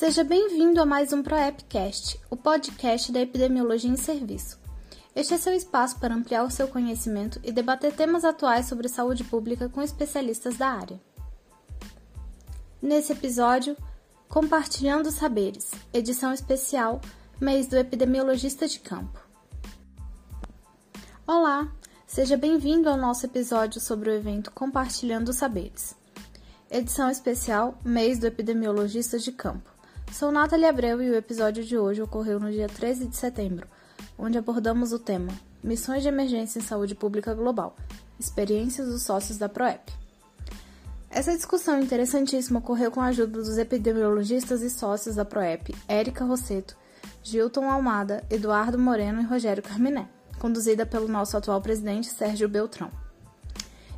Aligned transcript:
Seja 0.00 0.24
bem-vindo 0.24 0.80
a 0.80 0.86
mais 0.86 1.12
um 1.12 1.22
ProEpcast, 1.22 2.18
o 2.30 2.34
podcast 2.34 3.12
da 3.12 3.20
epidemiologia 3.20 3.90
em 3.90 3.98
serviço. 3.98 4.58
Este 5.14 5.34
é 5.34 5.36
seu 5.36 5.52
espaço 5.52 6.00
para 6.00 6.14
ampliar 6.14 6.42
o 6.42 6.50
seu 6.50 6.66
conhecimento 6.68 7.38
e 7.44 7.52
debater 7.52 7.92
temas 7.92 8.24
atuais 8.24 8.64
sobre 8.64 8.88
saúde 8.88 9.24
pública 9.24 9.68
com 9.68 9.82
especialistas 9.82 10.56
da 10.56 10.68
área. 10.68 10.98
Nesse 12.80 13.12
episódio, 13.12 13.76
Compartilhando 14.26 15.10
Saberes, 15.10 15.70
edição 15.92 16.32
especial, 16.32 17.02
mês 17.38 17.66
do 17.66 17.76
epidemiologista 17.76 18.66
de 18.66 18.80
campo. 18.80 19.20
Olá, 21.26 21.70
seja 22.06 22.38
bem-vindo 22.38 22.88
ao 22.88 22.96
nosso 22.96 23.26
episódio 23.26 23.78
sobre 23.78 24.08
o 24.08 24.14
evento 24.14 24.50
Compartilhando 24.50 25.30
Saberes. 25.34 25.94
Edição 26.70 27.10
especial, 27.10 27.78
mês 27.84 28.18
do 28.18 28.26
epidemiologista 28.26 29.18
de 29.18 29.30
campo. 29.30 29.79
Sou 30.12 30.32
Nathalie 30.32 30.66
Abreu 30.66 31.00
e 31.00 31.08
o 31.08 31.14
episódio 31.14 31.64
de 31.64 31.78
hoje 31.78 32.02
ocorreu 32.02 32.40
no 32.40 32.50
dia 32.50 32.68
13 32.68 33.06
de 33.06 33.16
setembro, 33.16 33.66
onde 34.18 34.36
abordamos 34.36 34.92
o 34.92 34.98
tema 34.98 35.32
Missões 35.62 36.02
de 36.02 36.08
Emergência 36.08 36.58
em 36.58 36.62
Saúde 36.62 36.94
Pública 36.94 37.32
Global 37.32 37.76
Experiências 38.18 38.88
dos 38.88 39.02
Sócios 39.02 39.38
da 39.38 39.48
PROEP. 39.48 39.92
Essa 41.08 41.34
discussão 41.34 41.80
interessantíssima 41.80 42.58
ocorreu 42.58 42.90
com 42.90 43.00
a 43.00 43.06
ajuda 43.06 43.40
dos 43.40 43.56
epidemiologistas 43.56 44.62
e 44.62 44.68
sócios 44.68 45.14
da 45.14 45.24
PROEP, 45.24 45.74
Érica 45.88 46.24
Rosseto, 46.24 46.76
Gilton 47.22 47.70
Almada, 47.70 48.22
Eduardo 48.28 48.78
Moreno 48.78 49.20
e 49.20 49.24
Rogério 49.24 49.62
Carminé, 49.62 50.08
conduzida 50.38 50.84
pelo 50.84 51.08
nosso 51.08 51.36
atual 51.36 51.62
presidente 51.62 52.08
Sérgio 52.08 52.48
Beltrão. 52.48 52.90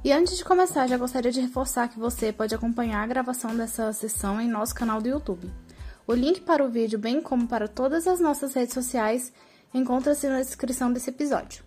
E 0.05 0.13
antes 0.13 0.37
de 0.37 0.45
começar, 0.45 0.87
já 0.87 0.97
gostaria 0.97 1.33
de 1.33 1.41
reforçar 1.41 1.88
que 1.88 1.99
você 1.99 2.33
pode 2.33 2.55
acompanhar 2.55 3.02
a 3.02 3.07
gravação 3.07 3.57
dessa 3.57 3.93
sessão 3.93 4.41
em 4.41 4.49
nosso 4.49 4.74
canal 4.74 5.01
do 5.01 5.09
YouTube. 5.09 5.51
O 6.04 6.14
link 6.14 6.40
para 6.40 6.64
o 6.64 6.68
vídeo, 6.68 6.98
bem 6.98 7.20
como 7.20 7.46
para 7.46 7.68
todas 7.68 8.08
as 8.08 8.18
nossas 8.18 8.54
redes 8.54 8.74
sociais, 8.74 9.32
encontra-se 9.72 10.28
na 10.28 10.40
descrição 10.40 10.92
desse 10.92 11.10
episódio. 11.10 11.62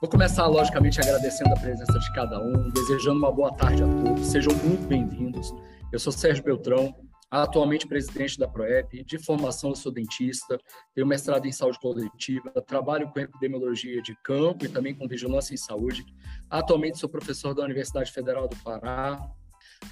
Vou 0.00 0.10
começar, 0.10 0.48
logicamente, 0.48 1.00
agradecendo 1.00 1.54
a 1.54 1.60
presença 1.60 1.96
de 1.96 2.12
cada 2.12 2.40
um, 2.40 2.70
desejando 2.70 3.18
uma 3.18 3.30
boa 3.30 3.54
tarde 3.54 3.84
a 3.84 3.86
todos. 3.86 4.26
Sejam 4.26 4.52
muito 4.64 4.88
bem-vindos. 4.88 5.54
Eu 5.92 6.00
sou 6.00 6.12
Sérgio 6.12 6.42
Beltrão, 6.42 6.92
atualmente 7.32 7.88
presidente 7.88 8.38
da 8.38 8.46
PROEP, 8.46 9.02
de 9.04 9.18
formação 9.18 9.70
eu 9.70 9.76
sou 9.76 9.90
dentista, 9.90 10.58
tenho 10.94 11.06
mestrado 11.06 11.46
em 11.46 11.52
saúde 11.52 11.78
coletiva, 11.80 12.50
trabalho 12.66 13.10
com 13.10 13.20
epidemiologia 13.20 14.02
de 14.02 14.14
campo 14.22 14.66
e 14.66 14.68
também 14.68 14.94
com 14.94 15.08
vigilância 15.08 15.54
em 15.54 15.56
saúde. 15.56 16.04
Atualmente 16.50 16.98
sou 16.98 17.08
professor 17.08 17.54
da 17.54 17.64
Universidade 17.64 18.12
Federal 18.12 18.46
do 18.46 18.56
Pará, 18.56 19.18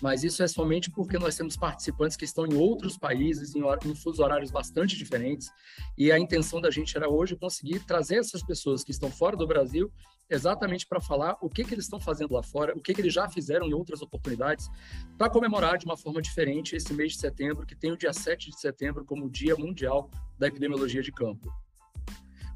mas 0.01 0.25
isso 0.25 0.43
é 0.43 0.49
somente 0.49 0.91
porque 0.91 1.19
nós 1.19 1.37
temos 1.37 1.57
participantes 1.57 2.17
que 2.17 2.25
estão 2.25 2.47
em 2.47 2.55
outros 2.55 2.97
países, 2.97 3.55
em, 3.55 3.61
em 3.61 4.23
horários 4.23 4.51
bastante 4.51 4.97
diferentes, 4.97 5.51
e 5.97 6.11
a 6.11 6.19
intenção 6.19 6.61
da 6.61 6.71
gente 6.71 6.97
era 6.97 7.09
hoje 7.09 7.37
conseguir 7.37 7.81
trazer 7.81 8.17
essas 8.17 8.43
pessoas 8.43 8.85
que 8.85 8.91
estão 8.91 9.11
fora 9.11 9.37
do 9.37 9.47
Brasil 9.47 9.91
exatamente 10.31 10.87
para 10.87 11.01
falar 11.01 11.37
o 11.43 11.51
que, 11.51 11.65
que 11.65 11.75
eles 11.75 11.85
estão 11.85 11.99
fazendo 11.99 12.33
lá 12.33 12.43
fora, 12.43 12.73
o 12.77 12.81
que, 12.81 12.95
que 12.95 13.01
eles 13.01 13.13
já 13.13 13.29
fizeram 13.29 13.67
em 13.67 13.75
outras 13.75 14.01
oportunidades, 14.01 14.69
para 15.19 15.29
comemorar 15.29 15.77
de 15.77 15.85
uma 15.85 15.97
forma 15.97 16.23
diferente 16.23 16.77
esse 16.77 16.95
mês 16.95 17.13
de 17.13 17.19
setembro, 17.19 17.67
que 17.67 17.75
tem 17.75 17.91
o 17.91 17.97
dia 17.97 18.13
7 18.13 18.51
de 18.51 18.61
setembro 18.61 19.05
como 19.05 19.29
Dia 19.29 19.57
Mundial 19.57 20.09
da 20.39 20.47
Epidemiologia 20.47 21.03
de 21.03 21.11
Campo. 21.11 21.53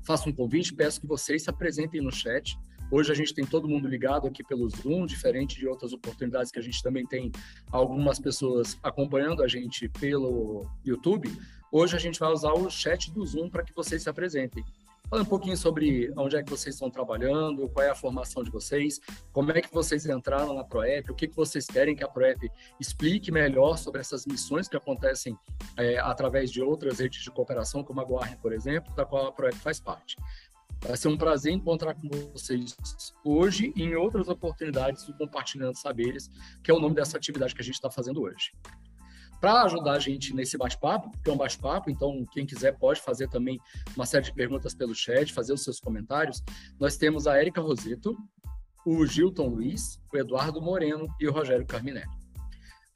Faço 0.06 0.28
um 0.28 0.32
convite, 0.32 0.72
peço 0.72 1.00
que 1.00 1.06
vocês 1.06 1.42
se 1.42 1.50
apresentem 1.50 2.00
no 2.00 2.12
chat, 2.12 2.56
Hoje 2.90 3.10
a 3.10 3.14
gente 3.14 3.34
tem 3.34 3.44
todo 3.44 3.68
mundo 3.68 3.88
ligado 3.88 4.26
aqui 4.26 4.44
pelo 4.44 4.68
Zoom, 4.68 5.06
diferente 5.06 5.58
de 5.58 5.66
outras 5.66 5.92
oportunidades 5.92 6.52
que 6.52 6.58
a 6.58 6.62
gente 6.62 6.82
também 6.82 7.06
tem 7.06 7.32
algumas 7.70 8.18
pessoas 8.20 8.78
acompanhando 8.82 9.42
a 9.42 9.48
gente 9.48 9.88
pelo 9.88 10.66
YouTube. 10.84 11.30
Hoje 11.72 11.96
a 11.96 11.98
gente 11.98 12.20
vai 12.20 12.30
usar 12.30 12.52
o 12.52 12.70
chat 12.70 13.10
do 13.10 13.24
Zoom 13.26 13.48
para 13.48 13.64
que 13.64 13.74
vocês 13.74 14.02
se 14.02 14.08
apresentem. 14.08 14.64
Fala 15.10 15.22
um 15.22 15.26
pouquinho 15.26 15.56
sobre 15.56 16.12
onde 16.16 16.36
é 16.36 16.42
que 16.42 16.50
vocês 16.50 16.74
estão 16.74 16.90
trabalhando, 16.90 17.68
qual 17.68 17.84
é 17.84 17.90
a 17.90 17.94
formação 17.94 18.42
de 18.42 18.50
vocês, 18.50 19.00
como 19.32 19.52
é 19.52 19.60
que 19.60 19.72
vocês 19.72 20.06
entraram 20.06 20.54
na 20.54 20.64
ProEP, 20.64 21.10
o 21.10 21.14
que, 21.14 21.28
que 21.28 21.36
vocês 21.36 21.66
querem 21.66 21.94
que 21.94 22.02
a 22.02 22.08
ProEP 22.08 22.50
explique 22.80 23.30
melhor 23.30 23.76
sobre 23.76 24.00
essas 24.00 24.24
missões 24.24 24.66
que 24.66 24.76
acontecem 24.76 25.36
é, 25.76 25.98
através 25.98 26.50
de 26.50 26.62
outras 26.62 27.00
redes 27.00 27.22
de 27.22 27.30
cooperação, 27.30 27.84
como 27.84 28.00
a 28.00 28.04
Guarne, 28.04 28.36
por 28.36 28.52
exemplo, 28.52 28.94
da 28.94 29.04
qual 29.04 29.26
a 29.26 29.32
ProEP 29.32 29.56
faz 29.56 29.78
parte. 29.78 30.16
Vai 30.86 30.98
ser 30.98 31.08
um 31.08 31.16
prazer 31.16 31.50
encontrar 31.50 31.94
com 31.94 32.08
vocês 32.32 32.76
hoje 33.24 33.72
e 33.74 33.84
em 33.84 33.94
outras 33.94 34.28
oportunidades 34.28 35.06
do 35.06 35.14
Compartilhando 35.14 35.74
Saberes, 35.76 36.30
que 36.62 36.70
é 36.70 36.74
o 36.74 36.78
nome 36.78 36.94
dessa 36.94 37.16
atividade 37.16 37.54
que 37.54 37.62
a 37.62 37.64
gente 37.64 37.76
está 37.76 37.90
fazendo 37.90 38.20
hoje. 38.20 38.52
Para 39.40 39.62
ajudar 39.62 39.92
a 39.92 39.98
gente 39.98 40.34
nesse 40.34 40.58
bate-papo, 40.58 41.10
que 41.22 41.30
é 41.30 41.32
um 41.32 41.38
bate-papo, 41.38 41.90
então 41.90 42.24
quem 42.32 42.44
quiser 42.44 42.78
pode 42.78 43.00
fazer 43.00 43.28
também 43.28 43.58
uma 43.96 44.04
série 44.04 44.24
de 44.24 44.34
perguntas 44.34 44.74
pelo 44.74 44.94
chat, 44.94 45.32
fazer 45.32 45.54
os 45.54 45.64
seus 45.64 45.80
comentários. 45.80 46.42
Nós 46.78 46.98
temos 46.98 47.26
a 47.26 47.38
Érica 47.38 47.62
Roseto, 47.62 48.14
o 48.84 49.06
Gilton 49.06 49.48
Luiz, 49.48 49.98
o 50.12 50.18
Eduardo 50.18 50.60
Moreno 50.60 51.08
e 51.18 51.26
o 51.26 51.32
Rogério 51.32 51.66
Carminelli. 51.66 52.23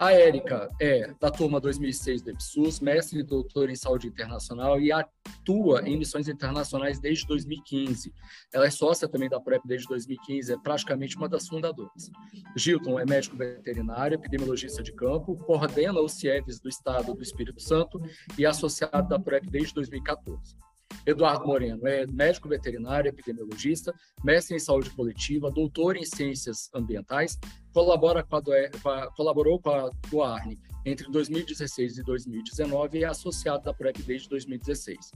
A 0.01 0.13
Érica 0.13 0.71
é 0.81 1.13
da 1.19 1.29
turma 1.29 1.61
2006 1.61 2.23
do 2.23 2.31
EPSUS, 2.31 2.79
mestre 2.79 3.19
e 3.19 3.23
doutora 3.25 3.73
em 3.73 3.75
saúde 3.75 4.07
internacional 4.07 4.81
e 4.81 4.93
atua 4.93 5.83
em 5.89 5.99
missões 5.99 6.29
internacionais 6.29 7.01
desde 7.01 7.27
2015. 7.27 8.15
Ela 8.55 8.67
é 8.67 8.71
sócia 8.71 9.09
também 9.09 9.29
da 9.29 9.41
PrEP 9.41 9.61
desde 9.67 9.89
2015, 9.89 10.53
é 10.53 10.57
praticamente 10.57 11.17
uma 11.17 11.29
das 11.29 11.49
fundadoras. 11.49 12.13
Gilton 12.57 13.01
é 13.01 13.05
médico 13.05 13.37
veterinário, 13.37 14.15
epidemiologista 14.15 14.85
de 14.85 14.93
campo, 14.93 15.37
coordena 15.39 16.01
os 16.01 16.13
CIEVs 16.13 16.61
do 16.61 16.69
Estado 16.69 17.13
do 17.13 17.21
Espírito 17.21 17.61
Santo 17.61 18.01
e 18.39 18.45
é 18.45 18.49
associado 18.49 19.09
da 19.09 19.19
PrEP 19.19 19.51
desde 19.51 19.75
2014. 19.75 20.57
Eduardo 21.07 21.47
Moreno 21.47 21.87
é 21.87 22.07
médico 22.07 22.49
veterinário, 22.49 23.09
epidemiologista, 23.09 23.95
mestre 24.23 24.57
em 24.57 24.59
saúde 24.59 24.91
coletiva, 24.91 25.51
doutor 25.51 25.97
em 25.97 26.05
ciências 26.05 26.69
ambientais, 26.75 27.39
colabora 27.73 28.23
com 28.23 28.37
a, 28.37 28.43
com 28.43 28.89
a, 28.89 29.11
colaborou 29.13 29.61
com 29.61 29.71
a 29.71 29.91
Duarne 30.11 30.59
entre 30.85 31.11
2016 31.11 31.99
e 31.99 32.03
2019 32.03 32.99
e 32.99 33.05
é 33.05 33.07
associado 33.07 33.65
da 33.65 33.73
PrEP 33.73 34.03
desde 34.03 34.29
2016. 34.29 35.13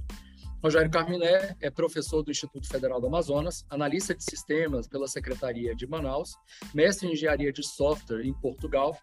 Rogério 0.63 0.91
Carminé 0.91 1.57
é 1.61 1.71
professor 1.71 2.23
do 2.23 2.31
Instituto 2.31 2.69
Federal 2.69 3.01
do 3.01 3.09
Amazonas, 3.09 3.65
analista 3.69 4.15
de 4.15 4.23
sistemas 4.23 4.87
pela 4.87 5.09
Secretaria 5.09 5.75
de 5.75 5.89
Manaus, 5.89 6.37
mestre 6.73 7.09
em 7.09 7.13
engenharia 7.13 7.53
de 7.53 7.67
software 7.67 8.25
em 8.25 8.33
Portugal, 8.33 8.97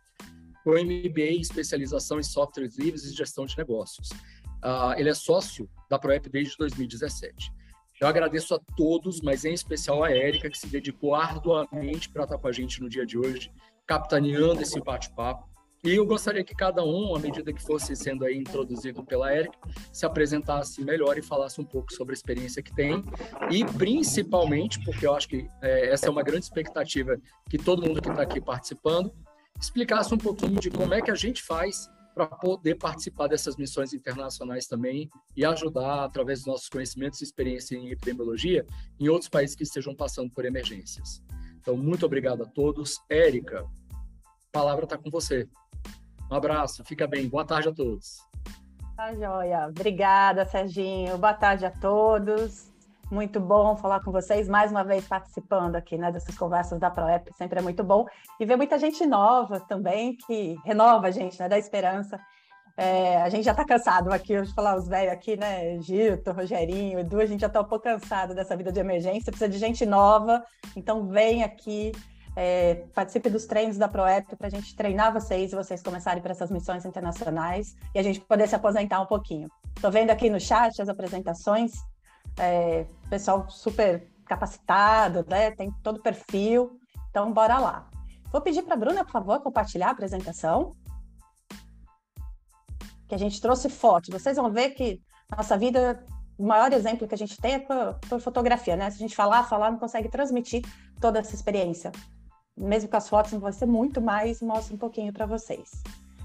com 0.64 0.72
MBA 0.72 1.34
em 1.34 1.42
especialização 1.42 2.20
em 2.20 2.24
softwares 2.24 2.78
livres 2.78 3.04
e 3.04 3.14
gestão 3.14 3.46
de 3.46 3.58
negócios. 3.58 4.10
Uh, 4.64 4.94
ele 4.98 5.10
é 5.10 5.14
sócio 5.14 5.70
da 5.90 5.98
ProEP 5.98 6.30
desde 6.30 6.56
2017. 6.58 7.52
Eu 8.02 8.08
agradeço 8.08 8.56
a 8.56 8.60
todos, 8.78 9.22
mas 9.22 9.44
em 9.44 9.54
especial 9.54 10.04
a 10.04 10.12
Érica, 10.12 10.50
que 10.50 10.58
se 10.58 10.68
dedicou 10.68 11.16
arduamente 11.16 12.10
para 12.10 12.24
estar 12.24 12.38
com 12.38 12.48
a 12.48 12.52
gente 12.52 12.82
no 12.82 12.88
dia 12.88 13.06
de 13.06 13.18
hoje, 13.18 13.52
capitaneando 13.86 14.62
esse 14.62 14.80
bate-papo. 14.80 15.50
E 15.84 15.96
eu 15.96 16.06
gostaria 16.06 16.44
que 16.44 16.54
cada 16.54 16.84
um, 16.84 17.16
à 17.16 17.20
medida 17.20 17.54
que 17.54 17.62
fosse 17.62 17.96
sendo 17.96 18.26
aí 18.26 18.38
introduzido 18.38 19.04
pela 19.04 19.32
Érica, 19.32 19.58
se 19.92 20.06
apresentasse 20.06 20.84
melhor 20.84 21.18
e 21.18 21.22
falasse 21.22 21.60
um 21.60 21.66
pouco 21.66 21.94
sobre 21.94 22.14
a 22.14 22.16
experiência 22.18 22.62
que 22.62 22.74
tem. 22.74 23.04
E 23.50 23.66
principalmente, 23.66 24.82
porque 24.84 25.08
eu 25.08 25.16
acho 25.16 25.28
que 25.30 25.48
é, 25.62 25.90
essa 25.90 26.08
é 26.08 26.10
uma 26.10 26.24
grande 26.24 26.46
expectativa 26.46 27.18
que 27.50 27.58
todo 27.58 27.86
mundo 27.86 28.02
que 28.02 28.10
está 28.10 28.22
aqui 28.22 28.42
participando, 28.42 29.12
explicasse 29.60 30.14
um 30.14 30.18
pouquinho 30.18 30.60
de 30.60 30.70
como 30.70 30.94
é 30.94 31.02
que 31.02 31.12
a 31.12 31.16
gente 31.16 31.44
faz 31.44 31.90
para 32.20 32.36
poder 32.36 32.76
participar 32.76 33.28
dessas 33.28 33.56
missões 33.56 33.94
internacionais 33.94 34.68
também 34.68 35.10
e 35.38 35.46
ajudar, 35.46 36.04
através 36.04 36.40
dos 36.40 36.48
nossos 36.48 36.68
conhecimentos 36.68 37.22
e 37.22 37.24
experiência 37.24 37.78
em 37.78 37.92
epidemiologia, 37.92 38.66
em 39.00 39.08
outros 39.08 39.30
países 39.30 39.56
que 39.56 39.64
estejam 39.64 39.96
passando 39.96 40.30
por 40.30 40.44
emergências. 40.44 41.24
Então, 41.62 41.78
muito 41.78 42.06
obrigado 42.06 42.44
a 42.44 42.46
todos. 42.46 43.02
Érica, 43.10 43.62
a 43.62 44.52
palavra 44.52 44.84
está 44.84 44.98
com 44.98 45.10
você. 45.10 45.48
Um 46.30 46.36
abraço, 46.36 46.84
fica 46.84 47.08
bem. 47.08 47.30
Boa 47.30 47.46
tarde 47.46 47.70
a 47.70 47.74
todos. 47.74 48.18
Tá 48.98 49.14
joia. 49.14 49.68
Obrigada, 49.70 50.44
Serginho. 50.44 51.18
Boa 51.18 51.34
tarde 51.34 51.66
a 51.66 51.72
todos. 51.72 52.69
Muito 53.12 53.40
bom 53.40 53.76
falar 53.76 54.02
com 54.02 54.12
vocês, 54.12 54.48
mais 54.48 54.70
uma 54.70 54.84
vez 54.84 55.08
participando 55.08 55.76
aqui 55.76 55.98
né, 55.98 56.12
dessas 56.12 56.38
conversas 56.38 56.80
da 56.80 56.92
ProEP, 56.92 57.32
sempre 57.36 57.58
é 57.58 57.62
muito 57.62 57.84
bom. 57.84 58.06
E 58.40 58.46
ver 58.46 58.56
muita 58.56 58.78
gente 58.78 59.04
nova 59.08 59.60
também, 59.60 60.16
que 60.16 60.56
renova 60.64 61.08
a 61.08 61.12
gente, 61.12 61.40
né, 61.40 61.50
da 61.50 61.58
esperança. 61.58 62.20
É, 62.78 63.20
a 63.24 63.28
gente 63.30 63.46
já 63.46 63.52
está 63.52 63.66
cansado 63.66 64.14
aqui, 64.14 64.40
de 64.40 64.54
falar 64.54 64.78
os 64.78 64.88
velhos 64.88 65.12
aqui, 65.12 65.36
né? 65.36 65.82
Gilto, 65.82 66.32
Rogerinho, 66.32 67.00
Edu, 67.00 67.20
a 67.20 67.26
gente 67.26 67.42
já 67.42 67.48
está 67.48 67.62
um 67.62 67.66
pouco 67.66 67.86
cansado 67.86 68.36
dessa 68.36 68.56
vida 68.56 68.72
de 68.72 68.80
emergência, 68.80 69.32
precisa 69.32 69.50
de 69.50 69.58
gente 69.58 69.88
nova, 69.88 70.46
então 70.76 71.08
vem 71.08 71.44
aqui, 71.44 71.92
é, 72.36 72.76
participe 72.94 73.28
dos 73.28 73.48
treinos 73.48 73.78
da 73.78 73.88
ProEP 73.88 74.36
para 74.36 74.48
a 74.48 74.52
gente 74.52 74.76
treinar 74.76 75.12
vocês 75.12 75.52
e 75.52 75.56
vocês 75.56 75.82
começarem 75.82 76.22
para 76.22 76.32
essas 76.32 76.52
missões 76.52 76.86
internacionais 76.86 77.76
e 77.94 77.98
a 77.98 78.04
gente 78.04 78.22
poder 78.22 78.48
se 78.48 78.56
aposentar 78.56 79.02
um 79.02 79.08
pouquinho. 79.08 79.50
Estou 79.76 79.92
vendo 79.92 80.12
aqui 80.12 80.30
no 80.30 80.40
chat 80.40 80.80
as 80.80 80.90
apresentações 80.90 81.72
é, 82.40 82.86
pessoal 83.10 83.50
super 83.50 84.08
capacitado, 84.26 85.26
né? 85.30 85.52
Tem 85.52 85.72
todo 85.84 85.98
o 85.98 86.02
perfil. 86.02 86.80
Então, 87.10 87.32
bora 87.34 87.60
lá. 87.60 87.90
Vou 88.32 88.42
pedir 88.42 88.62
para 88.64 88.76
a 88.76 88.78
Bruna, 88.78 89.04
por 89.04 89.12
favor, 89.12 89.42
compartilhar 89.42 89.88
a 89.88 89.92
apresentação. 89.92 90.76
Que 93.08 93.16
a 93.16 93.18
gente 93.18 93.42
trouxe 93.42 93.70
fotos. 93.70 94.10
Vocês 94.10 94.38
vão 94.38 94.52
ver 94.52 94.70
que 94.72 95.02
nossa 95.36 95.58
vida, 95.58 96.06
o 96.38 96.46
maior 96.46 96.72
exemplo 96.72 97.08
que 97.08 97.16
a 97.16 97.18
gente 97.18 97.38
tem 97.38 97.54
é 97.56 97.60
por, 97.60 98.20
fotografia, 98.22 98.76
né? 98.76 98.90
Se 98.90 98.98
a 98.98 99.00
gente 99.00 99.16
falar, 99.16 99.44
falar, 99.44 99.72
não 99.72 99.80
consegue 99.80 100.10
transmitir 100.10 100.64
toda 101.02 101.20
essa 101.20 101.34
experiência. 101.34 101.92
Mesmo 102.56 102.90
com 102.90 102.98
as 102.98 103.10
fotos, 103.10 103.32
não 103.32 103.40
vai 103.40 103.54
ser 103.54 103.66
muito 103.66 104.00
mais, 104.02 104.42
mostra 104.42 104.76
um 104.76 104.78
pouquinho 104.78 105.12
para 105.12 105.26
vocês. 105.26 105.72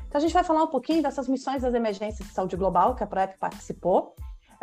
Então, 0.07 0.19
a 0.19 0.21
gente 0.21 0.33
vai 0.33 0.45
falar 0.45 0.63
um 0.63 0.69
pouquinho 0.69 1.03
dessas 1.03 1.27
missões 1.27 1.63
das 1.63 1.75
emergências 1.75 2.29
de 2.29 2.35
saúde 2.35 2.57
global 2.57 2.95
que 2.95 3.03
a 3.03 3.07
ProEP 3.07 3.39
participou, 3.39 4.15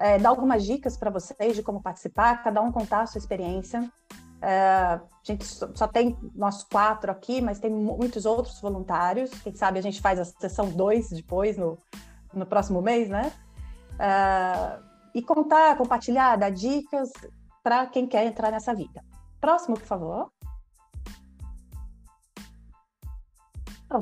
é, 0.02 0.18
dar 0.18 0.30
algumas 0.30 0.66
dicas 0.66 0.98
para 0.98 1.12
vocês 1.12 1.56
de 1.56 1.62
como 1.62 1.82
participar, 1.82 2.44
cada 2.44 2.62
um 2.62 2.72
contar 2.72 3.02
a 3.02 3.08
sua 3.08 3.20
experiência. 3.20 3.88
É, 4.42 4.50
a 4.50 5.02
gente 5.24 5.46
só 5.46 5.88
tem 5.88 6.18
nós 6.34 6.64
quatro 6.64 7.12
aqui, 7.12 7.40
mas 7.40 7.60
tem 7.60 7.70
muitos 7.70 8.26
outros 8.26 8.60
voluntários. 8.60 9.30
Quem 9.42 9.54
sabe 9.54 9.78
a 9.78 9.82
gente 9.82 10.02
faz 10.02 10.20
a 10.20 10.26
sessão 10.26 10.70
2 10.70 11.12
depois, 11.12 11.56
no, 11.56 11.78
no 12.34 12.46
próximo 12.46 12.82
mês, 12.82 13.10
né? 13.10 13.32
É, 14.00 14.80
e 15.14 15.22
contar, 15.22 15.78
compartilhar, 15.78 16.36
dar 16.36 16.50
dicas 16.50 17.12
para 17.62 17.86
quem 17.86 18.08
quer 18.08 18.26
entrar 18.26 18.52
nessa 18.52 18.74
vida. 18.74 19.04
Próximo, 19.40 19.78
por 19.78 19.86
favor. 19.86 20.32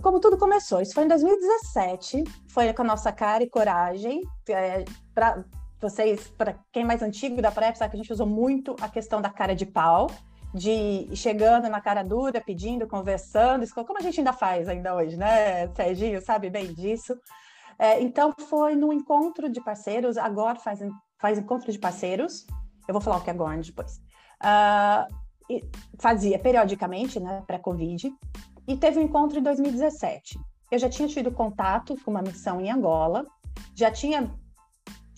Como 0.01 0.19
tudo 0.19 0.37
começou? 0.37 0.81
Isso 0.81 0.93
foi 0.93 1.03
em 1.03 1.07
2017, 1.07 2.23
foi 2.47 2.71
com 2.73 2.83
a 2.83 2.85
nossa 2.85 3.11
cara 3.11 3.43
e 3.43 3.49
coragem. 3.49 4.21
É, 4.47 4.85
para 5.13 5.43
vocês, 5.81 6.27
para 6.37 6.57
quem 6.71 6.83
é 6.83 6.85
mais 6.85 7.01
antigo 7.01 7.41
da 7.41 7.51
PrEP, 7.51 7.77
sabe 7.77 7.91
que 7.91 7.97
a 7.97 8.01
gente 8.01 8.13
usou 8.13 8.27
muito 8.27 8.75
a 8.81 8.89
questão 8.89 9.21
da 9.21 9.29
cara 9.29 9.55
de 9.55 9.65
pau 9.65 10.09
de 10.53 11.07
chegando 11.15 11.69
na 11.69 11.79
cara 11.79 12.03
dura, 12.03 12.41
pedindo, 12.41 12.87
conversando, 12.87 13.67
como 13.73 13.99
a 13.99 14.01
gente 14.01 14.19
ainda 14.19 14.33
faz 14.33 14.67
ainda 14.67 14.95
hoje, 14.95 15.15
né? 15.15 15.67
Serginho 15.75 16.21
sabe 16.21 16.49
bem 16.49 16.73
disso. 16.73 17.15
É, 17.77 18.01
então, 18.01 18.33
foi 18.49 18.75
no 18.75 18.91
encontro 18.91 19.49
de 19.49 19.61
parceiros, 19.61 20.17
agora 20.17 20.59
faz, 20.59 20.79
faz 21.17 21.37
encontro 21.37 21.71
de 21.71 21.79
parceiros, 21.79 22.45
eu 22.87 22.93
vou 22.93 23.01
falar 23.01 23.17
o 23.17 23.21
que 23.21 23.29
é 23.29 23.33
agora 23.33 23.61
depois. 23.61 24.01
Uh, 24.43 25.59
fazia 25.97 26.37
periodicamente, 26.37 27.19
né, 27.19 27.43
pré-Covid, 27.47 28.11
e 28.67 28.75
teve 28.75 28.99
um 28.99 29.03
encontro 29.03 29.39
em 29.39 29.43
2017. 29.43 30.37
Eu 30.71 30.77
já 30.77 30.89
tinha 30.89 31.07
tido 31.07 31.31
contato 31.31 31.95
com 32.03 32.11
uma 32.11 32.21
missão 32.21 32.59
em 32.59 32.69
Angola, 32.69 33.25
já 33.73 33.89
tinha, 33.89 34.29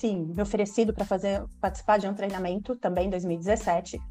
sim, 0.01 0.33
me 0.35 0.41
oferecido 0.41 0.93
para 0.93 1.05
fazer 1.05 1.45
participar 1.59 1.99
de 1.99 2.07
um 2.07 2.13
treinamento 2.13 2.75
também 2.75 3.05
em 3.05 3.09
2017, 3.11 4.01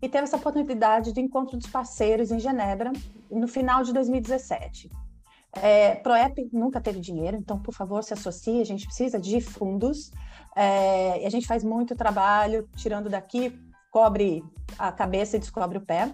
e 0.00 0.08
teve 0.08 0.24
essa 0.24 0.36
oportunidade 0.36 1.12
do 1.12 1.20
encontro 1.20 1.58
dos 1.58 1.66
parceiros 1.66 2.30
em 2.30 2.38
Genebra 2.38 2.90
no 3.30 3.46
final 3.46 3.82
de 3.82 3.92
2017. 3.92 4.90
É, 5.52 5.96
Proep 5.96 6.48
nunca 6.52 6.80
teve 6.80 6.98
dinheiro, 6.98 7.36
então, 7.36 7.60
por 7.60 7.72
favor, 7.72 8.02
se 8.02 8.12
associe, 8.12 8.60
a 8.60 8.64
gente 8.64 8.86
precisa 8.86 9.20
de 9.20 9.40
fundos, 9.40 10.10
é, 10.56 11.22
e 11.22 11.26
a 11.26 11.30
gente 11.30 11.46
faz 11.46 11.62
muito 11.62 11.94
trabalho, 11.94 12.68
tirando 12.74 13.08
daqui, 13.08 13.56
cobre 13.90 14.42
a 14.78 14.90
cabeça 14.90 15.36
e 15.36 15.40
descobre 15.40 15.78
o 15.78 15.84
pé. 15.84 16.12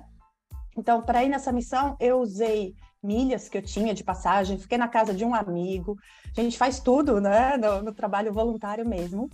Então, 0.76 1.00
para 1.02 1.24
ir 1.24 1.28
nessa 1.28 1.52
missão, 1.52 1.96
eu 1.98 2.20
usei 2.20 2.74
milhas 3.02 3.48
que 3.48 3.58
eu 3.58 3.62
tinha 3.62 3.94
de 3.94 4.04
passagem, 4.04 4.58
fiquei 4.58 4.78
na 4.78 4.88
casa 4.88 5.14
de 5.14 5.24
um 5.24 5.34
amigo, 5.34 5.98
a 6.36 6.40
gente 6.40 6.58
faz 6.58 6.80
tudo, 6.80 7.20
né, 7.20 7.56
no, 7.56 7.82
no 7.82 7.92
trabalho 7.92 8.32
voluntário 8.32 8.86
mesmo 8.86 9.30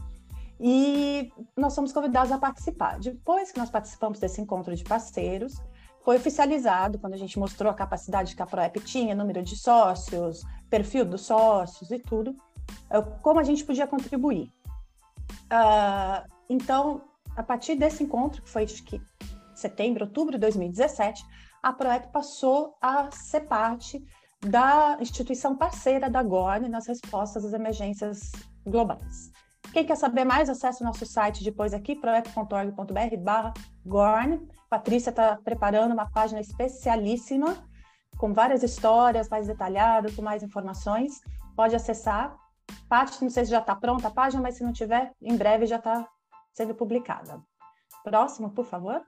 e 0.59 1.31
nós 1.57 1.75
somos 1.75 1.93
convidados 1.93 2.33
a 2.33 2.39
participar. 2.39 2.99
Depois 2.99 3.53
que 3.53 3.59
nós 3.59 3.71
participamos 3.71 4.19
desse 4.19 4.41
encontro 4.41 4.75
de 4.75 4.85
parceiros, 4.85 5.61
foi 6.03 6.17
oficializado 6.17 6.99
quando 6.99 7.15
a 7.15 7.19
gente 7.19 7.39
mostrou 7.39 7.71
a 7.71 7.75
capacidade 7.75 8.35
que 8.35 8.43
a 8.43 8.47
ProEP 8.47 8.81
tinha, 8.81 9.15
número 9.15 9.43
de 9.43 9.57
sócios, 9.57 10.45
perfil 10.71 11.05
dos 11.05 11.23
sócios 11.23 11.91
e 11.91 11.99
tudo, 11.99 12.37
é, 12.89 13.01
como 13.23 13.41
a 13.41 13.43
gente 13.43 13.65
podia 13.65 13.87
contribuir. 13.87 14.51
Uh, 15.53 16.31
então, 16.49 17.03
a 17.37 17.43
partir 17.43 17.75
desse 17.75 18.03
encontro, 18.03 18.41
que 18.41 18.49
foi 18.49 18.65
acho 18.65 18.83
que 18.85 19.01
setembro, 19.55 20.05
outubro 20.05 20.35
de 20.35 20.39
2017, 20.39 21.25
a 21.63 21.73
ProEP 21.73 22.13
passou 22.13 22.77
a 22.81 23.11
ser 23.11 23.43
parte 23.43 24.05
da 24.41 24.97
instituição 25.01 25.57
parceira 25.57 26.09
da 26.09 26.23
GORN 26.23 26.69
nas 26.69 26.87
respostas 26.87 27.45
às 27.45 27.53
emergências 27.53 28.33
globais. 28.65 29.33
Quem 29.73 29.85
quer 29.85 29.97
saber 29.97 30.25
mais, 30.25 30.49
acesse 30.49 30.83
o 30.83 30.87
nosso 30.87 31.05
site 31.05 31.45
depois 31.45 31.75
aqui, 31.75 31.97
proep.org.br 31.97 33.17
barra 33.19 33.53
Gorn. 33.85 34.49
Patrícia 34.71 35.11
está 35.11 35.37
preparando 35.37 35.93
uma 35.93 36.11
página 36.11 36.41
especialíssima, 36.41 37.57
com 38.17 38.33
várias 38.33 38.63
histórias 38.63 39.29
mais 39.29 39.47
detalhadas, 39.47 40.15
com 40.15 40.23
mais 40.23 40.43
informações. 40.43 41.21
Pode 41.55 41.75
acessar. 41.75 42.37
Paty, 42.89 43.23
não 43.23 43.31
sei 43.31 43.45
se 43.45 43.51
já 43.51 43.59
está 43.59 43.75
pronta 43.75 44.09
a 44.09 44.11
página, 44.11 44.43
mas 44.43 44.57
se 44.57 44.65
não 44.65 44.73
tiver, 44.73 45.13
em 45.21 45.37
breve 45.37 45.67
já 45.67 45.77
está 45.77 46.09
sendo 46.53 46.75
publicada. 46.75 47.43
Próximo, 48.03 48.51
por 48.51 48.65
favor 48.65 49.05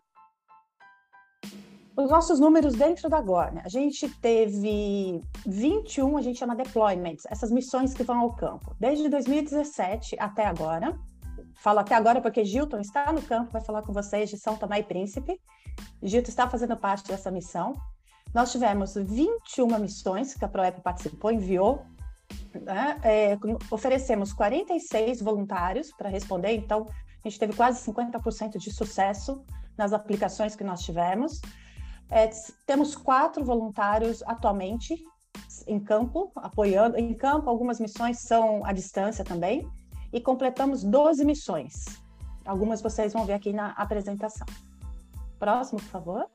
os 2.02 2.10
nossos 2.10 2.38
números 2.38 2.74
dentro 2.74 3.08
da 3.08 3.20
Gorne. 3.20 3.60
A 3.64 3.68
gente 3.68 4.08
teve 4.08 5.20
21, 5.44 6.16
a 6.16 6.22
gente 6.22 6.38
chama 6.38 6.54
deployments, 6.54 7.24
essas 7.28 7.50
missões 7.50 7.92
que 7.92 8.04
vão 8.04 8.20
ao 8.20 8.32
campo, 8.34 8.74
desde 8.78 9.08
2017 9.08 10.16
até 10.20 10.46
agora. 10.46 10.96
Falo 11.56 11.80
até 11.80 11.96
agora 11.96 12.20
porque 12.20 12.44
Gilton 12.44 12.78
está 12.78 13.12
no 13.12 13.20
campo, 13.20 13.50
vai 13.50 13.60
falar 13.60 13.82
com 13.82 13.92
vocês 13.92 14.30
de 14.30 14.38
São 14.38 14.56
Tomé 14.56 14.78
e 14.78 14.82
Príncipe. 14.84 15.40
Gilton 16.00 16.28
está 16.28 16.48
fazendo 16.48 16.76
parte 16.76 17.08
dessa 17.08 17.32
missão. 17.32 17.74
Nós 18.32 18.52
tivemos 18.52 18.94
21 18.94 19.66
missões 19.80 20.34
que 20.34 20.44
a 20.44 20.48
ProEP 20.48 20.80
participou, 20.80 21.32
enviou. 21.32 21.84
Né? 22.54 22.96
É, 23.02 23.38
oferecemos 23.72 24.32
46 24.32 25.20
voluntários 25.20 25.90
para 25.90 26.08
responder, 26.08 26.52
então 26.52 26.86
a 27.24 27.28
gente 27.28 27.40
teve 27.40 27.54
quase 27.54 27.84
50% 27.90 28.56
de 28.56 28.72
sucesso 28.72 29.42
nas 29.76 29.92
aplicações 29.92 30.54
que 30.54 30.62
nós 30.62 30.82
tivemos. 30.82 31.40
É, 32.10 32.28
temos 32.66 32.96
quatro 32.96 33.44
voluntários 33.44 34.22
atualmente 34.22 34.96
em 35.66 35.78
campo, 35.78 36.32
apoiando. 36.36 36.96
Em 36.96 37.12
campo, 37.14 37.50
algumas 37.50 37.78
missões 37.78 38.20
são 38.20 38.64
à 38.64 38.72
distância 38.72 39.24
também. 39.24 39.68
E 40.12 40.20
completamos 40.20 40.82
12 40.82 41.24
missões. 41.24 41.84
Algumas 42.44 42.80
vocês 42.80 43.12
vão 43.12 43.26
ver 43.26 43.34
aqui 43.34 43.52
na 43.52 43.72
apresentação. 43.72 44.46
Próximo, 45.38 45.78
por 45.80 45.88
favor. 45.88 46.26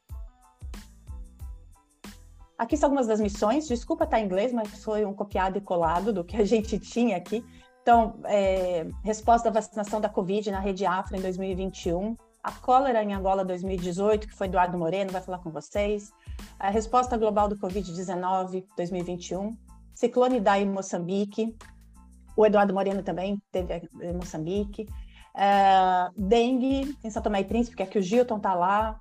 Aqui 2.55 2.77
são 2.77 2.87
algumas 2.87 3.07
das 3.07 3.19
missões. 3.19 3.67
Desculpa 3.67 4.03
estar 4.03 4.19
em 4.19 4.25
inglês, 4.25 4.53
mas 4.53 4.83
foi 4.83 5.05
um 5.05 5.13
copiado 5.13 5.57
e 5.57 5.61
colado 5.61 6.13
do 6.13 6.23
que 6.23 6.37
a 6.37 6.45
gente 6.45 6.77
tinha 6.77 7.17
aqui. 7.17 7.43
Então, 7.81 8.19
é, 8.25 8.87
resposta 9.03 9.49
da 9.49 9.59
vacinação 9.59 9.99
da 9.99 10.07
Covid 10.07 10.51
na 10.51 10.59
rede 10.59 10.85
Afro 10.85 11.17
em 11.17 11.21
2021 11.21 12.15
a 12.43 12.51
cólera 12.51 13.01
em 13.01 13.13
Angola 13.13 13.45
2018, 13.45 14.27
que 14.27 14.35
foi 14.35 14.47
Eduardo 14.47 14.77
Moreno, 14.77 15.11
vai 15.11 15.21
falar 15.21 15.37
com 15.37 15.49
vocês, 15.49 16.11
a 16.59 16.69
resposta 16.69 17.17
global 17.17 17.47
do 17.47 17.55
Covid-19 17.55 18.65
2021, 18.75 19.55
ciclone 19.93 20.41
da 20.41 20.59
em 20.59 20.69
Moçambique, 20.69 21.55
o 22.35 22.45
Eduardo 22.45 22.73
Moreno 22.73 23.01
também 23.01 23.41
teve 23.49 23.89
em 24.01 24.13
Moçambique, 24.13 24.87
uh, 25.35 26.11
dengue 26.17 26.97
em 27.01 27.09
São 27.09 27.21
Tomé 27.21 27.41
e 27.41 27.45
Príncipe, 27.45 27.77
que 27.77 27.83
é 27.83 27.85
que 27.85 27.97
o 27.97 28.01
Gilton 28.01 28.37
está 28.37 28.53
lá, 28.53 28.99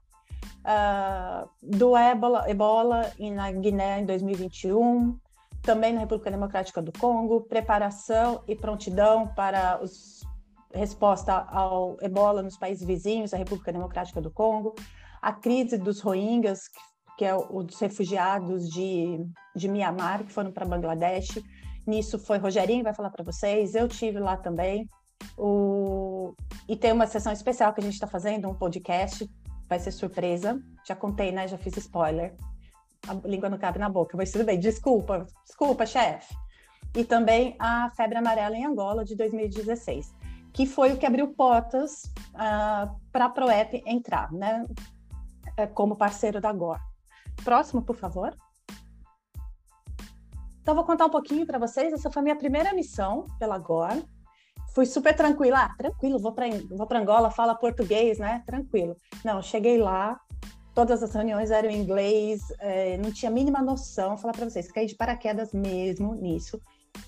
uh, 0.61 1.49
do 1.61 1.97
ebola, 1.97 2.49
ebola 2.49 3.11
na 3.35 3.51
Guiné 3.51 4.01
em 4.01 4.07
2021, 4.07 5.19
também 5.63 5.93
na 5.93 6.01
República 6.01 6.31
Democrática 6.31 6.81
do 6.81 6.93
Congo, 6.93 7.41
preparação 7.41 8.43
e 8.47 8.55
prontidão 8.55 9.27
para 9.29 9.83
os 9.83 10.23
resposta 10.75 11.33
ao 11.33 11.97
ebola 12.01 12.43
nos 12.43 12.57
países 12.57 12.87
vizinhos, 12.87 13.33
a 13.33 13.37
República 13.37 13.73
Democrática 13.73 14.21
do 14.21 14.31
Congo, 14.31 14.75
a 15.21 15.33
crise 15.33 15.79
dos 15.79 16.01
Rohingyas, 16.01 16.63
que 17.17 17.25
é 17.25 17.35
o 17.35 17.63
dos 17.63 17.79
refugiados 17.79 18.69
de, 18.69 19.25
de 19.55 19.69
Mianmar, 19.69 20.25
que 20.25 20.33
foram 20.33 20.51
para 20.51 20.67
Bangladesh. 20.67 21.43
Nisso 21.87 22.19
foi 22.19 22.39
Rogerinho, 22.39 22.85
vai 22.85 22.95
falar 22.95 23.11
para 23.11 23.25
vocês, 23.25 23.75
eu 23.75 23.89
tive 23.89 24.19
lá 24.19 24.37
também. 24.37 24.89
O... 25.37 26.35
E 26.69 26.77
tem 26.77 26.93
uma 26.93 27.07
sessão 27.07 27.33
especial 27.33 27.73
que 27.73 27.81
a 27.81 27.85
gente 27.85 27.95
está 27.95 28.07
fazendo, 28.07 28.49
um 28.49 28.55
podcast, 28.55 29.29
vai 29.69 29.79
ser 29.79 29.93
surpresa. 29.93 30.61
Já 30.87 30.97
contei, 30.97 31.31
né? 31.31 31.47
Já 31.47 31.59
fiz 31.59 31.77
spoiler. 31.77 32.35
A 33.07 33.15
língua 33.27 33.49
não 33.49 33.59
cabe 33.59 33.79
na 33.79 33.89
boca, 33.89 34.17
mas 34.17 34.31
tudo 34.31 34.45
bem, 34.45 34.59
desculpa, 34.59 35.27
desculpa, 35.45 35.85
chefe. 35.85 36.35
E 36.97 37.05
também 37.05 37.57
a 37.59 37.91
febre 37.97 38.19
amarela 38.19 38.57
em 38.57 38.65
Angola 38.65 39.05
de 39.05 39.17
2016 39.17 40.22
que 40.53 40.67
foi 40.67 40.93
o 40.93 40.99
que 40.99 41.07
abriu 41.07 41.29
portas 41.29 42.05
uh, 42.35 42.35
ah, 42.35 42.95
para 43.11 43.27
a 43.27 43.31
Proep 43.31 43.83
entrar, 43.87 44.31
né, 44.33 44.67
é, 45.57 45.67
como 45.67 45.97
parceiro 45.97 46.41
da 46.41 46.53
GOR. 46.53 46.79
Próximo, 47.43 47.83
por 47.83 47.97
favor. 47.97 48.37
Então, 50.61 50.75
vou 50.75 50.85
contar 50.85 51.07
um 51.07 51.11
pouquinho 51.11 51.47
para 51.47 51.59
vocês. 51.59 51.93
Essa 51.93 52.11
foi 52.11 52.21
a 52.21 52.23
minha 52.23 52.37
primeira 52.37 52.73
missão 52.73 53.27
pela 53.39 53.59
GOR. 53.59 54.01
fui 54.75 54.87
super 54.87 55.15
tranquila, 55.15 55.65
ah, 55.65 55.75
tranquilo, 55.77 56.19
vou 56.19 56.33
para 56.33 56.99
Angola, 56.99 57.31
fala 57.31 57.55
português, 57.55 58.19
né? 58.19 58.43
Tranquilo. 58.47 58.97
Não, 59.25 59.43
cheguei 59.43 59.79
lá, 59.79 60.21
todas 60.75 61.03
as 61.03 61.13
reuniões 61.15 61.51
eram 61.51 61.71
em 61.71 61.81
inglês, 61.81 62.43
é, 62.59 62.97
não 62.99 63.11
tinha 63.11 63.31
a 63.31 63.35
mínima 63.35 63.61
noção, 63.61 64.11
vou 64.11 64.19
falar 64.19 64.33
para 64.33 64.49
vocês, 64.49 64.71
caí 64.71 64.87
de 64.87 64.95
paraquedas 64.95 65.53
mesmo 65.53 66.15
nisso. 66.15 66.61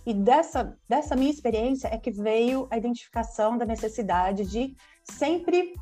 E 0.06 0.12
dessa, 0.12 0.76
dessa 0.88 1.16
minha 1.16 1.30
experiência 1.30 1.88
é 1.88 1.98
que 1.98 2.10
veio 2.10 2.66
a 2.70 2.76
identificação 2.76 3.56
da 3.56 3.64
necessidade 3.64 4.44
de 4.44 4.76
sempre 5.02 5.74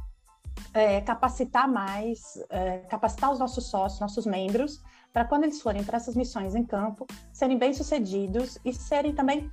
é, 0.74 1.00
capacitar 1.00 1.68
mais, 1.68 2.20
é, 2.50 2.78
capacitar 2.88 3.32
os 3.32 3.38
nossos 3.38 3.68
sócios, 3.68 4.00
nossos 4.00 4.26
membros, 4.26 4.82
para 5.12 5.24
quando 5.24 5.44
eles 5.44 5.60
forem 5.60 5.84
para 5.84 5.96
essas 5.96 6.14
missões 6.14 6.54
em 6.54 6.64
campo, 6.64 7.06
serem 7.32 7.58
bem-sucedidos 7.58 8.58
e 8.64 8.72
serem 8.72 9.14
também, 9.14 9.50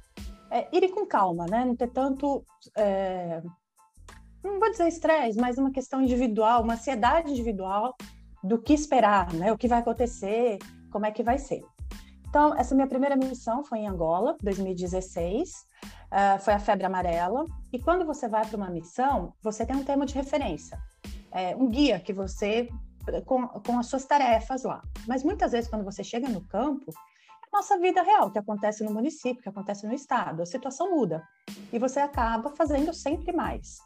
é, 0.50 0.68
irem 0.76 0.92
com 0.92 1.06
calma, 1.06 1.46
né? 1.46 1.66
Não 1.66 1.76
ter 1.76 1.90
tanto, 1.90 2.46
é, 2.76 3.42
não 4.44 4.60
vou 4.60 4.72
dizer 4.72 4.88
estresse, 4.88 5.38
mas 5.38 5.58
uma 5.58 5.72
questão 5.72 6.02
individual, 6.02 6.64
uma 6.64 6.74
ansiedade 6.74 7.32
individual 7.32 7.94
do 8.44 8.58
que 8.62 8.74
esperar, 8.74 9.34
né? 9.34 9.52
O 9.52 9.58
que 9.58 9.68
vai 9.68 9.80
acontecer, 9.80 10.60
como 10.92 11.06
é 11.06 11.12
que 11.12 11.24
vai 11.24 11.38
ser. 11.38 11.62
Então, 12.30 12.56
essa 12.56 12.76
minha 12.76 12.88
primeira 12.88 13.16
missão 13.16 13.64
foi 13.64 13.80
em 13.80 13.88
Angola, 13.88 14.38
2016. 14.44 15.50
Uh, 15.50 15.86
ah, 16.12 16.40
foi 16.40 16.54
a 16.54 16.60
febre 16.60 16.86
amarela. 16.86 17.44
E 17.74 17.80
quando 17.80 18.06
você 18.06 18.28
vai 18.28 18.46
para 18.46 18.56
uma 18.56 18.70
missão, 18.70 19.34
você 19.42 19.66
tem 19.66 19.76
um 19.76 19.84
tema 19.84 20.06
de 20.06 20.14
referência, 20.14 20.78
é, 21.32 21.56
um 21.56 21.68
guia 21.68 22.00
que 22.00 22.14
você 22.14 22.70
com, 23.26 23.48
com 23.48 23.80
as 23.80 23.88
suas 23.88 24.06
tarefas 24.06 24.64
lá. 24.64 24.84
Mas 25.08 25.24
muitas 25.24 25.52
vezes, 25.52 25.70
quando 25.70 25.84
você 25.84 26.04
chega 26.04 26.30
no 26.30 26.42
campo, 26.48 26.92
é 26.92 27.48
a 27.52 27.58
nossa 27.58 27.80
vida 27.80 28.04
real, 28.04 28.32
que 28.32 28.38
acontece 28.38 28.84
no 28.84 28.94
município, 28.94 29.42
que 29.42 29.50
acontece 29.50 29.88
no 29.88 29.94
estado, 29.94 30.44
a 30.44 30.46
situação 30.46 30.92
muda 30.92 31.24
e 31.74 31.80
você 31.80 32.00
acaba 32.00 32.52
fazendo 32.52 32.94
sempre 32.94 33.32
mais. 33.32 33.80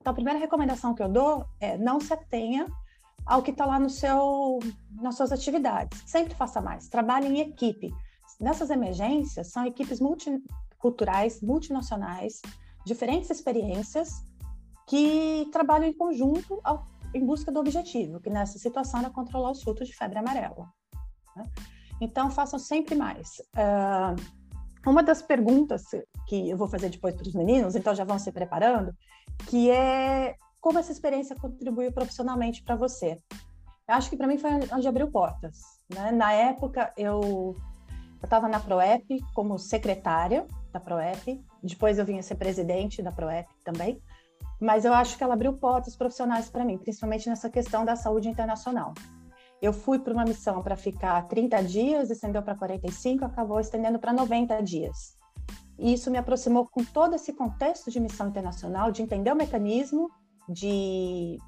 Então, 0.00 0.12
a 0.12 0.14
primeira 0.14 0.38
recomendação 0.38 0.94
que 0.94 1.02
eu 1.02 1.08
dou 1.08 1.44
é 1.60 1.76
não 1.76 2.00
se 2.00 2.12
atenha 2.12 2.66
ao 3.30 3.42
que 3.42 3.52
está 3.52 3.64
lá 3.64 3.78
no 3.78 3.88
seu, 3.88 4.58
nas 5.00 5.14
suas 5.14 5.30
atividades. 5.30 6.02
Sempre 6.04 6.34
faça 6.34 6.60
mais. 6.60 6.88
Trabalhe 6.88 7.28
em 7.28 7.38
equipe. 7.38 7.94
Nessas 8.40 8.70
emergências, 8.70 9.52
são 9.52 9.64
equipes 9.64 10.00
multiculturais, 10.00 11.40
multinacionais, 11.40 12.42
diferentes 12.84 13.30
experiências 13.30 14.10
que 14.88 15.48
trabalham 15.52 15.86
em 15.86 15.92
conjunto 15.92 16.60
ao, 16.64 16.84
em 17.14 17.24
busca 17.24 17.52
do 17.52 17.60
objetivo, 17.60 18.18
que 18.18 18.28
nessa 18.28 18.58
situação 18.58 18.98
era 18.98 19.10
controlar 19.10 19.52
os 19.52 19.60
surtos 19.60 19.86
de 19.86 19.94
febre 19.94 20.18
amarela. 20.18 20.68
Né? 21.36 21.44
Então, 22.00 22.32
façam 22.32 22.58
sempre 22.58 22.96
mais. 22.96 23.40
Uh, 23.54 24.20
uma 24.84 25.04
das 25.04 25.22
perguntas 25.22 25.84
que 26.26 26.50
eu 26.50 26.56
vou 26.56 26.66
fazer 26.66 26.88
depois 26.88 27.14
para 27.14 27.28
os 27.28 27.34
meninos, 27.34 27.76
então 27.76 27.94
já 27.94 28.02
vão 28.02 28.18
se 28.18 28.32
preparando, 28.32 28.92
que 29.46 29.70
é 29.70 30.34
como 30.60 30.78
essa 30.78 30.92
experiência 30.92 31.36
contribuiu 31.36 31.92
profissionalmente 31.92 32.62
para 32.62 32.76
você? 32.76 33.18
Eu 33.88 33.94
acho 33.94 34.10
que 34.10 34.16
para 34.16 34.26
mim 34.26 34.38
foi 34.38 34.50
onde 34.72 34.86
abriu 34.86 35.10
portas. 35.10 35.60
Né? 35.92 36.12
Na 36.12 36.32
época, 36.32 36.92
eu 36.96 37.56
estava 38.22 38.48
na 38.48 38.60
ProEP 38.60 39.20
como 39.34 39.58
secretária 39.58 40.46
da 40.72 40.78
ProEP, 40.78 41.42
depois 41.62 41.98
eu 41.98 42.04
vinha 42.04 42.22
ser 42.22 42.36
presidente 42.36 43.02
da 43.02 43.10
ProEP 43.10 43.48
também, 43.64 44.00
mas 44.60 44.84
eu 44.84 44.92
acho 44.92 45.16
que 45.16 45.24
ela 45.24 45.34
abriu 45.34 45.54
portas 45.54 45.96
profissionais 45.96 46.48
para 46.48 46.64
mim, 46.64 46.78
principalmente 46.78 47.28
nessa 47.28 47.48
questão 47.48 47.84
da 47.84 47.96
saúde 47.96 48.28
internacional. 48.28 48.94
Eu 49.60 49.72
fui 49.72 49.98
para 49.98 50.12
uma 50.12 50.24
missão 50.24 50.62
para 50.62 50.76
ficar 50.76 51.20
30 51.28 51.62
dias, 51.64 52.10
estendeu 52.10 52.42
para 52.42 52.54
45, 52.54 53.24
acabou 53.24 53.58
estendendo 53.58 53.98
para 53.98 54.12
90 54.12 54.62
dias. 54.62 55.16
E 55.78 55.92
isso 55.94 56.10
me 56.10 56.18
aproximou 56.18 56.66
com 56.68 56.84
todo 56.84 57.14
esse 57.14 57.32
contexto 57.32 57.90
de 57.90 57.98
missão 57.98 58.28
internacional, 58.28 58.92
de 58.92 59.02
entender 59.02 59.32
o 59.32 59.36
mecanismo 59.36 60.10
de, 60.50 61.38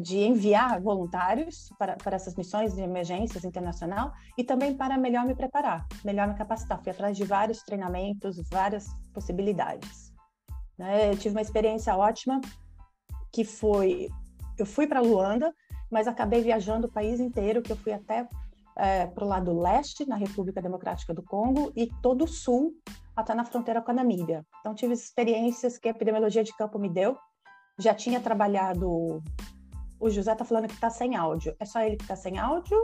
de 0.00 0.18
enviar 0.18 0.80
voluntários 0.80 1.70
para, 1.78 1.96
para 1.96 2.16
essas 2.16 2.34
missões 2.34 2.74
de 2.74 2.82
emergências 2.82 3.44
internacional 3.44 4.12
e 4.36 4.44
também 4.44 4.76
para 4.76 4.98
melhor 4.98 5.26
me 5.26 5.34
preparar, 5.34 5.86
melhor 6.04 6.28
me 6.28 6.34
capacitar. 6.34 6.82
Fui 6.82 6.92
atrás 6.92 7.16
de 7.16 7.24
vários 7.24 7.62
treinamentos, 7.62 8.36
várias 8.50 8.86
possibilidades. 9.12 10.12
Né? 10.78 11.10
Eu 11.10 11.16
tive 11.16 11.34
uma 11.34 11.42
experiência 11.42 11.96
ótima 11.96 12.40
que 13.32 13.44
foi, 13.44 14.08
eu 14.58 14.66
fui 14.66 14.86
para 14.86 15.00
Luanda, 15.00 15.52
mas 15.90 16.06
acabei 16.06 16.42
viajando 16.42 16.86
o 16.86 16.92
país 16.92 17.20
inteiro, 17.20 17.62
que 17.62 17.72
eu 17.72 17.76
fui 17.76 17.92
até 17.92 18.28
é, 18.76 19.06
para 19.06 19.24
o 19.24 19.28
lado 19.28 19.58
leste, 19.58 20.06
na 20.06 20.16
República 20.16 20.62
Democrática 20.62 21.12
do 21.12 21.22
Congo, 21.22 21.72
e 21.74 21.88
todo 22.02 22.24
o 22.24 22.28
sul, 22.28 22.72
até 23.16 23.34
na 23.34 23.44
fronteira 23.44 23.82
com 23.82 23.90
a 23.90 23.94
Namíbia. 23.94 24.46
Então, 24.60 24.74
tive 24.74 24.92
experiências 24.92 25.78
que 25.78 25.88
a 25.88 25.90
epidemiologia 25.90 26.44
de 26.44 26.56
campo 26.56 26.78
me 26.78 26.88
deu, 26.88 27.18
já 27.78 27.94
tinha 27.94 28.20
trabalhado. 28.20 29.22
O 30.00 30.10
José 30.10 30.34
tá 30.34 30.44
falando 30.44 30.68
que 30.68 30.74
está 30.74 30.90
sem 30.90 31.16
áudio. 31.16 31.54
É 31.58 31.64
só 31.64 31.80
ele 31.80 31.96
que 31.96 32.04
está 32.04 32.16
sem 32.16 32.38
áudio? 32.38 32.76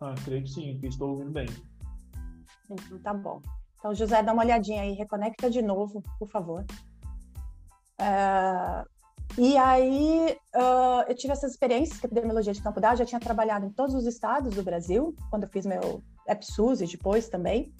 Ah, 0.00 0.14
creio 0.24 0.42
que 0.42 0.50
sim, 0.50 0.78
que 0.78 0.86
estou 0.86 1.10
ouvindo 1.10 1.30
bem. 1.30 1.46
Então 2.70 2.98
tá 2.98 3.14
bom. 3.14 3.40
Então, 3.78 3.94
José, 3.94 4.22
dá 4.22 4.32
uma 4.32 4.42
olhadinha 4.42 4.82
aí, 4.82 4.92
reconecta 4.92 5.50
de 5.50 5.60
novo, 5.60 6.02
por 6.18 6.28
favor. 6.28 6.64
Uh, 8.00 8.88
e 9.36 9.56
aí, 9.56 10.36
uh, 10.54 11.02
eu 11.08 11.14
tive 11.14 11.32
essas 11.32 11.52
experiências 11.52 11.98
que 11.98 12.06
a 12.06 12.08
epidemiologia 12.08 12.52
de 12.52 12.62
campo 12.62 12.80
dá, 12.80 12.94
já 12.94 13.04
tinha 13.04 13.20
trabalhado 13.20 13.66
em 13.66 13.70
todos 13.70 13.94
os 13.94 14.06
estados 14.06 14.54
do 14.54 14.62
Brasil, 14.62 15.14
quando 15.28 15.42
eu 15.42 15.48
fiz 15.48 15.66
meu 15.66 16.02
EPSUS 16.26 16.80
e 16.80 16.86
depois 16.86 17.28
também. 17.28 17.74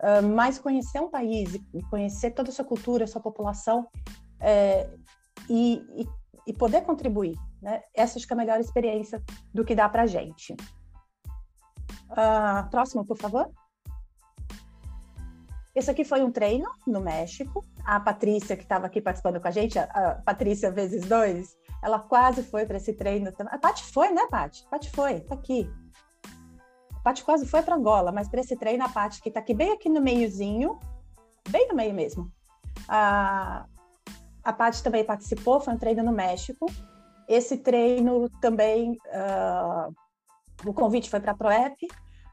Uh, 0.00 0.26
mas 0.34 0.58
conhecer 0.58 1.00
um 1.00 1.08
país 1.08 1.58
conhecer 1.88 2.32
toda 2.32 2.50
a 2.50 2.52
sua 2.52 2.64
cultura, 2.64 3.04
a 3.04 3.06
sua 3.06 3.22
população 3.22 3.88
é, 4.38 4.90
e, 5.48 5.82
e, 5.94 6.06
e, 6.46 6.52
poder 6.52 6.82
contribuir, 6.82 7.34
né? 7.62 7.80
Essa 7.94 8.18
acho 8.18 8.26
que 8.26 8.32
é 8.32 8.36
a 8.36 8.36
melhor 8.36 8.60
experiência 8.60 9.22
do 9.54 9.64
que 9.64 9.74
dá 9.74 9.88
para 9.88 10.06
gente. 10.06 10.54
Uh, 12.10 12.68
próximo, 12.70 13.06
por 13.06 13.16
favor. 13.16 13.50
Esse 15.74 15.90
aqui 15.90 16.04
foi 16.04 16.22
um 16.22 16.30
treino 16.30 16.70
no 16.86 17.00
México. 17.00 17.64
A 17.84 18.00
Patrícia, 18.00 18.56
que 18.56 18.62
estava 18.62 18.86
aqui 18.86 19.00
participando 19.00 19.40
com 19.40 19.48
a 19.48 19.50
gente, 19.50 19.78
a 19.78 20.22
Patrícia 20.24 20.70
vezes 20.70 21.06
dois, 21.06 21.56
ela 21.82 21.98
quase 21.98 22.42
foi 22.42 22.64
para 22.64 22.78
esse 22.78 22.94
treino. 22.94 23.32
A 23.46 23.58
Paty 23.58 23.84
foi, 23.84 24.10
né, 24.10 24.26
Paty? 24.30 24.66
Paty 24.70 24.90
foi, 24.90 25.20
tá 25.20 25.34
aqui. 25.34 25.70
Paty 27.06 27.22
quase 27.22 27.46
foi 27.46 27.62
para 27.62 27.76
Angola, 27.76 28.10
mas 28.10 28.28
para 28.28 28.40
esse 28.40 28.56
treino, 28.56 28.84
a 28.84 28.88
Paty, 28.88 29.22
que 29.22 29.28
está 29.28 29.38
aqui 29.38 29.54
bem 29.54 29.70
aqui 29.70 29.88
no 29.88 30.00
meiozinho, 30.00 30.76
bem 31.48 31.68
no 31.68 31.74
meio 31.76 31.94
mesmo. 31.94 32.32
A, 32.88 33.64
a 34.42 34.52
Paty 34.52 34.82
também 34.82 35.04
participou, 35.04 35.60
foi 35.60 35.74
um 35.74 35.78
treino 35.78 36.02
no 36.02 36.10
México. 36.10 36.66
Esse 37.28 37.58
treino 37.58 38.28
também, 38.40 38.98
uh, 39.06 39.94
o 40.68 40.74
convite 40.74 41.08
foi 41.08 41.20
para 41.20 41.30
a 41.30 41.36
ProEP, 41.36 41.86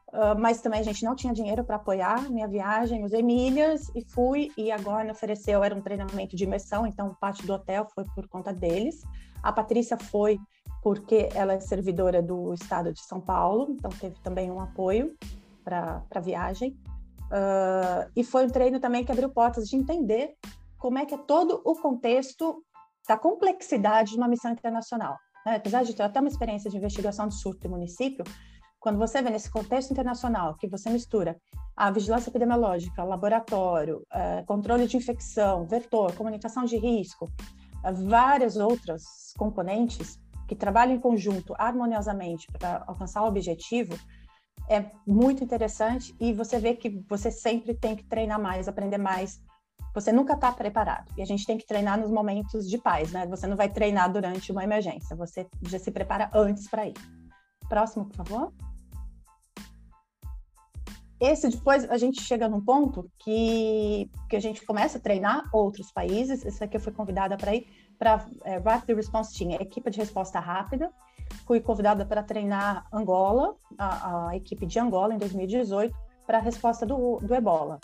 uh, 0.08 0.39
mas 0.39 0.60
também 0.60 0.80
a 0.80 0.84
gente 0.84 1.06
não 1.06 1.15
tinha 1.15 1.36
dinheiro 1.36 1.63
para 1.63 1.75
apoiar 1.75 2.27
minha 2.32 2.48
viagem, 2.48 3.06
usei 3.06 3.22
milhas 3.22 3.92
e 3.94 4.03
fui, 4.03 4.51
e 4.58 4.72
agora 4.72 5.12
ofereceu, 5.12 5.63
era 5.63 5.75
um 5.75 5.82
treinamento 5.82 6.36
de 6.36 6.46
imersão, 6.46 6.88
então 6.88 7.15
parte 7.22 7.46
do 7.46 7.53
hotel 7.53 7.88
foi 7.94 8.06
por 8.15 8.27
conta 8.27 8.51
deles. 8.51 9.03
A 9.44 9.51
Patrícia 9.51 10.00
foi 10.00 10.39
porque 10.84 11.30
ela 11.34 11.54
é 11.54 11.60
servidora 11.62 12.22
do 12.22 12.54
estado 12.54 12.92
de 12.92 13.00
São 13.00 13.22
Paulo, 13.22 13.68
então 13.72 13.90
teve 13.90 14.20
também 14.22 14.52
um 14.52 14.60
apoio 14.60 15.16
para 15.63 16.04
a 16.13 16.20
viagem. 16.20 16.78
Uh, 17.32 18.12
e 18.13 18.24
foi 18.24 18.46
um 18.46 18.50
treino 18.50 18.82
também 18.82 19.06
que 19.06 19.12
abriu 19.12 19.30
portas 19.30 19.70
de 19.70 19.78
entender 19.78 20.36
como 20.78 21.00
é 21.00 21.06
que 21.06 21.16
é 21.16 21.18
todo 21.18 21.62
o 21.63 21.74
contexto 21.75 22.62
da 23.08 23.18
complexidade 23.18 24.12
de 24.12 24.18
uma 24.18 24.28
missão 24.28 24.52
internacional. 24.52 25.18
Né? 25.46 25.56
Apesar 25.56 25.84
de 25.84 25.94
ter 25.94 26.04
até 26.04 26.20
uma 26.20 26.28
experiência 26.28 26.70
de 26.70 26.75
investigação 26.75 27.30
de 27.30 27.36
surto 27.36 27.66
em 27.66 27.70
município, 27.70 28.25
quando 28.78 29.00
você 29.00 29.22
vê 29.22 29.30
nesse 29.30 29.50
contexto 29.50 29.92
internacional 29.92 30.56
que 30.56 30.68
você 30.68 30.90
mistura 30.90 31.38
a 31.78 31.90
vigilância 31.90 32.30
epidemiológica, 32.30 33.06
laboratório, 33.06 34.06
uh, 34.12 34.46
controle 34.46 34.86
de 34.86 34.98
infecção, 34.98 35.66
vetor, 35.66 36.13
comunicação 36.13 36.66
de 36.66 36.75
risco, 36.75 37.32
uh, 37.86 37.94
várias 38.06 38.58
outras 38.58 39.34
componentes, 39.38 40.20
que 40.48 40.56
trabalham 40.56 40.96
em 40.96 41.00
conjunto 41.00 41.54
harmoniosamente 41.58 42.48
para 42.52 42.84
alcançar 42.88 43.24
o 43.24 43.28
objetivo, 43.28 43.98
é 44.70 44.86
muito 45.06 45.44
interessante 45.44 46.16
e 46.20 46.34
você 46.34 46.60
vê 46.60 46.74
que 46.76 46.90
você 47.08 47.32
sempre 47.32 47.74
tem 47.74 47.96
que 47.96 48.04
treinar 48.04 48.40
mais, 48.40 48.68
aprender 48.68 48.98
mais. 48.98 49.42
Você 49.94 50.12
nunca 50.12 50.34
está 50.34 50.52
preparado. 50.52 51.12
E 51.18 51.22
a 51.22 51.26
gente 51.26 51.46
tem 51.46 51.58
que 51.58 51.66
treinar 51.66 52.00
nos 52.00 52.10
momentos 52.10 52.68
de 52.68 52.78
paz, 52.78 53.12
né? 53.12 53.28
Você 53.28 53.46
não 53.46 53.56
vai 53.56 53.70
treinar 53.70 54.12
durante 54.12 54.52
uma 54.52 54.64
emergência, 54.64 55.16
você 55.16 55.48
já 55.62 55.78
se 55.78 55.92
prepara 55.92 56.30
antes 56.34 56.68
para 56.68 56.88
ir. 56.88 56.94
Próximo, 57.70 58.06
por 58.06 58.16
favor. 58.16 58.54
Esse 61.20 61.48
depois 61.48 61.90
a 61.90 61.98
gente 61.98 62.22
chega 62.22 62.50
num 62.50 62.60
ponto 62.60 63.10
que, 63.20 64.10
que 64.30 64.36
a 64.36 64.42
gente 64.42 64.66
começa 64.66 64.98
a 64.98 65.02
treinar 65.02 65.44
outros 65.54 65.90
países. 65.92 66.44
Esse 66.44 66.62
aqui 66.62 66.76
eu 66.76 66.82
fui 66.82 66.92
convidada 66.92 67.38
para 67.38 67.56
ir 67.56 67.66
para 68.04 68.26
é, 68.44 68.58
Rapid 68.58 68.98
Response 68.98 69.38
Team, 69.38 69.52
equipe 69.62 69.90
de 69.90 69.98
resposta 69.98 70.38
rápida. 70.38 70.92
Fui 71.48 71.62
convidada 71.62 72.06
para 72.06 72.22
treinar 72.22 72.86
Angola, 72.92 73.56
a, 73.78 74.28
a, 74.28 74.36
equipe 74.36 74.66
de 74.66 74.78
Angola, 74.78 75.14
em 75.14 75.18
2018, 75.18 75.96
para 76.28 76.38
a 76.38 76.42
resposta 76.42 76.86
do, 76.86 77.20
do 77.22 77.34
Ebola. 77.34 77.80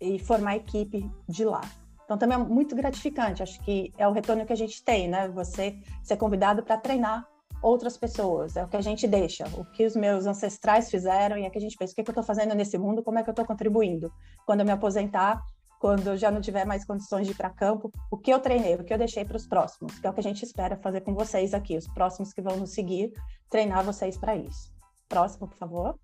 e 0.00 0.18
formar 0.18 0.50
a 0.50 0.56
equipe 0.56 1.08
de 1.28 1.44
lá. 1.44 1.60
Então 2.04 2.18
também 2.18 2.36
é 2.36 2.42
muito 2.42 2.74
gratificante, 2.74 3.44
acho 3.44 3.60
que 3.62 3.92
é 3.96 4.08
o 4.08 4.12
retorno 4.12 4.44
que 4.44 4.52
a 4.52 4.56
gente 4.56 4.82
tem, 4.82 5.08
né? 5.08 5.28
Você 5.28 5.78
ser 6.02 6.16
convidado 6.16 6.64
para 6.64 6.76
treinar 6.76 7.24
outras 7.62 7.96
pessoas, 7.96 8.56
é 8.56 8.64
o 8.64 8.68
que 8.68 8.76
a 8.76 8.80
gente 8.80 9.06
deixa, 9.06 9.46
o 9.56 9.64
que 9.64 9.86
os 9.86 9.94
meus 9.94 10.26
ancestrais 10.26 10.90
fizeram 10.90 11.38
e 11.38 11.44
é 11.44 11.50
que 11.50 11.58
a 11.58 11.60
gente 11.60 11.76
pensa, 11.76 11.92
o 11.92 11.94
que, 11.94 12.00
é 12.00 12.04
que 12.04 12.10
eu 12.10 12.12
estou 12.12 12.24
fazendo 12.24 12.56
nesse 12.56 12.76
mundo, 12.76 13.04
como 13.04 13.20
é 13.20 13.22
que 13.22 13.30
eu 13.30 13.32
estou 13.32 13.46
contribuindo. 13.46 14.12
Quando 14.44 14.60
eu 14.60 14.66
me 14.66 14.72
aposentar, 14.72 15.40
quando 15.82 16.06
eu 16.06 16.16
já 16.16 16.30
não 16.30 16.40
tiver 16.40 16.64
mais 16.64 16.84
condições 16.84 17.26
de 17.26 17.32
ir 17.32 17.34
para 17.34 17.50
campo, 17.50 17.90
o 18.08 18.16
que 18.16 18.32
eu 18.32 18.38
treinei, 18.38 18.76
o 18.76 18.84
que 18.84 18.94
eu 18.94 18.98
deixei 18.98 19.24
para 19.24 19.36
os 19.36 19.48
próximos, 19.48 19.98
que 19.98 20.06
é 20.06 20.10
o 20.10 20.12
que 20.12 20.20
a 20.20 20.22
gente 20.22 20.44
espera 20.44 20.76
fazer 20.76 21.00
com 21.00 21.12
vocês 21.12 21.52
aqui, 21.52 21.76
os 21.76 21.88
próximos 21.88 22.32
que 22.32 22.40
vão 22.40 22.56
nos 22.56 22.70
seguir, 22.70 23.12
treinar 23.50 23.82
vocês 23.82 24.16
para 24.16 24.36
isso. 24.36 24.72
Próximo, 25.08 25.48
por 25.48 25.56
favor. 25.56 25.98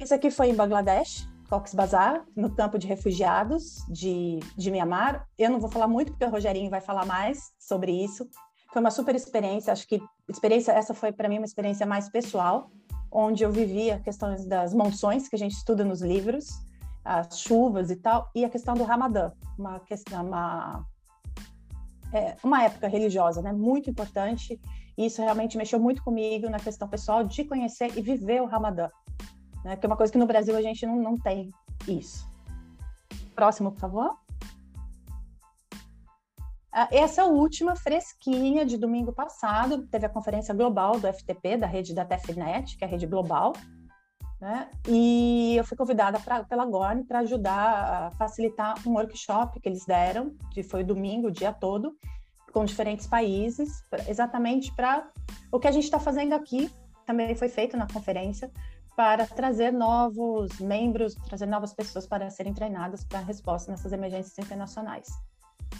Esse 0.00 0.12
aqui 0.12 0.28
foi 0.28 0.48
em 0.48 0.56
Bangladesh, 0.56 1.24
Cox's 1.48 1.72
Bazar, 1.72 2.24
no 2.34 2.50
campo 2.50 2.76
de 2.76 2.88
refugiados 2.88 3.76
de, 3.88 4.40
de 4.56 4.68
Mianmar. 4.68 5.24
Eu 5.38 5.50
não 5.50 5.60
vou 5.60 5.70
falar 5.70 5.86
muito, 5.86 6.10
porque 6.10 6.24
o 6.24 6.30
Rogerinho 6.30 6.68
vai 6.68 6.80
falar 6.80 7.06
mais 7.06 7.52
sobre 7.60 7.92
isso. 7.92 8.28
Foi 8.72 8.80
uma 8.80 8.90
super 8.90 9.14
experiência, 9.14 9.72
acho 9.72 9.86
que 9.86 10.02
experiência 10.28 10.72
essa 10.72 10.92
foi 10.92 11.12
para 11.12 11.28
mim 11.28 11.38
uma 11.38 11.46
experiência 11.46 11.86
mais 11.86 12.08
pessoal, 12.08 12.72
onde 13.08 13.44
eu 13.44 13.52
vivia 13.52 14.00
questões 14.00 14.44
das 14.44 14.74
monções 14.74 15.28
que 15.28 15.36
a 15.36 15.38
gente 15.38 15.52
estuda 15.52 15.84
nos 15.84 16.02
livros, 16.02 16.68
as 17.04 17.40
chuvas 17.40 17.90
e 17.90 17.96
tal, 17.96 18.30
e 18.34 18.44
a 18.44 18.50
questão 18.50 18.74
do 18.74 18.84
Ramadã, 18.84 19.32
uma 19.58 19.80
questão, 19.80 20.26
uma, 20.26 20.84
é, 22.12 22.36
uma 22.42 22.62
época 22.62 22.88
religiosa, 22.88 23.42
né, 23.42 23.52
muito 23.52 23.90
importante. 23.90 24.60
E 24.98 25.06
isso 25.06 25.22
realmente 25.22 25.56
mexeu 25.56 25.80
muito 25.80 26.02
comigo 26.02 26.50
na 26.50 26.58
questão 26.58 26.88
pessoal 26.88 27.24
de 27.24 27.44
conhecer 27.44 27.96
e 27.96 28.02
viver 28.02 28.42
o 28.42 28.46
Ramadã, 28.46 28.88
né, 29.64 29.76
que 29.76 29.86
é 29.86 29.88
uma 29.88 29.96
coisa 29.96 30.12
que 30.12 30.18
no 30.18 30.26
Brasil 30.26 30.56
a 30.56 30.62
gente 30.62 30.84
não, 30.86 30.96
não 30.96 31.18
tem 31.18 31.50
isso. 31.88 32.28
Próximo, 33.34 33.72
por 33.72 33.80
favor. 33.80 34.16
Ah, 36.72 36.88
essa 36.92 37.24
última 37.24 37.74
fresquinha 37.74 38.64
de 38.64 38.76
domingo 38.76 39.12
passado, 39.12 39.88
teve 39.88 40.06
a 40.06 40.08
conferência 40.08 40.54
global 40.54 41.00
do 41.00 41.12
FTP, 41.12 41.56
da 41.56 41.66
rede 41.66 41.92
da 41.92 42.04
TFNet, 42.04 42.76
que 42.76 42.84
é 42.84 42.86
a 42.86 42.90
rede 42.90 43.06
global, 43.06 43.54
né? 44.40 44.68
E 44.88 45.54
eu 45.56 45.64
fui 45.64 45.76
convidada 45.76 46.18
pra, 46.18 46.44
pela 46.44 46.64
Gorn 46.64 47.04
para 47.04 47.20
ajudar 47.20 48.06
a 48.06 48.10
facilitar 48.12 48.74
um 48.86 48.94
workshop 48.94 49.60
que 49.60 49.68
eles 49.68 49.84
deram, 49.84 50.34
que 50.52 50.62
foi 50.62 50.82
domingo, 50.82 51.28
o 51.28 51.30
dia 51.30 51.52
todo, 51.52 51.96
com 52.52 52.64
diferentes 52.64 53.06
países, 53.06 53.82
exatamente 54.08 54.74
para 54.74 55.08
o 55.52 55.60
que 55.60 55.68
a 55.68 55.72
gente 55.72 55.84
está 55.84 56.00
fazendo 56.00 56.32
aqui, 56.32 56.70
também 57.06 57.34
foi 57.34 57.48
feito 57.48 57.76
na 57.76 57.86
conferência, 57.86 58.50
para 58.96 59.26
trazer 59.26 59.72
novos 59.72 60.58
membros, 60.58 61.14
trazer 61.26 61.46
novas 61.46 61.72
pessoas 61.72 62.06
para 62.06 62.28
serem 62.30 62.52
treinadas 62.52 63.04
para 63.04 63.20
resposta 63.20 63.70
nessas 63.70 63.92
emergências 63.92 64.38
internacionais. 64.38 65.08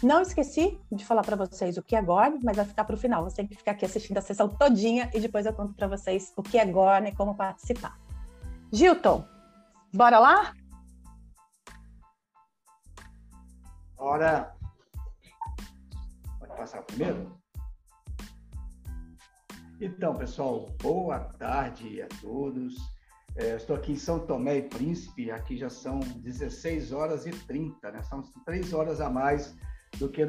Não 0.01 0.21
esqueci 0.21 0.79
de 0.91 1.05
falar 1.05 1.21
para 1.21 1.35
vocês 1.35 1.77
o 1.77 1.83
que 1.83 1.95
é 1.95 2.01
GORN, 2.01 2.39
mas 2.43 2.57
vai 2.57 2.65
ficar 2.65 2.83
para 2.83 2.95
o 2.95 2.97
final. 2.97 3.23
Você 3.23 3.35
tem 3.37 3.47
que 3.47 3.55
ficar 3.55 3.71
aqui 3.71 3.85
assistindo 3.85 4.17
a 4.17 4.21
sessão 4.21 4.49
todinha 4.49 5.09
e 5.13 5.19
depois 5.19 5.45
eu 5.45 5.53
conto 5.53 5.73
para 5.75 5.87
vocês 5.87 6.33
o 6.35 6.41
que 6.41 6.57
é 6.57 6.65
GORN 6.65 7.09
e 7.09 7.15
como 7.15 7.35
participar. 7.35 8.00
Gilton, 8.73 9.27
bora 9.93 10.17
lá? 10.17 10.53
Bora. 13.97 14.55
Pode 16.39 16.55
passar 16.55 16.81
primeiro? 16.83 17.37
Então, 19.81 20.15
pessoal, 20.15 20.67
boa 20.81 21.19
tarde 21.19 22.01
a 22.01 22.07
todos. 22.21 22.75
É, 23.35 23.55
estou 23.57 23.75
aqui 23.75 23.91
em 23.91 23.97
São 23.97 24.25
Tomé 24.25 24.57
e 24.57 24.69
Príncipe, 24.69 25.31
aqui 25.31 25.57
já 25.57 25.69
são 25.69 25.99
16 25.99 26.93
horas 26.93 27.25
e 27.25 27.31
30, 27.31 27.91
né? 27.91 28.01
São 28.03 28.21
três 28.45 28.73
horas 28.73 29.01
a 29.01 29.09
mais 29.09 29.53
do 29.99 30.07
que 30.07 30.25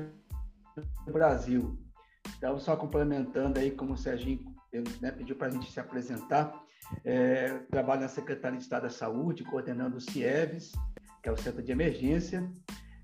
no 1.06 1.12
Brasil. 1.12 1.78
Então, 2.36 2.58
só 2.58 2.76
complementando 2.76 3.60
aí, 3.60 3.70
como 3.70 3.92
o 3.92 3.96
Serginho 3.96 4.52
né, 5.00 5.12
pediu 5.12 5.36
para 5.36 5.46
a 5.48 5.50
gente 5.50 5.70
se 5.70 5.78
apresentar, 5.78 6.61
é, 7.04 7.58
trabalho 7.70 8.02
na 8.02 8.08
Secretaria 8.08 8.58
de 8.58 8.64
Estado 8.64 8.82
da 8.82 8.90
Saúde, 8.90 9.44
coordenando 9.44 9.96
o 9.96 10.00
CIEVES, 10.00 10.72
que 11.22 11.28
é 11.28 11.32
o 11.32 11.36
Centro 11.36 11.62
de 11.62 11.72
Emergência, 11.72 12.50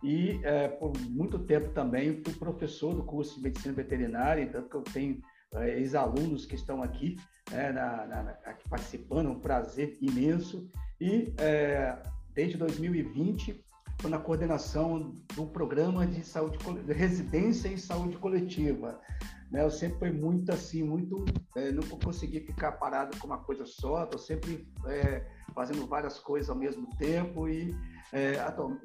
e 0.03 0.41
é, 0.45 0.69
por 0.69 0.97
muito 1.09 1.38
tempo 1.41 1.71
também 1.71 2.23
fui 2.23 2.33
professor 2.35 2.95
do 2.95 3.03
curso 3.03 3.37
de 3.37 3.43
Medicina 3.43 3.75
Veterinária, 3.75 4.49
tanto 4.49 4.69
que 4.69 4.77
eu 4.77 4.83
tenho 4.83 5.21
é, 5.55 5.79
ex-alunos 5.79 6.47
que 6.47 6.55
estão 6.55 6.83
aqui, 6.83 7.17
né, 7.51 7.73
na, 7.73 8.07
na, 8.07 8.21
aqui 8.45 8.69
participando, 8.69 9.31
um 9.31 9.41
prazer 9.41 9.97
imenso. 10.01 10.69
E 11.01 11.33
é, 11.38 11.97
desde 12.35 12.57
2020 12.57 13.64
estou 13.91 14.11
na 14.11 14.19
coordenação 14.19 15.12
do 15.35 15.47
programa 15.47 16.07
de 16.07 16.25
saúde 16.25 16.59
de 16.85 16.93
residência 16.93 17.69
em 17.69 17.77
saúde 17.77 18.17
coletiva. 18.17 19.01
Né? 19.50 19.62
Eu 19.62 19.70
sempre 19.70 19.98
fui 19.98 20.11
muito 20.11 20.52
assim, 20.52 20.82
muito. 20.82 21.24
É, 21.56 21.72
não 21.72 21.82
consegui 21.82 22.40
ficar 22.40 22.72
parado 22.72 23.16
com 23.18 23.26
uma 23.26 23.38
coisa 23.38 23.64
só, 23.64 24.04
estou 24.04 24.18
sempre 24.18 24.68
é, 24.87 25.24
fazendo 25.54 25.87
várias 25.87 26.18
coisas 26.18 26.50
ao 26.50 26.56
mesmo 26.56 26.88
tempo 26.96 27.48
e 27.48 27.74
é, 28.12 28.34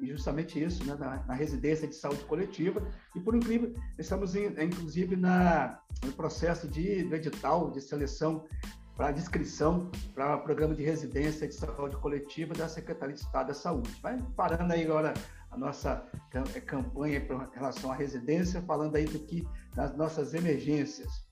justamente 0.02 0.62
isso, 0.62 0.84
né? 0.84 0.96
na, 0.98 1.22
na, 1.24 1.34
residência 1.34 1.86
de 1.86 1.94
saúde 1.94 2.24
coletiva. 2.24 2.86
E 3.14 3.20
por 3.20 3.34
incrível, 3.34 3.74
estamos 3.98 4.34
em, 4.34 4.46
inclusive 4.62 5.16
na, 5.16 5.80
no 6.04 6.12
processo 6.12 6.66
de, 6.68 7.04
do 7.04 7.14
edital 7.14 7.70
de 7.70 7.80
seleção 7.80 8.44
para 8.96 9.10
inscrição 9.12 9.90
para 10.14 10.36
o 10.36 10.42
programa 10.42 10.74
de 10.74 10.84
residência 10.84 11.48
de 11.48 11.54
saúde 11.54 11.96
coletiva 11.96 12.54
da 12.54 12.68
Secretaria 12.68 13.14
de 13.14 13.20
Estado 13.20 13.48
da 13.48 13.54
Saúde. 13.54 13.90
Vai 14.00 14.22
parando 14.36 14.72
aí 14.72 14.84
agora 14.84 15.14
a 15.54 15.58
nossa 15.58 16.06
campanha 16.66 17.18
em 17.18 17.54
relação 17.54 17.92
à 17.92 17.94
residência, 17.94 18.62
falando 18.62 18.96
aí 18.96 19.04
do 19.04 19.18
que 19.20 19.46
nas 19.76 19.96
nossas 19.96 20.34
emergências. 20.34 21.24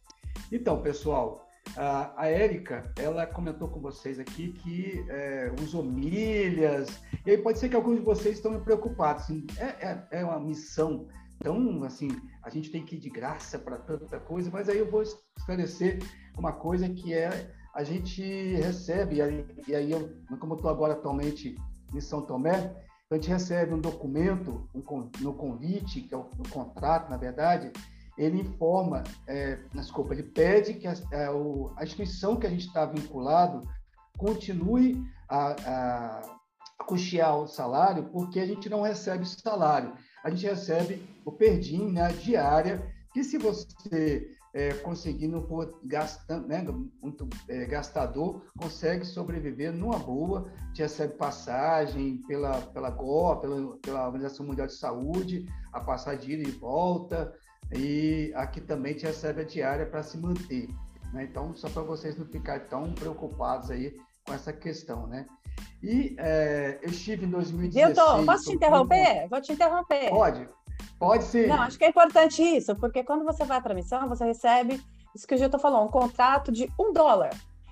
Então, 0.50 0.80
pessoal, 0.80 1.46
a, 1.76 2.26
Érica, 2.26 2.92
ela 2.96 3.26
comentou 3.26 3.68
com 3.68 3.80
vocês 3.80 4.18
aqui 4.18 4.52
que 4.52 5.04
é, 5.08 5.52
usou 5.60 5.82
milhas, 5.82 6.88
e 7.26 7.32
aí 7.32 7.38
pode 7.38 7.58
ser 7.58 7.68
que 7.68 7.76
alguns 7.76 7.96
de 7.96 8.04
vocês 8.04 8.36
estão 8.36 8.58
preocupados. 8.60 9.24
Assim, 9.24 9.46
é, 9.58 9.88
é, 9.88 10.08
é 10.20 10.24
uma 10.24 10.40
missão 10.40 11.08
então, 11.42 11.82
assim, 11.82 12.08
a 12.40 12.48
gente 12.50 12.70
tem 12.70 12.84
que 12.84 12.94
ir 12.94 13.00
de 13.00 13.10
graça 13.10 13.58
para 13.58 13.76
tanta 13.76 14.20
coisa, 14.20 14.48
mas 14.48 14.68
aí 14.68 14.78
eu 14.78 14.88
vou 14.88 15.02
esclarecer 15.02 15.98
uma 16.38 16.52
coisa 16.52 16.88
que 16.88 17.12
é 17.12 17.52
a 17.74 17.82
gente 17.82 18.22
recebe, 18.54 19.16
e 19.16 19.22
aí, 19.22 19.46
e 19.66 19.74
aí 19.74 19.90
eu, 19.90 20.08
como 20.38 20.52
eu 20.52 20.56
estou 20.56 20.70
agora 20.70 20.92
atualmente 20.92 21.56
em 21.92 22.00
São 22.00 22.22
Tomé, 22.22 22.72
a 23.14 23.18
gente 23.18 23.28
recebe 23.28 23.74
um 23.74 23.80
documento 23.80 24.68
um, 24.74 25.10
no 25.20 25.34
convite, 25.34 26.00
que 26.02 26.14
é 26.14 26.16
o, 26.16 26.28
o 26.38 26.48
contrato, 26.48 27.10
na 27.10 27.16
verdade, 27.16 27.70
ele 28.16 28.40
informa, 28.40 29.02
é, 29.26 29.58
desculpa, 29.72 30.14
ele 30.14 30.22
pede 30.22 30.74
que 30.74 30.86
a, 30.86 30.92
a, 30.92 31.16
é, 31.16 31.28
a 31.76 31.84
instituição 31.84 32.36
que 32.36 32.46
a 32.46 32.50
gente 32.50 32.66
está 32.66 32.84
vinculado 32.84 33.66
continue 34.18 35.02
a, 35.28 35.56
a, 35.66 36.22
custear 36.84 37.38
o 37.38 37.46
salário, 37.46 38.04
porque 38.10 38.40
a 38.40 38.46
gente 38.46 38.68
não 38.68 38.82
recebe 38.82 39.24
salário. 39.26 39.92
A 40.22 40.30
gente 40.30 40.46
recebe 40.46 41.02
o 41.24 41.32
perdim, 41.32 41.90
né, 41.90 42.08
diária, 42.12 42.86
que 43.12 43.24
se 43.24 43.38
você 43.38 44.28
é, 44.54 44.74
conseguir, 44.74 45.28
não 45.28 45.42
for 45.46 45.80
gastando, 45.84 46.46
né, 46.46 46.64
muito 47.02 47.28
é, 47.48 47.64
gastador, 47.64 48.42
consegue 48.58 49.04
sobreviver 49.04 49.72
numa 49.72 49.98
boa, 49.98 50.50
te 50.74 50.82
recebe 50.82 51.14
passagem 51.14 52.18
pela, 52.28 52.60
pela 52.60 52.90
GO, 52.90 53.36
pela, 53.36 53.76
pela 53.78 54.06
Organização 54.06 54.46
Mundial 54.46 54.66
de 54.66 54.74
Saúde, 54.74 55.46
a 55.72 55.80
passagem 55.80 56.20
de 56.20 56.32
ida 56.32 56.48
e 56.48 56.52
volta, 56.52 57.32
e 57.74 58.32
aqui 58.34 58.60
também 58.60 58.94
te 58.94 59.06
recebe 59.06 59.40
a 59.40 59.44
diária 59.44 59.86
para 59.86 60.02
se 60.02 60.18
manter. 60.18 60.68
Né? 61.12 61.24
Então, 61.24 61.54
só 61.54 61.68
para 61.70 61.82
vocês 61.82 62.16
não 62.16 62.26
ficarem 62.26 62.66
tão 62.68 62.92
preocupados 62.92 63.70
aí 63.70 63.96
com 64.26 64.34
essa 64.34 64.52
questão, 64.52 65.06
né? 65.06 65.26
E 65.82 66.14
é, 66.18 66.78
eu 66.82 66.90
estive 66.90 67.26
em 67.26 67.30
2016... 67.30 67.86
Milton, 67.86 68.24
posso 68.24 68.44
te 68.44 68.52
interromper? 68.52 69.28
Vou 69.28 69.40
te 69.40 69.52
interromper. 69.52 70.10
Pode, 70.10 70.48
pode 70.98 71.24
sim. 71.24 71.46
Não, 71.46 71.62
acho 71.62 71.78
que 71.78 71.84
é 71.84 71.88
importante 71.88 72.42
isso, 72.42 72.74
porque 72.76 73.02
quando 73.02 73.24
você 73.24 73.44
vai 73.44 73.60
para 73.60 73.72
a 73.72 73.76
missão, 73.76 74.08
você 74.08 74.24
recebe, 74.24 74.82
isso 75.14 75.26
que 75.26 75.34
o 75.34 75.38
Gilton 75.38 75.58
falou, 75.58 75.84
um 75.84 75.88
contrato 75.88 76.50
de 76.50 76.70
um 76.78 76.92
dólar. 76.92 77.30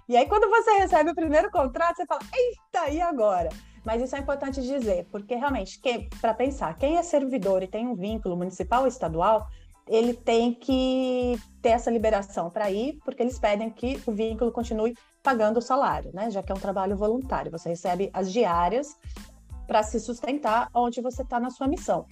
E 0.09 0.17
aí, 0.17 0.27
quando 0.27 0.51
você 0.51 0.73
recebe 0.73 1.11
o 1.11 1.15
primeiro 1.15 1.51
contrato, 1.51 1.97
você 1.97 2.07
fala, 2.07 2.21
eita, 2.35 2.91
e 2.91 3.01
agora? 3.01 3.49
Mas 3.85 4.03
isso 4.03 4.17
é 4.17 4.19
importante 4.19 4.61
dizer, 4.61 5.07
porque 5.11 5.35
realmente, 5.35 5.81
para 6.21 6.35
pensar, 6.35 6.77
quem 6.77 6.97
é 6.97 7.03
servidor 7.03 7.63
e 7.63 7.69
tem 7.69 7.87
um 7.87 7.95
vínculo 7.95 8.37
municipal 8.37 8.83
ou 8.83 8.89
estadual, 8.89 9.49
ele 9.87 10.15
tem 10.15 10.55
que 10.55 11.39
ter 11.63 11.71
essa 11.71 11.91
liberação 11.91 12.51
para 12.51 12.71
ir, 12.71 12.99
porque 13.05 13.23
eles 13.23 13.39
pedem 13.39 13.71
que 13.71 14.01
o 14.07 14.13
vínculo 14.13 14.53
continue 14.53 14.97
pagando 15.23 15.59
o 15.59 15.63
salário, 15.63 16.11
né? 16.15 16.31
Já 16.31 16.43
que 16.43 16.53
é 16.53 16.55
um 16.55 16.61
trabalho 16.61 16.97
voluntário. 16.97 17.51
Você 17.51 17.71
recebe 17.71 18.11
as 18.13 18.33
diárias 18.33 18.97
para 19.67 19.83
se 19.83 19.99
sustentar 19.99 20.69
onde 20.75 21.01
você 21.01 21.23
está 21.23 21.41
na 21.41 21.51
sua 21.51 21.67
missão. 21.67 22.07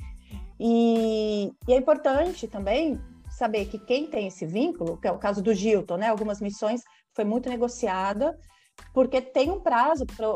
E, 0.58 1.52
e, 1.66 1.72
é 1.72 1.76
importante 1.76 2.48
também 2.48 3.00
saber 3.30 3.66
que 3.66 3.78
quem 3.78 4.08
tem 4.08 4.26
esse 4.26 4.44
vínculo, 4.44 4.96
que 4.96 5.06
é 5.06 5.12
o 5.12 5.18
caso 5.18 5.42
do 5.42 5.54
Gilton, 5.54 5.96
né? 5.96 6.08
Algumas 6.08 6.40
missões 6.40 6.82
foi 7.14 7.24
muito 7.24 7.48
negociada, 7.48 8.36
porque 8.92 9.20
tem 9.20 9.50
um 9.50 9.60
prazo 9.60 10.04
para 10.06 10.26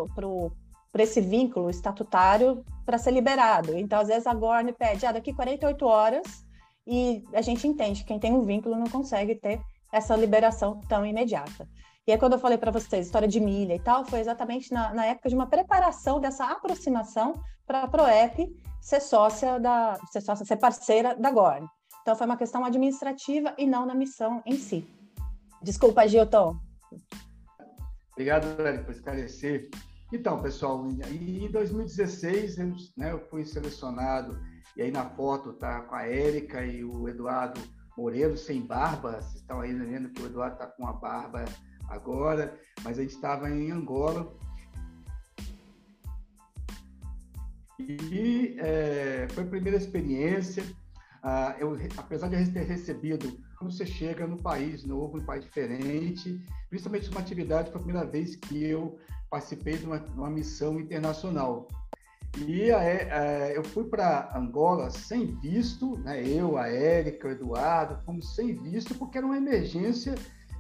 por 0.93 1.01
esse 1.01 1.23
vínculo 1.23 1.71
estatutário 1.71 2.63
para 2.85 2.99
ser 2.99 3.13
liberado. 3.13 3.77
Então, 3.77 3.99
às 3.99 4.09
vezes, 4.09 4.27
a 4.27 4.35
Gorne 4.35 4.75
pede, 4.75 5.07
ah, 5.07 5.13
daqui 5.13 5.33
48 5.33 5.87
horas, 5.87 6.45
e 6.87 7.25
a 7.33 7.41
gente 7.41 7.67
entende 7.67 8.01
que 8.01 8.09
quem 8.09 8.19
tem 8.19 8.33
um 8.33 8.43
vínculo 8.43 8.77
não 8.77 8.87
consegue 8.87 9.35
ter 9.37 9.59
essa 9.91 10.15
liberação 10.15 10.81
tão 10.89 11.07
imediata. 11.07 11.67
E 12.05 12.11
aí, 12.11 12.19
quando 12.19 12.33
eu 12.33 12.39
falei 12.39 12.59
para 12.59 12.73
vocês, 12.73 13.07
história 13.07 13.29
de 13.29 13.39
milha 13.39 13.77
e 13.77 13.79
tal, 13.79 14.05
foi 14.05 14.19
exatamente 14.19 14.73
na, 14.73 14.93
na 14.93 15.07
época 15.07 15.29
de 15.29 15.37
uma 15.37 15.47
preparação 15.47 16.21
dessa 16.21 16.47
aproximação 16.47 17.41
para 17.65 17.85
a 17.85 17.89
PROEP 17.89 18.53
ser 18.81 19.01
sócia 19.01 19.61
da, 19.61 19.97
ser 20.11 20.21
sócia, 20.21 20.45
ser 20.45 20.57
parceira 20.57 21.15
da 21.15 21.31
Gorne. 21.31 21.69
Então, 22.01 22.17
foi 22.17 22.27
uma 22.27 22.37
questão 22.37 22.65
administrativa 22.65 23.55
e 23.57 23.67
não 23.67 23.87
na 23.87 23.95
missão 23.95 24.43
em 24.45 24.57
si. 24.57 24.85
Desculpa, 25.63 26.09
Gilton. 26.09 26.57
Obrigado, 28.11 28.57
Velho, 28.57 28.85
por 28.85 28.91
esclarecer. 28.91 29.71
Então, 30.13 30.43
pessoal, 30.43 30.85
em 30.85 31.51
2016 31.53 32.59
eu, 32.59 32.75
né, 32.97 33.13
eu 33.13 33.21
fui 33.31 33.45
selecionado, 33.45 34.39
e 34.77 34.83
aí 34.83 34.91
na 34.91 35.09
foto 35.09 35.53
tá 35.53 35.83
com 35.83 35.95
a 35.95 36.03
Érica 36.03 36.67
e 36.67 36.85
o 36.85 37.09
Eduardo 37.09 37.61
Moreiro 37.97 38.37
sem 38.37 38.61
barba. 38.61 39.13
Vocês 39.13 39.37
estão 39.37 39.61
aí 39.61 39.73
vendo 39.73 40.11
que 40.11 40.21
o 40.21 40.27
Eduardo 40.27 40.55
está 40.55 40.67
com 40.67 40.87
a 40.87 40.93
barba 40.93 41.45
agora, 41.89 42.59
mas 42.83 42.99
a 42.99 43.03
gente 43.03 43.15
estava 43.15 43.51
em 43.51 43.71
Angola. 43.71 44.33
E 47.79 48.57
é, 48.59 49.27
foi 49.31 49.45
a 49.45 49.47
primeira 49.47 49.77
experiência. 49.77 50.65
Ah, 51.23 51.55
eu, 51.59 51.79
apesar 51.97 52.29
de 52.29 52.41
eu 52.41 52.53
ter 52.53 52.65
recebido, 52.65 53.39
quando 53.59 53.73
você 53.73 53.87
chega 53.87 54.27
no 54.27 54.37
país 54.37 54.85
novo, 54.85 55.19
um 55.19 55.25
país 55.25 55.45
diferente, 55.45 56.45
principalmente 56.69 57.11
uma 57.11 57.21
atividade, 57.21 57.71
foi 57.71 57.81
a 57.81 57.85
primeira 57.85 58.07
vez 58.07 58.35
que 58.35 58.65
eu 58.65 58.99
participei 59.31 59.79
de 59.79 59.87
uma, 59.87 59.99
uma 60.17 60.31
missão 60.31 60.81
internacional. 60.81 61.69
E 62.39 62.71
é, 62.71 63.53
eu 63.55 63.63
fui 63.63 63.85
para 63.85 64.31
Angola 64.35 64.91
sem 64.91 65.39
visto, 65.39 65.99
né? 65.99 66.27
eu, 66.27 66.57
a 66.57 66.67
Érica, 66.67 67.29
o 67.29 67.31
Eduardo, 67.31 68.03
fomos 68.05 68.35
sem 68.35 68.55
visto, 68.55 68.95
porque 68.95 69.19
era 69.19 69.27
uma 69.27 69.37
emergência 69.37 70.15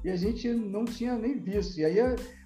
e 0.04 0.10
a 0.10 0.16
gente 0.16 0.48
não 0.48 0.84
tinha 0.84 1.16
nem 1.16 1.38
visto. 1.38 1.78
E 1.78 1.84
aí, 1.84 1.96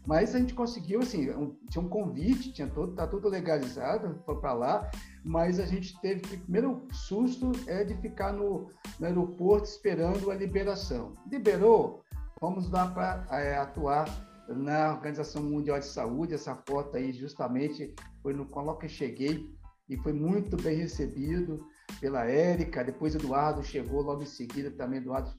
mas 0.06 0.34
a 0.34 0.38
gente 0.38 0.54
conseguiu, 0.54 1.00
assim, 1.00 1.30
um, 1.30 1.56
tinha 1.70 1.82
um 1.82 1.88
convite, 1.88 2.52
tinha 2.52 2.68
todo, 2.68 2.94
tá 2.94 3.06
tudo 3.06 3.28
legalizado, 3.28 4.22
para 4.40 4.52
lá, 4.52 4.90
mas 5.24 5.58
a 5.58 5.66
gente 5.66 5.98
teve, 6.00 6.22
o 6.22 6.40
primeiro 6.40 6.86
susto 6.92 7.50
é 7.66 7.84
de 7.84 7.94
ficar 7.96 8.32
no, 8.32 8.70
no 9.00 9.06
aeroporto 9.06 9.66
esperando 9.66 10.30
a 10.30 10.34
liberação. 10.34 11.14
Liberou, 11.30 12.02
vamos 12.40 12.70
lá 12.70 12.88
para 12.88 13.26
é, 13.38 13.56
atuar 13.56 14.06
na 14.48 14.94
Organização 14.94 15.42
Mundial 15.42 15.78
de 15.78 15.86
Saúde. 15.86 16.34
Essa 16.34 16.54
foto 16.68 16.96
aí 16.96 17.12
justamente 17.12 17.94
foi 18.22 18.32
no 18.32 18.46
qual 18.46 18.78
eu 18.80 18.88
cheguei 18.88 19.50
e 19.88 19.96
foi 19.96 20.12
muito 20.12 20.56
bem 20.56 20.76
recebido 20.76 21.66
pela 22.00 22.24
Érica. 22.24 22.84
Depois 22.84 23.14
Eduardo 23.14 23.62
chegou 23.62 24.02
logo 24.02 24.22
em 24.22 24.26
seguida 24.26 24.70
também. 24.70 24.98
Eduardo 24.98 25.30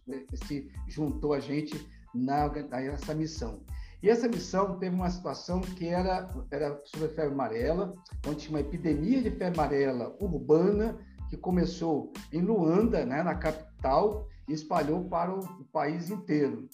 se 0.46 0.70
juntou 0.88 1.34
a 1.34 1.40
gente 1.40 1.76
na 2.14 2.48
nessa 2.50 3.14
missão. 3.14 3.60
E 4.02 4.10
essa 4.10 4.28
missão 4.28 4.78
teve 4.78 4.96
uma 4.96 5.10
situação 5.10 5.60
que 5.62 5.88
era, 5.88 6.30
era 6.52 6.80
sobre 6.86 7.08
a 7.08 7.10
febre 7.10 7.34
amarela, 7.34 7.94
onde 8.28 8.42
tinha 8.42 8.52
uma 8.52 8.60
epidemia 8.60 9.22
de 9.22 9.32
febre 9.32 9.60
amarela 9.60 10.16
urbana 10.20 10.98
que 11.30 11.36
começou 11.36 12.14
em 12.32 12.42
Luanda, 12.42 13.06
né, 13.06 13.24
na 13.24 13.36
capital, 13.36 14.28
e 14.48 14.54
espalhou 14.54 15.04
para 15.06 15.34
o, 15.34 15.40
o 15.40 15.66
país 15.66 16.10
inteiro. 16.10 16.70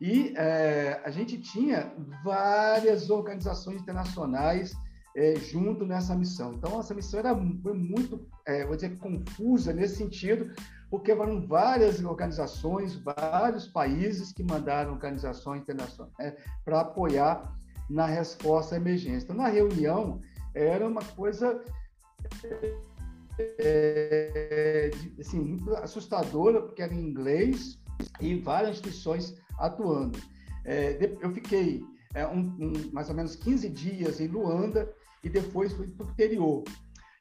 E 0.00 0.34
é, 0.36 1.00
a 1.04 1.10
gente 1.10 1.40
tinha 1.40 1.94
várias 2.22 3.08
organizações 3.08 3.80
internacionais 3.80 4.76
é, 5.16 5.36
junto 5.36 5.86
nessa 5.86 6.14
missão. 6.14 6.52
Então, 6.52 6.78
essa 6.78 6.92
missão 6.92 7.20
era 7.20 7.34
foi 7.62 7.72
muito, 7.72 8.26
é, 8.44 8.66
vou 8.66 8.74
dizer, 8.74 8.98
confusa 8.98 9.72
nesse 9.72 9.96
sentido, 9.96 10.52
porque 10.94 11.12
foram 11.16 11.44
várias 11.44 12.00
organizações, 12.04 12.94
vários 12.94 13.66
países 13.66 14.32
que 14.32 14.44
mandaram 14.44 14.92
organizações 14.92 15.62
internacionais 15.62 16.14
né, 16.16 16.36
para 16.64 16.82
apoiar 16.82 17.52
na 17.90 18.06
resposta 18.06 18.76
à 18.76 18.78
emergência. 18.78 19.24
Então, 19.24 19.34
na 19.34 19.48
reunião, 19.48 20.20
era 20.54 20.86
uma 20.86 21.02
coisa 21.02 21.60
é, 23.58 24.92
assim, 25.18 25.58
assustadora, 25.82 26.62
porque 26.62 26.80
era 26.80 26.94
em 26.94 27.08
inglês 27.08 27.76
e 28.20 28.36
várias 28.36 28.76
instituições 28.76 29.34
atuando. 29.58 30.16
É, 30.64 30.96
eu 31.20 31.32
fiquei 31.32 31.84
é, 32.14 32.24
um, 32.24 32.38
um, 32.38 32.72
mais 32.92 33.08
ou 33.08 33.16
menos 33.16 33.34
15 33.34 33.68
dias 33.68 34.20
em 34.20 34.28
Luanda 34.28 34.88
e 35.24 35.28
depois 35.28 35.72
fui 35.72 35.88
para 35.88 36.06
o 36.06 36.10
interior. 36.10 36.62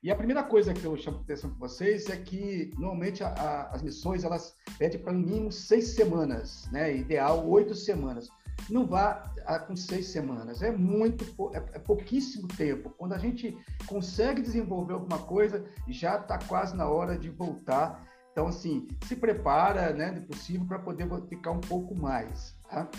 E 0.04 0.12
a 0.12 0.16
primeira 0.16 0.44
coisa 0.44 0.74
que 0.74 0.84
eu 0.84 0.98
chamo 0.98 1.20
a 1.20 1.22
atenção 1.22 1.50
para 1.52 1.60
vocês 1.60 2.10
é 2.10 2.18
que, 2.18 2.72
normalmente, 2.78 3.24
a, 3.24 3.30
a, 3.30 3.70
as 3.70 3.82
missões, 3.82 4.26
elas 4.26 4.54
pedem 4.78 5.00
para 5.00 5.14
no 5.14 5.20
mínimo 5.20 5.52
seis 5.52 5.96
semanas, 5.96 6.68
né? 6.72 6.94
Ideal, 6.94 7.48
oito 7.48 7.74
semanas. 7.74 8.30
Não 8.70 8.86
vá 8.86 9.34
a, 9.46 9.60
com 9.60 9.76
seis 9.76 10.08
semanas, 10.08 10.62
é 10.62 10.72
muito, 10.72 11.26
é, 11.54 11.58
é, 11.58 11.80
pouquíssimo 11.80 12.48
tempo. 12.50 12.90
Quando 12.98 13.14
a 13.14 13.18
gente 13.18 13.58
consegue 13.88 14.42
desenvolver 14.42 14.94
alguma 14.94 15.20
coisa, 15.20 15.66
já 15.88 16.18
está 16.18 16.38
quase 16.38 16.76
na 16.76 16.88
hora 16.88 17.18
de 17.18 17.30
voltar 17.30 18.06
então, 18.34 18.48
assim, 18.48 18.88
se 19.06 19.16
prepara, 19.16 19.94
né, 19.94 20.10
de 20.10 20.22
possível, 20.22 20.66
para 20.66 20.80
poder 20.80 21.08
ficar 21.30 21.52
um 21.52 21.62
pouco 21.62 21.96
mais. 21.96 22.56
Tá? 22.68 22.90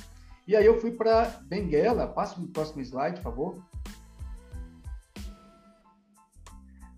E 0.47 0.55
aí 0.55 0.65
eu 0.65 0.81
fui 0.81 0.93
para 0.93 1.25
Benguela, 1.43 2.07
passa 2.07 2.41
o 2.41 2.47
próximo 2.47 2.81
slide, 2.81 3.17
por 3.17 3.23
favor. 3.25 3.63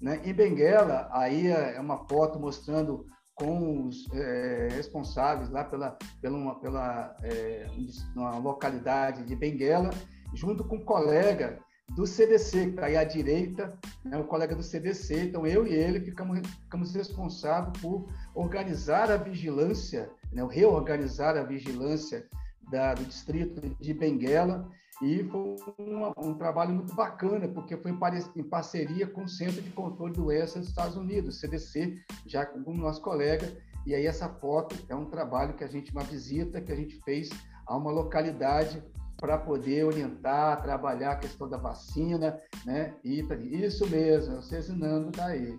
Né? 0.01 0.19
Benguela, 0.33 1.09
aí 1.13 1.49
é, 1.49 1.77
é 1.77 1.81
uma 1.81 2.07
foto 2.07 2.39
mostrando 2.39 3.07
com 3.35 3.87
os 3.87 4.11
é, 4.13 4.69
responsáveis 4.73 5.51
lá 5.51 5.63
pela, 5.63 5.97
pela, 6.21 6.37
uma, 6.37 6.59
pela 6.59 7.15
é, 7.23 7.67
uma 8.15 8.39
localidade 8.39 9.25
de 9.25 9.37
Benguela, 9.37 9.91
junto 10.35 10.65
com 10.65 10.77
um 10.77 10.85
colega 10.85 11.59
do 11.95 12.07
CDC, 12.07 12.65
que 12.65 12.71
está 12.71 12.87
aí 12.87 12.97
à 12.97 13.05
direita, 13.05 13.79
né, 14.05 14.19
o 14.19 14.25
colega 14.25 14.57
do 14.57 14.63
CDC. 14.63 15.25
Então, 15.25 15.47
eu 15.47 15.67
e 15.67 15.73
ele 15.73 16.01
ficamos, 16.01 16.41
ficamos 16.49 16.95
responsáveis 16.95 17.79
por 17.81 18.09
organizar 18.35 19.11
a 19.11 19.17
vigilância, 19.17 20.11
né, 20.33 20.47
reorganizar 20.51 21.37
a 21.37 21.45
vigilância 21.45 22.27
da, 22.71 22.95
do 22.95 23.05
distrito 23.05 23.61
de 23.81 23.95
Benguela. 23.95 24.69
E 25.03 25.23
foi 25.25 25.57
um, 25.79 26.31
um, 26.31 26.35
trabalho 26.35 26.75
muito 26.75 26.95
bacana, 26.95 27.47
porque 27.49 27.77
foi 27.77 27.91
em, 27.91 28.43
parceria 28.45 29.07
com 29.07 29.25
o 29.25 29.29
Centro 29.29 29.61
de 29.61 29.71
Controle 29.71 30.13
de 30.13 30.21
Doenças 30.21 30.61
dos 30.61 30.69
Estados 30.71 30.97
Unidos, 30.97 31.39
CDC, 31.39 31.97
já 32.25 32.47
com 32.47 32.71
o 32.71 32.77
nosso 32.77 33.03
colega. 33.03 33.47
E 33.85 33.95
aí 33.95 34.07
essa 34.07 34.29
foto 34.29 34.75
é 34.89 34.95
um 34.95 35.05
trabalho 35.05 35.55
que 35.55 35.63
a 35.63 35.69
gente, 35.69 35.93
uma 35.93 36.03
visita 36.03 36.63
que 36.63 36.73
a 36.73 36.77
gente 36.77 36.99
fez 37.05 37.29
a 37.67 37.77
uma 37.77 37.91
localidade 37.91 38.83
para 39.19 39.39
poder 39.39 39.85
orientar, 39.85 40.63
trabalhar 40.63 41.13
a 41.13 41.17
questão 41.17 41.49
da 41.49 41.57
vacina, 41.57 42.39
né? 42.65 42.95
E 43.05 43.25
isso 43.43 43.87
mesmo, 43.89 44.39
o 44.39 44.43
Cezinando 44.43 45.09
está 45.09 45.27
aí. 45.27 45.59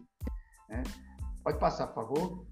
Né? 0.69 0.83
Pode 1.43 1.59
passar, 1.59 1.87
por 1.87 2.07
favor. 2.07 2.47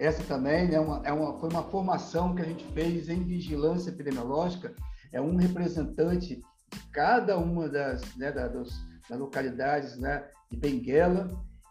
Essa 0.00 0.24
também 0.24 0.66
né, 0.66 0.80
uma, 0.80 1.02
é 1.04 1.12
uma, 1.12 1.38
foi 1.38 1.50
uma 1.50 1.62
formação 1.62 2.34
que 2.34 2.40
a 2.40 2.46
gente 2.46 2.64
fez 2.72 3.10
em 3.10 3.22
vigilância 3.22 3.90
epidemiológica. 3.90 4.74
É 5.12 5.20
um 5.20 5.36
representante 5.36 6.36
de 6.72 6.80
cada 6.90 7.36
uma 7.36 7.68
das, 7.68 8.16
né, 8.16 8.32
da, 8.32 8.48
dos, 8.48 8.82
das 9.10 9.18
localidades 9.18 9.98
né, 9.98 10.24
de 10.50 10.56
Benguela 10.56 11.28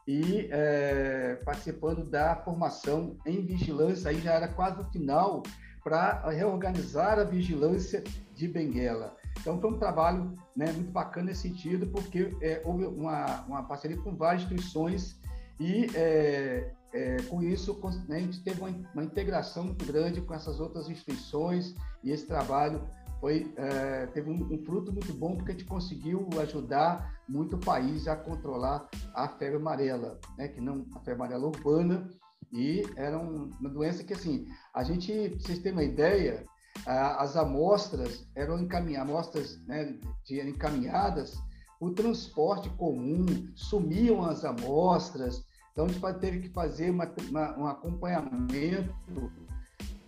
e 0.07 0.47
é, 0.51 1.39
participando 1.43 2.07
da 2.07 2.35
formação 2.35 3.17
em 3.25 3.43
vigilância. 3.43 4.11
Aí 4.11 4.21
já 4.21 4.33
era 4.33 4.47
quase 4.47 4.79
o 4.79 4.85
final 4.91 5.41
para 5.83 6.29
reorganizar 6.29 7.17
a 7.17 7.23
vigilância 7.23 8.03
de 8.35 8.47
Benguela. 8.47 9.17
Então, 9.39 9.59
foi 9.59 9.71
um 9.71 9.79
trabalho 9.79 10.35
né, 10.55 10.71
muito 10.71 10.91
bacana 10.91 11.27
nesse 11.27 11.49
sentido, 11.49 11.87
porque 11.87 12.31
é, 12.41 12.61
houve 12.63 12.85
uma, 12.85 13.41
uma 13.47 13.63
parceria 13.63 13.97
com 13.97 14.15
várias 14.15 14.43
instituições 14.43 15.19
e, 15.59 15.87
é, 15.95 16.71
é, 16.93 17.17
com 17.23 17.41
isso, 17.41 17.79
né, 18.07 18.17
a 18.17 18.19
gente 18.19 18.41
teve 18.41 18.61
uma, 18.61 18.69
uma, 18.93 19.03
integração 19.03 19.65
muito 19.65 19.85
grande 19.85 20.21
com 20.21 20.33
essas 20.33 20.59
outras 20.59 20.89
instituições 20.89 21.75
e 22.03 22.11
esse 22.11 22.25
trabalho 22.25 22.81
foi, 23.19 23.53
é, 23.57 24.07
teve 24.07 24.29
um, 24.29 24.53
um, 24.53 24.57
fruto 24.65 24.91
muito 24.91 25.13
bom, 25.13 25.35
porque 25.35 25.51
a 25.51 25.53
gente 25.53 25.65
conseguiu 25.65 26.27
ajudar 26.41 27.21
muito 27.27 27.57
o 27.57 27.59
país 27.59 28.07
a 28.07 28.15
controlar 28.15 28.89
a 29.13 29.27
febre 29.27 29.57
amarela, 29.57 30.19
né, 30.37 30.47
que 30.47 30.61
não 30.61 30.85
a 30.95 30.99
febre 30.99 31.13
amarela 31.13 31.47
urbana, 31.47 32.09
e 32.51 32.83
era 32.95 33.19
uma 33.19 33.69
doença 33.69 34.03
que, 34.03 34.13
assim, 34.13 34.47
a 34.73 34.83
gente, 34.83 35.11
pra 35.29 35.39
vocês 35.39 35.59
terem 35.59 35.73
uma 35.77 35.83
ideia, 35.83 36.43
as 36.85 37.35
amostras 37.35 38.25
eram 38.35 38.59
encaminhadas, 38.59 39.09
amostras 39.09 39.65
né, 39.67 39.99
encaminhadas, 40.29 41.37
o 41.79 41.91
transporte 41.91 42.69
comum, 42.71 43.25
sumiam 43.55 44.23
as 44.23 44.43
amostras, 44.43 45.45
então 45.79 45.85
a 45.85 46.11
gente 46.11 46.19
teve 46.19 46.39
que 46.41 46.49
fazer 46.49 46.89
uma, 46.89 47.09
uma, 47.29 47.57
um 47.57 47.67
acompanhamento 47.67 48.93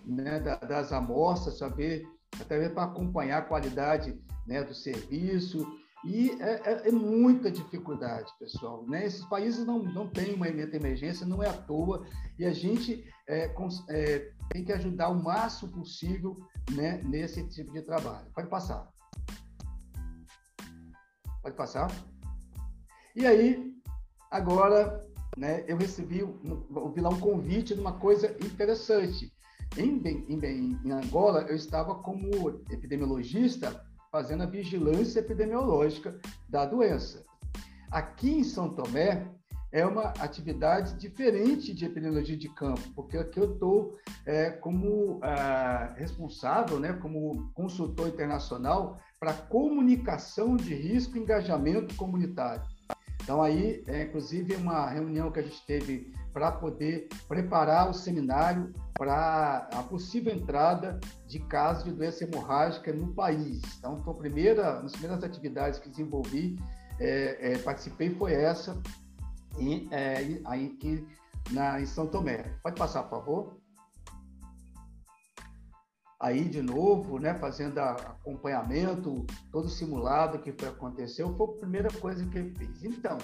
né, 0.06 0.40
das 0.40 0.92
amostras, 0.92 1.58
saber 1.58 2.06
até 2.40 2.58
mesmo 2.58 2.74
para 2.74 2.84
acompanhar 2.84 3.38
a 3.38 3.46
qualidade 3.46 4.20
né, 4.46 4.64
do 4.64 4.74
serviço. 4.74 5.66
E 6.04 6.32
é, 6.42 6.62
é, 6.66 6.88
é, 6.90 6.92
muita 6.92 7.50
dificuldade, 7.50 8.30
pessoal. 8.40 8.84
Né? 8.88 9.06
Esses 9.06 9.24
países 9.26 9.66
não, 9.66 9.80
não 9.84 10.10
têm 10.10 10.34
uma 10.34 10.48
emergência, 10.50 11.26
não 11.26 11.42
é 11.42 11.48
à 11.48 11.54
toa, 11.54 12.06
e 12.38 12.46
a 12.46 12.52
gente 12.52 13.08
é, 13.30 13.54
é, 13.90 14.32
tem 14.50 14.66
que 14.66 14.74
ajudar 14.74 15.10
o 15.10 15.24
máximo 15.24 15.72
possível 15.72 16.36
né, 16.72 17.02
nesse 17.04 17.48
tipo 17.48 17.72
de 17.72 17.82
trabalho. 17.84 18.28
Pode 18.34 18.50
passar. 18.50 18.92
Pode 21.42 21.56
passar. 21.56 21.90
E 23.16 23.26
aí, 23.26 23.74
agora, 24.32 25.11
né, 25.38 25.64
eu 25.68 25.78
recebi, 25.78 26.24
ouvi 26.24 27.02
lá 27.02 27.10
um 27.10 27.20
convite 27.20 27.74
de 27.74 27.82
uma 27.82 27.94
coisa 27.94 28.36
interessante. 28.44 29.32
Em, 29.78 30.02
em, 30.06 30.80
em 30.84 30.92
Angola, 30.92 31.44
eu 31.44 31.56
estava 31.56 31.96
como 31.96 32.62
epidemiologista 32.70 33.84
fazendo 34.12 34.44
a 34.44 34.46
vigilância 34.46 35.20
epidemiológica 35.20 36.20
da 36.50 36.66
doença. 36.66 37.24
Aqui 37.90 38.40
em 38.40 38.44
São 38.44 38.70
Tomé, 38.70 39.26
é 39.72 39.86
uma 39.86 40.10
atividade 40.20 40.96
diferente 40.96 41.74
de 41.74 41.86
epidemiologia 41.86 42.36
de 42.36 42.50
campo, 42.50 42.82
porque 42.94 43.18
aqui 43.18 43.40
eu 43.40 43.54
estou 43.54 43.98
é, 44.26 44.50
como 44.50 45.20
ah, 45.24 45.94
responsável, 45.96 46.80
né, 46.80 46.94
como 46.94 47.50
consultor 47.54 48.10
internacional 48.10 49.00
para 49.20 49.34
comunicação 49.34 50.58
de 50.58 50.74
risco 50.74 51.16
e 51.16 51.22
engajamento 51.22 51.96
comunitário. 51.96 52.64
Então, 53.24 53.42
aí, 53.42 53.84
é, 53.88 54.04
inclusive, 54.04 54.56
uma 54.56 54.90
reunião 54.90 55.32
que 55.32 55.40
a 55.40 55.44
gente 55.44 55.66
teve 55.66 56.14
para 56.34 56.52
poder 56.52 57.08
preparar 57.28 57.90
o 57.90 57.94
seminário 57.94 58.74
para 58.94 59.70
a 59.74 59.84
possível 59.84 60.34
entrada 60.34 61.00
de 61.28 61.40
casos 61.40 61.84
de 61.84 61.92
doença 61.92 62.24
hemorrágica 62.24 62.92
no 62.94 63.14
país. 63.14 63.62
Então, 63.78 64.04
a 64.06 64.14
primeira, 64.14 64.82
das 64.82 64.94
primeiras 64.94 65.24
atividades 65.24 65.80
que 65.80 65.90
desenvolvi, 65.90 66.58
é, 67.00 67.54
é, 67.54 67.58
participei, 67.60 68.10
foi 68.12 68.34
essa, 68.34 68.82
é, 69.92 70.40
aí 70.46 70.70
que, 70.80 71.06
na, 71.52 71.80
em 71.80 71.86
São 71.86 72.08
Tomé. 72.08 72.58
Pode 72.64 72.76
passar, 72.76 73.04
por 73.04 73.20
favor 73.20 73.61
aí 76.22 76.46
de 76.46 76.62
novo, 76.62 77.18
né, 77.18 77.34
fazendo 77.34 77.80
acompanhamento, 77.80 79.26
todo 79.52 79.68
simulado 79.68 80.38
que 80.40 80.54
foi, 80.54 80.70
aconteceu, 80.70 81.36
foi 81.36 81.48
a 81.48 81.60
primeira 81.60 81.90
coisa 82.00 82.24
que 82.28 82.38
eu 82.38 82.52
fiz. 82.56 82.84
Então, 82.84 83.18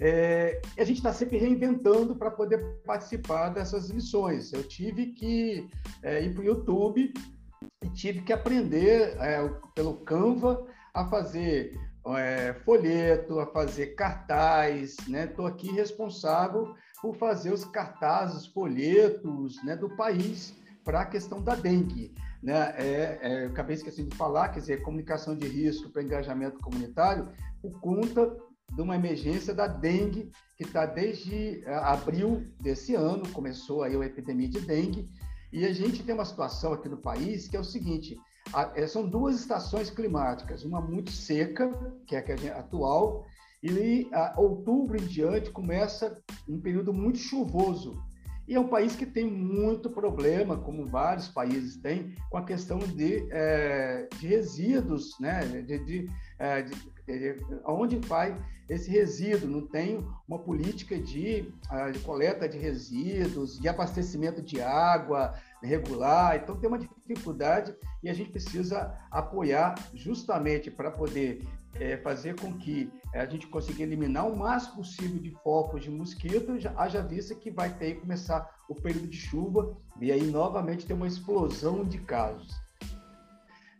é, 0.00 0.60
a 0.76 0.84
gente 0.84 0.96
está 0.96 1.12
sempre 1.12 1.38
reinventando 1.38 2.16
para 2.16 2.32
poder 2.32 2.58
participar 2.84 3.50
dessas 3.50 3.88
lições. 3.88 4.52
Eu 4.52 4.64
tive 4.64 5.12
que 5.12 5.70
é, 6.02 6.24
ir 6.24 6.34
para 6.34 6.42
o 6.42 6.44
YouTube 6.44 7.14
e 7.82 7.88
tive 7.90 8.22
que 8.22 8.32
aprender 8.32 9.16
é, 9.20 9.48
pelo 9.72 9.94
Canva 9.98 10.66
a 10.92 11.06
fazer 11.08 11.78
é, 12.18 12.52
folheto, 12.64 13.38
a 13.38 13.46
fazer 13.46 13.94
cartaz, 13.94 14.96
né? 15.06 15.24
Estou 15.26 15.46
aqui 15.46 15.70
responsável 15.70 16.74
por 17.00 17.14
fazer 17.16 17.52
os 17.52 17.64
cartazes, 17.64 18.46
folhetos, 18.46 19.62
né, 19.62 19.76
do 19.76 19.94
país 19.96 20.54
para 20.84 21.02
a 21.02 21.06
questão 21.06 21.42
da 21.42 21.54
dengue. 21.54 22.12
Né? 22.44 22.74
É, 22.76 23.18
é, 23.22 23.44
eu 23.46 23.48
acabei 23.48 23.74
esquecendo 23.74 24.10
de 24.10 24.16
falar, 24.16 24.50
quer 24.50 24.60
dizer, 24.60 24.82
comunicação 24.82 25.34
de 25.34 25.48
risco 25.48 25.88
para 25.88 26.02
engajamento 26.02 26.60
comunitário, 26.60 27.32
por 27.62 27.80
conta 27.80 28.36
de 28.70 28.82
uma 28.82 28.94
emergência 28.94 29.54
da 29.54 29.66
dengue, 29.66 30.30
que 30.54 30.64
está 30.64 30.84
desde 30.84 31.64
é, 31.64 31.74
abril 31.74 32.44
desse 32.60 32.94
ano, 32.94 33.26
começou 33.30 33.82
aí 33.82 33.96
a 33.96 34.04
epidemia 34.04 34.50
de 34.50 34.60
dengue, 34.60 35.08
e 35.50 35.64
a 35.64 35.72
gente 35.72 36.02
tem 36.02 36.14
uma 36.14 36.24
situação 36.26 36.74
aqui 36.74 36.86
no 36.86 36.98
país 36.98 37.48
que 37.48 37.56
é 37.56 37.60
o 37.60 37.64
seguinte, 37.64 38.14
a, 38.52 38.72
é, 38.74 38.86
são 38.86 39.08
duas 39.08 39.40
estações 39.40 39.88
climáticas, 39.88 40.64
uma 40.64 40.82
muito 40.82 41.12
seca, 41.12 41.72
que 42.06 42.14
é 42.14 42.18
a, 42.18 42.22
que 42.22 42.48
a 42.50 42.58
atual, 42.58 43.24
e 43.62 44.06
a, 44.12 44.34
outubro 44.36 44.98
em 44.98 45.06
diante 45.06 45.50
começa 45.50 46.22
um 46.46 46.60
período 46.60 46.92
muito 46.92 47.16
chuvoso, 47.16 47.96
e 48.46 48.54
é 48.54 48.60
um 48.60 48.68
país 48.68 48.94
que 48.94 49.06
tem 49.06 49.24
muito 49.24 49.88
problema, 49.88 50.56
como 50.56 50.86
vários 50.86 51.28
países 51.28 51.76
têm, 51.76 52.14
com 52.30 52.36
a 52.36 52.44
questão 52.44 52.78
de, 52.78 53.26
é, 53.30 54.08
de 54.18 54.26
resíduos, 54.26 55.18
né? 55.18 55.40
de, 55.40 55.78
de, 55.78 56.10
é, 56.38 56.62
de, 56.62 56.74
de 57.06 57.36
onde 57.64 57.96
vai 57.96 58.36
esse 58.68 58.90
resíduo, 58.90 59.48
não 59.48 59.66
tem 59.66 60.06
uma 60.26 60.38
política 60.38 60.98
de, 60.98 61.52
ah, 61.68 61.90
de, 61.90 61.98
coleta 61.98 62.48
de 62.48 62.56
resíduos, 62.56 63.60
de 63.60 63.68
abastecimento 63.68 64.40
de 64.40 64.60
água 64.60 65.34
regular, 65.62 66.36
então 66.36 66.56
tem 66.56 66.68
uma 66.68 66.78
dificuldade 66.78 67.74
e 68.02 68.08
a 68.08 68.14
gente 68.14 68.30
precisa 68.30 68.94
apoiar 69.10 69.74
justamente 69.94 70.70
para 70.70 70.90
poder 70.90 71.42
é, 71.74 71.96
fazer 71.98 72.38
com 72.40 72.52
que 72.54 72.90
é, 73.14 73.20
a 73.20 73.26
gente 73.26 73.46
consiga 73.46 73.84
eliminar 73.84 74.28
o 74.28 74.36
máximo 74.36 74.78
possível 74.78 75.20
de 75.20 75.30
focos 75.30 75.82
de 75.82 75.90
mosquito, 75.90 76.58
já, 76.58 76.74
haja 76.76 77.00
vista 77.00 77.32
que 77.32 77.48
vai 77.48 77.72
ter 77.72 77.94
que 77.94 78.00
começar 78.00 78.58
o 78.68 78.74
período 78.74 79.06
de 79.06 79.16
chuva 79.16 79.76
e 80.00 80.10
aí 80.10 80.22
novamente 80.22 80.84
ter 80.84 80.94
uma 80.94 81.06
explosão 81.06 81.84
de 81.84 81.98
casos. 81.98 82.52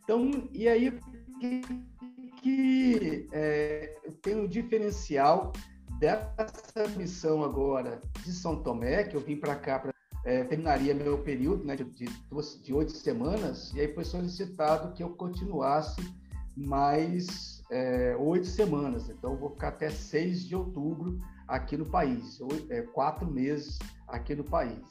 Então, 0.03 0.47
e 0.53 0.69
aí 0.69 0.97
que, 1.41 1.61
que 2.41 3.27
é, 3.33 3.99
tem 4.21 4.37
um 4.37 4.47
diferencial 4.47 5.51
dessa 5.99 6.87
missão 6.95 7.43
agora 7.43 7.99
de 8.23 8.31
São 8.31 8.63
Tomé, 8.63 9.03
que 9.03 9.17
eu 9.17 9.21
vim 9.21 9.35
para 9.35 9.55
cá, 9.55 9.79
pra, 9.79 9.93
é, 10.23 10.45
terminaria 10.45 10.93
meu 10.93 11.17
período 11.17 11.65
né, 11.65 11.75
de, 11.75 11.83
de, 11.83 12.07
de 12.63 12.73
oito 12.73 12.93
semanas, 12.93 13.73
e 13.73 13.81
aí 13.81 13.93
foi 13.93 14.05
solicitado 14.05 14.93
que 14.93 15.03
eu 15.03 15.09
continuasse 15.09 15.99
mais 16.55 17.54
é, 17.69 18.15
oito 18.17 18.47
semanas, 18.47 19.09
então 19.09 19.35
vou 19.35 19.51
ficar 19.51 19.69
até 19.69 19.89
6 19.89 20.45
de 20.45 20.55
outubro 20.55 21.17
aqui 21.47 21.77
no 21.77 21.85
país, 21.85 22.39
é, 22.69 22.81
quatro 22.81 23.29
meses 23.29 23.79
aqui 24.07 24.35
no 24.35 24.43
país. 24.43 24.83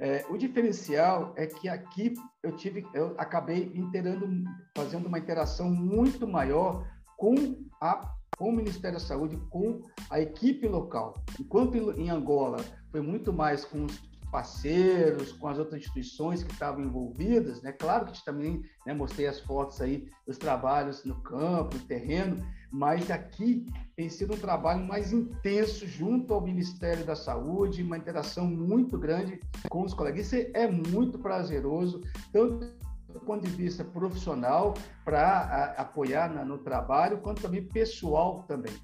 É, 0.00 0.24
o 0.30 0.36
diferencial 0.36 1.34
é 1.36 1.46
que 1.46 1.68
aqui 1.68 2.14
eu 2.42 2.52
tive, 2.54 2.86
eu 2.94 3.14
acabei 3.18 3.72
interando, 3.74 4.28
fazendo 4.76 5.06
uma 5.06 5.18
interação 5.18 5.70
muito 5.70 6.26
maior 6.26 6.86
com 7.16 7.34
a 7.80 8.16
com 8.38 8.50
o 8.50 8.52
Ministério 8.52 8.96
da 8.96 9.04
Saúde, 9.04 9.36
com 9.50 9.82
a 10.08 10.20
equipe 10.20 10.68
local. 10.68 11.14
Enquanto 11.40 11.76
em 11.98 12.08
Angola 12.08 12.58
foi 12.92 13.00
muito 13.00 13.32
mais 13.32 13.64
com 13.64 13.84
os 13.84 14.07
parceiros, 14.30 15.32
com 15.32 15.48
as 15.48 15.58
outras 15.58 15.80
instituições 15.80 16.42
que 16.42 16.52
estavam 16.52 16.84
envolvidas, 16.84 17.62
né? 17.62 17.72
Claro 17.72 18.04
que 18.04 18.10
a 18.10 18.14
gente 18.14 18.24
também 18.24 18.62
né, 18.86 18.94
mostrei 18.94 19.26
as 19.26 19.40
fotos 19.40 19.80
aí 19.80 20.08
dos 20.26 20.38
trabalhos 20.38 21.04
no 21.04 21.16
campo, 21.22 21.76
no 21.76 21.84
terreno, 21.84 22.44
mas 22.70 23.10
aqui 23.10 23.66
tem 23.96 24.08
sido 24.08 24.34
um 24.34 24.38
trabalho 24.38 24.84
mais 24.86 25.12
intenso 25.12 25.86
junto 25.86 26.34
ao 26.34 26.40
Ministério 26.40 27.04
da 27.04 27.16
Saúde, 27.16 27.82
uma 27.82 27.96
interação 27.96 28.46
muito 28.46 28.98
grande 28.98 29.40
com 29.70 29.82
os 29.82 29.94
colegas. 29.94 30.26
Isso 30.26 30.50
é 30.54 30.66
muito 30.68 31.18
prazeroso, 31.18 32.00
tanto 32.32 32.78
do 33.12 33.20
ponto 33.20 33.46
de 33.46 33.50
vista 33.50 33.82
profissional, 33.82 34.74
para 35.04 35.74
apoiar 35.78 36.32
na, 36.32 36.44
no 36.44 36.58
trabalho, 36.58 37.18
quanto 37.18 37.40
também 37.40 37.64
pessoal 37.64 38.44
também. 38.46 38.74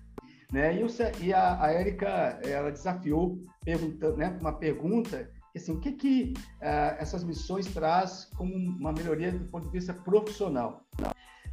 Né? 0.51 0.81
E, 0.81 0.85
o, 0.85 0.89
e 1.21 1.33
a, 1.33 1.63
a 1.63 1.73
Érica, 1.73 2.41
ela 2.45 2.71
desafiou 2.71 3.39
perguntando, 3.65 4.17
né, 4.17 4.37
uma 4.41 4.53
pergunta 4.53 5.31
assim, 5.59 5.73
o 5.73 5.81
que, 5.81 5.93
que 5.93 6.35
uh, 6.37 6.97
essas 6.99 7.23
missões 7.23 7.67
traz 7.67 8.29
como 8.37 8.55
uma 8.55 8.93
melhoria 8.93 9.33
do 9.33 9.45
ponto 9.51 9.67
de 9.67 9.73
vista 9.73 9.93
profissional? 9.93 10.85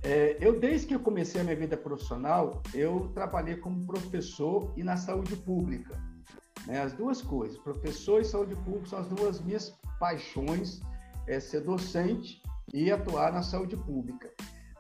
É, 0.04 0.36
eu, 0.42 0.60
desde 0.60 0.88
que 0.88 0.96
eu 0.96 1.00
comecei 1.00 1.40
a 1.40 1.44
minha 1.44 1.56
vida 1.56 1.78
profissional, 1.78 2.62
eu 2.74 3.12
trabalhei 3.14 3.56
como 3.56 3.86
professor 3.86 4.74
e 4.76 4.84
na 4.84 4.98
saúde 4.98 5.36
pública. 5.36 5.96
Né? 6.66 6.82
As 6.82 6.94
duas 6.94 7.22
coisas, 7.22 7.58
professor 7.60 8.22
e 8.22 8.26
saúde 8.26 8.56
pública 8.56 8.88
são 8.88 9.00
as 9.00 9.08
duas 9.08 9.40
minhas 9.42 9.78
paixões, 10.00 10.82
é 11.28 11.40
ser 11.40 11.62
docente 11.62 12.42
e 12.74 12.92
atuar 12.92 13.32
na 13.32 13.44
saúde 13.44 13.78
pública. 13.78 14.32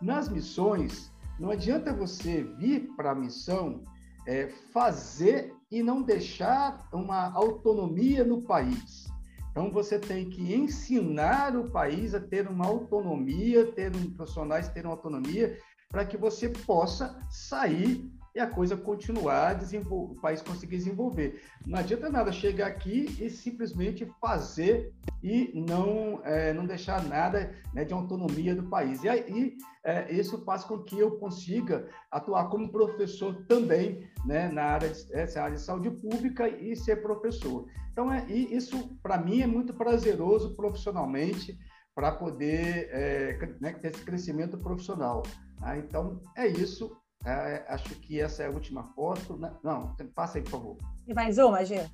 Nas 0.01 0.27
missões, 0.27 1.11
não 1.39 1.51
adianta 1.51 1.93
você 1.93 2.43
vir 2.57 2.89
para 2.95 3.11
a 3.11 3.15
missão 3.15 3.83
é, 4.27 4.47
fazer 4.73 5.53
e 5.69 5.83
não 5.83 6.01
deixar 6.01 6.87
uma 6.91 7.31
autonomia 7.33 8.23
no 8.23 8.41
país. 8.41 9.10
Então, 9.51 9.69
você 9.69 9.99
tem 9.99 10.29
que 10.29 10.53
ensinar 10.53 11.55
o 11.57 11.69
país 11.69 12.15
a 12.15 12.19
ter 12.19 12.47
uma 12.47 12.65
autonomia, 12.65 13.71
ter 13.73 13.93
um, 13.95 14.09
profissionais 14.11 14.69
ter 14.69 14.85
uma 14.85 14.93
autonomia, 14.93 15.59
para 15.89 16.05
que 16.05 16.17
você 16.17 16.47
possa 16.47 17.19
sair 17.29 18.09
e 18.33 18.39
a 18.39 18.47
coisa 18.47 18.77
continuar, 18.77 19.59
o 19.89 20.15
país 20.21 20.41
conseguir 20.41 20.77
desenvolver. 20.77 21.41
Não 21.65 21.79
adianta 21.79 22.09
nada 22.09 22.31
chegar 22.31 22.67
aqui 22.67 23.05
e 23.19 23.29
simplesmente 23.29 24.05
fazer 24.21 24.93
e 25.21 25.51
não, 25.67 26.21
é, 26.23 26.53
não 26.53 26.65
deixar 26.65 27.03
nada 27.03 27.53
né, 27.73 27.83
de 27.83 27.93
autonomia 27.93 28.55
do 28.55 28.63
país. 28.63 29.03
E 29.03 29.09
aí, 29.09 29.57
é, 29.83 30.11
isso 30.13 30.43
faz 30.45 30.63
com 30.63 30.79
que 30.79 30.97
eu 30.97 31.17
consiga 31.17 31.87
atuar 32.09 32.49
como 32.49 32.71
professor 32.71 33.45
também 33.47 34.07
né, 34.25 34.49
na 34.49 34.63
área 34.63 34.89
de, 34.89 35.13
essa 35.13 35.41
área 35.41 35.55
de 35.55 35.61
saúde 35.61 35.89
pública 35.89 36.47
e 36.47 36.75
ser 36.75 37.01
professor. 37.01 37.67
Então, 37.91 38.11
é, 38.11 38.25
isso, 38.31 38.97
para 39.03 39.17
mim, 39.17 39.41
é 39.41 39.47
muito 39.47 39.73
prazeroso 39.73 40.55
profissionalmente, 40.55 41.59
para 41.93 42.11
poder 42.11 42.89
é, 42.91 43.55
né, 43.59 43.73
ter 43.73 43.91
esse 43.91 44.03
crescimento 44.03 44.57
profissional. 44.57 45.23
Tá? 45.59 45.77
Então, 45.77 46.21
é 46.35 46.47
isso. 46.47 46.95
É, 47.25 47.65
acho 47.67 47.95
que 47.95 48.19
essa 48.19 48.43
é 48.43 48.47
a 48.47 48.51
última 48.51 48.83
foto. 48.95 49.37
Né? 49.37 49.51
Não, 49.63 49.95
passa 50.15 50.37
aí, 50.37 50.43
por 50.43 50.51
favor. 50.51 50.77
E 51.07 51.13
mais 51.13 51.37
uma, 51.37 51.63
Gil? 51.63 51.85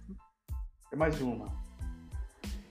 É 0.92 0.96
mais 0.96 1.20
uma. 1.22 1.52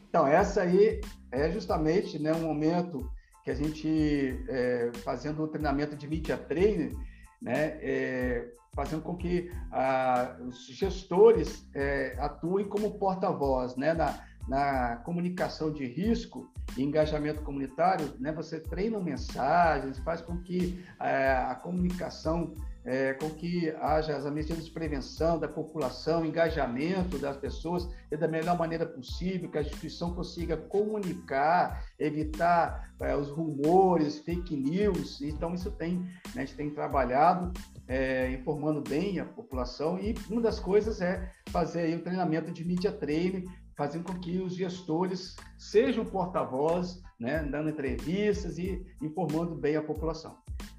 Então, 0.09 0.27
essa 0.27 0.63
aí 0.63 1.01
é 1.31 1.51
justamente 1.51 2.19
né, 2.19 2.33
um 2.33 2.43
momento 2.43 3.11
que 3.45 3.51
a 3.51 3.55
gente, 3.55 4.45
é, 4.49 4.91
fazendo 5.05 5.43
o 5.43 5.49
treinamento 5.49 5.95
de 5.95 6.09
media 6.09 6.37
training, 6.37 6.97
né, 7.41 7.79
é, 7.83 8.53
fazendo 8.75 9.03
com 9.03 9.17
que 9.17 9.51
ah, 9.71 10.37
os 10.41 10.67
gestores 10.67 11.69
é, 11.75 12.17
atuem 12.19 12.67
como 12.67 12.99
porta-voz 12.99 13.77
né, 13.77 13.95
na, 13.95 14.19
na 14.47 14.97
comunicação 14.97 15.73
de 15.73 15.85
risco 15.85 16.51
e 16.77 16.83
engajamento 16.83 17.43
comunitário, 17.43 18.13
né, 18.19 18.33
você 18.33 18.61
treina 18.61 19.01
mensagens, 19.01 19.99
faz 19.99 20.21
com 20.21 20.41
que 20.43 20.85
é, 21.01 21.33
a 21.33 21.55
comunicação, 21.55 22.55
é, 22.85 23.15
com 23.15 23.31
que 23.31 23.71
haja 23.81 24.17
as 24.17 24.25
medidas 24.33 24.65
de 24.65 24.71
prevenção 24.71 25.39
da 25.39 25.49
população, 25.49 26.25
engajamento 26.25 27.19
das 27.19 27.37
pessoas 27.37 27.89
e 28.11 28.17
da 28.17 28.29
melhor 28.29 28.57
maneira 28.57 28.87
possível, 28.87 29.51
que 29.51 29.59
a 29.59 29.63
instituição 29.63 30.15
consiga 30.15 30.57
comunicar, 30.57 31.85
evitar 31.99 32.93
é, 33.01 33.17
os 33.17 33.29
rumores, 33.29 34.21
fake 34.21 34.57
news. 34.57 35.21
Então, 35.23 35.55
isso 35.55 35.73
tem, 35.73 35.99
né, 36.35 36.43
a 36.43 36.45
gente 36.45 36.55
tem 36.55 36.71
trabalhado 36.71 37.53
é, 37.89 38.31
informando 38.33 38.81
bem 38.81 39.19
a 39.19 39.25
população 39.25 39.99
e 39.99 40.15
uma 40.29 40.41
das 40.41 40.61
coisas 40.61 41.01
é 41.01 41.33
fazer 41.51 41.97
o 41.97 42.03
treinamento 42.03 42.53
de 42.53 42.65
media 42.65 42.93
training 42.93 43.45
fazendo 43.77 44.05
com 44.05 44.19
que 44.19 44.39
os 44.39 44.55
gestores 44.55 45.37
sejam 45.59 46.05
porta-voz, 46.05 47.03
né, 47.21 47.43
dando 47.43 47.71
entrevistas 47.71 48.59
e 48.59 48.85
informando 49.03 49.55
bem 49.55 49.77
a 49.77 49.83
população. 49.83 50.37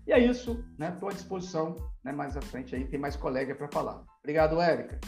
E 0.07 0.13
é 0.13 0.19
isso, 0.19 0.63
né? 0.79 0.89
Estou 0.93 1.09
à 1.09 1.11
disposição, 1.11 1.75
né? 2.01 2.13
Mais 2.13 2.37
à 2.37 2.41
frente 2.41 2.73
aí 2.73 2.87
tem 2.87 2.97
mais 2.97 3.17
colega 3.17 3.53
para 3.53 3.67
falar. 3.67 4.01
Obrigado, 4.19 4.59
Érica. 4.61 5.01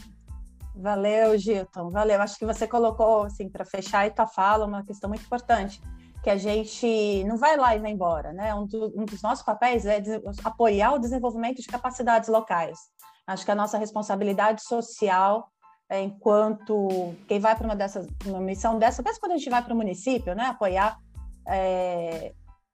Valeu, 0.75 1.37
Gilton. 1.37 1.89
Valeu. 1.89 2.21
Acho 2.21 2.37
que 2.37 2.45
você 2.45 2.67
colocou, 2.67 3.23
assim, 3.23 3.49
para 3.49 3.63
fechar 3.63 4.05
a 4.05 4.11
tua 4.11 4.27
fala, 4.27 4.65
uma 4.65 4.83
questão 4.83 5.09
muito 5.09 5.23
importante, 5.23 5.81
que 6.21 6.29
a 6.29 6.35
gente 6.35 7.23
não 7.23 7.37
vai 7.37 7.55
lá 7.55 7.73
e 7.75 7.79
vai 7.79 7.91
embora, 7.91 8.33
né? 8.33 8.53
Um, 8.53 8.67
do, 8.67 8.93
um 9.01 9.05
dos 9.05 9.21
nossos 9.21 9.43
papéis 9.43 9.85
é 9.85 10.01
apoiar 10.43 10.93
o 10.93 10.99
desenvolvimento 10.99 11.61
de 11.61 11.67
capacidades 11.67 12.27
locais. 12.27 12.77
Acho 13.25 13.45
que 13.45 13.51
a 13.51 13.55
nossa 13.55 13.77
responsabilidade 13.77 14.61
social 14.63 15.49
é, 15.89 16.01
enquanto 16.01 17.15
quem 17.27 17.39
vai 17.39 17.55
para 17.55 17.65
uma 17.65 17.75
dessas, 17.75 18.07
uma 18.25 18.39
missão 18.39 18.77
dessa, 18.77 19.01
mesmo 19.01 19.19
quando 19.19 19.31
a 19.31 19.37
gente 19.37 19.49
vai 19.49 19.63
para 19.63 19.73
o 19.73 19.77
município, 19.77 20.35
né, 20.35 20.45
apoiar 20.45 20.99
é, 21.47 22.31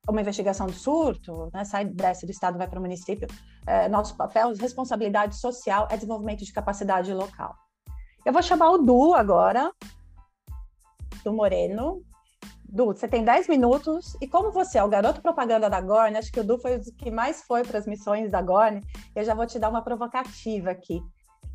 uma 0.07 0.19
investigação 0.19 0.67
do 0.67 0.73
surto, 0.73 1.49
né, 1.53 1.63
sai 1.63 1.85
desse 1.85 2.25
do 2.25 2.31
estado 2.31 2.57
vai 2.57 2.67
para 2.67 2.77
o 2.77 2.81
município, 2.81 3.27
é, 3.65 3.87
nosso 3.87 4.17
papel, 4.17 4.53
responsabilidade 4.53 5.37
social 5.37 5.87
é 5.89 5.95
desenvolvimento 5.95 6.43
de 6.43 6.51
capacidade 6.51 7.13
local. 7.13 7.55
Eu 8.25 8.33
vou 8.33 8.43
chamar 8.43 8.71
o 8.71 8.79
Du 8.79 9.13
agora, 9.13 9.71
do 11.23 11.31
Moreno. 11.31 12.03
Du, 12.67 12.87
você 12.87 13.07
tem 13.07 13.23
10 13.23 13.47
minutos, 13.47 14.17
e 14.19 14.27
como 14.27 14.51
você 14.51 14.77
é 14.77 14.83
o 14.83 14.89
garoto 14.89 15.21
propaganda 15.21 15.69
da 15.69 15.79
Gorne, 15.79 16.17
acho 16.17 16.31
que 16.31 16.39
o 16.39 16.43
Du 16.43 16.57
foi 16.57 16.77
o 16.77 16.81
que 16.81 17.09
mais 17.09 17.43
foi 17.43 17.63
para 17.63 17.79
as 17.79 17.87
missões 17.87 18.31
da 18.31 18.41
Gorne, 18.41 18.81
eu 19.15 19.23
já 19.23 19.33
vou 19.33 19.45
te 19.45 19.57
dar 19.57 19.69
uma 19.69 19.81
provocativa 19.81 20.71
aqui. 20.71 21.01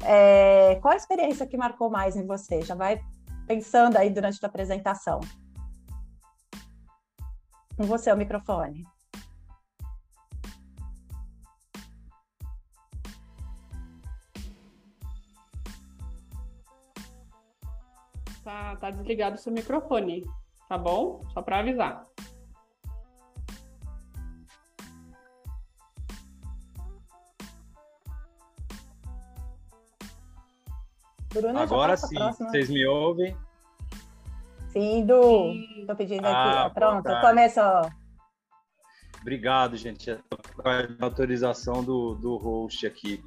É, 0.04 0.76
qual 0.76 0.92
a 0.92 0.96
experiência 0.96 1.46
que 1.46 1.56
marcou 1.56 1.90
mais 1.90 2.16
em 2.16 2.26
você? 2.26 2.62
Já 2.62 2.74
vai 2.74 3.00
pensando 3.46 3.96
aí 3.96 4.10
durante 4.10 4.38
a 4.42 4.48
apresentação. 4.48 5.20
Com 7.76 7.84
você 7.84 8.12
o 8.12 8.16
microfone. 8.16 8.84
Tá, 18.42 18.76
tá 18.76 18.90
desligado 18.90 19.36
o 19.36 19.38
seu 19.38 19.52
microfone, 19.52 20.24
tá 20.68 20.78
bom? 20.78 21.22
Só 21.32 21.42
para 21.42 21.58
avisar. 21.58 22.09
Bruna, 31.32 31.60
Agora 31.60 31.96
sim, 31.96 32.16
vocês 32.38 32.68
me 32.68 32.84
ouvem? 32.86 33.36
Sim, 34.72 35.06
Du. 35.06 35.52
Estou 35.78 35.96
pedindo 35.96 36.26
ah, 36.26 36.66
aqui. 36.66 36.74
Pronto, 36.74 37.08
começou. 37.20 37.90
Obrigado, 39.20 39.76
gente. 39.76 40.10
A 40.10 41.04
autorização 41.04 41.84
do, 41.84 42.14
do 42.14 42.36
host 42.36 42.86
aqui. 42.86 43.22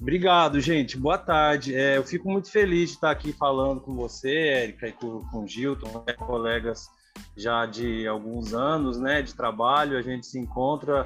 Obrigado, 0.00 0.60
gente. 0.60 0.96
Boa 0.96 1.18
tarde. 1.18 1.74
É, 1.74 1.96
eu 1.96 2.04
fico 2.04 2.30
muito 2.30 2.50
feliz 2.50 2.90
de 2.90 2.94
estar 2.96 3.10
aqui 3.10 3.32
falando 3.32 3.80
com 3.80 3.94
você, 3.94 4.30
Érica, 4.30 4.86
e 4.86 4.92
com, 4.92 5.24
com 5.28 5.42
o 5.42 5.48
Gilton, 5.48 6.04
né, 6.06 6.12
colegas 6.12 6.88
já 7.36 7.66
de 7.66 8.06
alguns 8.06 8.54
anos 8.54 9.00
né, 9.00 9.22
de 9.22 9.34
trabalho. 9.34 9.98
A 9.98 10.02
gente 10.02 10.26
se 10.26 10.38
encontra, 10.38 11.04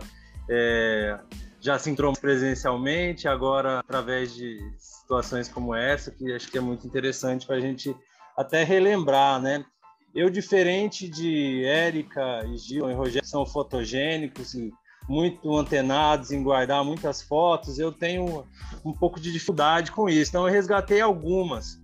é, 0.51 1.19
já 1.63 1.79
se 1.79 1.89
entrou 1.89 2.13
presencialmente, 2.13 3.29
agora 3.29 3.79
através 3.79 4.35
de 4.35 4.59
situações 4.77 5.49
como 5.49 5.73
essa, 5.73 6.11
que 6.11 6.33
acho 6.33 6.51
que 6.51 6.59
é 6.59 6.61
muito 6.61 6.85
interessante 6.85 7.47
para 7.47 7.57
a 7.57 7.61
gente 7.61 7.95
até 8.37 8.65
relembrar, 8.65 9.41
né? 9.41 9.65
Eu, 10.13 10.29
diferente 10.29 11.09
de 11.09 11.65
Érica 11.65 12.45
e 12.47 12.59
Gil 12.59 12.91
e 12.91 12.95
Rogério, 12.95 13.27
são 13.27 13.47
fotogênicos 13.47 14.55
e 14.55 14.73
muito 15.09 15.57
antenados 15.57 16.33
em 16.33 16.43
guardar 16.43 16.85
muitas 16.85 17.23
fotos, 17.23 17.79
eu 17.79 17.93
tenho 17.93 18.45
um 18.85 18.93
pouco 18.93 19.21
de 19.21 19.33
dificuldade 19.33 19.93
com 19.93 20.09
isso. 20.09 20.31
Então, 20.31 20.47
eu 20.47 20.53
resgatei 20.53 21.01
algumas. 21.01 21.79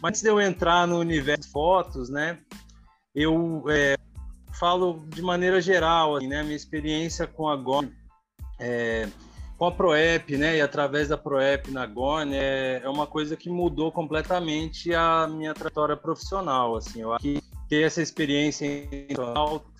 Mas 0.00 0.10
antes 0.10 0.22
de 0.22 0.28
eu 0.28 0.40
entrar 0.40 0.86
no 0.86 0.98
universo 0.98 1.42
de 1.42 1.52
fotos, 1.52 2.08
né, 2.08 2.38
eu 3.14 3.64
é, 3.68 3.96
falo 4.58 5.04
de 5.08 5.22
maneira 5.22 5.60
geral, 5.60 6.16
assim, 6.16 6.28
né, 6.28 6.42
minha 6.42 6.56
experiência 6.56 7.26
com 7.26 7.48
a 7.48 7.56
GOM, 7.56 7.88
é, 8.58 9.08
com 9.58 9.66
a 9.66 9.72
ProEP, 9.72 10.36
né, 10.36 10.56
e 10.56 10.60
através 10.60 11.08
da 11.08 11.16
ProEP 11.16 11.70
na 11.70 11.86
Gorn, 11.86 12.34
é, 12.34 12.80
é 12.82 12.88
uma 12.88 13.06
coisa 13.06 13.36
que 13.36 13.48
mudou 13.48 13.92
completamente 13.92 14.92
a 14.94 15.28
minha 15.28 15.54
trajetória 15.54 15.96
profissional, 15.96 16.76
assim, 16.76 17.02
eu 17.02 17.12
acho 17.12 17.22
que 17.22 17.40
ter 17.68 17.82
essa 17.82 18.02
experiência 18.02 18.66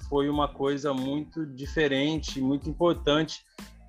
foi 0.08 0.28
uma 0.28 0.46
coisa 0.46 0.94
muito 0.94 1.44
diferente, 1.44 2.40
muito 2.40 2.68
importante, 2.68 3.44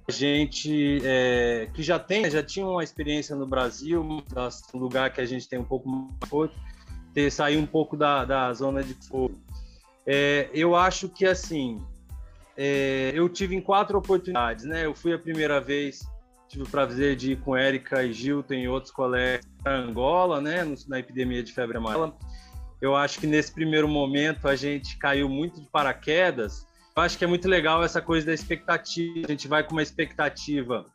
a 0.08 0.12
gente 0.12 1.02
é, 1.04 1.67
que 1.74 1.82
já 1.82 1.98
tem, 1.98 2.30
já 2.30 2.43
tinha 2.43 2.65
uma 2.65 2.84
experiência 2.84 3.36
no 3.36 3.45
Brasil, 3.45 4.04
um 4.04 4.78
lugar 4.78 5.12
que 5.12 5.19
a 5.19 5.26
gente 5.26 5.48
tem 5.48 5.58
um 5.58 5.63
pouco 5.63 5.89
mais 5.89 6.52
ter 7.13 7.32
sair 7.32 7.58
um 7.58 7.65
pouco 7.65 7.95
da, 7.95 8.26
da 8.26 8.54
zona 8.54 8.84
de 8.84 8.93
conforto. 8.93 9.39
É, 10.06 10.50
eu 10.54 10.76
acho 10.76 11.10
que 11.10 11.26
assim 11.26 11.82
é, 12.57 13.11
eu 13.13 13.27
tive 13.27 13.55
em 13.55 13.61
quatro 13.61 13.97
oportunidades, 13.97 14.65
né? 14.65 14.85
Eu 14.85 14.95
fui 14.95 15.13
a 15.13 15.19
primeira 15.19 15.59
vez, 15.59 16.07
tive 16.47 16.63
o 16.63 16.67
prazer 16.67 17.15
de 17.15 17.33
ir 17.33 17.39
com 17.41 17.55
Érica 17.55 18.03
e 18.03 18.13
Gilton 18.13 18.53
e 18.53 18.67
outros 18.67 18.91
colegas 18.91 19.45
para 19.61 19.77
Angola, 19.77 20.39
né? 20.39 20.63
Na 20.87 20.99
epidemia 20.99 21.43
de 21.43 21.51
febre 21.53 21.77
amarela. 21.77 22.15
Eu 22.81 22.95
acho 22.95 23.19
que 23.19 23.27
nesse 23.27 23.53
primeiro 23.53 23.87
momento 23.87 24.47
a 24.47 24.55
gente 24.55 24.97
caiu 24.97 25.27
muito 25.27 25.59
de 25.61 25.69
paraquedas. 25.69 26.65
Eu 26.95 27.03
acho 27.03 27.17
que 27.17 27.23
é 27.23 27.27
muito 27.27 27.47
legal 27.47 27.83
essa 27.83 28.01
coisa 28.01 28.27
da 28.27 28.33
expectativa. 28.33 29.27
A 29.27 29.31
gente 29.31 29.47
vai 29.47 29.63
com 29.63 29.73
uma 29.73 29.83
expectativa 29.83 30.85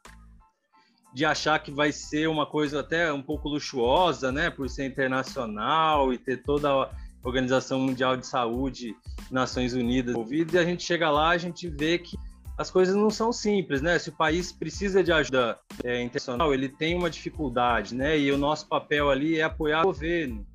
de 1.12 1.24
achar 1.24 1.58
que 1.58 1.70
vai 1.70 1.92
ser 1.92 2.28
uma 2.28 2.46
coisa 2.46 2.80
até 2.80 3.12
um 3.12 3.22
pouco 3.22 3.48
luxuosa, 3.48 4.30
né? 4.30 4.48
Por 4.48 4.68
ser 4.70 4.86
internacional 4.86 6.12
e 6.12 6.18
ter 6.18 6.42
toda 6.42 6.90
Organização 7.22 7.78
Mundial 7.78 8.16
de 8.16 8.26
Saúde, 8.26 8.96
Nações 9.30 9.74
Unidas 9.74 10.14
envolvido, 10.14 10.54
e 10.54 10.58
a 10.58 10.64
gente 10.64 10.82
chega 10.82 11.10
lá, 11.10 11.30
a 11.30 11.38
gente 11.38 11.68
vê 11.68 11.98
que 11.98 12.16
as 12.56 12.70
coisas 12.70 12.94
não 12.94 13.08
são 13.08 13.32
simples, 13.32 13.80
né? 13.80 13.98
Se 13.98 14.10
o 14.10 14.12
país 14.12 14.52
precisa 14.52 15.02
de 15.02 15.10
ajuda 15.10 15.58
é, 15.82 16.02
internacional, 16.02 16.52
ele 16.52 16.68
tem 16.68 16.94
uma 16.94 17.08
dificuldade, 17.08 17.94
né? 17.94 18.18
E 18.18 18.30
o 18.30 18.36
nosso 18.36 18.68
papel 18.68 19.10
ali 19.10 19.38
é 19.38 19.42
apoiar 19.42 19.80
o 19.80 19.84
governo. 19.84 20.46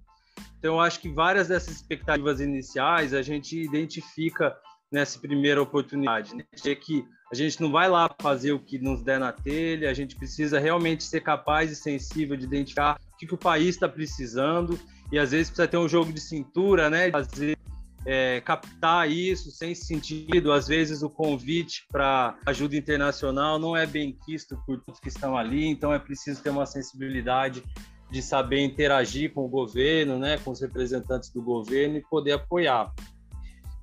Então, 0.59 0.75
eu 0.75 0.79
acho 0.79 0.99
que 0.99 1.09
várias 1.09 1.47
dessas 1.47 1.75
expectativas 1.75 2.39
iniciais 2.39 3.13
a 3.13 3.21
gente 3.21 3.59
identifica 3.59 4.55
nessa 4.91 5.19
primeira 5.19 5.61
oportunidade, 5.61 6.35
né? 6.35 6.43
De 6.55 6.75
que 6.75 7.03
a 7.31 7.35
gente 7.35 7.59
não 7.59 7.71
vai 7.71 7.89
lá 7.89 8.07
fazer 8.21 8.51
o 8.51 8.59
que 8.59 8.77
nos 8.77 9.01
der 9.01 9.19
na 9.19 9.31
telha, 9.31 9.89
a 9.89 9.93
gente 9.93 10.15
precisa 10.15 10.59
realmente 10.59 11.03
ser 11.03 11.21
capaz 11.21 11.71
e 11.71 11.75
sensível 11.75 12.37
de 12.37 12.45
identificar 12.45 12.99
o 13.13 13.17
que, 13.17 13.25
que 13.25 13.33
o 13.33 13.37
país 13.37 13.69
está 13.69 13.89
precisando 13.89 14.79
e 15.11 15.19
às 15.19 15.31
vezes 15.31 15.49
precisa 15.49 15.67
ter 15.67 15.77
um 15.77 15.87
jogo 15.87 16.11
de 16.11 16.19
cintura, 16.19 16.89
né? 16.89 17.11
Fazer, 17.11 17.57
é, 18.05 18.39
captar 18.41 19.09
isso 19.09 19.51
sem 19.51 19.73
sentido. 19.73 20.51
Às 20.51 20.67
vezes 20.67 21.01
o 21.01 21.09
convite 21.09 21.85
para 21.91 22.37
ajuda 22.45 22.75
internacional 22.75 23.57
não 23.57 23.75
é 23.75 23.85
bem 23.85 24.17
quisto 24.25 24.57
por 24.65 24.79
todos 24.81 24.99
que 24.99 25.09
estão 25.09 25.35
ali, 25.35 25.65
então 25.65 25.93
é 25.93 25.99
preciso 25.99 26.41
ter 26.41 26.51
uma 26.51 26.65
sensibilidade 26.65 27.63
de 28.11 28.21
saber 28.21 28.63
interagir 28.63 29.33
com 29.33 29.45
o 29.45 29.49
governo, 29.49 30.19
né, 30.19 30.37
com 30.37 30.51
os 30.51 30.61
representantes 30.61 31.31
do 31.31 31.41
governo 31.41 31.97
e 31.97 32.01
poder 32.01 32.33
apoiar. 32.33 32.93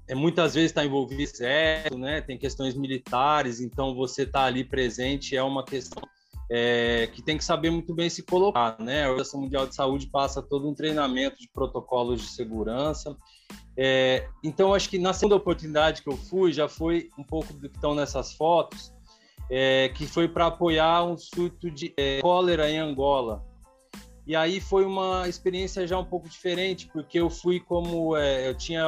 é, 0.09 0.15
muitas 0.15 0.55
vezes 0.55 0.71
está 0.71 0.85
envolvido 0.85 1.23
exército, 1.23 1.99
né? 1.99 2.21
Tem 2.21 2.39
questões 2.39 2.75
militares, 2.75 3.61
então 3.61 3.95
você 3.95 4.23
está 4.23 4.45
ali 4.45 4.65
presente 4.65 5.37
é 5.37 5.43
uma 5.43 5.65
questão 5.65 6.03
é, 6.51 7.09
que 7.13 7.23
tem 7.23 7.39
que 7.39 7.45
saber 7.45 7.71
muito 7.71 7.95
bem 7.95 8.11
se 8.11 8.23
colocar, 8.23 8.77
né? 8.79 9.05
A 9.05 9.11
Organização 9.11 9.41
Mundial 9.41 9.67
de 9.67 9.75
Saúde 9.75 10.07
passa 10.09 10.43
todo 10.43 10.69
um 10.69 10.75
treinamento 10.75 11.39
de 11.39 11.49
protocolos 11.49 12.21
de 12.21 12.29
segurança. 12.29 13.17
É, 13.77 14.29
então, 14.45 14.75
acho 14.75 14.89
que 14.89 14.99
na 14.99 15.13
segunda 15.13 15.37
oportunidade 15.37 16.03
que 16.03 16.11
eu 16.11 16.17
fui, 16.17 16.53
já 16.53 16.69
foi 16.69 17.09
um 17.19 17.25
pouco 17.25 17.53
do 17.55 17.69
que 17.69 17.77
estão 17.77 17.95
nessas 17.95 18.35
fotos, 18.35 18.93
é, 19.51 19.89
que 19.91 20.07
foi 20.07 20.29
para 20.29 20.47
apoiar 20.47 21.05
um 21.05 21.17
surto 21.17 21.71
de 21.71 21.93
é, 21.97 22.21
cólera 22.21 22.71
em 22.71 22.79
Angola. 22.79 23.45
E 24.27 24.37
aí 24.37 24.61
foi 24.61 24.85
uma 24.85 25.29
experiência 25.29 25.87
já 25.87 25.99
um 25.99 26.05
pouco 26.05 26.29
diferente, 26.29 26.89
porque 26.93 27.19
eu 27.19 27.29
fui 27.29 27.59
como 27.59 28.17
é, 28.17 28.49
eu 28.49 28.55
tinha 28.55 28.87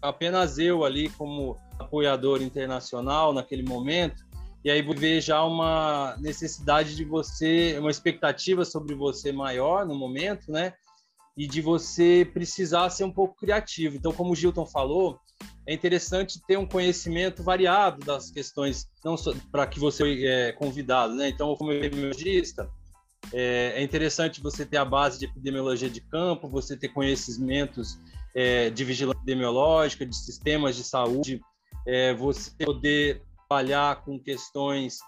apenas 0.00 0.58
eu 0.58 0.84
ali 0.84 1.08
como 1.10 1.56
apoiador 1.78 2.42
internacional 2.42 3.32
naquele 3.32 3.62
momento, 3.62 4.24
e 4.64 4.70
aí 4.70 4.82
ver 4.82 5.20
já 5.20 5.42
uma 5.44 6.16
necessidade 6.18 6.94
de 6.94 7.04
você, 7.04 7.76
uma 7.78 7.90
expectativa 7.90 8.64
sobre 8.64 8.94
você 8.94 9.32
maior 9.32 9.84
no 9.84 9.94
momento, 9.94 10.52
né? 10.52 10.74
E 11.36 11.46
de 11.46 11.60
você 11.60 12.28
precisar 12.32 12.90
ser 12.90 13.04
um 13.04 13.12
pouco 13.12 13.36
criativo. 13.36 13.96
Então, 13.96 14.12
como 14.12 14.32
o 14.32 14.36
Gilton 14.36 14.66
falou, 14.66 15.18
é 15.66 15.74
interessante 15.74 16.40
ter 16.46 16.56
um 16.56 16.66
conhecimento 16.66 17.42
variado 17.42 18.04
das 18.04 18.30
questões, 18.30 18.88
não 19.04 19.16
para 19.50 19.66
que 19.66 19.80
você 19.80 20.24
é 20.24 20.52
convidado, 20.52 21.14
né? 21.14 21.28
Então, 21.28 21.54
como 21.56 21.72
epidemiologista, 21.72 22.70
é, 23.32 23.74
é, 23.76 23.82
interessante 23.82 24.42
você 24.42 24.64
ter 24.64 24.76
a 24.76 24.84
base 24.84 25.18
de 25.18 25.24
epidemiologia 25.24 25.88
de 25.88 26.00
campo, 26.00 26.48
você 26.48 26.76
ter 26.76 26.88
conhecimentos 26.88 27.98
é, 28.34 28.70
de 28.70 28.84
vigilância 28.84 29.18
epidemiológica, 29.18 30.06
de 30.06 30.16
sistemas 30.16 30.76
de 30.76 30.84
saúde, 30.84 31.40
é, 31.86 32.14
você 32.14 32.50
poder 32.64 33.22
trabalhar 33.52 34.02
com 34.02 34.18
questões 34.18 34.98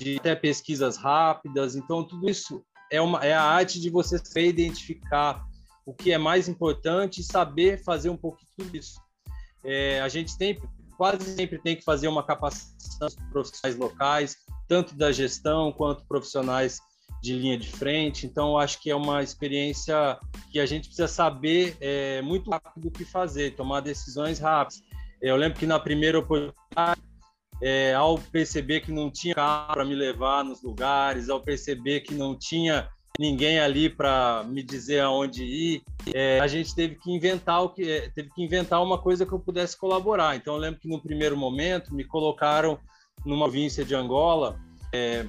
de 0.00 0.18
até 0.18 0.34
pesquisas 0.34 0.96
rápidas. 0.96 1.76
Então, 1.76 2.04
tudo 2.04 2.28
isso 2.28 2.64
é, 2.90 3.00
uma, 3.00 3.24
é 3.24 3.32
a 3.32 3.42
arte 3.42 3.80
de 3.80 3.90
você 3.90 4.18
saber 4.18 4.48
identificar 4.48 5.44
o 5.86 5.94
que 5.94 6.12
é 6.12 6.18
mais 6.18 6.48
importante 6.48 7.20
e 7.20 7.24
saber 7.24 7.82
fazer 7.84 8.10
um 8.10 8.16
pouco 8.16 8.38
de 8.38 8.46
tudo 8.56 8.76
isso. 8.76 9.00
É, 9.64 10.00
a 10.00 10.08
gente 10.08 10.36
tem, 10.36 10.60
quase 10.96 11.34
sempre 11.36 11.58
tem 11.58 11.76
que 11.76 11.84
fazer 11.84 12.08
uma 12.08 12.24
capacitação 12.24 13.08
de 13.08 13.30
profissionais 13.30 13.76
locais, 13.76 14.36
tanto 14.68 14.96
da 14.96 15.12
gestão 15.12 15.72
quanto 15.72 16.04
profissionais 16.06 16.80
de 17.22 17.34
linha 17.38 17.56
de 17.56 17.70
frente. 17.70 18.26
Então, 18.26 18.58
acho 18.58 18.80
que 18.80 18.90
é 18.90 18.96
uma 18.96 19.22
experiência 19.22 20.18
que 20.50 20.58
a 20.58 20.66
gente 20.66 20.86
precisa 20.86 21.08
saber 21.08 21.76
é, 21.80 22.20
muito 22.22 22.50
rápido 22.50 22.88
o 22.88 22.90
que 22.90 23.04
fazer, 23.04 23.54
tomar 23.54 23.80
decisões 23.80 24.40
rápidas. 24.40 24.82
Eu 25.20 25.36
lembro 25.36 25.58
que 25.58 25.66
na 25.66 25.78
primeira 25.78 26.18
oportunidade, 26.18 27.00
é, 27.62 27.94
ao 27.94 28.18
perceber 28.18 28.80
que 28.80 28.90
não 28.90 29.08
tinha 29.08 29.36
carro 29.36 29.72
para 29.72 29.84
me 29.84 29.94
levar 29.94 30.44
nos 30.44 30.60
lugares, 30.62 31.28
ao 31.28 31.40
perceber 31.40 32.00
que 32.00 32.12
não 32.12 32.36
tinha 32.36 32.88
ninguém 33.18 33.60
ali 33.60 33.88
para 33.88 34.42
me 34.48 34.64
dizer 34.64 35.00
aonde 35.00 35.44
ir, 35.44 35.82
é, 36.12 36.40
a 36.40 36.46
gente 36.48 36.74
teve 36.74 36.96
que 36.96 37.10
inventar 37.12 37.62
o 37.62 37.68
que 37.68 37.88
é, 37.88 38.10
teve 38.10 38.30
que 38.30 38.42
inventar 38.42 38.82
uma 38.82 38.98
coisa 38.98 39.24
que 39.24 39.32
eu 39.32 39.38
pudesse 39.38 39.78
colaborar. 39.78 40.34
Então 40.34 40.54
eu 40.54 40.60
lembro 40.60 40.80
que 40.80 40.88
no 40.88 41.00
primeiro 41.00 41.36
momento 41.36 41.94
me 41.94 42.02
colocaram 42.02 42.80
numa 43.24 43.44
província 43.44 43.84
de 43.84 43.94
Angola, 43.94 44.58
é, 44.92 45.24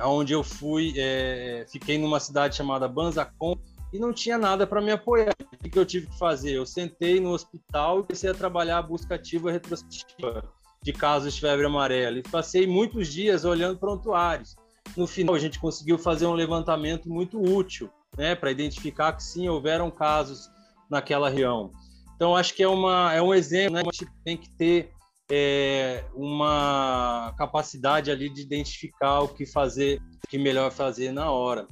onde 0.00 0.32
eu 0.32 0.42
fui, 0.42 0.94
é, 0.96 1.64
fiquei 1.70 1.98
numa 1.98 2.18
cidade 2.18 2.56
chamada 2.56 2.88
Banzacom 2.88 3.54
e 3.92 3.98
não 3.98 4.12
tinha 4.12 4.36
nada 4.36 4.66
para 4.66 4.80
me 4.80 4.90
apoiar. 4.90 5.34
O 5.52 5.68
que 5.68 5.78
eu 5.78 5.86
tive 5.86 6.08
que 6.08 6.18
fazer? 6.18 6.52
Eu 6.52 6.66
sentei 6.66 7.20
no 7.20 7.30
hospital 7.30 8.00
e 8.00 8.02
comecei 8.04 8.30
a 8.30 8.34
trabalhar 8.34 8.78
a 8.78 8.82
busca 8.82 9.14
ativa 9.14 9.52
retrospectiva 9.52 10.42
de 10.82 10.92
casos 10.92 11.34
de 11.34 11.40
febre 11.40 11.66
amarela 11.66 12.18
e 12.18 12.22
passei 12.22 12.66
muitos 12.66 13.08
dias 13.08 13.44
olhando 13.44 13.78
prontuários 13.78 14.56
no 14.96 15.06
final, 15.06 15.34
a 15.34 15.38
gente 15.38 15.58
conseguiu 15.58 15.98
fazer 15.98 16.26
um 16.26 16.32
levantamento 16.32 17.08
muito 17.08 17.40
útil, 17.40 17.90
né, 18.16 18.34
para 18.34 18.50
identificar 18.50 19.12
que 19.12 19.22
sim, 19.22 19.48
houveram 19.48 19.90
casos 19.90 20.50
naquela 20.90 21.28
região. 21.28 21.72
Então, 22.16 22.36
acho 22.36 22.54
que 22.54 22.62
é, 22.62 22.68
uma, 22.68 23.12
é 23.12 23.22
um 23.22 23.32
exemplo, 23.32 23.74
né, 23.74 23.80
a 23.80 23.92
gente 23.92 24.12
tem 24.24 24.36
que 24.36 24.50
ter 24.50 24.92
é, 25.30 26.04
uma 26.14 27.32
capacidade 27.38 28.10
ali 28.10 28.28
de 28.28 28.42
identificar 28.42 29.20
o 29.20 29.28
que 29.28 29.46
fazer, 29.46 30.00
o 30.24 30.28
que 30.28 30.38
melhor 30.38 30.70
fazer 30.70 31.12
na 31.12 31.30
hora. 31.30 31.66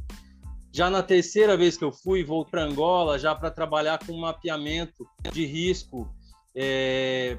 Já 0.73 0.89
na 0.89 1.03
terceira 1.03 1.57
vez 1.57 1.77
que 1.77 1.85
eu 1.85 1.91
fui, 1.91 2.23
vou 2.23 2.45
para 2.45 2.63
Angola 2.63 3.19
já 3.19 3.35
para 3.35 3.51
trabalhar 3.51 3.99
com 4.07 4.17
mapeamento 4.17 5.07
de 5.33 5.45
risco 5.45 6.09
é, 6.55 7.39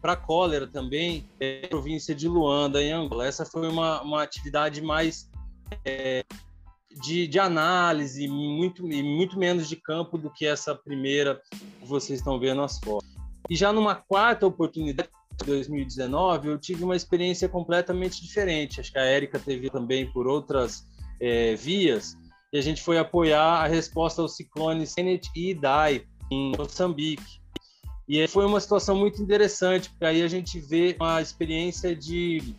para 0.00 0.16
cólera 0.16 0.66
também, 0.66 1.28
é, 1.40 1.66
província 1.66 2.14
de 2.14 2.28
Luanda, 2.28 2.82
em 2.82 2.92
Angola. 2.92 3.26
Essa 3.26 3.44
foi 3.44 3.68
uma, 3.68 4.02
uma 4.02 4.22
atividade 4.22 4.82
mais 4.82 5.30
é, 5.84 6.24
de, 7.02 7.26
de, 7.26 7.38
análise, 7.38 8.28
muito, 8.28 8.86
muito 8.86 9.38
menos 9.38 9.68
de 9.68 9.76
campo 9.76 10.18
do 10.18 10.30
que 10.30 10.46
essa 10.46 10.74
primeira 10.74 11.40
que 11.80 11.86
vocês 11.86 12.18
estão 12.18 12.38
vendo 12.38 12.62
as 12.62 12.78
fotos. 12.78 13.08
E 13.48 13.56
já 13.56 13.72
numa 13.72 13.94
quarta 13.94 14.46
oportunidade, 14.46 15.10
em 15.42 15.46
2019, 15.46 16.48
eu 16.48 16.58
tive 16.58 16.84
uma 16.84 16.96
experiência 16.96 17.48
completamente 17.48 18.22
diferente. 18.22 18.80
Acho 18.80 18.92
que 18.92 18.98
a 18.98 19.04
Érica 19.04 19.38
teve 19.38 19.68
também 19.68 20.10
por 20.12 20.26
outras 20.26 20.86
é, 21.20 21.54
vias, 21.54 22.16
e 22.52 22.58
a 22.58 22.62
gente 22.62 22.82
foi 22.82 22.98
apoiar 22.98 23.64
a 23.64 23.66
resposta 23.66 24.22
ao 24.22 24.28
ciclone 24.28 24.86
Senet 24.86 25.28
e 25.34 25.50
Idai, 25.50 26.04
em 26.30 26.52
Moçambique. 26.56 27.43
E 28.08 28.26
foi 28.28 28.44
uma 28.44 28.60
situação 28.60 28.96
muito 28.96 29.22
interessante, 29.22 29.88
porque 29.90 30.04
aí 30.04 30.22
a 30.22 30.28
gente 30.28 30.60
vê 30.60 30.96
uma 31.00 31.22
experiência 31.22 31.96
de 31.96 32.54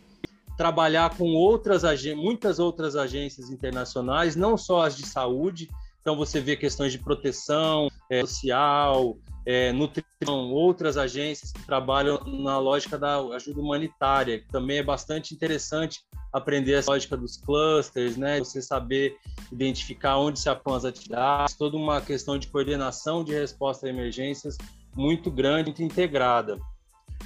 trabalhar 0.56 1.16
com 1.16 1.34
outras 1.34 1.82
muitas 2.16 2.58
outras 2.58 2.96
agências 2.96 3.50
internacionais, 3.50 4.34
não 4.34 4.56
só 4.56 4.82
as 4.82 4.96
de 4.96 5.06
saúde. 5.06 5.68
Então 6.00 6.16
você 6.16 6.40
vê 6.40 6.56
questões 6.56 6.92
de 6.92 6.98
proteção 6.98 7.88
é, 8.10 8.20
social, 8.20 9.18
é, 9.44 9.72
nutrição, 9.72 10.52
outras 10.52 10.96
agências 10.96 11.52
que 11.52 11.64
trabalham 11.64 12.18
na 12.24 12.58
lógica 12.58 12.98
da 12.98 13.18
ajuda 13.18 13.60
humanitária, 13.60 14.40
que 14.40 14.48
também 14.48 14.78
é 14.78 14.82
bastante 14.82 15.34
interessante 15.34 16.00
aprender 16.32 16.72
essa 16.72 16.90
lógica 16.90 17.16
dos 17.16 17.36
clusters, 17.36 18.16
né? 18.16 18.38
Você 18.38 18.60
saber 18.60 19.16
identificar 19.52 20.18
onde 20.18 20.40
se 20.40 20.48
aplicam 20.48 20.74
as 20.74 20.84
atividades, 20.84 21.54
toda 21.54 21.76
uma 21.76 22.00
questão 22.00 22.38
de 22.38 22.48
coordenação 22.48 23.22
de 23.22 23.32
resposta 23.32 23.86
a 23.86 23.90
emergências 23.90 24.56
muito 24.96 25.30
grande, 25.30 25.70
muito 25.70 25.82
integrada. 25.82 26.58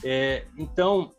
É, 0.05 0.45
então, 0.59 1.11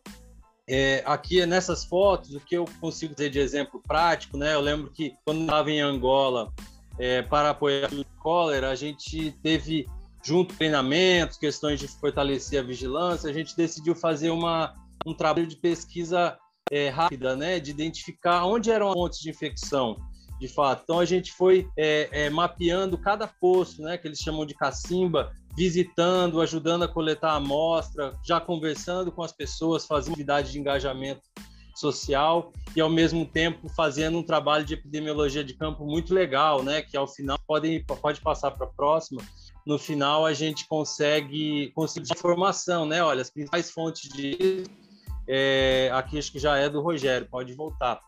é, 0.68 1.04
aqui 1.06 1.45
nessas 1.45 1.84
fotos, 1.86 2.36
o 2.36 2.39
que 2.39 2.56
eu 2.56 2.66
consigo 2.80 3.14
dizer 3.16 3.30
de 3.30 3.39
exemplo 3.39 3.82
prático, 3.82 4.38
né? 4.38 4.54
Eu 4.54 4.62
lembro 4.62 4.91
que 4.91 5.14
quando 5.26 5.41
estava 5.41 5.72
em 5.72 5.80
Angola 5.80 6.52
é, 6.99 7.22
para 7.22 7.52
apoiar 7.52 7.91
o 7.93 8.06
cólera, 8.20 8.70
a 8.70 8.76
gente 8.76 9.32
teve 9.41 9.88
junto 10.24 10.56
treinamentos, 10.56 11.38
questões 11.38 11.80
de 11.80 11.88
fortalecer 11.88 12.60
a 12.60 12.64
vigilância, 12.64 13.30
a 13.30 13.34
gente 13.34 13.56
decidiu 13.56 13.95
fazer 13.95 14.30
uma, 14.30 14.76
um 15.06 15.14
trabalho 15.14 15.47
de 15.47 15.56
pesquisa 15.56 16.38
é, 16.72 16.89
rápida, 16.89 17.36
né? 17.36 17.60
De 17.60 17.72
identificar 17.72 18.45
onde 18.45 18.70
eram 18.70 18.89
as 18.89 18.93
fontes 18.93 19.20
de 19.20 19.30
infecção 19.30 19.97
de 20.41 20.47
fato. 20.47 20.82
Então 20.84 20.99
a 20.99 21.06
gente 21.06 21.32
foi 21.32 21.70
é, 21.78 22.10
é, 22.12 22.30
mapeando 22.30 22.97
cada 22.97 23.28
posto, 23.28 23.84
né, 23.84 23.95
que 23.95 24.08
eles 24.08 24.18
chamam 24.18 24.43
de 24.43 24.56
cacimba, 24.56 25.32
visitando, 25.56 26.41
ajudando 26.41 26.84
a 26.84 26.88
coletar 26.88 27.32
a 27.32 27.36
amostra, 27.36 28.18
já 28.24 28.39
conversando 28.39 29.12
com 29.12 29.24
as 29.24 29.32
pessoas, 29.32 29.86
fazendo 29.86 30.14
atividade 30.14 30.52
de 30.52 30.60
engajamento 30.60 31.22
social 31.76 32.52
e 32.76 32.82
ao 32.82 32.89
mesmo 32.89 33.26
tempo 33.26 33.70
fazendo 33.70 34.18
um 34.18 34.24
trabalho 34.24 34.66
de 34.66 34.74
epidemiologia 34.74 35.43
de 35.43 35.54
campo 35.54 35.86
muito 35.86 36.14
legal, 36.14 36.64
né? 36.64 36.82
Que 36.82 36.95
ao 36.95 37.08
final 37.08 37.39
pode 37.47 37.84
pode 38.02 38.22
passar 38.22 38.52
para 38.52 38.66
a 38.66 38.70
próxima. 38.70 39.22
No 39.66 39.78
final 39.78 40.26
a 40.26 40.34
gente 40.34 40.68
consegue 40.68 41.72
conseguir 41.72 42.12
informação, 42.14 42.86
né? 42.86 43.04
Olha, 43.04 43.22
as 43.22 43.30
principais 43.30 43.72
fontes 43.72 44.10
de 44.10 44.64
é, 45.28 45.89
aqui 45.93 46.18
acho 46.18 46.32
que 46.32 46.39
já 46.39 46.58
é 46.58 46.70
do 46.70 46.82
Rogério, 46.82 47.28
pode 47.30 47.54
voltar. 47.54 48.02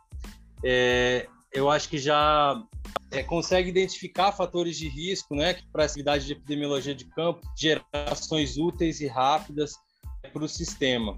É, 0.64 1.28
eu 1.54 1.70
acho 1.70 1.88
que 1.88 1.98
já 1.98 2.62
é, 3.12 3.22
consegue 3.22 3.70
identificar 3.70 4.32
fatores 4.32 4.76
de 4.76 4.88
risco, 4.88 5.36
né, 5.36 5.56
para 5.72 5.84
a 5.84 5.86
atividade 5.86 6.26
de 6.26 6.34
epidemiologia 6.34 6.96
de 6.96 7.06
campo, 7.06 7.42
gerações 7.56 8.58
úteis 8.58 9.00
e 9.00 9.08
rápidas 9.08 9.74
para 10.34 10.44
o 10.44 10.50
sistema. 10.50 11.18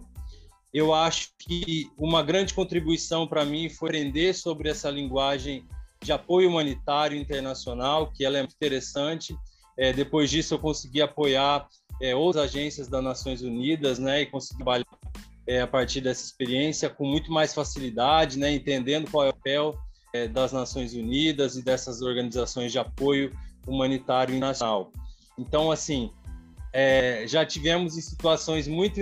Eu 0.73 0.93
acho 0.93 1.29
que 1.39 1.89
uma 1.97 2.21
grande 2.21 2.53
contribuição 2.53 3.25
para 3.25 3.45
mim 3.45 3.69
foi 3.69 3.89
aprender 3.89 4.33
sobre 4.33 4.69
essa 4.69 4.89
linguagem 4.89 5.65
de 6.03 6.11
apoio 6.11 6.49
humanitário 6.49 7.17
internacional, 7.17 8.11
que 8.11 8.25
ela 8.25 8.37
é 8.37 8.43
interessante. 8.43 9.33
É, 9.77 9.93
depois 9.93 10.29
disso, 10.29 10.53
eu 10.53 10.59
consegui 10.59 11.01
apoiar 11.01 11.65
é, 12.01 12.13
outras 12.13 12.43
agências 12.43 12.89
das 12.89 13.01
Nações 13.01 13.41
Unidas, 13.41 13.99
né, 13.99 14.23
e 14.23 14.25
consegui 14.25 14.57
trabalhar 14.57 14.85
é, 15.47 15.61
a 15.61 15.67
partir 15.67 16.01
dessa 16.01 16.25
experiência 16.25 16.89
com 16.89 17.05
muito 17.05 17.31
mais 17.31 17.53
facilidade, 17.53 18.37
né, 18.37 18.53
entendendo 18.53 19.09
qual 19.09 19.25
é 19.25 19.29
o 19.29 19.33
papel 19.33 19.84
é, 20.15 20.27
das 20.27 20.53
Nações 20.53 20.93
Unidas 20.93 21.55
e 21.57 21.61
dessas 21.61 22.01
organizações 22.01 22.71
de 22.71 22.79
apoio 22.79 23.31
humanitário 23.67 24.33
internacional. 24.33 24.91
Então, 25.37 25.71
assim, 25.71 26.09
é, 26.71 27.25
já 27.27 27.45
tivemos 27.45 27.97
em 27.97 28.01
situações 28.01 28.67
muito 28.67 28.99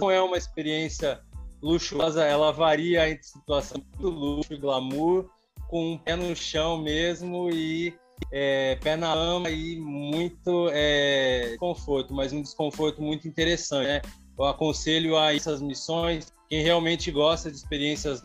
não 0.00 0.10
é 0.10 0.20
uma 0.20 0.36
experiência 0.36 1.20
luxuosa, 1.62 2.24
ela 2.24 2.52
varia 2.52 3.08
entre 3.08 3.24
situação 3.24 3.82
de 3.98 4.04
luxo 4.04 4.52
e 4.52 4.56
glamour, 4.56 5.30
com 5.68 5.92
um 5.92 5.98
pé 5.98 6.16
no 6.16 6.34
chão 6.36 6.76
mesmo 6.82 7.50
e 7.50 7.94
é, 8.30 8.76
pé 8.76 8.96
na 8.96 9.14
lama 9.14 9.50
e 9.50 9.76
muito 9.76 10.68
é, 10.72 11.50
desconforto, 11.50 12.12
mas 12.12 12.32
um 12.32 12.42
desconforto 12.42 13.00
muito 13.00 13.26
interessante. 13.26 13.86
Né? 13.86 14.02
Eu 14.36 14.44
aconselho 14.44 15.16
a 15.16 15.34
essas 15.34 15.62
missões, 15.62 16.32
quem 16.48 16.62
realmente 16.62 17.10
gosta 17.10 17.50
de 17.50 17.56
experiências 17.56 18.22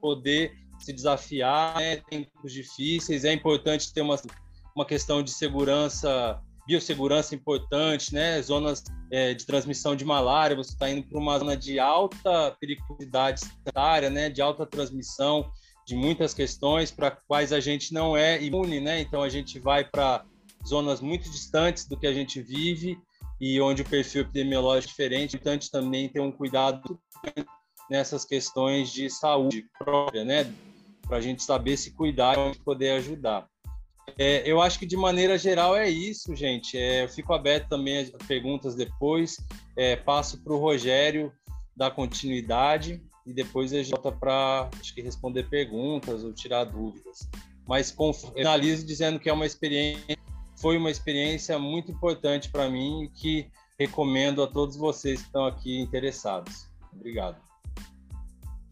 poder 0.00 0.56
se 0.78 0.92
desafiar, 0.92 1.76
né? 1.76 1.96
tempos 2.08 2.52
difíceis, 2.52 3.24
é 3.24 3.32
importante 3.32 3.92
ter 3.92 4.02
uma, 4.02 4.20
uma 4.74 4.84
questão 4.84 5.22
de 5.22 5.30
segurança 5.30 6.40
biossegurança 6.66 7.34
importante, 7.34 8.12
né? 8.12 8.42
Zonas 8.42 8.82
é, 9.10 9.32
de 9.32 9.46
transmissão 9.46 9.94
de 9.94 10.04
malária, 10.04 10.56
você 10.56 10.72
está 10.72 10.90
indo 10.90 11.06
para 11.06 11.18
uma 11.18 11.38
zona 11.38 11.56
de 11.56 11.78
alta 11.78 12.56
periculosidade 12.60 13.40
sanitária, 13.40 14.10
né? 14.10 14.28
De 14.28 14.42
alta 14.42 14.66
transmissão 14.66 15.48
de 15.86 15.94
muitas 15.94 16.34
questões 16.34 16.90
para 16.90 17.12
quais 17.12 17.52
a 17.52 17.60
gente 17.60 17.94
não 17.94 18.16
é 18.16 18.42
imune, 18.42 18.80
né? 18.80 19.00
Então 19.00 19.22
a 19.22 19.28
gente 19.28 19.60
vai 19.60 19.84
para 19.84 20.24
zonas 20.66 21.00
muito 21.00 21.30
distantes 21.30 21.86
do 21.86 21.96
que 21.96 22.08
a 22.08 22.12
gente 22.12 22.42
vive 22.42 22.98
e 23.40 23.60
onde 23.60 23.82
o 23.82 23.88
perfil 23.88 24.22
epidemiológico 24.22 24.90
é 24.90 24.90
diferente. 24.90 25.40
A 25.44 25.52
gente 25.52 25.70
também 25.70 26.08
tem 26.08 26.20
um 26.20 26.32
cuidado 26.32 26.98
nessas 27.90 28.24
questões 28.24 28.92
de 28.92 29.08
saúde 29.10 29.64
própria, 29.78 30.24
né? 30.24 30.52
Para 31.02 31.18
a 31.18 31.20
gente 31.20 31.42
saber 31.42 31.76
se 31.76 31.92
cuidar 31.92 32.36
e 32.52 32.58
poder 32.58 32.92
ajudar. 32.92 33.46
É, 34.18 34.48
eu 34.50 34.60
acho 34.60 34.78
que 34.78 34.86
de 34.86 34.96
maneira 34.96 35.36
geral 35.36 35.76
é 35.76 35.88
isso, 35.88 36.34
gente. 36.34 36.78
É, 36.78 37.04
eu 37.04 37.08
fico 37.08 37.32
aberto 37.34 37.68
também 37.68 37.98
a 37.98 38.24
perguntas 38.26 38.74
depois. 38.74 39.36
É, 39.76 39.96
passo 39.96 40.42
para 40.42 40.52
o 40.52 40.58
Rogério 40.58 41.32
dar 41.76 41.90
continuidade 41.90 43.02
e 43.26 43.34
depois 43.34 43.72
a 43.72 43.78
gente 43.78 43.90
volta 43.90 44.12
para 44.12 44.70
responder 44.96 45.48
perguntas 45.48 46.24
ou 46.24 46.32
tirar 46.32 46.64
dúvidas. 46.64 47.28
Mas 47.66 47.94
finalizo 48.34 48.86
dizendo 48.86 49.18
que 49.18 49.28
é 49.28 49.32
uma 49.32 49.44
experiência, 49.44 50.16
foi 50.56 50.76
uma 50.76 50.90
experiência 50.90 51.58
muito 51.58 51.90
importante 51.90 52.48
para 52.48 52.70
mim 52.70 53.02
e 53.02 53.08
que 53.08 53.50
recomendo 53.78 54.42
a 54.42 54.46
todos 54.46 54.76
vocês 54.76 55.20
que 55.20 55.26
estão 55.26 55.44
aqui 55.44 55.78
interessados. 55.78 56.68
Obrigado. 56.92 57.45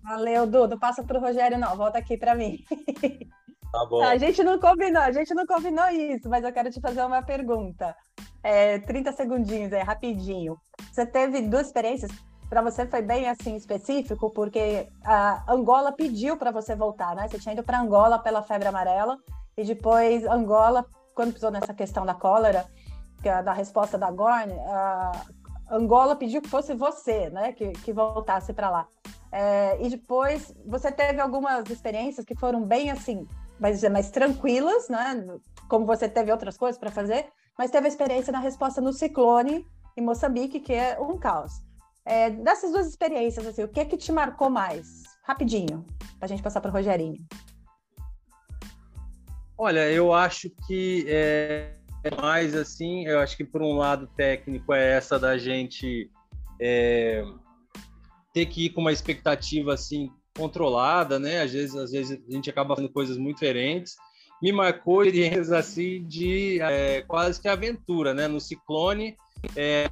Valeu, 0.04 0.46
Dudu. 0.46 0.78
Passa 0.78 1.02
para 1.02 1.18
o 1.18 1.20
Rogério, 1.20 1.58
não. 1.58 1.76
Volta 1.76 1.98
aqui 1.98 2.16
para 2.16 2.34
mim. 2.34 2.62
Tá 3.74 3.84
bom. 3.86 4.04
A 4.04 4.16
gente 4.16 4.40
não 4.44 4.56
combinou, 4.60 5.02
a 5.02 5.10
gente 5.10 5.34
não 5.34 5.44
combinou 5.44 5.88
isso, 5.88 6.28
mas 6.28 6.44
eu 6.44 6.52
quero 6.52 6.70
te 6.70 6.80
fazer 6.80 7.02
uma 7.02 7.20
pergunta. 7.22 7.92
É, 8.40 8.78
30 8.78 9.10
segundinhos 9.10 9.72
aí, 9.72 9.82
rapidinho. 9.82 10.56
Você 10.92 11.04
teve 11.04 11.42
duas 11.42 11.66
experiências, 11.66 12.08
para 12.48 12.62
você 12.62 12.86
foi 12.86 13.02
bem 13.02 13.28
assim 13.28 13.56
específico, 13.56 14.30
porque 14.30 14.88
a 15.04 15.52
Angola 15.52 15.90
pediu 15.90 16.36
para 16.36 16.52
você 16.52 16.76
voltar, 16.76 17.16
né? 17.16 17.26
Você 17.26 17.36
tinha 17.40 17.52
ido 17.52 17.64
para 17.64 17.80
Angola 17.80 18.20
pela 18.20 18.44
febre 18.44 18.68
amarela, 18.68 19.18
e 19.56 19.64
depois 19.64 20.24
Angola, 20.24 20.86
quando 21.12 21.32
pisou 21.32 21.50
nessa 21.50 21.74
questão 21.74 22.06
da 22.06 22.14
cólera, 22.14 22.66
que 23.20 23.28
é 23.28 23.42
da 23.42 23.52
resposta 23.52 23.98
da 23.98 24.08
Gorn, 24.08 24.52
a 24.68 25.10
Angola 25.70 26.16
pediu 26.16 26.42
que 26.42 26.48
fosse 26.48 26.74
você, 26.74 27.30
né, 27.30 27.52
que, 27.52 27.72
que 27.72 27.92
voltasse 27.92 28.52
para 28.52 28.70
lá. 28.70 28.88
É, 29.32 29.84
e 29.84 29.88
depois 29.88 30.54
você 30.64 30.92
teve 30.92 31.20
algumas 31.20 31.68
experiências 31.68 32.24
que 32.24 32.36
foram 32.36 32.64
bem 32.64 32.90
assim 32.90 33.26
mais, 33.58 33.82
mais 33.90 34.10
tranquilas, 34.10 34.88
né? 34.88 35.26
Como 35.68 35.86
você 35.86 36.08
teve 36.08 36.30
outras 36.30 36.56
coisas 36.56 36.78
para 36.78 36.90
fazer, 36.90 37.26
mas 37.58 37.70
teve 37.70 37.86
a 37.86 37.88
experiência 37.88 38.32
na 38.32 38.38
resposta 38.38 38.80
no 38.80 38.92
ciclone 38.92 39.66
em 39.96 40.02
Moçambique, 40.02 40.60
que 40.60 40.72
é 40.72 41.00
um 41.00 41.18
caos. 41.18 41.52
É, 42.04 42.30
dessas 42.30 42.70
duas 42.70 42.86
experiências, 42.86 43.46
assim, 43.46 43.62
o 43.64 43.68
que 43.68 43.80
é 43.80 43.84
que 43.84 43.96
te 43.96 44.12
marcou 44.12 44.50
mais? 44.50 45.02
Rapidinho, 45.24 45.84
para 46.18 46.26
a 46.26 46.28
gente 46.28 46.42
passar 46.42 46.60
para 46.60 46.70
o 46.70 46.72
Rogerinho. 46.72 47.24
Olha, 49.56 49.90
eu 49.90 50.12
acho 50.12 50.50
que 50.66 51.06
é 51.08 51.72
mais 52.10 52.54
assim, 52.54 53.06
eu 53.06 53.18
acho 53.20 53.36
que 53.36 53.44
por 53.44 53.62
um 53.62 53.76
lado 53.76 54.06
técnico 54.16 54.72
é 54.72 54.92
essa 54.92 55.18
da 55.18 55.38
gente 55.38 56.10
é, 56.60 57.24
ter 58.32 58.46
que 58.46 58.66
ir 58.66 58.70
com 58.70 58.80
uma 58.80 58.92
expectativa 58.92 59.74
assim 59.74 60.10
controlada, 60.36 61.18
né? 61.18 61.42
Às 61.42 61.52
vezes, 61.52 61.76
às 61.76 61.92
vezes 61.92 62.20
a 62.28 62.32
gente 62.32 62.50
acaba 62.50 62.74
fazendo 62.74 62.92
coisas 62.92 63.16
muito 63.16 63.36
diferentes. 63.36 63.96
Me 64.42 64.52
marcou 64.52 65.02
experiências 65.02 65.52
assim 65.52 66.04
de 66.06 66.60
é, 66.60 67.02
quase 67.02 67.40
que 67.40 67.48
aventura, 67.48 68.12
né? 68.12 68.26
No 68.26 68.40
ciclone, 68.40 69.16
é, 69.56 69.88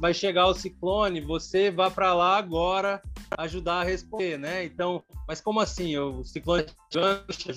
vai 0.00 0.14
chegar 0.14 0.46
o 0.46 0.54
ciclone, 0.54 1.20
você 1.20 1.70
vá 1.70 1.90
para 1.90 2.14
lá 2.14 2.38
agora 2.38 3.02
ajudar 3.38 3.80
a 3.80 3.84
responder, 3.84 4.38
né? 4.38 4.64
Então, 4.64 5.02
mas 5.28 5.40
como 5.40 5.60
assim? 5.60 5.96
O 5.98 6.24
ciclone 6.24 6.66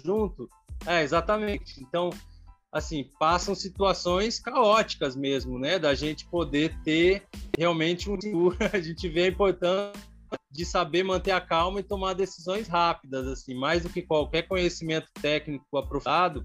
junto? 0.03 0.49
É, 0.85 1.01
exatamente. 1.01 1.81
Então, 1.81 2.09
assim, 2.73 3.07
passam 3.19 3.53
situações 3.53 4.39
caóticas 4.39 5.15
mesmo, 5.15 5.59
né? 5.59 5.77
Da 5.77 5.93
gente 5.93 6.25
poder 6.25 6.75
ter 6.83 7.23
realmente 7.55 8.09
um 8.09 8.17
a 8.73 8.79
gente 8.79 9.07
vê 9.07 9.25
a 9.25 9.27
importância 9.27 9.93
de 10.51 10.65
saber 10.65 11.03
manter 11.03 11.31
a 11.31 11.39
calma 11.39 11.79
e 11.79 11.83
tomar 11.83 12.13
decisões 12.13 12.67
rápidas, 12.67 13.27
assim, 13.27 13.53
mais 13.53 13.83
do 13.83 13.89
que 13.89 14.01
qualquer 14.01 14.47
conhecimento 14.47 15.07
técnico 15.21 15.77
aprofundado. 15.77 16.43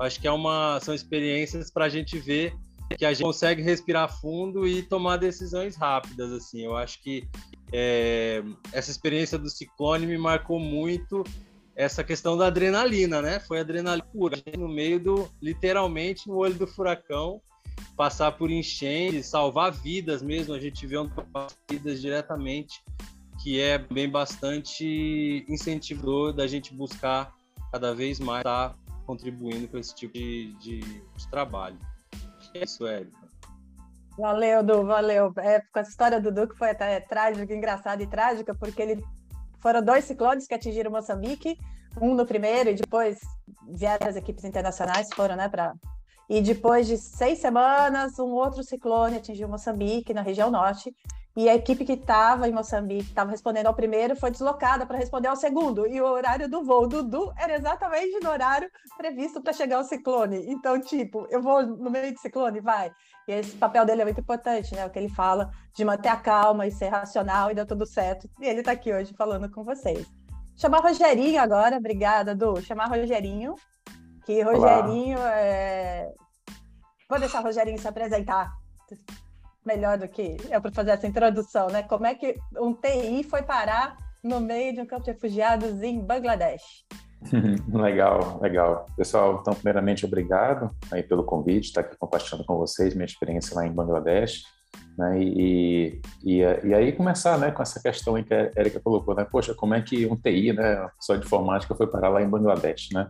Acho 0.00 0.20
que 0.20 0.26
é 0.26 0.32
uma, 0.32 0.80
são 0.80 0.92
experiências 0.92 1.70
para 1.70 1.84
a 1.84 1.88
gente 1.88 2.18
ver 2.18 2.54
que 2.96 3.04
a 3.04 3.12
gente 3.12 3.24
consegue 3.24 3.62
respirar 3.62 4.08
fundo 4.20 4.66
e 4.66 4.82
tomar 4.82 5.18
decisões 5.18 5.76
rápidas, 5.76 6.32
assim. 6.32 6.64
Eu 6.64 6.76
acho 6.76 7.02
que 7.02 7.28
é, 7.72 8.42
essa 8.72 8.90
experiência 8.90 9.38
do 9.38 9.50
ciclone 9.50 10.06
me 10.06 10.16
marcou 10.16 10.58
muito 10.58 11.22
essa 11.78 12.02
questão 12.02 12.36
da 12.36 12.48
adrenalina, 12.48 13.22
né? 13.22 13.38
Foi 13.38 13.60
adrenalina 13.60 14.04
pura, 14.12 14.36
no 14.58 14.68
meio 14.68 14.98
do, 14.98 15.30
literalmente, 15.40 16.26
no 16.26 16.34
olho 16.34 16.54
do 16.54 16.66
furacão, 16.66 17.40
passar 17.96 18.32
por 18.32 18.50
enchente, 18.50 19.22
salvar 19.22 19.70
vidas 19.70 20.20
mesmo. 20.20 20.52
A 20.54 20.58
gente 20.58 20.84
vê 20.88 20.96
onde 20.96 21.12
vidas 21.70 22.00
diretamente 22.00 22.82
que 23.40 23.60
é 23.60 23.78
bem 23.78 24.10
bastante 24.10 25.46
incentivador 25.48 26.32
da 26.32 26.48
gente 26.48 26.74
buscar 26.74 27.32
cada 27.70 27.94
vez 27.94 28.18
mais 28.18 28.40
estar 28.40 28.70
tá 28.70 28.74
contribuindo 29.06 29.68
com 29.68 29.78
esse 29.78 29.94
tipo 29.94 30.14
de, 30.14 30.52
de, 30.54 30.80
de 30.80 31.30
trabalho. 31.30 31.78
É 32.54 32.64
isso, 32.64 32.84
Érica. 32.88 33.16
Valeu, 34.18 34.64
Du, 34.64 34.84
valeu. 34.84 35.32
É, 35.38 35.60
com 35.72 35.78
essa 35.78 35.90
história 35.90 36.20
do 36.20 36.32
Du, 36.32 36.48
que 36.48 36.58
foi 36.58 36.70
até 36.70 36.98
trágica, 36.98 37.54
engraçada 37.54 38.02
e 38.02 38.06
trágica, 38.08 38.52
porque 38.52 38.82
ele 38.82 39.04
foram 39.60 39.82
dois 39.82 40.04
ciclones 40.04 40.46
que 40.46 40.54
atingiram 40.54 40.90
Moçambique, 40.90 41.58
um 42.00 42.14
no 42.14 42.26
primeiro 42.26 42.70
e 42.70 42.74
depois 42.74 43.18
vieram 43.68 44.06
as 44.06 44.16
equipes 44.16 44.44
internacionais, 44.44 45.08
foram, 45.14 45.36
né, 45.36 45.48
para 45.48 45.74
e 46.28 46.42
depois 46.42 46.86
de 46.86 46.98
seis 46.98 47.38
semanas, 47.38 48.18
um 48.18 48.32
outro 48.32 48.62
ciclone 48.62 49.16
atingiu 49.16 49.48
Moçambique, 49.48 50.12
na 50.12 50.20
região 50.20 50.50
norte, 50.50 50.94
e 51.34 51.48
a 51.48 51.54
equipe 51.54 51.84
que 51.84 51.92
estava 51.92 52.48
em 52.48 52.52
Moçambique, 52.52 53.04
que 53.04 53.10
estava 53.10 53.30
respondendo 53.30 53.66
ao 53.66 53.74
primeiro, 53.74 54.16
foi 54.16 54.30
deslocada 54.30 54.84
para 54.84 54.98
responder 54.98 55.28
ao 55.28 55.36
segundo. 55.36 55.86
E 55.86 56.00
o 56.00 56.04
horário 56.04 56.50
do 56.50 56.64
voo 56.64 56.86
do 56.86 57.02
Du 57.02 57.32
era 57.38 57.54
exatamente 57.54 58.18
no 58.20 58.28
horário 58.28 58.68
previsto 58.96 59.40
para 59.40 59.52
chegar 59.52 59.78
o 59.78 59.84
ciclone. 59.84 60.44
Então, 60.48 60.80
tipo, 60.80 61.26
eu 61.30 61.40
vou 61.40 61.64
no 61.64 61.90
meio 61.90 62.12
do 62.12 62.18
ciclone, 62.18 62.60
vai. 62.60 62.90
E 63.28 63.32
esse 63.32 63.54
papel 63.56 63.84
dele 63.84 64.00
é 64.00 64.04
muito 64.06 64.20
importante, 64.20 64.74
né? 64.74 64.86
O 64.86 64.90
que 64.90 64.98
ele 64.98 65.10
fala 65.10 65.50
de 65.76 65.84
manter 65.84 66.08
a 66.08 66.16
calma 66.16 66.66
e 66.66 66.72
ser 66.72 66.88
racional 66.88 67.50
e 67.50 67.54
deu 67.54 67.66
tudo 67.66 67.84
certo. 67.84 68.26
E 68.40 68.46
ele 68.46 68.60
está 68.60 68.72
aqui 68.72 68.90
hoje 68.90 69.12
falando 69.12 69.50
com 69.50 69.62
vocês. 69.62 70.06
Chamar 70.56 70.80
Rogerinho 70.80 71.38
agora, 71.38 71.76
obrigada, 71.76 72.34
Du. 72.34 72.60
Chamar 72.62 72.88
Rogerinho, 72.88 73.54
que 74.24 74.40
Rogerinho 74.40 75.18
Olá. 75.18 75.36
é. 75.36 76.10
Vou 77.08 77.20
deixar 77.20 77.40
o 77.40 77.44
Rogerinho 77.44 77.78
se 77.78 77.86
apresentar 77.86 78.50
melhor 79.64 79.98
do 79.98 80.08
que 80.08 80.38
eu 80.50 80.62
para 80.62 80.72
fazer 80.72 80.92
essa 80.92 81.06
introdução, 81.06 81.66
né? 81.68 81.82
Como 81.82 82.06
é 82.06 82.14
que 82.14 82.34
um 82.56 82.72
TI 82.72 83.22
foi 83.24 83.42
parar 83.42 83.94
no 84.24 84.40
meio 84.40 84.72
de 84.72 84.80
um 84.80 84.86
campo 84.86 85.04
de 85.04 85.12
refugiados 85.12 85.82
em 85.82 86.00
Bangladesh? 86.00 86.84
legal, 87.72 88.38
legal. 88.40 88.86
Pessoal, 88.96 89.38
então, 89.40 89.54
primeiramente, 89.54 90.04
obrigado 90.04 90.70
aí 90.90 91.02
pelo 91.02 91.24
convite, 91.24 91.66
estar 91.66 91.80
aqui 91.80 91.96
compartilhando 91.96 92.44
com 92.44 92.56
vocês 92.56 92.94
minha 92.94 93.06
experiência 93.06 93.56
lá 93.56 93.66
em 93.66 93.72
Bangladesh. 93.72 94.42
Né? 94.96 95.22
E, 95.22 96.00
e, 96.24 96.40
e, 96.40 96.74
aí 96.74 96.92
começar 96.92 97.38
né, 97.38 97.52
com 97.52 97.62
essa 97.62 97.80
questão 97.80 98.20
que 98.22 98.34
a 98.34 98.50
Erika 98.56 98.80
colocou, 98.80 99.14
né? 99.14 99.24
Poxa, 99.24 99.54
como 99.54 99.74
é 99.74 99.80
que 99.80 100.06
um 100.06 100.16
TI, 100.16 100.52
né, 100.52 100.88
pessoa 100.98 101.16
de 101.16 101.24
informática, 101.24 101.74
foi 101.74 101.86
parar 101.86 102.08
lá 102.08 102.20
em 102.20 102.28
Bangladesh, 102.28 102.88
né? 102.92 103.08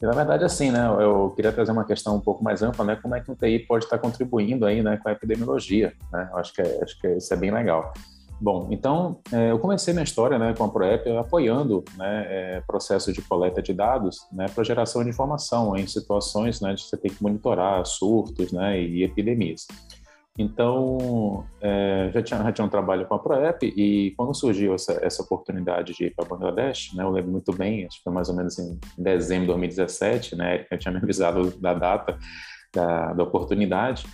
E, 0.00 0.06
na 0.06 0.12
verdade, 0.12 0.44
assim, 0.44 0.70
né, 0.70 0.86
eu 1.00 1.32
queria 1.34 1.50
trazer 1.50 1.72
uma 1.72 1.86
questão 1.86 2.14
um 2.14 2.20
pouco 2.20 2.44
mais 2.44 2.62
ampla, 2.62 2.84
né, 2.84 2.96
como 2.96 3.14
é 3.14 3.20
que 3.20 3.30
o 3.30 3.34
TI 3.34 3.60
pode 3.60 3.84
estar 3.84 3.98
contribuindo 3.98 4.66
aí, 4.66 4.82
né, 4.82 4.98
com 4.98 5.08
a 5.08 5.12
epidemiologia, 5.12 5.94
né, 6.12 6.28
eu 6.30 6.38
acho 6.38 6.52
que, 6.52 6.60
é, 6.60 6.80
acho 6.82 6.98
que 7.00 7.08
isso 7.08 7.32
é 7.32 7.36
bem 7.36 7.50
legal. 7.50 7.94
Bom, 8.40 8.68
então 8.70 9.20
é, 9.32 9.52
eu 9.52 9.58
comecei 9.58 9.94
minha 9.94 10.04
história 10.04 10.38
né, 10.38 10.54
com 10.54 10.64
a 10.64 10.68
ProEP 10.68 11.08
apoiando 11.16 11.84
né, 11.96 12.26
é, 12.28 12.60
processo 12.66 13.12
de 13.12 13.22
coleta 13.22 13.62
de 13.62 13.72
dados 13.72 14.26
né, 14.32 14.46
para 14.52 14.64
geração 14.64 15.02
de 15.02 15.10
informação 15.10 15.76
em 15.76 15.86
situações 15.86 16.60
né, 16.60 16.74
de 16.74 16.82
você 16.82 16.96
ter 16.96 17.10
que 17.10 17.22
monitorar 17.22 17.84
surtos 17.86 18.52
né, 18.52 18.80
e 18.80 19.02
epidemias. 19.02 19.66
Então, 20.36 21.46
é, 21.60 22.10
já, 22.12 22.20
tinha, 22.20 22.42
já 22.42 22.52
tinha 22.52 22.64
um 22.64 22.68
trabalho 22.68 23.06
com 23.06 23.14
a 23.14 23.18
ProEP 23.20 23.72
e 23.76 24.12
quando 24.16 24.34
surgiu 24.34 24.74
essa, 24.74 24.98
essa 25.00 25.22
oportunidade 25.22 25.94
de 25.94 26.06
ir 26.06 26.14
para 26.14 26.24
Bangladesh, 26.24 26.92
né, 26.94 27.04
eu 27.04 27.10
lembro 27.10 27.30
muito 27.30 27.52
bem, 27.52 27.86
acho 27.86 27.98
que 27.98 28.02
foi 28.02 28.12
mais 28.12 28.28
ou 28.28 28.34
menos 28.34 28.58
em 28.58 28.78
dezembro 28.98 29.42
de 29.42 29.52
2017, 29.52 30.34
né, 30.34 30.54
Erika 30.56 30.76
tinha 30.76 30.92
me 30.92 30.98
avisado 30.98 31.52
da 31.60 31.72
data 31.72 32.18
da, 32.74 33.12
da 33.12 33.22
oportunidade, 33.22 34.04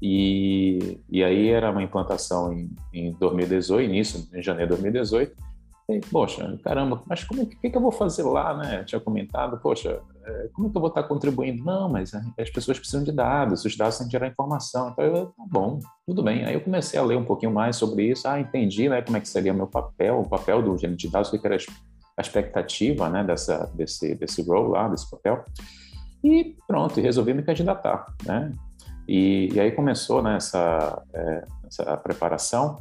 e, 0.00 0.98
e 1.10 1.22
aí 1.22 1.48
era 1.48 1.70
uma 1.70 1.82
implantação 1.82 2.52
em, 2.52 2.70
em 2.92 3.12
2018, 3.12 3.88
início, 3.88 4.28
em 4.32 4.42
janeiro 4.42 4.74
de 4.74 4.82
2018. 4.82 5.50
E, 5.90 6.00
poxa, 6.00 6.56
caramba, 6.62 7.02
mas 7.06 7.24
como 7.24 7.44
que, 7.44 7.68
que 7.68 7.76
eu 7.76 7.80
vou 7.80 7.90
fazer 7.90 8.22
lá, 8.22 8.56
né? 8.56 8.80
Eu 8.80 8.84
tinha 8.84 9.00
comentado, 9.00 9.58
poxa, 9.58 10.00
é, 10.24 10.48
como 10.52 10.68
é 10.68 10.70
que 10.70 10.76
eu 10.76 10.80
vou 10.80 10.88
estar 10.88 11.02
contribuindo? 11.02 11.64
Não, 11.64 11.88
mas 11.88 12.12
as 12.14 12.50
pessoas 12.50 12.78
precisam 12.78 13.02
de 13.02 13.10
dados, 13.10 13.64
os 13.64 13.76
dados 13.76 13.98
têm 13.98 14.06
que 14.06 14.12
gerar 14.12 14.28
informação. 14.28 14.90
Então, 14.90 15.04
eu, 15.04 15.26
tá 15.26 15.44
bom, 15.50 15.80
tudo 16.06 16.22
bem. 16.22 16.44
Aí 16.44 16.54
eu 16.54 16.60
comecei 16.60 16.98
a 16.98 17.02
ler 17.02 17.18
um 17.18 17.24
pouquinho 17.24 17.52
mais 17.52 17.74
sobre 17.76 18.04
isso. 18.04 18.28
Ah, 18.28 18.38
entendi, 18.38 18.88
né? 18.88 19.02
Como 19.02 19.16
é 19.16 19.20
que 19.20 19.28
seria 19.28 19.52
meu 19.52 19.66
papel, 19.66 20.20
o 20.20 20.28
papel 20.28 20.62
do 20.62 20.78
gerente 20.78 21.06
de 21.06 21.12
dados, 21.12 21.32
o 21.32 21.38
que 21.38 21.44
era 21.44 21.56
a 22.16 22.20
expectativa, 22.20 23.08
né? 23.10 23.24
Dessa, 23.24 23.70
desse, 23.74 24.14
desse 24.14 24.42
role 24.42 24.70
lá, 24.70 24.88
desse 24.88 25.10
papel. 25.10 25.44
E 26.22 26.56
pronto, 26.68 27.00
resolvi 27.00 27.34
me 27.34 27.42
candidatar, 27.42 28.06
né? 28.24 28.52
E, 29.08 29.48
e 29.52 29.60
aí 29.60 29.72
começou 29.72 30.22
né, 30.22 30.36
essa, 30.36 31.02
é, 31.12 31.44
essa 31.66 31.96
preparação, 31.96 32.78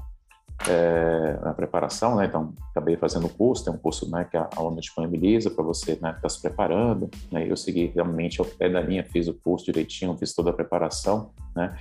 é, 0.67 1.39
a 1.43 1.53
preparação, 1.53 2.15
né? 2.15 2.26
Então, 2.26 2.53
acabei 2.72 2.97
fazendo 2.97 3.28
o 3.28 3.30
curso, 3.30 3.63
tem 3.63 3.74
um 3.74 3.78
curso 3.78 4.09
né, 4.11 4.28
que 4.30 4.36
a 4.36 4.49
ONU 4.57 4.82
disponibiliza 4.82 5.49
para 5.49 5.63
você 5.63 5.91
né, 5.91 6.09
estar 6.09 6.22
tá 6.22 6.30
se 6.30 6.41
preparando. 6.41 7.09
Né, 7.32 7.49
eu 7.49 7.55
segui 7.55 7.91
realmente 7.95 8.41
ao 8.41 8.45
pé 8.45 8.70
da 8.70 8.82
linha, 8.82 9.05
fiz 9.05 9.28
o 9.28 9.34
curso 9.34 9.65
direitinho, 9.65 10.17
fiz 10.17 10.34
toda 10.34 10.49
a 10.49 10.53
preparação, 10.53 11.32
né? 11.55 11.78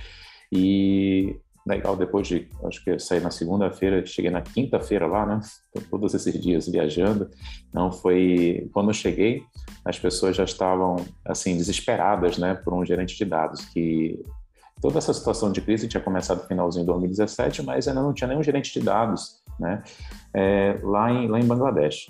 E 0.51 1.39
legal, 1.69 1.95
depois 1.95 2.27
de, 2.27 2.49
acho 2.65 2.83
que 2.83 2.97
saí 2.99 3.19
na 3.19 3.31
segunda-feira, 3.31 4.05
cheguei 4.05 4.31
na 4.31 4.41
quinta-feira 4.41 5.05
lá, 5.05 5.25
né? 5.25 5.39
Todos 5.89 6.13
esses 6.13 6.41
dias 6.41 6.67
viajando. 6.67 7.29
Não 7.73 7.91
foi, 7.91 8.69
quando 8.73 8.89
eu 8.89 8.93
cheguei, 8.93 9.43
as 9.85 9.97
pessoas 9.97 10.35
já 10.35 10.43
estavam 10.43 10.97
assim 11.23 11.55
desesperadas, 11.55 12.37
né, 12.37 12.55
por 12.55 12.73
um 12.73 12.85
gerente 12.85 13.15
de 13.15 13.23
dados 13.23 13.63
que 13.65 14.19
toda 14.81 14.97
essa 14.97 15.13
situação 15.13 15.51
de 15.51 15.61
crise 15.61 15.87
tinha 15.87 16.01
começado 16.01 16.41
no 16.41 16.47
finalzinho 16.47 16.83
de 16.83 16.91
2017, 16.91 17.63
mas 17.63 17.87
ainda 17.87 18.01
não 18.01 18.13
tinha 18.13 18.27
nenhum 18.27 18.43
gerente 18.43 18.73
de 18.73 18.83
dados, 18.83 19.41
né, 19.59 19.83
é, 20.33 20.79
lá, 20.83 21.11
em, 21.11 21.27
lá 21.27 21.39
em 21.39 21.45
Bangladesh. 21.45 22.07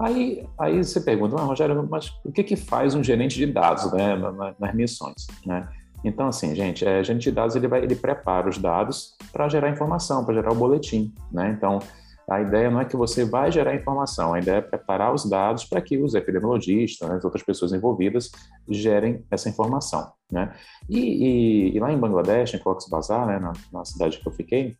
Aí, 0.00 0.44
aí 0.58 0.82
você 0.82 1.00
pergunta, 1.00 1.36
ah, 1.36 1.44
Rogério, 1.44 1.86
mas 1.88 2.12
o 2.24 2.32
que 2.32 2.42
que 2.42 2.56
faz 2.56 2.94
um 2.94 3.04
gerente 3.04 3.36
de 3.36 3.46
dados, 3.46 3.92
né, 3.92 4.16
nas 4.58 4.74
missões, 4.74 5.26
né? 5.46 5.68
Então, 6.04 6.28
assim, 6.28 6.54
gente, 6.54 6.86
é, 6.86 7.02
gerente 7.02 7.24
de 7.24 7.32
dados 7.32 7.56
ele 7.56 7.66
vai, 7.66 7.82
ele 7.82 7.96
prepara 7.96 8.48
os 8.48 8.58
dados 8.58 9.16
para 9.32 9.48
gerar 9.48 9.70
informação, 9.70 10.24
para 10.24 10.34
gerar 10.34 10.52
o 10.52 10.54
boletim, 10.54 11.12
né? 11.32 11.54
Então, 11.56 11.80
a 12.28 12.40
ideia 12.40 12.70
não 12.70 12.80
é 12.80 12.84
que 12.84 12.96
você 12.96 13.24
vai 13.24 13.52
gerar 13.52 13.74
informação, 13.74 14.32
a 14.32 14.38
ideia 14.38 14.56
é 14.56 14.60
preparar 14.62 15.12
os 15.12 15.28
dados 15.28 15.64
para 15.64 15.80
que 15.80 15.98
os 15.98 16.14
epidemiologistas, 16.14 17.06
né, 17.08 17.16
as 17.16 17.24
outras 17.24 17.42
pessoas 17.42 17.72
envolvidas, 17.72 18.30
gerem 18.68 19.24
essa 19.30 19.48
informação. 19.48 20.10
Né? 20.30 20.54
E, 20.88 20.98
e, 20.98 21.76
e 21.76 21.80
lá 21.80 21.92
em 21.92 21.98
Bangladesh, 21.98 22.54
em 22.54 22.58
Cox's 22.58 22.88
Bazar, 22.88 23.26
né, 23.26 23.38
na, 23.38 23.52
na, 23.70 23.84
cidade 23.84 24.18
que 24.18 24.26
eu 24.26 24.32
fiquei, 24.32 24.76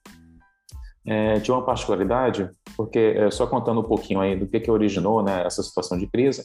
é, 1.06 1.38
tinha 1.40 1.54
uma 1.54 1.64
particularidade, 1.64 2.48
porque 2.78 2.98
é, 2.98 3.30
só 3.30 3.46
contando 3.46 3.80
um 3.80 3.84
pouquinho 3.84 4.20
aí 4.20 4.34
do 4.34 4.46
que, 4.46 4.58
que 4.58 4.70
originou 4.70 5.22
né, 5.22 5.44
essa 5.44 5.62
situação 5.62 5.98
de 5.98 6.06
crise, 6.06 6.44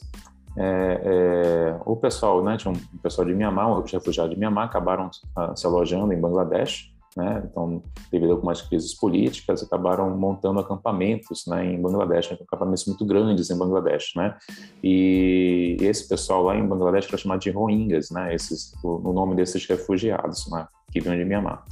é, 0.56 1.00
é, 1.04 1.80
o 1.84 1.96
pessoal, 1.96 2.42
né, 2.42 2.56
tinha 2.56 2.72
um 2.72 2.98
pessoal 3.02 3.26
de 3.26 3.34
Mianmar, 3.34 3.78
os 3.78 3.90
refugiados 3.90 4.34
de 4.34 4.38
Mianmar, 4.38 4.64
acabaram 4.64 5.06
uh, 5.08 5.56
se 5.56 5.66
alojando 5.66 6.12
em 6.12 6.20
Bangladesh, 6.20 6.90
né? 7.16 7.42
Então, 7.44 7.82
devido 8.10 8.30
a 8.30 8.34
algumas 8.34 8.62
crises 8.62 8.94
políticas, 8.94 9.62
acabaram 9.62 10.16
montando 10.16 10.60
acampamentos, 10.60 11.44
né, 11.46 11.66
em 11.66 11.80
Bangladesh, 11.80 12.32
acampamentos 12.32 12.86
muito 12.86 13.04
grandes 13.04 13.50
em 13.50 13.58
Bangladesh, 13.58 14.12
né? 14.14 14.36
E 14.82 15.76
esse 15.80 16.08
pessoal 16.08 16.44
lá 16.44 16.56
em 16.56 16.66
Bangladesh 16.66 17.08
era 17.08 17.18
chamado 17.18 17.40
de 17.40 17.50
Rohingyas, 17.50 18.10
né? 18.10 18.34
Esses, 18.34 18.72
o, 18.82 19.08
o 19.08 19.12
nome 19.12 19.34
desses 19.34 19.66
refugiados, 19.66 20.48
né, 20.50 20.66
que 20.92 21.00
vinham 21.00 21.16
de 21.16 21.24
Myanmar. 21.24 21.64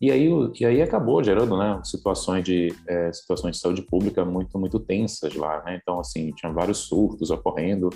E 0.00 0.12
aí, 0.12 0.30
e 0.58 0.64
aí 0.64 0.80
acabou 0.80 1.22
gerando, 1.24 1.56
né, 1.58 1.80
situações 1.84 2.44
de 2.44 2.72
é, 2.86 3.12
situações 3.12 3.56
de 3.56 3.62
saúde 3.62 3.82
pública 3.82 4.24
muito 4.24 4.56
muito 4.56 4.78
tensas 4.78 5.34
lá, 5.34 5.62
né? 5.64 5.78
Então, 5.82 6.00
assim, 6.00 6.30
tinha 6.32 6.52
vários 6.52 6.78
surtos 6.78 7.30
ocorrendo 7.30 7.90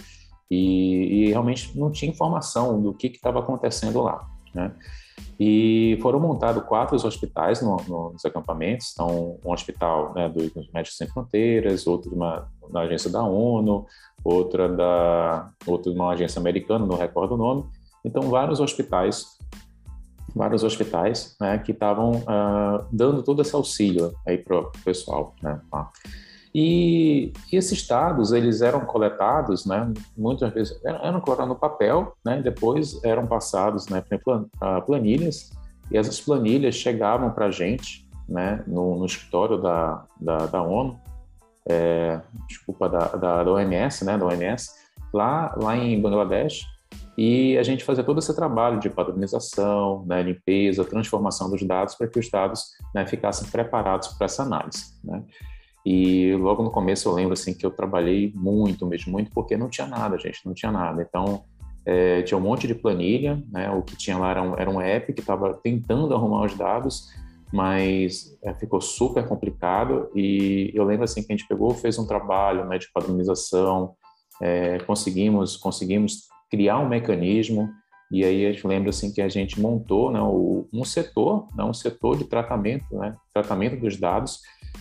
e, 0.50 1.26
e 1.26 1.28
realmente 1.30 1.76
não 1.78 1.90
tinha 1.90 2.10
informação 2.10 2.80
do 2.80 2.92
que 2.92 3.06
estava 3.08 3.40
acontecendo 3.40 4.00
lá, 4.02 4.26
né? 4.54 4.72
E 5.38 5.98
foram 6.00 6.20
montados 6.20 6.62
quatro 6.64 6.96
hospitais 6.96 7.60
no, 7.60 7.76
no, 7.88 8.12
nos 8.12 8.24
acampamentos. 8.24 8.92
Então, 8.92 9.38
um 9.44 9.52
hospital 9.52 10.12
né, 10.14 10.28
dos 10.28 10.52
Médicos 10.72 10.96
Sem 10.96 11.08
Fronteiras, 11.08 11.86
outro 11.86 12.10
de 12.10 12.16
uma, 12.16 12.48
da 12.70 12.80
agência 12.80 13.10
da 13.10 13.22
ONU, 13.22 13.86
outra 14.22 14.68
da 14.68 15.50
outro 15.66 15.92
de 15.92 15.98
uma 15.98 16.12
agência 16.12 16.38
americana, 16.38 16.86
não 16.86 16.96
recordo 16.96 17.34
o 17.34 17.38
nome. 17.38 17.64
Então, 18.04 18.22
vários 18.22 18.60
hospitais, 18.60 19.26
vários 20.34 20.62
hospitais, 20.62 21.36
né, 21.40 21.58
que 21.58 21.72
estavam 21.72 22.12
uh, 22.12 22.86
dando 22.92 23.22
todo 23.22 23.42
esse 23.42 23.54
auxílio 23.54 24.12
aí 24.26 24.38
para 24.38 24.58
o 24.58 24.72
pessoal, 24.84 25.34
né. 25.42 25.60
Tá? 25.70 25.90
E, 26.54 27.32
esses 27.50 27.86
dados, 27.86 28.32
eles 28.32 28.60
eram 28.60 28.80
coletados, 28.80 29.64
né, 29.64 29.90
muitas 30.16 30.52
vezes 30.52 30.78
eram 30.84 31.20
coletados 31.20 31.48
no 31.48 31.58
papel, 31.58 32.14
né, 32.24 32.42
depois 32.42 33.02
eram 33.02 33.26
passados 33.26 33.88
né, 33.88 34.02
para 34.58 34.80
planilhas, 34.82 35.50
e 35.90 35.96
essas 35.96 36.20
planilhas 36.20 36.74
chegavam 36.74 37.30
para 37.30 37.46
a 37.46 37.50
gente, 37.50 38.06
né, 38.28 38.62
no, 38.66 38.98
no 38.98 39.06
escritório 39.06 39.58
da, 39.58 40.04
da, 40.20 40.46
da 40.46 40.62
ONU, 40.62 41.00
é, 41.66 42.20
desculpa, 42.46 42.88
da, 42.88 43.06
da, 43.08 43.44
da, 43.44 43.50
OMS, 43.50 44.04
né, 44.04 44.18
da 44.18 44.26
OMS, 44.26 44.70
lá, 45.12 45.54
lá 45.56 45.74
em 45.74 46.00
Bangladesh, 46.00 46.66
e 47.16 47.58
a 47.58 47.62
gente 47.62 47.84
fazia 47.84 48.04
todo 48.04 48.18
esse 48.18 48.34
trabalho 48.34 48.78
de 48.78 48.88
padronização, 48.88 50.04
né, 50.06 50.22
limpeza, 50.22 50.84
transformação 50.84 51.50
dos 51.50 51.62
dados 51.62 51.94
para 51.94 52.06
que 52.06 52.18
os 52.18 52.30
dados 52.30 52.72
né, 52.94 53.06
ficassem 53.06 53.48
preparados 53.48 54.08
para 54.08 54.24
essa 54.26 54.42
análise. 54.42 54.94
Né. 55.04 55.22
E 55.84 56.34
logo 56.36 56.62
no 56.62 56.70
começo 56.70 57.08
eu 57.08 57.12
lembro 57.12 57.32
assim 57.32 57.52
que 57.52 57.66
eu 57.66 57.70
trabalhei 57.70 58.32
muito 58.34 58.86
mesmo, 58.86 59.12
muito 59.12 59.30
porque 59.32 59.56
não 59.56 59.68
tinha 59.68 59.86
nada, 59.86 60.16
gente, 60.16 60.46
não 60.46 60.54
tinha 60.54 60.70
nada. 60.70 61.02
Então 61.02 61.44
é, 61.84 62.22
tinha 62.22 62.38
um 62.38 62.40
monte 62.40 62.66
de 62.66 62.74
planilha, 62.74 63.42
né? 63.50 63.70
O 63.70 63.82
que 63.82 63.96
tinha 63.96 64.16
lá 64.16 64.30
era 64.30 64.42
um, 64.42 64.56
era 64.56 64.70
um 64.70 64.80
app 64.80 65.12
que 65.12 65.20
estava 65.20 65.54
tentando 65.54 66.14
arrumar 66.14 66.44
os 66.44 66.54
dados, 66.54 67.08
mas 67.52 68.38
é, 68.42 68.54
ficou 68.54 68.80
super 68.80 69.26
complicado. 69.26 70.08
E 70.14 70.70
eu 70.74 70.84
lembro 70.84 71.04
assim 71.04 71.22
que 71.22 71.32
a 71.32 71.36
gente 71.36 71.48
pegou, 71.48 71.70
fez 71.74 71.98
um 71.98 72.06
trabalho 72.06 72.64
né, 72.66 72.78
de 72.78 72.86
padronização, 72.92 73.94
é, 74.40 74.78
conseguimos 74.80 75.56
conseguimos 75.56 76.28
criar 76.48 76.78
um 76.78 76.88
mecanismo. 76.88 77.68
E 78.12 78.24
aí 78.24 78.46
a 78.46 78.52
gente 78.52 78.66
lembra 78.66 78.90
assim 78.90 79.12
que 79.12 79.22
a 79.22 79.28
gente 79.28 79.60
montou 79.60 80.12
né, 80.12 80.20
um 80.22 80.84
setor, 80.84 81.48
né, 81.56 81.64
um 81.64 81.72
setor 81.72 82.16
de 82.16 82.24
tratamento, 82.24 82.84
né, 82.94 83.16
tratamento 83.32 83.80
dos 83.80 83.96
dados 83.98 84.38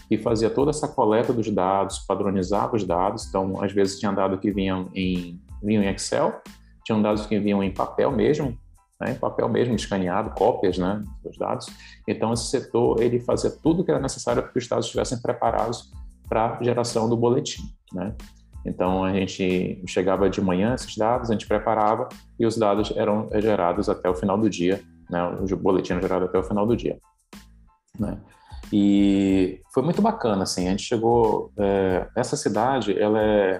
e 0.10 0.18
fazia 0.18 0.50
toda 0.50 0.72
essa 0.72 0.88
coleta 0.88 1.32
dos 1.32 1.50
dados, 1.50 2.00
padronizava 2.00 2.76
os 2.76 2.84
dados. 2.84 3.28
Então, 3.28 3.62
às 3.64 3.72
vezes 3.72 4.00
tinha 4.00 4.12
dados 4.12 4.40
que 4.40 4.52
vinham 4.52 4.90
em, 4.94 5.40
vinham 5.64 5.84
em 5.84 5.88
Excel, 5.88 6.42
tinham 6.84 7.02
dados 7.02 7.26
que 7.26 7.40
vinham 7.40 7.64
em 7.64 7.72
papel 7.72 8.12
mesmo, 8.12 8.58
né, 9.00 9.12
em 9.12 9.16
papel 9.16 9.50
mesmo, 9.50 9.76
escaneado, 9.76 10.32
cópias 10.32 10.78
né, 10.78 11.04
dos 11.24 11.38
dados. 11.38 11.68
Então, 12.08 12.34
esse 12.34 12.46
setor 12.46 13.02
ele 13.02 13.20
fazia 13.20 13.50
tudo 13.50 13.84
que 13.84 13.92
era 13.92 14.00
necessário 14.00 14.44
para 14.44 14.52
que 14.52 14.60
os 14.60 14.68
dados 14.68 14.86
estivessem 14.86 15.20
preparados 15.22 15.92
para 16.28 16.58
a 16.58 16.64
geração 16.64 17.10
do 17.10 17.18
boletim. 17.18 17.64
Né? 17.94 18.14
Então, 18.66 19.04
a 19.04 19.12
gente 19.14 19.82
chegava 19.88 20.30
de 20.30 20.40
manhã 20.40 20.76
esses 20.76 20.96
dados, 20.96 21.30
a 21.30 21.34
gente 21.34 21.48
preparava 21.48 22.08
e 22.40 22.46
os 22.46 22.58
dados 22.58 22.94
eram 22.96 23.30
gerados 23.40 23.90
até 23.90 24.10
o 24.10 24.14
final 24.14 24.38
do 24.38 24.50
dia, 24.50 24.82
né? 25.10 25.24
o 25.24 25.58
boletim 25.58 25.94
era 25.94 26.02
gerado 26.02 26.26
até 26.26 26.38
o 26.38 26.44
final 26.44 26.66
do 26.68 26.78
dia. 26.78 26.98
Né? 28.00 28.18
E 28.72 29.60
foi 29.74 29.84
muito 29.84 30.02
bacana, 30.02 30.44
assim, 30.44 30.68
a 30.68 30.72
gente 30.72 30.84
chegou... 30.84 31.52
É, 31.58 32.08
essa 32.16 32.36
cidade, 32.36 32.98
ela 32.98 33.22
é... 33.22 33.60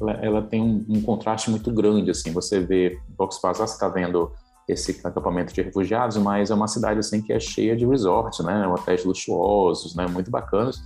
Ela, 0.00 0.12
ela 0.12 0.42
tem 0.42 0.62
um, 0.62 0.84
um, 0.88 1.02
contraste 1.02 1.50
muito 1.50 1.70
grande, 1.70 2.10
assim, 2.10 2.32
você 2.32 2.58
vê, 2.58 2.98
Vox 3.18 3.38
Bazar, 3.42 3.68
você 3.68 3.74
está 3.74 3.86
vendo 3.86 4.32
esse 4.66 4.98
acampamento 5.04 5.52
de 5.52 5.60
refugiados, 5.60 6.16
mas 6.16 6.50
é 6.50 6.54
uma 6.54 6.68
cidade, 6.68 7.00
assim, 7.00 7.20
que 7.20 7.32
é 7.34 7.38
cheia 7.38 7.76
de 7.76 7.84
resorts, 7.84 8.42
né, 8.44 8.66
hotéis 8.66 9.04
luxuosos, 9.04 9.94
né, 9.94 10.06
muito 10.06 10.30
bacanas, 10.30 10.80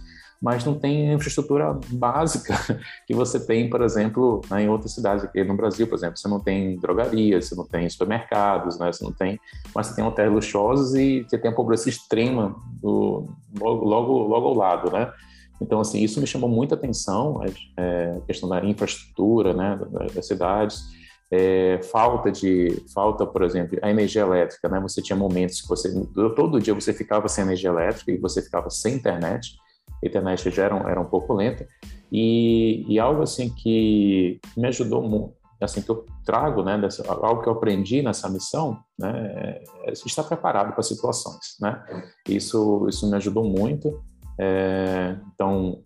mas 0.44 0.62
não 0.62 0.74
tem 0.74 1.14
infraestrutura 1.14 1.80
básica 1.88 2.54
que 3.08 3.14
você 3.14 3.40
tem, 3.40 3.70
por 3.70 3.80
exemplo, 3.80 4.42
né, 4.50 4.64
em 4.64 4.68
outras 4.68 4.92
cidades 4.92 5.24
aqui 5.24 5.42
no 5.42 5.56
Brasil, 5.56 5.86
por 5.86 5.94
exemplo, 5.94 6.18
você 6.18 6.28
não 6.28 6.38
tem 6.38 6.76
drogarias, 6.76 7.46
você 7.46 7.54
não 7.54 7.64
tem 7.64 7.88
supermercados, 7.88 8.78
né, 8.78 8.92
você 8.92 9.02
não 9.02 9.10
tem, 9.10 9.40
mas 9.74 9.86
você 9.86 9.96
tem 9.96 10.04
hotéis 10.04 10.30
luxuosos 10.30 10.94
e 10.94 11.22
você 11.22 11.38
tem 11.38 11.50
a 11.50 11.54
pobreza 11.54 11.88
extrema 11.88 12.54
do, 12.82 13.26
logo, 13.58 13.86
logo, 13.86 14.18
logo 14.18 14.48
ao 14.48 14.54
lado, 14.54 14.92
né? 14.92 15.10
Então, 15.58 15.80
assim, 15.80 16.02
isso 16.02 16.20
me 16.20 16.26
chamou 16.26 16.50
muita 16.50 16.74
atenção, 16.74 17.40
é, 17.78 18.18
a 18.18 18.26
questão 18.26 18.46
da 18.46 18.62
infraestrutura, 18.62 19.54
né, 19.54 19.80
das 20.14 20.26
cidades, 20.26 20.82
é, 21.30 21.80
falta 21.90 22.30
de, 22.30 22.84
falta, 22.92 23.24
por 23.24 23.42
exemplo, 23.42 23.78
a 23.80 23.88
energia 23.88 24.20
elétrica, 24.20 24.68
né, 24.68 24.78
você 24.78 25.00
tinha 25.00 25.16
momentos 25.16 25.62
que 25.62 25.68
você, 25.68 25.90
todo 26.36 26.60
dia 26.60 26.74
você 26.74 26.92
ficava 26.92 27.28
sem 27.28 27.44
energia 27.44 27.70
elétrica 27.70 28.12
e 28.12 28.18
você 28.18 28.42
ficava 28.42 28.68
sem 28.68 28.96
internet, 28.96 29.56
a 30.04 30.08
internet 30.08 30.50
já 30.50 30.64
era, 30.64 30.76
era 30.90 31.00
um 31.00 31.06
pouco 31.06 31.32
lenta, 31.32 31.66
e, 32.10 32.84
e 32.88 32.98
algo 32.98 33.22
assim 33.22 33.50
que 33.50 34.40
me 34.56 34.68
ajudou 34.68 35.02
muito, 35.02 35.34
assim 35.60 35.82
que 35.82 35.90
eu 35.90 36.06
trago, 36.24 36.62
né, 36.62 36.78
dessa, 36.78 37.04
algo 37.10 37.42
que 37.42 37.48
eu 37.48 37.52
aprendi 37.54 38.02
nessa 38.02 38.28
missão, 38.28 38.78
né, 38.98 39.60
é 39.84 39.92
estar 39.92 40.24
preparado 40.24 40.72
para 40.72 40.82
situações, 40.82 41.56
né. 41.60 41.82
Isso 42.28 42.86
isso 42.88 43.08
me 43.08 43.16
ajudou 43.16 43.44
muito. 43.44 44.02
É, 44.38 45.16
então 45.32 45.82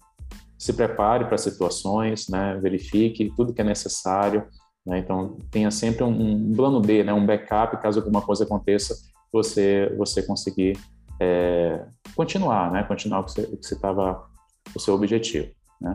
se 0.59 0.73
prepare 0.73 1.27
para 1.27 1.39
situações, 1.39 2.29
né, 2.29 2.59
verifique 2.61 3.33
tudo 3.37 3.53
que 3.53 3.61
é 3.61 3.65
necessário, 3.65 4.47
né, 4.85 4.99
então 4.99 5.37
tenha 5.51 5.71
sempre 5.71 6.03
um, 6.03 6.51
um, 6.51 6.53
plano 6.55 6.81
B, 6.81 7.05
né, 7.05 7.13
um 7.13 7.25
backup 7.25 7.81
caso 7.81 8.01
alguma 8.01 8.23
coisa 8.23 8.45
aconteça, 8.45 8.97
você 9.33 9.95
você 9.97 10.23
conseguir 10.23 10.77
é, 11.21 11.85
continuar, 12.15 12.71
né, 12.71 12.83
continuar 12.85 13.21
o 13.21 13.25
que 13.25 13.33
você 13.33 13.75
estava 13.75 14.27
o 14.75 14.81
seu 14.81 14.95
objetivo, 14.95 15.49
né. 15.81 15.95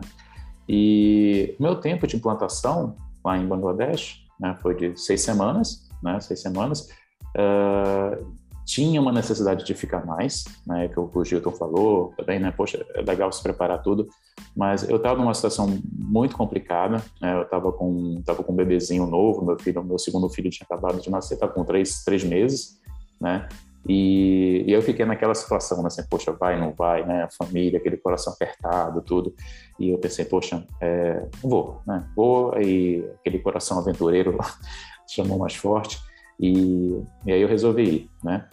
E 0.68 1.54
meu 1.60 1.76
tempo 1.76 2.06
de 2.06 2.16
implantação 2.16 2.96
lá 3.24 3.36
em 3.36 3.46
Bangladesh, 3.46 4.24
né, 4.40 4.56
foi 4.60 4.74
de 4.74 4.98
seis 4.98 5.20
semanas, 5.20 5.88
né, 6.02 6.20
seis 6.20 6.40
semanas. 6.40 6.88
Uh, 7.36 8.34
tinha 8.64 9.00
uma 9.00 9.12
necessidade 9.12 9.64
de 9.64 9.74
ficar 9.74 10.06
mais, 10.06 10.44
né, 10.66 10.88
que 10.88 10.98
o 10.98 11.24
Gilton 11.24 11.50
falou 11.50 12.14
também, 12.16 12.40
né, 12.40 12.50
poxa, 12.50 12.84
é 12.94 13.02
legal 13.02 13.30
se 13.30 13.42
preparar 13.42 13.82
tudo, 13.82 14.08
mas 14.56 14.88
eu 14.88 14.96
estava 14.96 15.20
numa 15.20 15.34
situação 15.34 15.78
muito 15.92 16.34
complicada, 16.36 17.02
né, 17.20 17.36
eu 17.36 17.42
estava 17.42 17.70
com, 17.72 18.22
tava 18.24 18.42
com 18.42 18.52
um 18.52 18.56
bebezinho 18.56 19.06
novo, 19.06 19.44
meu 19.44 19.58
filho, 19.58 19.84
meu 19.84 19.98
segundo 19.98 20.28
filho 20.30 20.50
tinha 20.50 20.64
acabado 20.64 21.00
de 21.00 21.10
nascer, 21.10 21.34
estava 21.34 21.52
com 21.52 21.64
três, 21.64 22.02
três 22.04 22.24
meses, 22.24 22.80
né, 23.20 23.48
e, 23.86 24.64
e, 24.66 24.72
eu 24.72 24.80
fiquei 24.80 25.04
naquela 25.04 25.34
situação, 25.34 25.78
né, 25.82 25.88
assim, 25.88 26.02
poxa, 26.08 26.32
vai, 26.32 26.58
não 26.58 26.72
vai, 26.72 27.04
né, 27.04 27.24
a 27.24 27.28
família, 27.30 27.78
aquele 27.78 27.98
coração 27.98 28.32
apertado, 28.32 29.02
tudo. 29.02 29.34
E 29.78 29.90
eu 29.90 29.98
pensei, 29.98 30.24
poxa, 30.24 30.64
é, 30.80 31.26
vou, 31.42 31.82
né, 31.86 32.06
vou, 32.16 32.58
e 32.60 33.04
aquele 33.20 33.38
coração 33.38 33.78
aventureiro 33.78 34.38
chamou 35.06 35.38
mais 35.38 35.54
forte, 35.54 36.00
e, 36.40 36.98
e 37.26 37.32
aí 37.32 37.42
eu 37.42 37.48
resolvi 37.48 37.82
ir, 37.82 38.10
né. 38.22 38.48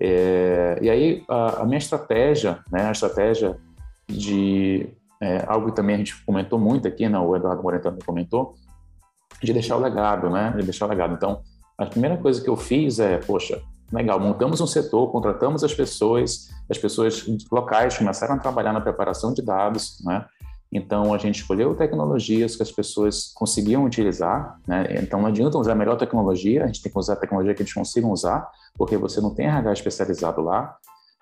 É, 0.00 0.78
e 0.80 0.90
aí 0.90 1.24
a, 1.28 1.62
a, 1.62 1.64
minha 1.64 1.78
estratégia, 1.78 2.60
né, 2.70 2.86
a 2.86 2.92
estratégia 2.92 3.56
de 4.06 4.88
é, 5.20 5.42
algo 5.46 5.70
que 5.70 5.76
também 5.76 5.94
a 5.96 5.98
gente 5.98 6.22
comentou 6.24 6.58
muito 6.58 6.86
aqui, 6.86 7.08
né, 7.08 7.18
o 7.18 7.34
Eduardo 7.34 7.62
Morentano 7.62 7.98
comentou, 8.04 8.54
de 9.42 9.52
deixar 9.52 9.76
o 9.76 9.80
legado, 9.80 10.30
né, 10.30 10.54
de 10.56 10.62
deixar 10.62 10.86
o 10.86 10.88
legado. 10.88 11.14
Então, 11.14 11.42
a 11.76 11.86
primeira 11.86 12.16
coisa 12.16 12.42
que 12.42 12.48
eu 12.48 12.56
fiz 12.56 13.00
é, 13.00 13.18
poxa, 13.18 13.60
Legal, 13.92 14.18
montamos 14.18 14.60
um 14.60 14.66
setor, 14.66 15.10
contratamos 15.12 15.62
as 15.62 15.72
pessoas, 15.72 16.50
as 16.68 16.76
pessoas 16.76 17.24
locais 17.50 17.96
começaram 17.96 18.34
a 18.34 18.38
trabalhar 18.38 18.72
na 18.72 18.80
preparação 18.80 19.32
de 19.32 19.42
dados, 19.42 20.02
né? 20.04 20.26
Então, 20.72 21.14
a 21.14 21.18
gente 21.18 21.40
escolheu 21.40 21.74
tecnologias 21.76 22.56
que 22.56 22.62
as 22.62 22.72
pessoas 22.72 23.32
conseguiam 23.34 23.84
utilizar, 23.84 24.58
né? 24.66 24.98
Então, 25.00 25.20
não 25.20 25.28
adianta 25.28 25.56
usar 25.56 25.72
a 25.72 25.76
melhor 25.76 25.96
tecnologia, 25.96 26.64
a 26.64 26.66
gente 26.66 26.82
tem 26.82 26.90
que 26.90 26.98
usar 26.98 27.12
a 27.12 27.16
tecnologia 27.16 27.54
que 27.54 27.62
eles 27.62 27.72
consigam 27.72 28.10
usar, 28.10 28.50
porque 28.74 28.96
você 28.96 29.20
não 29.20 29.32
tem 29.32 29.46
RH 29.46 29.72
especializado 29.74 30.42
lá, 30.42 30.76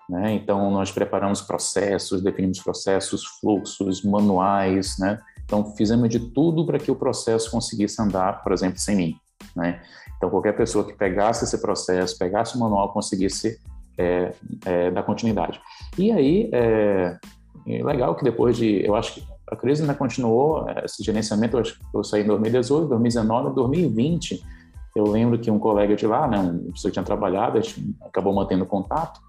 né? 0.09 0.33
Então, 0.33 0.71
nós 0.71 0.91
preparamos 0.91 1.41
processos, 1.41 2.21
definimos 2.21 2.59
processos, 2.59 3.23
fluxos, 3.39 4.03
manuais, 4.03 4.97
né? 4.97 5.19
Então, 5.45 5.75
fizemos 5.75 6.09
de 6.09 6.19
tudo 6.19 6.65
para 6.65 6.79
que 6.79 6.89
o 6.89 6.95
processo 6.95 7.51
conseguisse 7.51 8.01
andar, 8.01 8.43
por 8.43 8.51
exemplo, 8.51 8.79
sem 8.79 8.95
mim, 8.95 9.15
né? 9.55 9.81
Então, 10.25 10.31
qualquer 10.31 10.53
pessoa 10.53 10.83
que 10.83 10.93
pegasse 10.93 11.43
esse 11.43 11.61
processo, 11.61 12.17
pegasse 12.17 12.55
o 12.55 12.59
manual, 12.59 12.91
conseguisse 12.91 13.59
é, 13.95 14.33
é, 14.65 14.89
dar 14.89 15.03
continuidade. 15.03 15.61
E 15.99 16.11
aí, 16.11 16.49
é, 16.51 17.15
é, 17.67 17.83
legal 17.83 18.15
que 18.15 18.23
depois 18.23 18.57
de, 18.57 18.83
eu 18.83 18.95
acho 18.95 19.13
que 19.13 19.27
a 19.51 19.55
crise 19.55 19.83
ainda 19.83 19.93
continuou, 19.93 20.67
é, 20.67 20.83
esse 20.83 21.03
gerenciamento, 21.03 21.57
eu, 21.57 21.61
acho 21.61 21.77
que 21.77 21.85
eu 21.93 22.03
saí 22.03 22.23
em 22.23 22.27
2018, 22.27 22.87
2019, 22.87 23.53
2020, 23.53 24.43
eu 24.95 25.03
lembro 25.03 25.37
que 25.37 25.51
um 25.51 25.59
colega 25.59 25.95
de 25.95 26.07
lá, 26.07 26.27
né, 26.27 26.39
uma 26.39 26.71
pessoa 26.71 26.89
que 26.89 26.93
tinha 26.93 27.05
trabalhado, 27.05 27.59
a 27.59 27.61
gente 27.61 27.95
acabou 28.01 28.33
mantendo 28.33 28.65
contato, 28.65 29.21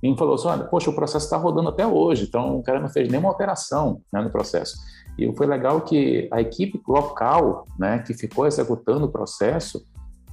e 0.00 0.08
me 0.08 0.16
falou 0.16 0.36
assim, 0.36 0.46
olha, 0.46 0.62
poxa, 0.62 0.90
o 0.90 0.94
processo 0.94 1.24
está 1.24 1.36
rodando 1.36 1.70
até 1.70 1.84
hoje, 1.84 2.26
então 2.28 2.58
o 2.58 2.62
cara 2.62 2.78
não 2.78 2.88
fez 2.88 3.08
nenhuma 3.08 3.30
alteração 3.30 4.00
né, 4.12 4.22
no 4.22 4.30
processo. 4.30 4.76
E 5.18 5.34
foi 5.34 5.46
legal 5.46 5.80
que 5.80 6.28
a 6.30 6.40
equipe 6.40 6.80
local, 6.86 7.64
né, 7.76 7.98
que 7.98 8.14
ficou 8.14 8.46
executando 8.46 9.06
o 9.06 9.10
processo, 9.10 9.84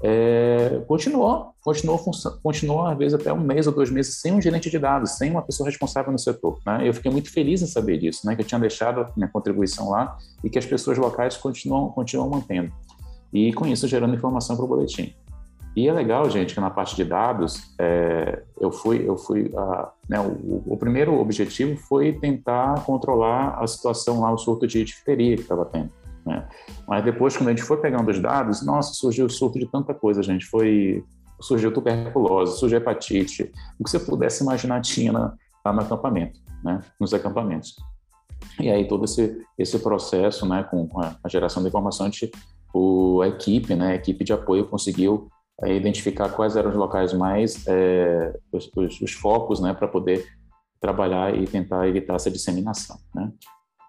é, 0.05 0.83
continuou, 0.85 1.53
continuou, 1.61 1.97
continuou 2.43 2.85
às 2.85 2.97
vezes 2.97 3.13
até 3.13 3.31
um 3.31 3.39
mês 3.39 3.67
ou 3.67 3.73
dois 3.73 3.89
meses 3.89 4.19
sem 4.19 4.33
um 4.33 4.41
gerente 4.41 4.69
de 4.69 4.77
dados, 4.77 5.11
sem 5.11 5.31
uma 5.31 5.41
pessoa 5.41 5.69
responsável 5.69 6.11
no 6.11 6.19
setor. 6.19 6.59
Né? 6.65 6.85
Eu 6.85 6.93
fiquei 6.93 7.09
muito 7.09 7.31
feliz 7.31 7.61
em 7.61 7.67
saber 7.67 7.97
disso, 7.97 8.27
né? 8.27 8.35
que 8.35 8.41
eu 8.41 8.45
tinha 8.45 8.59
deixado 8.59 9.07
minha 9.15 9.29
contribuição 9.29 9.89
lá 9.89 10.17
e 10.43 10.49
que 10.49 10.59
as 10.59 10.65
pessoas 10.65 10.97
locais 10.97 11.37
continuam, 11.37 11.89
continuam 11.89 12.29
mantendo. 12.29 12.69
E 13.31 13.53
com 13.53 13.65
isso 13.65 13.87
gerando 13.87 14.13
informação 14.13 14.57
para 14.57 14.65
o 14.65 14.67
boletim. 14.67 15.15
E 15.73 15.87
é 15.87 15.93
legal, 15.93 16.29
gente, 16.29 16.53
que 16.53 16.59
na 16.59 16.69
parte 16.69 16.97
de 16.97 17.05
dados, 17.05 17.73
é, 17.79 18.43
eu 18.59 18.71
fui, 18.71 19.07
eu 19.07 19.17
fui, 19.17 19.49
a, 19.55 19.91
né, 20.07 20.19
o, 20.19 20.63
o, 20.67 20.77
primeiro 20.77 21.17
objetivo 21.17 21.77
foi 21.77 22.11
tentar 22.13 22.83
controlar 22.85 23.57
a 23.57 23.65
situação 23.65 24.19
lá, 24.19 24.31
o 24.31 24.37
surto 24.37 24.67
de 24.67 24.83
difteria 24.83 25.35
que 25.35 25.41
estava 25.41 25.65
tendo. 25.65 25.89
Né? 26.25 26.47
Mas 26.87 27.03
depois, 27.03 27.35
quando 27.35 27.49
a 27.49 27.51
gente 27.51 27.63
foi 27.63 27.77
pegando 27.77 28.09
os 28.09 28.19
dados, 28.19 28.65
nossa, 28.65 28.93
surgiu 28.93 29.29
surto 29.29 29.59
de 29.59 29.65
tanta 29.65 29.93
coisa, 29.93 30.23
gente. 30.23 30.45
Foi 30.45 31.03
surgiu 31.41 31.73
tuberculose, 31.73 32.57
surgiu 32.57 32.77
hepatite, 32.77 33.51
o 33.79 33.83
que 33.83 33.89
você 33.89 33.99
pudesse 33.99 34.43
imaginar 34.43 34.81
tinha 34.81 35.11
lá 35.11 35.73
no 35.73 35.81
acampamento, 35.81 36.39
né? 36.63 36.79
Nos 36.99 37.13
acampamentos. 37.13 37.75
E 38.59 38.69
aí 38.69 38.87
todo 38.87 39.05
esse 39.05 39.41
esse 39.57 39.79
processo, 39.79 40.47
né, 40.47 40.63
com 40.63 40.89
a, 40.99 41.15
a 41.23 41.29
geração 41.29 41.61
de 41.61 41.69
informação, 41.69 42.05
a, 42.05 42.09
gente, 42.09 42.31
o, 42.73 43.21
a 43.21 43.27
equipe, 43.27 43.75
né, 43.75 43.91
a 43.91 43.95
equipe 43.95 44.23
de 44.23 44.33
apoio 44.33 44.67
conseguiu 44.67 45.29
é, 45.63 45.73
identificar 45.73 46.29
quais 46.29 46.55
eram 46.55 46.69
os 46.69 46.75
locais 46.75 47.13
mais 47.13 47.65
é, 47.67 48.33
os, 48.51 48.69
os, 48.75 49.01
os, 49.01 49.11
focos, 49.13 49.59
né, 49.59 49.73
para 49.73 49.87
poder 49.87 50.25
trabalhar 50.79 51.35
e 51.35 51.45
tentar 51.45 51.87
evitar 51.87 52.15
essa 52.15 52.31
disseminação, 52.31 52.97
né? 53.13 53.31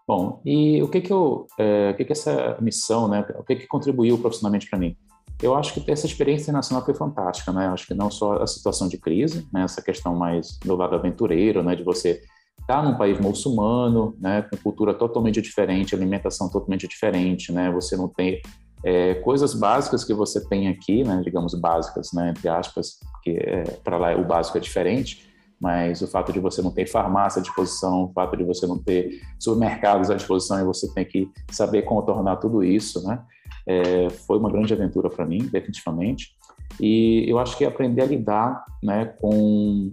Bom, 0.06 0.42
e 0.44 0.82
o 0.82 0.88
que 0.88 1.00
que 1.00 1.12
eu, 1.12 1.46
é, 1.58 1.90
o 1.90 1.96
que 1.96 2.04
que 2.04 2.12
essa 2.12 2.58
missão, 2.60 3.08
né, 3.08 3.26
o 3.38 3.42
que 3.42 3.56
que 3.56 3.66
contribuiu 3.66 4.18
profissionalmente 4.18 4.68
para 4.68 4.78
mim? 4.78 4.94
Eu 5.42 5.54
acho 5.54 5.74
que 5.74 5.90
essa 5.90 6.06
experiência 6.06 6.44
internacional 6.44 6.84
foi 6.84 6.94
fantástica, 6.94 7.52
né? 7.52 7.66
Eu 7.66 7.72
acho 7.72 7.86
que 7.86 7.94
não 7.94 8.10
só 8.10 8.42
a 8.42 8.46
situação 8.46 8.86
de 8.86 8.98
crise, 8.98 9.46
né, 9.52 9.64
essa 9.64 9.82
questão 9.82 10.14
mais 10.14 10.58
do 10.64 10.76
lado 10.76 10.94
aventureiro, 10.94 11.62
né, 11.62 11.74
de 11.74 11.82
você 11.82 12.22
estar 12.60 12.82
tá 12.82 12.82
num 12.82 12.96
país 12.96 13.18
muçulmano, 13.18 14.14
né, 14.20 14.42
com 14.42 14.56
cultura 14.58 14.94
totalmente 14.94 15.42
diferente, 15.42 15.94
alimentação 15.94 16.50
totalmente 16.50 16.86
diferente, 16.86 17.50
né? 17.50 17.70
Você 17.72 17.96
não 17.96 18.08
tem 18.08 18.40
é, 18.84 19.14
coisas 19.14 19.54
básicas 19.54 20.04
que 20.04 20.14
você 20.14 20.46
tem 20.46 20.68
aqui, 20.68 21.02
né, 21.02 21.20
digamos 21.24 21.54
básicas, 21.54 22.10
né, 22.12 22.30
entre 22.30 22.48
aspas, 22.48 22.98
que 23.22 23.30
é, 23.30 23.62
para 23.82 23.96
lá 23.96 24.14
o 24.14 24.24
básico 24.24 24.58
é 24.58 24.60
diferente 24.60 25.33
mas 25.64 26.02
o 26.02 26.06
fato 26.06 26.30
de 26.30 26.38
você 26.38 26.60
não 26.60 26.70
ter 26.70 26.84
farmácia 26.84 27.40
à 27.40 27.42
disposição, 27.42 28.04
o 28.04 28.12
fato 28.12 28.36
de 28.36 28.44
você 28.44 28.66
não 28.66 28.76
ter 28.76 29.22
supermercados 29.38 30.10
à 30.10 30.14
disposição 30.14 30.60
e 30.60 30.62
você 30.64 30.92
tem 30.92 31.06
que 31.06 31.26
saber 31.50 31.80
contornar 31.82 32.36
tudo 32.36 32.62
isso, 32.62 33.02
né? 33.02 33.22
É, 33.66 34.10
foi 34.10 34.36
uma 34.38 34.52
grande 34.52 34.74
aventura 34.74 35.08
para 35.08 35.24
mim, 35.24 35.38
definitivamente. 35.38 36.36
E 36.78 37.24
eu 37.26 37.38
acho 37.38 37.56
que 37.56 37.64
aprender 37.64 38.02
a 38.02 38.04
lidar, 38.04 38.62
né, 38.82 39.06
com, 39.06 39.90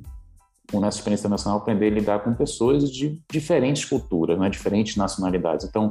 com 0.69 0.81
nessa 0.81 0.97
experiência 0.97 1.21
internacional, 1.21 1.59
aprender 1.59 1.87
a 1.87 1.91
lidar 1.91 2.19
com 2.19 2.33
pessoas 2.33 2.91
de 2.91 3.17
diferentes 3.31 3.85
culturas, 3.85 4.37
né, 4.37 4.49
diferentes 4.49 4.97
nacionalidades. 4.97 5.65
Então, 5.65 5.87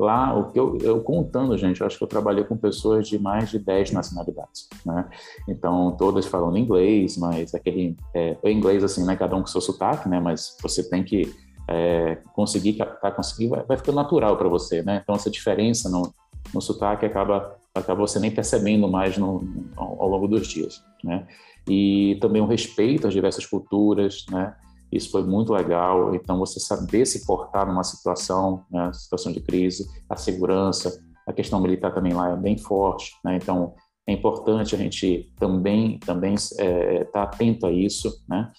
Lá, 0.00 0.34
o 0.34 0.50
que 0.50 0.58
eu, 0.58 0.78
eu, 0.78 1.02
contando, 1.02 1.58
gente, 1.58 1.82
eu 1.82 1.86
acho 1.86 1.98
que 1.98 2.02
eu 2.02 2.08
trabalhei 2.08 2.42
com 2.42 2.56
pessoas 2.56 3.06
de 3.06 3.18
mais 3.18 3.50
de 3.50 3.58
10 3.58 3.92
nacionalidades, 3.92 4.66
né? 4.86 5.06
Então, 5.46 5.94
todas 5.98 6.24
falando 6.24 6.56
inglês, 6.56 7.18
mas 7.18 7.54
aquele... 7.54 7.94
É, 8.14 8.34
inglês, 8.50 8.82
assim, 8.82 9.04
né? 9.04 9.14
Cada 9.14 9.36
um 9.36 9.40
com 9.40 9.46
seu 9.46 9.60
sotaque, 9.60 10.08
né? 10.08 10.18
Mas 10.18 10.56
você 10.62 10.88
tem 10.88 11.04
que 11.04 11.30
é, 11.68 12.16
conseguir 12.32 12.78
captar, 12.78 13.14
conseguir... 13.14 13.48
Vai, 13.48 13.62
vai 13.62 13.76
ficando 13.76 13.96
natural 13.96 14.38
para 14.38 14.48
você, 14.48 14.82
né? 14.82 15.00
Então, 15.02 15.14
essa 15.14 15.28
diferença 15.28 15.90
no, 15.90 16.10
no 16.54 16.62
sotaque 16.62 17.04
acaba, 17.04 17.54
acaba 17.74 18.00
você 18.00 18.18
nem 18.18 18.30
percebendo 18.30 18.88
mais 18.88 19.18
no, 19.18 19.44
ao, 19.76 20.00
ao 20.00 20.08
longo 20.08 20.26
dos 20.26 20.48
dias, 20.48 20.82
né? 21.04 21.26
E 21.68 22.16
também 22.22 22.40
o 22.40 22.46
respeito 22.46 23.06
às 23.06 23.12
diversas 23.12 23.44
culturas, 23.44 24.24
né? 24.30 24.54
Isso 24.92 25.10
foi 25.10 25.22
muito 25.22 25.52
legal. 25.52 26.14
Então, 26.14 26.38
você 26.38 26.58
saber 26.58 27.06
se 27.06 27.24
portar 27.24 27.66
numa 27.66 27.84
situação, 27.84 28.64
né, 28.70 28.92
situação 28.92 29.32
de 29.32 29.40
crise, 29.40 29.86
a 30.08 30.16
segurança, 30.16 31.02
a 31.26 31.32
questão 31.32 31.60
militar 31.60 31.94
também 31.94 32.12
lá 32.12 32.30
é 32.30 32.36
bem 32.36 32.58
forte. 32.58 33.14
Né? 33.24 33.36
Então, 33.36 33.74
é 34.10 34.12
importante 34.12 34.74
a 34.74 34.78
gente 34.78 35.32
também 35.38 35.98
também 36.00 36.34
estar 36.34 36.64
é, 36.64 37.04
tá 37.04 37.22
atento 37.22 37.66
a 37.66 37.70
isso, 37.70 38.24
né? 38.28 38.50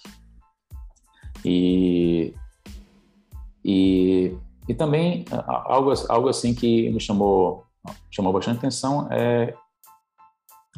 E, 1.44 2.32
e, 3.64 4.36
e 4.68 4.74
também 4.74 5.24
algo, 5.46 5.92
algo 6.08 6.28
assim 6.28 6.54
que 6.54 6.88
me 6.90 7.00
chamou 7.00 7.64
chamou 8.10 8.32
bastante 8.32 8.58
atenção 8.58 9.08
é, 9.10 9.54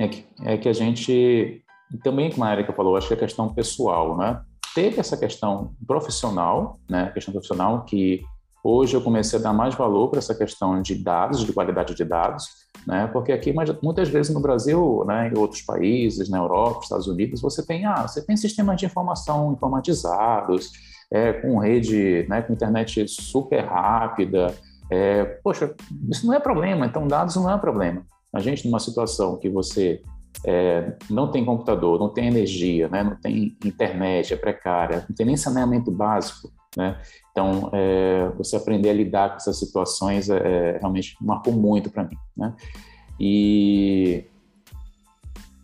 é, 0.01 0.09
que, 0.09 0.27
é 0.43 0.57
que 0.57 0.69
a 0.69 0.73
gente 0.73 1.63
também 2.03 2.31
como 2.31 2.45
a 2.45 2.53
Erika 2.53 2.73
falou, 2.73 2.97
acho 2.97 3.07
que 3.07 3.15
é 3.15 3.17
questão 3.17 3.55
pessoal, 3.55 4.17
né? 4.17 4.43
Teve 4.75 4.99
essa 4.99 5.17
questão 5.17 5.73
profissional, 5.87 6.79
né? 6.91 7.11
Questão 7.13 7.33
profissional 7.33 7.85
que 7.85 8.23
hoje 8.63 8.97
eu 8.97 9.01
comecei 9.01 9.39
a 9.39 9.43
dar 9.43 9.53
mais 9.53 9.75
valor 9.75 10.09
para 10.09 10.19
essa 10.19 10.35
questão 10.35 10.83
de 10.83 10.97
dados, 10.97 11.45
de 11.45 11.53
qualidade 11.53 11.95
de 11.95 12.05
dados, 12.05 12.49
né? 12.87 13.07
Porque 13.13 13.31
aqui 13.31 13.55
muitas 13.83 14.09
vezes 14.09 14.35
no 14.35 14.41
Brasil, 14.41 15.05
né, 15.07 15.29
em 15.29 15.39
outros 15.39 15.63
países, 15.63 16.29
na 16.29 16.39
Europa, 16.39 16.81
Estados 16.83 17.07
Unidos, 17.07 17.41
você 17.41 17.65
tem 17.65 17.87
ah, 17.87 18.07
você 18.09 18.21
tem 18.25 18.37
sistemas 18.37 18.77
de 18.77 18.87
informação 18.87 19.53
informatizados, 19.53 20.73
é, 21.13 21.33
com 21.35 21.59
rede, 21.59 22.27
né, 22.29 22.43
com 22.43 22.53
internet 22.53 23.07
super 23.07 23.65
rápida. 23.65 24.55
É, 24.91 25.25
poxa, 25.45 25.73
isso 26.11 26.27
não 26.27 26.35
é 26.35 26.41
problema. 26.41 26.85
Então 26.85 27.07
dados 27.07 27.37
não 27.37 27.49
é 27.49 27.57
problema. 27.59 28.05
A 28.33 28.41
gente 28.41 28.67
numa 28.67 28.81
situação 28.81 29.37
que 29.37 29.49
você 29.49 30.03
é, 30.43 30.97
não 31.09 31.31
tem 31.31 31.45
computador, 31.45 31.99
não 31.99 32.09
tem 32.09 32.27
energia, 32.27 32.89
né, 32.89 33.03
não 33.03 33.17
tem 33.17 33.57
internet, 33.65 34.33
é 34.33 34.37
precária, 34.37 35.05
não 35.09 35.15
tem 35.15 35.27
nem 35.27 35.37
saneamento 35.37 35.91
básico, 35.91 36.51
né? 36.77 37.01
Então, 37.31 37.71
é, 37.73 38.31
você 38.37 38.57
aprender 38.57 38.91
a 38.91 38.93
lidar 38.93 39.31
com 39.31 39.37
essas 39.37 39.59
situações 39.59 40.29
é, 40.29 40.37
é 40.75 40.79
realmente 40.79 41.17
marcou 41.21 41.53
muito 41.53 41.91
para 41.91 42.05
mim, 42.05 42.17
né? 42.37 42.55
E, 43.19 44.25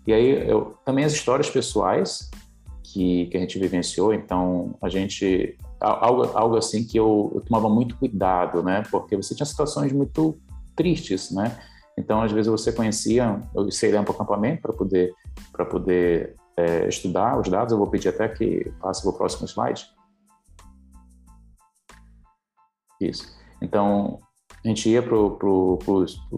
e 0.06 0.12
aí, 0.12 0.48
eu, 0.48 0.76
também 0.84 1.04
as 1.04 1.12
histórias 1.12 1.50
pessoais 1.50 2.30
que, 2.82 3.26
que 3.26 3.36
a 3.36 3.40
gente 3.40 3.58
vivenciou, 3.58 4.14
então, 4.14 4.76
a 4.82 4.88
gente... 4.88 5.56
Algo, 5.80 6.24
algo 6.36 6.56
assim 6.58 6.84
que 6.84 6.98
eu, 6.98 7.32
eu 7.34 7.40
tomava 7.40 7.66
muito 7.70 7.96
cuidado, 7.96 8.62
né? 8.62 8.82
Porque 8.90 9.16
você 9.16 9.34
tinha 9.34 9.46
situações 9.46 9.90
muito 9.92 10.38
tristes, 10.76 11.30
né? 11.30 11.56
Então, 11.98 12.22
às 12.22 12.32
vezes 12.32 12.50
você 12.50 12.72
conhecia, 12.72 13.42
eu 13.54 13.70
sei 13.70 13.90
para 13.90 14.00
o 14.00 14.14
acampamento 14.14 14.62
para 14.62 14.72
poder 14.72 15.12
para 15.52 15.66
poder 15.66 16.36
é, 16.56 16.88
estudar 16.88 17.38
os 17.38 17.48
dados. 17.48 17.72
Eu 17.72 17.78
vou 17.78 17.88
pedir 17.88 18.08
até 18.08 18.28
que 18.28 18.70
passe 18.80 19.02
para 19.02 19.10
o 19.10 19.16
próximo 19.16 19.46
slide. 19.46 19.86
Isso. 23.00 23.34
Então, 23.62 24.20
a 24.62 24.68
gente 24.68 24.88
ia 24.88 25.02
para 25.02 25.10
pro, 25.10 25.78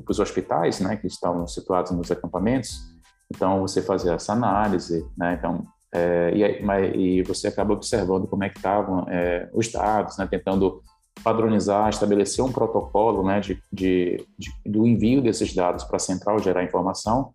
os 0.09 0.19
hospitais, 0.21 0.81
né, 0.81 0.97
que 0.97 1.07
estavam 1.07 1.47
situados 1.47 1.91
nos 1.91 2.11
acampamentos. 2.11 2.93
Então, 3.35 3.61
você 3.61 3.83
fazia 3.83 4.13
essa 4.13 4.33
análise, 4.33 5.05
né, 5.17 5.35
então, 5.39 5.67
é, 5.93 6.33
e, 6.35 6.63
mas, 6.63 6.93
e, 6.95 7.23
você 7.23 7.49
acaba 7.49 7.75
observando 7.75 8.27
como 8.27 8.45
é 8.45 8.49
que 8.49 8.57
estavam 8.57 9.07
é, 9.09 9.51
os 9.53 9.71
dados, 9.71 10.17
né, 10.19 10.27
tentando 10.27 10.83
padronizar, 11.23 11.89
estabelecer 11.89 12.45
um 12.45 12.51
protocolo, 12.51 13.23
né, 13.23 13.41
de, 13.41 13.61
de, 13.73 14.27
de 14.39 14.51
do 14.67 14.87
envio 14.87 15.23
desses 15.23 15.55
dados 15.55 15.85
para 15.85 15.97
a 15.97 16.01
central 16.01 16.39
gerar 16.39 16.65
informação. 16.65 17.33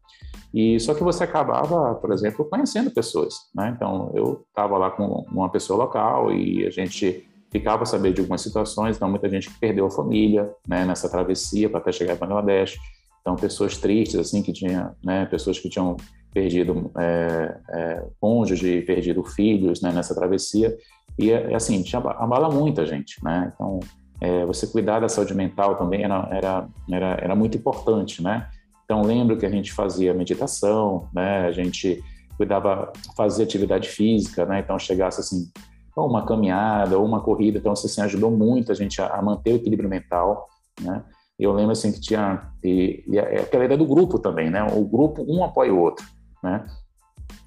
E 0.53 0.79
só 0.79 0.93
que 0.93 1.03
você 1.03 1.23
acabava, 1.23 1.95
por 1.95 2.11
exemplo, 2.11 2.45
conhecendo 2.45 2.89
pessoas, 2.91 3.35
né? 3.53 3.73
Então, 3.75 4.11
eu 4.15 4.45
estava 4.47 4.77
lá 4.77 4.89
com 4.89 5.25
uma 5.31 5.49
pessoa 5.49 5.77
local 5.77 6.33
e 6.33 6.65
a 6.65 6.69
gente 6.69 7.27
ficava 7.51 7.83
a 7.83 7.85
saber 7.85 8.13
de 8.13 8.21
algumas 8.21 8.41
situações, 8.41 8.95
então 8.95 9.09
muita 9.09 9.29
gente 9.29 9.49
que 9.49 9.59
perdeu 9.59 9.85
a 9.85 9.91
família 9.91 10.51
né, 10.67 10.85
nessa 10.85 11.09
travessia 11.09 11.69
para 11.69 11.79
até 11.79 11.91
chegar 11.91 12.15
em 12.15 12.17
Bangladesh, 12.17 12.77
então 13.21 13.35
pessoas 13.35 13.77
tristes 13.77 14.19
assim 14.19 14.41
que 14.41 14.51
tinham, 14.51 14.93
né, 15.03 15.25
pessoas 15.25 15.59
que 15.59 15.69
tinham 15.69 15.95
perdido 16.33 16.91
é, 16.97 17.57
é, 17.69 18.05
cônjuge, 18.19 18.81
perdido 18.81 19.23
filhos 19.23 19.81
né, 19.81 19.91
nessa 19.91 20.13
travessia 20.13 20.75
e 21.17 21.33
assim 21.33 21.83
abala 21.93 22.49
muita 22.49 22.85
gente, 22.85 23.23
né? 23.23 23.51
Então 23.53 23.79
é, 24.19 24.45
você 24.45 24.67
cuidar 24.67 24.99
da 24.99 25.09
saúde 25.09 25.33
mental 25.33 25.75
também 25.75 26.03
era, 26.03 26.27
era 26.31 26.67
era 26.91 27.17
era 27.21 27.35
muito 27.35 27.57
importante, 27.57 28.21
né? 28.21 28.49
Então 28.85 29.01
lembro 29.01 29.37
que 29.37 29.45
a 29.45 29.49
gente 29.49 29.73
fazia 29.73 30.13
meditação, 30.13 31.09
né? 31.13 31.47
A 31.47 31.51
gente 31.51 32.03
cuidava, 32.37 32.93
fazia 33.15 33.43
atividade 33.43 33.89
física, 33.89 34.45
né? 34.45 34.59
Então 34.59 34.77
chegasse 34.77 35.19
assim 35.19 35.51
uma 35.95 36.23
caminhada, 36.25 36.97
ou 36.97 37.03
uma 37.03 37.21
corrida, 37.21 37.57
então 37.57 37.73
isso 37.73 37.87
assim, 37.87 38.01
ajudou 38.01 38.29
muito 38.29 38.71
a 38.71 38.75
gente 38.75 39.01
a, 39.01 39.07
a 39.07 39.21
manter 39.21 39.53
o 39.53 39.55
equilíbrio 39.55 39.89
mental, 39.89 40.47
né? 40.79 41.03
Eu 41.39 41.53
lembro 41.53 41.71
assim 41.71 41.91
que 41.91 41.99
tinha 41.99 42.51
e, 42.63 43.03
e 43.07 43.19
aquela 43.19 43.65
ideia 43.65 43.77
do 43.77 43.85
grupo 43.85 44.19
também, 44.19 44.49
né? 44.49 44.63
O 44.63 44.85
grupo 44.85 45.25
um 45.27 45.43
apoia 45.43 45.73
o 45.73 45.79
outro, 45.79 46.05
né? 46.43 46.65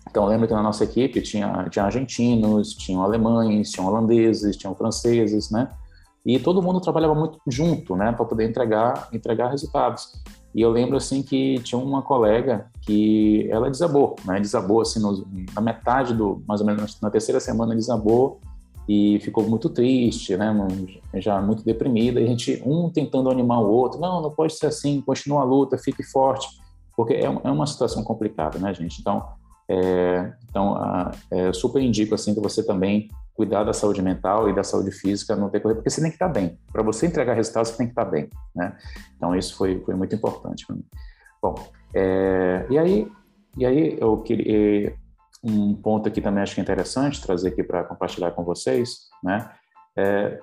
Então 0.08 0.26
lembro 0.26 0.46
que 0.46 0.54
na 0.54 0.62
nossa 0.62 0.84
equipe 0.84 1.20
tinha 1.20 1.68
tinha 1.70 1.84
argentinos, 1.84 2.74
tinham 2.74 3.02
alemães, 3.02 3.70
tinham 3.70 3.86
holandeses, 3.86 4.56
tinham 4.56 4.74
franceses, 4.74 5.50
né? 5.50 5.68
E 6.24 6.38
todo 6.38 6.62
mundo 6.62 6.80
trabalhava 6.80 7.14
muito 7.14 7.38
junto, 7.46 7.96
né, 7.96 8.12
para 8.12 8.24
poder 8.26 8.48
entregar 8.48 9.08
entregar 9.12 9.48
resultados. 9.48 10.12
E 10.54 10.60
eu 10.60 10.70
lembro 10.70 10.96
assim 10.96 11.22
que 11.22 11.60
tinha 11.60 11.80
uma 11.80 12.02
colega 12.02 12.66
que 12.82 13.48
ela 13.50 13.70
desabou, 13.70 14.16
né? 14.24 14.40
Desabou 14.40 14.80
assim 14.80 15.00
na 15.54 15.60
metade 15.60 16.12
do, 16.12 16.42
mais 16.46 16.60
ou 16.60 16.66
menos 16.66 17.00
na 17.00 17.10
terceira 17.10 17.38
semana 17.38 17.74
desabou 17.74 18.40
e 18.88 19.20
ficou 19.20 19.48
muito 19.48 19.70
triste, 19.70 20.36
né? 20.36 20.52
Já 21.14 21.40
muito 21.40 21.64
deprimida. 21.64 22.20
E 22.20 22.24
a 22.24 22.26
gente 22.26 22.60
um 22.66 22.90
tentando 22.90 23.30
animar 23.30 23.60
o 23.60 23.70
outro, 23.70 24.00
não, 24.00 24.20
não 24.20 24.30
pode 24.32 24.54
ser 24.54 24.66
assim, 24.66 25.00
continua 25.00 25.42
a 25.42 25.44
luta, 25.44 25.78
fique 25.78 26.02
forte, 26.02 26.48
porque 26.96 27.14
é, 27.14 27.24
é 27.26 27.50
uma 27.50 27.66
situação 27.66 28.02
complicada, 28.02 28.58
né, 28.58 28.74
gente? 28.74 29.00
Então, 29.00 29.24
é, 29.70 30.32
então, 30.48 30.74
a, 30.74 31.12
é, 31.30 31.52
super 31.52 31.80
indico 31.80 32.12
assim 32.14 32.34
que 32.34 32.40
você 32.40 32.60
também 32.64 33.08
cuidar 33.34 33.62
da 33.62 33.72
saúde 33.72 34.02
mental 34.02 34.48
e 34.48 34.54
da 34.54 34.64
saúde 34.64 34.90
física 34.90 35.36
no 35.36 35.48
decorrer, 35.48 35.76
porque 35.76 35.88
você 35.88 36.00
tem 36.00 36.10
que 36.10 36.16
estar 36.16 36.28
bem. 36.28 36.58
Para 36.72 36.82
você 36.82 37.06
entregar 37.06 37.34
resultados, 37.34 37.70
você 37.70 37.76
tem 37.78 37.86
que 37.86 37.92
estar 37.92 38.04
bem, 38.04 38.28
né? 38.54 38.76
Então 39.16 39.34
isso 39.34 39.56
foi, 39.56 39.80
foi 39.80 39.94
muito 39.94 40.14
importante 40.14 40.66
para 40.66 40.74
mim. 40.74 40.84
Bom, 41.40 41.54
é, 41.94 42.66
e 42.68 42.78
aí 42.78 43.10
e 43.56 43.64
aí 43.64 43.96
eu 44.00 44.18
queria 44.18 44.94
um 45.42 45.74
ponto 45.74 46.08
aqui 46.08 46.20
também 46.20 46.42
acho 46.42 46.54
que 46.54 46.60
é 46.60 46.64
interessante 46.64 47.22
trazer 47.22 47.48
aqui 47.48 47.62
para 47.62 47.84
compartilhar 47.84 48.32
com 48.32 48.44
vocês, 48.44 49.08
né? 49.22 49.50
É, 49.96 50.38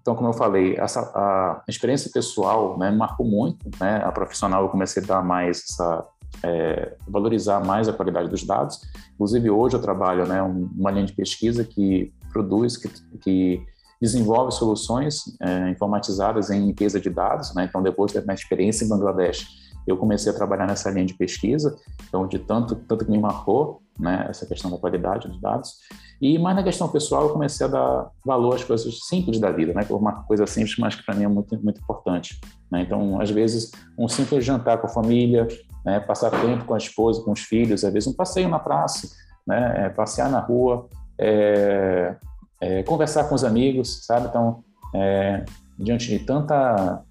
então, 0.00 0.14
como 0.14 0.28
eu 0.28 0.32
falei, 0.32 0.76
essa, 0.76 1.00
a 1.14 1.62
experiência 1.68 2.10
pessoal 2.12 2.78
né, 2.78 2.90
marcou 2.90 3.26
muito, 3.26 3.70
né? 3.80 4.02
A 4.04 4.10
profissional 4.10 4.62
eu 4.62 4.68
comecei 4.68 5.02
a 5.02 5.06
dar 5.06 5.22
mais 5.22 5.64
essa 5.70 6.06
é, 6.42 6.96
valorizar 7.06 7.64
mais 7.64 7.88
a 7.88 7.92
qualidade 7.92 8.28
dos 8.28 8.44
dados. 8.44 8.80
Inclusive, 9.14 9.50
hoje 9.50 9.76
eu 9.76 9.80
trabalho 9.80 10.26
né, 10.26 10.42
uma 10.42 10.90
linha 10.90 11.06
de 11.06 11.12
pesquisa 11.12 11.64
que 11.64 12.12
produz, 12.32 12.76
que, 12.76 12.88
que 13.18 13.62
desenvolve 14.00 14.52
soluções 14.52 15.22
é, 15.40 15.70
informatizadas 15.70 16.50
em 16.50 16.66
limpeza 16.66 17.00
de 17.00 17.08
dados. 17.08 17.54
Né? 17.54 17.66
Então, 17.68 17.82
depois 17.82 18.12
da 18.12 18.20
minha 18.20 18.34
experiência 18.34 18.84
em 18.84 18.88
Bangladesh, 18.88 19.46
eu 19.86 19.96
comecei 19.96 20.30
a 20.30 20.34
trabalhar 20.34 20.66
nessa 20.66 20.90
linha 20.90 21.06
de 21.06 21.14
pesquisa, 21.14 21.76
então, 22.08 22.26
de 22.26 22.38
tanto, 22.38 22.76
tanto 22.76 23.04
que 23.04 23.10
me 23.10 23.18
marcou 23.18 23.82
né, 23.98 24.26
essa 24.28 24.46
questão 24.46 24.70
da 24.70 24.78
qualidade 24.78 25.28
dos 25.28 25.40
dados. 25.40 25.74
E 26.20 26.38
mais 26.38 26.54
na 26.54 26.62
questão 26.62 26.88
pessoal, 26.88 27.24
eu 27.24 27.30
comecei 27.30 27.66
a 27.66 27.68
dar 27.68 28.10
valor 28.24 28.54
às 28.54 28.64
coisas 28.64 29.06
simples 29.06 29.40
da 29.40 29.50
vida, 29.50 29.74
né? 29.74 29.84
Uma 29.90 30.22
coisa 30.22 30.46
simples, 30.46 30.76
mas 30.78 30.94
que 30.94 31.04
para 31.04 31.16
mim 31.16 31.24
é 31.24 31.28
muito, 31.28 31.60
muito 31.62 31.80
importante. 31.80 32.40
Né? 32.70 32.82
Então, 32.82 33.20
às 33.20 33.30
vezes, 33.30 33.72
um 33.98 34.06
simples 34.06 34.44
jantar 34.44 34.78
com 34.78 34.86
a 34.86 34.90
família, 34.90 35.48
né? 35.84 36.00
passar 36.00 36.30
tempo 36.30 36.64
com 36.64 36.74
a 36.74 36.78
esposa, 36.78 37.22
com 37.22 37.32
os 37.32 37.40
filhos, 37.40 37.84
às 37.84 37.92
vezes 37.92 38.06
um 38.08 38.14
passeio 38.14 38.48
na 38.48 38.58
praça, 38.58 39.08
né? 39.46 39.86
É, 39.86 39.88
passear 39.88 40.30
na 40.30 40.40
rua, 40.40 40.88
é, 41.18 42.14
é, 42.60 42.82
conversar 42.84 43.24
com 43.24 43.34
os 43.34 43.44
amigos, 43.44 44.04
sabe? 44.06 44.28
Então, 44.28 44.62
é, 44.94 45.44
diante 45.78 46.08
de 46.08 46.24
tanta 46.24 47.02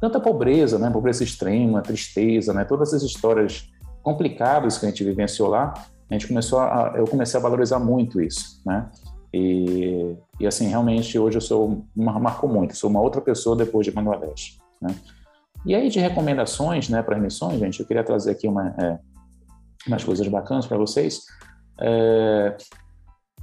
tanta 0.00 0.20
pobreza, 0.20 0.78
né? 0.78 0.90
Pobreza 0.90 1.24
extrema, 1.24 1.82
tristeza, 1.82 2.52
né? 2.52 2.64
Todas 2.64 2.92
essas 2.92 3.02
histórias 3.02 3.68
complicadas 4.02 4.78
que 4.78 4.86
a 4.86 4.88
gente 4.88 5.04
vivenciou 5.04 5.48
lá, 5.48 5.74
a 6.08 6.14
gente 6.14 6.28
começou 6.28 6.60
a, 6.60 6.94
eu 6.96 7.04
comecei 7.04 7.38
a 7.38 7.42
valorizar 7.42 7.78
muito 7.78 8.20
isso, 8.20 8.62
né? 8.64 8.88
E, 9.32 10.16
e 10.40 10.46
assim, 10.46 10.68
realmente 10.68 11.18
hoje 11.18 11.36
eu 11.36 11.40
sou, 11.40 11.84
marcou 11.94 12.48
muito, 12.48 12.76
sou 12.76 12.88
uma 12.88 13.00
outra 13.00 13.20
pessoa 13.20 13.54
depois 13.56 13.84
de 13.84 13.92
Bangladesh, 13.92 14.58
né? 14.80 14.94
E 15.68 15.74
aí 15.74 15.90
de 15.90 16.00
recomendações, 16.00 16.88
né, 16.88 17.02
para 17.02 17.16
as 17.16 17.22
missões, 17.22 17.58
gente, 17.58 17.78
eu 17.78 17.86
queria 17.86 18.02
trazer 18.02 18.30
aqui 18.30 18.48
uma, 18.48 18.74
é, 18.80 18.98
umas 19.86 20.02
coisas 20.02 20.26
bacanas 20.26 20.66
para 20.66 20.78
vocês. 20.78 21.20
É, 21.78 22.56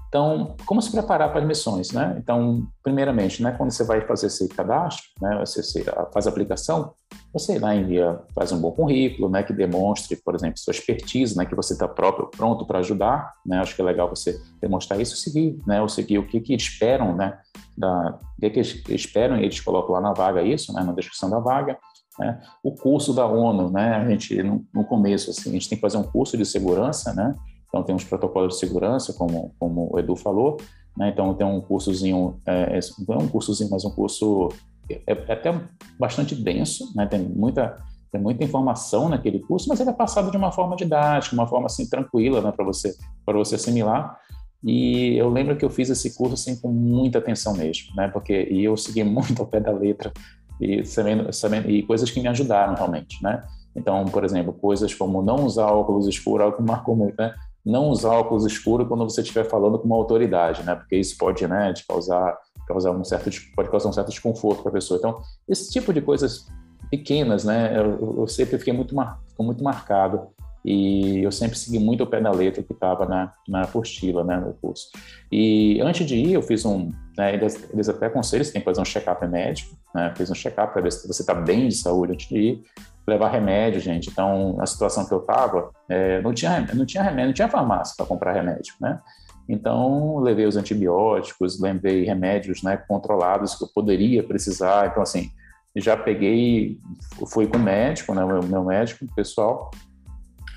então, 0.08 0.56
como 0.66 0.82
se 0.82 0.92
preparar 0.92 1.30
para 1.30 1.42
as 1.42 1.46
missões, 1.46 1.92
né? 1.92 2.16
Então, 2.18 2.66
primeiramente, 2.82 3.44
né, 3.44 3.52
quando 3.52 3.70
você 3.72 3.84
vai 3.84 4.02
fazer 4.08 4.28
esse 4.28 4.48
cadastro, 4.48 5.06
né, 5.22 5.38
você, 5.40 5.62
você 5.62 5.84
faz 6.12 6.26
a 6.26 6.30
aplicação, 6.32 6.94
você 7.32 7.60
lá 7.60 7.76
envia, 7.76 8.20
faz 8.34 8.52
um 8.52 8.60
bom 8.60 8.72
currículo, 8.72 9.30
né, 9.30 9.44
que 9.44 9.54
demonstre, 9.54 10.16
por 10.16 10.34
exemplo, 10.34 10.58
sua 10.58 10.72
expertise, 10.72 11.38
né, 11.38 11.46
que 11.46 11.54
você 11.54 11.74
está 11.74 11.88
próprio 11.88 12.28
pronto 12.28 12.66
para 12.66 12.80
ajudar, 12.80 13.34
né, 13.46 13.60
acho 13.60 13.76
que 13.76 13.82
é 13.82 13.86
legal 13.86 14.10
você 14.10 14.40
demonstrar 14.62 15.00
isso, 15.00 15.16
seguir, 15.16 15.60
né, 15.68 15.82
ou 15.82 15.90
seguir 15.90 16.18
o 16.18 16.26
que 16.26 16.40
que 16.40 16.56
esperam, 16.56 17.14
né, 17.14 17.38
da, 17.78 18.18
o 18.38 18.42
que 18.42 18.50
que 18.50 18.60
eles 18.60 18.84
esperam 18.88 19.38
e 19.38 19.44
eles 19.44 19.60
colocam 19.60 19.94
lá 19.94 20.02
na 20.02 20.14
vaga 20.14 20.42
isso, 20.42 20.74
né, 20.74 20.82
na 20.82 20.94
descrição 20.94 21.30
da 21.30 21.40
vaga, 21.40 21.78
né, 22.20 22.42
o 22.64 22.72
curso 22.72 23.14
da 23.14 23.26
ONU, 23.26 23.70
né, 23.70 23.96
a 23.96 24.10
gente 24.10 24.42
no, 24.42 24.66
no 24.74 24.84
começo 24.84 25.32
assim, 25.32 25.50
a 25.50 25.54
gente 25.54 25.70
tem 25.70 25.78
que 25.78 25.82
fazer 25.82 25.98
um 25.98 26.04
curso 26.04 26.38
de 26.38 26.46
segurança, 26.46 27.14
né, 27.14 27.36
então 27.68 27.84
tem 27.84 27.96
uns 27.96 28.04
protocolos 28.04 28.54
de 28.54 28.60
segurança, 28.60 29.14
como 29.14 29.54
como 29.60 29.90
o 29.94 30.00
Edu 30.00 30.16
falou, 30.16 30.58
né, 30.98 31.10
então 31.10 31.34
tem 31.34 31.46
um 31.46 31.62
cursozinho, 31.62 32.40
é, 32.46 32.80
não 33.08 33.16
é 33.16 33.24
um 33.24 33.28
cursozinho, 33.28 33.70
mas 33.70 33.84
um 33.84 33.92
curso 33.92 34.50
é, 34.90 35.02
é 35.08 35.34
até 35.34 35.54
bastante 36.00 36.36
denso, 36.36 36.92
né? 36.96 37.06
tem, 37.06 37.20
muita, 37.20 37.78
tem 38.12 38.22
muita 38.22 38.44
informação 38.44 39.10
naquele 39.10 39.40
curso, 39.40 39.68
mas 39.68 39.80
ele 39.80 39.90
é 39.90 39.94
passado 39.94 40.32
de 40.32 40.38
uma 40.38 40.52
forma 40.52 40.76
didática, 40.76 41.36
uma 41.36 41.48
forma 41.48 41.66
assim 41.66 41.90
tranquila 41.90 42.42
né? 42.42 42.52
para 42.52 42.66
você, 42.66 42.94
você 43.26 43.56
assimilar. 43.56 44.20
E 44.64 45.16
eu 45.18 45.30
lembro 45.30 45.56
que 45.56 45.64
eu 45.64 45.70
fiz 45.70 45.90
esse 45.90 46.16
curso 46.16 46.34
assim, 46.34 46.60
com 46.60 46.70
muita 46.70 47.20
atenção 47.20 47.56
mesmo, 47.56 47.96
né? 47.96 48.08
porque 48.08 48.48
e 48.50 48.64
eu 48.64 48.76
segui 48.78 49.04
muito 49.06 49.40
ao 49.42 49.48
pé 49.48 49.60
da 49.60 49.72
letra 49.72 50.12
e, 50.60 50.86
sabendo, 50.86 51.32
sabendo, 51.34 51.70
e 51.70 51.84
coisas 51.84 52.10
que 52.10 52.20
me 52.20 52.28
ajudaram 52.28 52.76
realmente. 52.76 53.22
Né? 53.24 53.44
Então, 53.76 54.06
por 54.06 54.24
exemplo, 54.24 54.54
coisas 54.54 54.94
como 54.94 55.22
não 55.22 55.46
usar 55.46 55.68
óculos 55.68 56.08
escuros, 56.08 56.46
algo 56.46 56.58
que 56.58 56.64
marcou 56.64 56.96
muito, 56.96 57.16
né? 57.18 57.34
não 57.66 57.90
usar 57.90 58.12
óculos 58.12 58.46
escuros 58.46 58.88
quando 58.88 59.04
você 59.04 59.22
estiver 59.22 59.46
falando 59.46 59.80
com 59.80 59.86
uma 59.86 59.96
autoridade, 59.96 60.62
né? 60.64 60.76
Porque 60.76 60.96
isso 60.96 61.18
pode, 61.18 61.48
né, 61.48 61.74
te 61.74 61.86
causar 61.88 62.38
causar 62.68 62.92
um 62.92 63.04
certo 63.04 63.30
pode 63.56 63.70
causar 63.70 63.90
um 63.90 63.94
certo 63.94 64.10
desconforto 64.10 64.62
para 64.62 64.70
a 64.70 64.74
pessoa. 64.74 64.98
Então, 64.98 65.22
esse 65.48 65.72
tipo 65.72 65.94
de 65.94 66.02
coisas 66.02 66.48
pequenas, 66.90 67.44
né? 67.44 67.78
Eu, 67.78 68.20
eu 68.20 68.28
sempre 68.28 68.58
fiquei 68.58 68.74
muito 68.74 68.96
mar, 68.96 69.20
muito 69.40 69.64
marcado 69.64 70.28
e 70.66 71.24
eu 71.24 71.32
sempre 71.32 71.56
segui 71.56 71.78
muito 71.78 72.04
o 72.04 72.08
pé 72.08 72.20
da 72.20 72.32
letra 72.32 72.64
que 72.64 72.74
estava 72.74 73.06
na, 73.06 73.32
na 73.48 73.62
apostila, 73.62 74.24
né, 74.24 74.36
no 74.38 74.52
curso. 74.54 74.90
E 75.32 75.80
antes 75.80 76.08
de 76.08 76.16
ir, 76.16 76.34
eu 76.34 76.42
fiz 76.42 76.66
um, 76.66 76.92
né, 77.16 77.36
eles, 77.36 77.70
eles 77.72 77.88
até 77.88 78.08
aconselham, 78.08 78.44
você 78.44 78.52
tem 78.52 78.62
que 78.62 78.66
fazer 78.66 78.82
um 78.82 78.86
check-up 78.86 79.28
médico, 79.28 79.78
né, 79.94 80.12
fiz 80.18 80.32
um 80.32 80.34
check-up 80.34 80.74
para 80.74 80.82
ver 80.82 80.92
se 80.92 81.08
você 81.08 81.22
está 81.22 81.36
bem 81.36 81.68
de 81.68 81.76
saúde 81.76 82.14
antes 82.14 82.28
de 82.28 82.38
ir, 82.38 82.64
levar 83.08 83.30
remédio, 83.30 83.80
gente. 83.80 84.10
Então, 84.10 84.58
a 84.60 84.66
situação 84.66 85.06
que 85.06 85.14
eu 85.14 85.20
estava, 85.20 85.70
é, 85.88 86.20
não 86.22 86.34
tinha, 86.34 86.62
não 86.74 86.84
tinha 86.84 87.04
remédio, 87.04 87.28
não 87.28 87.34
tinha 87.34 87.48
farmácia 87.48 87.94
para 87.96 88.08
comprar 88.08 88.34
remédio, 88.34 88.74
né? 88.82 89.00
Então, 89.48 90.18
levei 90.18 90.48
os 90.48 90.58
antibióticos, 90.58 91.62
levei 91.62 92.04
remédios 92.04 92.64
né, 92.64 92.76
controlados 92.76 93.54
que 93.54 93.64
eu 93.64 93.68
poderia 93.68 94.24
precisar. 94.24 94.88
Então, 94.88 95.04
assim, 95.04 95.30
já 95.76 95.96
peguei, 95.96 96.80
fui 97.28 97.46
com 97.46 97.58
o 97.58 97.62
médico, 97.62 98.16
né, 98.16 98.24
o 98.24 98.44
meu 98.44 98.64
médico 98.64 99.06
pessoal, 99.16 99.70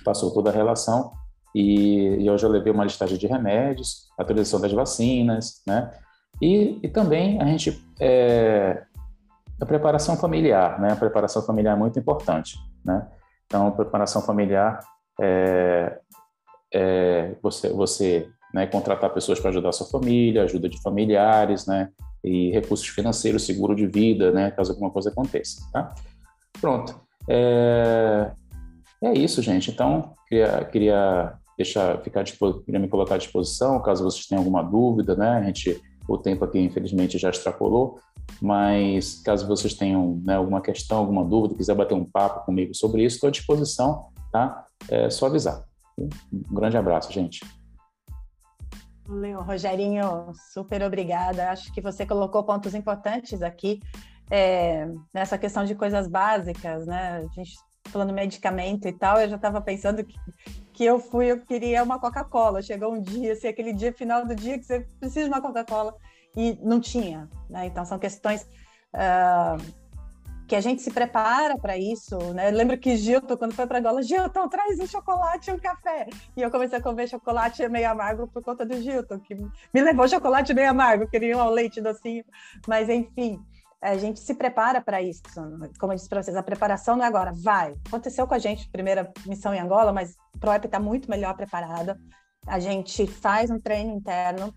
passou 0.05 0.33
toda 0.33 0.51
a 0.51 0.53
relação 0.53 1.13
e, 1.55 2.17
e 2.19 2.27
eu 2.27 2.37
já 2.39 2.49
levei 2.49 2.73
uma 2.73 2.85
listagem 2.85 3.19
de 3.19 3.27
remédios, 3.27 4.09
atualização 4.19 4.61
das 4.61 4.73
vacinas, 4.73 5.63
né? 5.67 5.91
E, 6.41 6.79
e 6.83 6.89
também 6.89 7.41
a 7.41 7.47
gente, 7.47 7.83
é, 8.01 8.85
a 9.61 9.67
preparação 9.67 10.17
familiar, 10.17 10.81
né? 10.81 10.93
A 10.93 10.97
preparação 10.97 11.43
familiar 11.43 11.77
é 11.77 11.79
muito 11.79 11.99
importante, 11.99 12.57
né? 12.85 13.09
Então, 13.47 13.71
preparação 13.73 14.21
familiar 14.23 14.81
é, 15.21 15.99
é 16.73 17.35
você, 17.43 17.71
você 17.71 18.29
né, 18.53 18.67
contratar 18.67 19.11
pessoas 19.13 19.41
para 19.41 19.51
ajudar 19.51 19.71
a 19.71 19.73
sua 19.73 19.87
família, 19.87 20.43
ajuda 20.43 20.69
de 20.69 20.81
familiares, 20.83 21.67
né, 21.67 21.91
e 22.23 22.51
recursos 22.51 22.89
financeiros, 22.89 23.45
seguro 23.45 23.75
de 23.75 23.87
vida, 23.87 24.31
né, 24.33 24.51
caso 24.51 24.73
alguma 24.73 24.91
coisa 24.91 25.11
aconteça, 25.11 25.61
tá? 25.73 25.95
Pronto. 26.61 27.01
É, 27.29 28.31
é 29.03 29.13
isso, 29.13 29.43
gente. 29.43 29.71
Então, 29.71 30.15
queria, 30.29 30.65
queria 30.65 31.39
deixar, 31.57 32.01
ficar, 32.03 32.25
queria 32.25 32.81
me 32.81 32.89
colocar 32.89 33.17
à 33.17 33.19
disposição, 33.19 33.83
caso 33.83 34.05
vocês 34.05 34.27
tenham 34.27 34.41
alguma 34.41 34.63
dúvida, 34.63 35.17
né, 35.17 35.31
a 35.31 35.43
gente, 35.43 35.81
o 36.09 36.17
tempo 36.17 36.45
aqui, 36.45 36.59
infelizmente, 36.59 37.19
já 37.19 37.31
extrapolou, 37.31 37.99
mas 38.41 39.21
caso 39.23 39.47
vocês 39.47 39.75
tenham 39.75 40.21
né, 40.25 40.37
alguma 40.37 40.61
questão, 40.61 40.99
alguma 40.99 41.25
dúvida, 41.25 41.57
quiser 41.57 41.75
bater 41.75 41.95
um 41.95 42.05
papo 42.05 42.47
comigo 42.47 42.75
sobre 42.75 43.05
isso, 43.05 43.17
estou 43.17 43.29
à 43.29 43.31
disposição, 43.31 44.09
tá? 44.31 44.65
É 44.89 45.11
só 45.11 45.27
avisar. 45.27 45.65
Um 45.99 46.55
grande 46.55 46.77
abraço, 46.77 47.13
gente. 47.13 47.41
Valeu, 49.07 49.43
Rogerinho, 49.43 50.33
super 50.53 50.83
obrigada. 50.83 51.51
Acho 51.51 51.73
que 51.73 51.81
você 51.81 52.07
colocou 52.07 52.45
pontos 52.45 52.75
importantes 52.75 53.43
aqui 53.43 53.81
é, 54.31 54.87
nessa 55.13 55.39
questão 55.39 55.65
de 55.65 55.75
coisas 55.75 56.07
básicas, 56.07 56.87
né? 56.87 57.17
A 57.17 57.35
gente 57.35 57.55
falando 57.89 58.13
medicamento 58.13 58.87
e 58.87 58.93
tal, 58.93 59.21
eu 59.21 59.29
já 59.29 59.37
estava 59.37 59.61
pensando 59.61 60.05
que, 60.05 60.19
que 60.73 60.85
eu 60.85 60.99
fui, 60.99 61.27
eu 61.27 61.41
queria 61.41 61.83
uma 61.83 61.99
Coca-Cola. 61.99 62.63
Chegou 62.63 62.95
um 62.95 63.01
dia, 63.01 63.33
assim, 63.33 63.49
aquele 63.49 63.73
dia 63.73 63.93
final 63.93 64.25
do 64.25 64.35
dia 64.35 64.59
que 64.59 64.65
você 64.65 64.81
precisa 65.01 65.25
de 65.25 65.31
uma 65.31 65.41
Coca-Cola 65.41 65.95
e 66.37 66.59
não 66.63 66.81
tinha, 66.81 67.29
né? 67.49 67.67
Então 67.67 67.85
são 67.85 67.99
questões 67.99 68.43
uh, 68.95 69.61
que 70.49 70.57
a 70.57 70.61
gente 70.61 70.81
se 70.81 70.91
prepara 70.91 71.59
para 71.59 71.77
isso, 71.77 72.17
né? 72.33 72.49
Eu 72.49 72.55
lembro 72.55 72.79
que 72.79 72.97
Gilton, 72.97 73.37
quando 73.37 73.55
foi 73.55 73.67
para 73.67 73.81
Angola, 73.81 74.03
Gilton, 74.03 74.49
traz 74.49 74.81
um 74.81 74.87
chocolate 74.87 75.51
e 75.51 75.53
um 75.53 75.59
café. 75.59 76.07
E 76.35 76.41
eu 76.41 76.51
comecei 76.51 76.79
a 76.79 76.83
comer 76.83 77.07
chocolate 77.07 77.69
meio 77.69 77.91
amargo 77.91 78.27
por 78.29 78.43
conta 78.43 78.65
do 78.65 78.81
Gilton, 78.81 79.21
que 79.21 79.35
me 79.35 79.83
levou 79.83 80.09
chocolate 80.09 80.55
meio 80.55 80.71
amargo, 80.71 81.07
queria 81.07 81.37
um 81.37 81.51
leite 81.51 81.83
docinho. 81.83 82.25
Mas, 82.67 82.89
enfim, 82.89 83.39
a 83.81 83.97
gente 83.97 84.21
se 84.21 84.35
prepara 84.35 84.81
para 84.81 85.01
isso. 85.01 85.23
Como 85.79 85.93
eu 85.93 85.97
disse 85.97 86.09
para 86.09 86.23
vocês, 86.23 86.37
a 86.37 86.43
preparação 86.43 86.97
não 86.97 87.05
é 87.05 87.09
agora, 87.09 87.33
vai. 87.35 87.75
Aconteceu 87.87 88.27
com 88.27 88.35
a 88.35 88.39
gente, 88.39 88.69
primeira 88.71 89.13
missão 89.27 89.55
em 89.55 89.61
Angola, 89.61 89.93
mas 89.93 90.17
a 90.35 90.39
ProEP 90.39 90.67
está 90.67 90.81
muito 90.81 91.09
melhor 91.09 91.35
preparada. 91.35 91.99
A 92.47 92.59
gente 92.59 93.07
faz 93.07 93.51
um 93.51 93.61
treino 93.61 93.93
interno, 93.93 94.53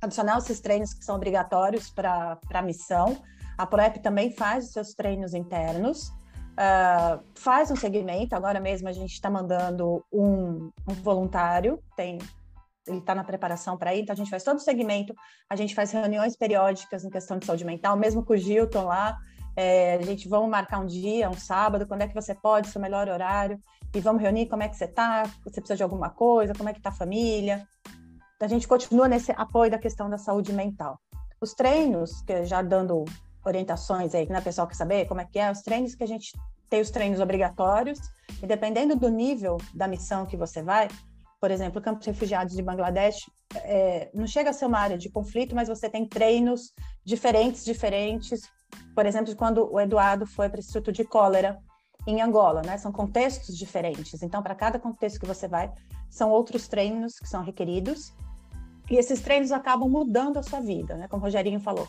adicional 0.00 0.38
esses 0.38 0.60
treinos 0.60 0.94
que 0.94 1.04
são 1.04 1.16
obrigatórios 1.16 1.90
para 1.90 2.38
a 2.52 2.62
missão, 2.62 3.16
a 3.56 3.66
ProEP 3.66 4.00
também 4.00 4.30
faz 4.30 4.66
os 4.66 4.72
seus 4.72 4.94
treinos 4.94 5.32
internos, 5.32 6.08
uh, 6.08 7.22
faz 7.34 7.70
um 7.70 7.76
segmento. 7.76 8.34
Agora 8.36 8.60
mesmo 8.60 8.88
a 8.88 8.92
gente 8.92 9.12
está 9.12 9.30
mandando 9.30 10.04
um, 10.12 10.70
um, 10.86 10.94
voluntário, 11.02 11.82
tem, 11.96 12.18
ele 12.86 12.98
está 12.98 13.14
na 13.14 13.24
preparação 13.24 13.76
para 13.76 13.94
ir, 13.94 14.02
então 14.02 14.12
a 14.12 14.16
gente 14.16 14.30
faz 14.30 14.42
todo 14.42 14.56
o 14.56 14.60
segmento, 14.60 15.14
a 15.48 15.56
gente 15.56 15.74
faz 15.74 15.90
reuniões 15.90 16.36
periódicas 16.36 17.04
em 17.04 17.10
questão 17.10 17.38
de 17.38 17.46
saúde 17.46 17.64
mental, 17.64 17.96
mesmo 17.96 18.24
com 18.24 18.34
o 18.34 18.36
Gilton 18.36 18.84
lá. 18.84 19.18
É, 19.56 19.94
a 19.94 20.02
gente 20.02 20.28
vamos 20.28 20.50
marcar 20.50 20.80
um 20.80 20.86
dia, 20.86 21.30
um 21.30 21.36
sábado, 21.36 21.86
quando 21.86 22.02
é 22.02 22.08
que 22.08 22.14
você 22.14 22.34
pode, 22.34 22.68
seu 22.68 22.80
melhor 22.80 23.08
horário, 23.08 23.58
e 23.94 24.00
vamos 24.00 24.20
reunir 24.20 24.46
como 24.46 24.62
é 24.62 24.68
que 24.68 24.76
você 24.76 24.84
está, 24.84 25.22
você 25.42 25.60
precisa 25.60 25.76
de 25.76 25.82
alguma 25.82 26.10
coisa, 26.10 26.52
como 26.54 26.68
é 26.68 26.72
que 26.72 26.78
está 26.78 26.90
a 26.90 26.92
família. 26.92 27.66
A 28.38 28.48
gente 28.48 28.68
continua 28.68 29.08
nesse 29.08 29.32
apoio 29.32 29.70
da 29.70 29.78
questão 29.78 30.10
da 30.10 30.18
saúde 30.18 30.52
mental. 30.52 31.00
Os 31.40 31.54
treinos, 31.54 32.20
que 32.22 32.44
já 32.44 32.60
dando 32.60 33.04
orientações 33.44 34.14
aí, 34.14 34.28
né, 34.28 34.40
pessoal 34.42 34.66
quer 34.66 34.74
saber 34.74 35.06
como 35.06 35.22
é 35.22 35.24
que 35.24 35.38
é, 35.38 35.50
os 35.50 35.62
treinos 35.62 35.94
que 35.94 36.04
a 36.04 36.06
gente 36.06 36.32
tem 36.68 36.80
os 36.80 36.90
treinos 36.90 37.20
obrigatórios, 37.20 37.98
e 38.42 38.46
dependendo 38.46 38.96
do 38.96 39.08
nível 39.08 39.56
da 39.72 39.88
missão 39.88 40.26
que 40.26 40.36
você 40.36 40.62
vai, 40.62 40.88
por 41.40 41.50
exemplo, 41.50 41.80
o 41.80 41.82
Campo 41.82 42.00
de 42.00 42.10
Refugiados 42.10 42.54
de 42.54 42.62
Bangladesh 42.62 43.18
é, 43.56 44.10
não 44.14 44.26
chega 44.26 44.50
a 44.50 44.52
ser 44.52 44.66
uma 44.66 44.78
área 44.78 44.96
de 44.96 45.10
conflito, 45.10 45.54
mas 45.54 45.68
você 45.68 45.88
tem 45.88 46.06
treinos 46.06 46.72
diferentes, 47.04 47.64
diferentes. 47.64 48.40
Por 48.94 49.06
exemplo, 49.06 49.34
quando 49.36 49.70
o 49.70 49.78
Eduardo 49.78 50.26
foi 50.26 50.48
para 50.48 50.58
o 50.58 50.60
Instituto 50.60 50.92
de 50.92 51.04
Cólera 51.04 51.58
em 52.06 52.22
Angola, 52.22 52.62
né? 52.62 52.78
São 52.78 52.90
contextos 52.90 53.56
diferentes. 53.56 54.22
Então, 54.22 54.42
para 54.42 54.54
cada 54.54 54.78
contexto 54.78 55.20
que 55.20 55.26
você 55.26 55.46
vai, 55.46 55.70
são 56.08 56.30
outros 56.30 56.68
treinos 56.68 57.18
que 57.18 57.28
são 57.28 57.42
requeridos. 57.42 58.12
E 58.90 58.96
esses 58.96 59.20
treinos 59.20 59.52
acabam 59.52 59.88
mudando 59.88 60.38
a 60.38 60.42
sua 60.42 60.60
vida, 60.60 60.96
né? 60.96 61.08
Como 61.08 61.20
o 61.20 61.24
Rogerinho 61.24 61.60
falou. 61.60 61.88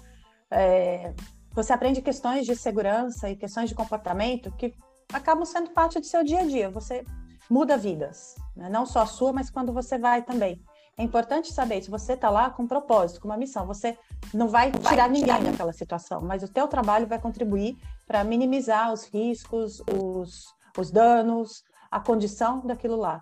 É, 0.52 1.14
você 1.52 1.72
aprende 1.72 2.02
questões 2.02 2.46
de 2.46 2.56
segurança 2.56 3.30
e 3.30 3.36
questões 3.36 3.70
de 3.70 3.76
comportamento 3.76 4.52
que 4.52 4.74
acabam 5.14 5.46
sendo 5.46 5.70
parte 5.72 6.00
do 6.00 6.06
seu 6.06 6.24
dia 6.24 6.40
a 6.40 6.46
dia. 6.46 6.70
Você 6.72 7.06
muda 7.50 7.78
vidas, 7.78 8.36
né? 8.56 8.70
não 8.70 8.86
só 8.86 9.02
a 9.02 9.06
sua, 9.06 9.34
mas 9.34 9.50
quando 9.50 9.74
você 9.74 9.98
vai 9.98 10.22
também. 10.22 10.62
É 10.98 11.04
importante 11.04 11.54
saber 11.54 11.82
se 11.84 11.92
você 11.92 12.14
está 12.14 12.30
lá 12.30 12.50
com 12.50 12.64
um 12.64 12.68
propósito, 12.68 13.22
com 13.22 13.28
uma 13.28 13.38
missão. 13.38 13.68
Você 13.68 13.96
não 14.34 14.48
vai 14.48 14.72
tirar 14.72 15.08
ninguém 15.08 15.44
daquela 15.44 15.72
situação, 15.72 16.22
mas 16.22 16.42
o 16.42 16.48
teu 16.48 16.68
trabalho 16.68 17.06
vai 17.06 17.22
contribuir 17.22 17.78
para 18.08 18.24
minimizar 18.24 18.92
os 18.92 19.06
riscos, 19.06 19.80
os, 19.94 20.46
os 20.76 20.90
danos, 20.90 21.64
a 21.92 22.00
condição 22.00 22.66
daquilo 22.66 22.96
lá. 22.96 23.22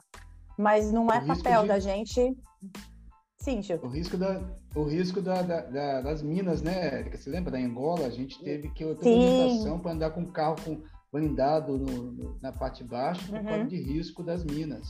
Mas 0.57 0.89
não 0.89 1.11
é 1.11 1.19
papel 1.19 1.63
de... 1.63 1.67
da 1.67 1.79
gente 1.79 2.33
Sim, 3.45 3.61
Gil. 3.61 3.79
O 3.83 3.87
risco, 3.87 4.17
da, 4.17 4.41
o 4.73 4.83
risco 4.85 5.21
da, 5.21 5.43
da, 5.43 5.61
da, 5.61 6.01
das 6.01 6.23
minas, 6.23 6.63
né, 6.63 7.01
Erika? 7.01 7.15
Você 7.15 7.29
lembra 7.29 7.51
da 7.51 7.59
Angola? 7.59 8.07
A 8.07 8.09
gente 8.09 8.43
teve 8.43 8.69
que 8.69 8.83
ter 8.95 9.05
limitação 9.07 9.79
para 9.79 9.91
andar 9.91 10.09
com 10.09 10.25
carro 10.25 10.55
com 10.65 10.81
blindado 11.15 11.77
no, 11.77 12.11
no, 12.11 12.37
na 12.41 12.51
parte 12.51 12.83
de 12.83 12.89
baixo 12.89 13.25
por 13.27 13.37
uhum. 13.37 13.45
causa 13.45 13.65
de 13.65 13.77
risco 13.77 14.21
das 14.21 14.43
minas. 14.43 14.89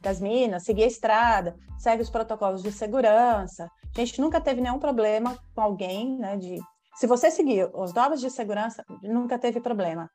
Das 0.00 0.20
minas, 0.20 0.64
seguir 0.64 0.84
a 0.84 0.86
estrada, 0.86 1.56
segue 1.78 2.02
os 2.02 2.10
protocolos 2.10 2.62
de 2.62 2.70
segurança. 2.70 3.70
A 3.96 4.00
gente 4.00 4.20
nunca 4.20 4.40
teve 4.40 4.60
nenhum 4.60 4.78
problema 4.78 5.38
com 5.54 5.62
alguém, 5.62 6.18
né? 6.18 6.36
De... 6.36 6.60
Se 6.96 7.06
você 7.06 7.30
seguir 7.30 7.70
os 7.72 7.94
novos 7.94 8.20
de 8.20 8.30
segurança, 8.30 8.84
nunca 9.02 9.38
teve 9.38 9.60
problema. 9.60 10.10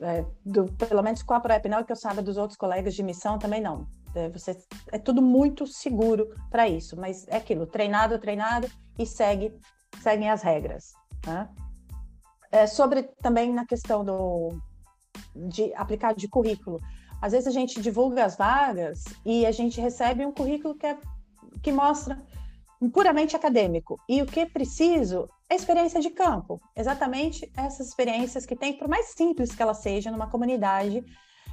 é, 0.00 0.24
do, 0.44 0.64
pelo 0.72 1.02
menos 1.02 1.22
com 1.22 1.34
a 1.34 1.40
ProEP 1.40 1.68
não, 1.68 1.84
que 1.84 1.92
eu 1.92 1.96
saiba 1.96 2.20
dos 2.20 2.36
outros 2.36 2.58
colegas 2.58 2.94
de 2.94 3.02
missão 3.02 3.38
também 3.38 3.60
não. 3.60 3.86
É, 4.14 4.28
você, 4.28 4.58
é 4.90 4.98
tudo 4.98 5.22
muito 5.22 5.66
seguro 5.66 6.34
para 6.50 6.68
isso, 6.68 6.96
mas 6.96 7.26
é 7.28 7.36
aquilo, 7.36 7.66
treinado, 7.66 8.18
treinado 8.18 8.68
e 8.98 9.06
segue, 9.06 9.54
seguem 10.02 10.28
as 10.28 10.42
regras. 10.42 10.92
Né? 11.24 11.48
É, 12.52 12.66
sobre 12.66 13.04
também 13.22 13.52
na 13.52 13.66
questão 13.66 14.04
do, 14.04 14.50
de 15.34 15.74
aplicar 15.74 16.14
de 16.14 16.28
currículo. 16.28 16.80
Às 17.20 17.32
vezes 17.32 17.46
a 17.46 17.50
gente 17.50 17.80
divulga 17.80 18.24
as 18.24 18.36
vagas 18.36 19.04
e 19.24 19.46
a 19.46 19.52
gente 19.52 19.80
recebe 19.80 20.26
um 20.26 20.32
currículo 20.32 20.74
que, 20.74 20.86
é, 20.86 20.98
que 21.62 21.72
mostra 21.72 22.20
puramente 22.92 23.36
acadêmico. 23.36 23.98
E 24.08 24.20
o 24.22 24.26
que 24.26 24.40
é 24.40 24.46
preciso 24.46 25.28
é 25.48 25.54
experiência 25.54 26.00
de 26.00 26.10
campo. 26.10 26.60
Exatamente 26.76 27.50
essas 27.56 27.88
experiências 27.88 28.44
que 28.44 28.56
tem, 28.56 28.76
por 28.76 28.88
mais 28.88 29.06
simples 29.14 29.54
que 29.54 29.62
ela 29.62 29.74
seja 29.74 30.10
numa 30.10 30.26
comunidade, 30.26 31.04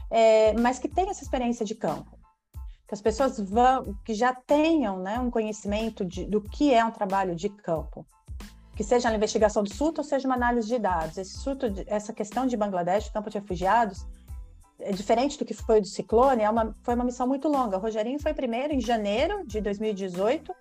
é, 0.09 0.53
mas 0.53 0.79
que 0.79 0.87
tem 0.87 1.09
essa 1.09 1.23
experiência 1.23 1.65
de 1.65 1.75
campo. 1.75 2.17
Que 2.87 2.95
as 2.95 3.01
pessoas 3.01 3.39
vão, 3.39 3.95
que 4.03 4.15
já 4.15 4.33
tenham 4.33 4.99
né, 4.99 5.19
um 5.19 5.29
conhecimento 5.29 6.03
de, 6.03 6.25
do 6.25 6.41
que 6.41 6.73
é 6.73 6.83
um 6.83 6.91
trabalho 6.91 7.35
de 7.35 7.49
campo. 7.49 8.05
Que 8.79 8.83
seja 8.85 9.09
na 9.09 9.17
investigação 9.17 9.61
do 9.61 9.73
surto 9.73 9.99
ou 9.99 10.05
seja 10.05 10.25
uma 10.25 10.35
análise 10.35 10.69
de 10.69 10.79
dados. 10.79 11.17
Esse 11.17 11.37
surto, 11.37 11.65
essa 11.85 12.13
questão 12.13 12.47
de 12.47 12.55
Bangladesh, 12.55 13.09
campo 13.09 13.29
de 13.29 13.37
refugiados, 13.37 14.07
é 14.79 14.93
diferente 14.93 15.37
do 15.37 15.43
que 15.43 15.53
foi 15.53 15.81
do 15.81 15.87
ciclone, 15.87 16.43
é 16.43 16.49
uma, 16.49 16.73
foi 16.81 16.95
uma 16.95 17.03
missão 17.03 17.27
muito 17.27 17.49
longa. 17.49 17.75
O 17.75 17.81
Rogerinho 17.81 18.21
foi 18.21 18.33
primeiro 18.33 18.73
em 18.73 18.79
janeiro 18.79 19.45
de 19.45 19.59
2018 19.59 20.55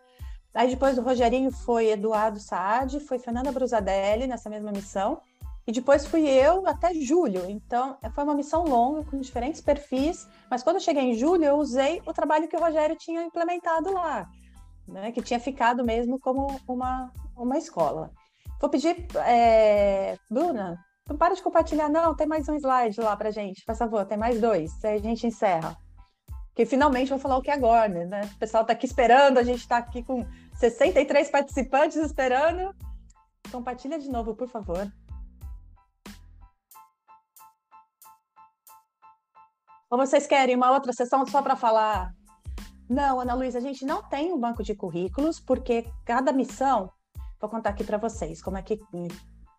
Aí 0.55 0.71
depois 0.71 0.97
do 0.97 1.03
Rogerinho 1.03 1.53
foi 1.53 1.91
Eduardo 1.91 2.41
Saad, 2.41 2.99
foi 3.01 3.19
Fernanda 3.19 3.53
Brusadelli 3.53 4.27
nessa 4.27 4.51
mesma 4.51 4.73
missão, 4.73 5.21
e 5.64 5.71
depois 5.71 6.05
fui 6.05 6.27
eu 6.27 6.66
até 6.66 6.93
julho. 6.95 7.49
Então, 7.49 7.97
foi 8.12 8.25
uma 8.25 8.35
missão 8.35 8.64
longa, 8.64 9.05
com 9.05 9.21
diferentes 9.21 9.61
perfis, 9.61 10.27
mas 10.51 10.62
quando 10.64 10.77
eu 10.77 10.81
cheguei 10.81 11.05
em 11.05 11.14
julho, 11.14 11.45
eu 11.45 11.57
usei 11.57 12.03
o 12.07 12.12
trabalho 12.12 12.49
que 12.49 12.57
o 12.57 12.61
Rogério 12.61 12.97
tinha 12.97 13.23
implementado 13.23 13.93
lá, 13.93 14.29
né, 14.89 15.12
que 15.12 15.22
tinha 15.22 15.39
ficado 15.39 15.84
mesmo 15.84 16.18
como 16.18 16.47
uma, 16.66 17.12
uma 17.36 17.59
escola. 17.59 18.11
Vou 18.61 18.70
pedir, 18.70 19.07
é, 19.26 20.16
Bruna, 20.30 20.78
não 21.09 21.16
para 21.16 21.34
de 21.34 21.43
compartilhar, 21.43 21.89
não, 21.89 22.14
tem 22.14 22.26
mais 22.26 22.49
um 22.49 22.55
slide 22.55 23.01
lá 23.01 23.16
para 23.16 23.30
gente, 23.30 23.64
por 23.64 23.76
favor, 23.76 24.05
tem 24.05 24.18
mais 24.18 24.41
dois, 24.41 24.72
aí 24.84 24.97
a 24.97 25.01
gente 25.01 25.26
encerra 25.26 25.76
que 26.59 26.66
finalmente 26.66 27.09
vou 27.11 27.20
falar 27.20 27.36
o 27.36 27.41
que 27.41 27.53
é 27.53 27.55
agora, 27.55 28.05
né? 28.05 28.22
O 28.34 28.39
pessoal 28.41 28.62
está 28.62 28.72
aqui 28.72 28.84
esperando, 28.84 29.39
a 29.39 29.45
gente 29.45 29.61
está 29.61 29.76
aqui 29.76 30.03
com 30.03 30.26
63 30.55 31.30
participantes 31.30 31.97
esperando. 31.99 32.74
Compartilha 33.53 33.97
de 33.97 34.11
novo, 34.11 34.34
por 34.34 34.49
favor. 34.49 34.93
Ou 39.89 39.99
vocês 39.99 40.26
querem 40.26 40.57
uma 40.57 40.72
outra 40.72 40.93
sessão 40.93 41.24
só 41.26 41.41
para 41.41 41.55
falar? 41.55 42.12
Não, 42.89 43.20
Ana 43.20 43.34
Luísa, 43.34 43.59
a 43.59 43.61
gente 43.61 43.84
não 43.84 44.03
tem 44.03 44.32
um 44.32 44.41
banco 44.41 44.62
de 44.62 44.74
currículos, 44.74 45.39
porque 45.39 45.86
cada 46.05 46.32
missão, 46.32 46.91
vou 47.41 47.51
contar 47.51 47.70
aqui 47.70 47.84
para 47.84 47.99
vocês 47.99 48.41
como 48.41 48.57
é 48.57 48.62
que, 48.62 48.80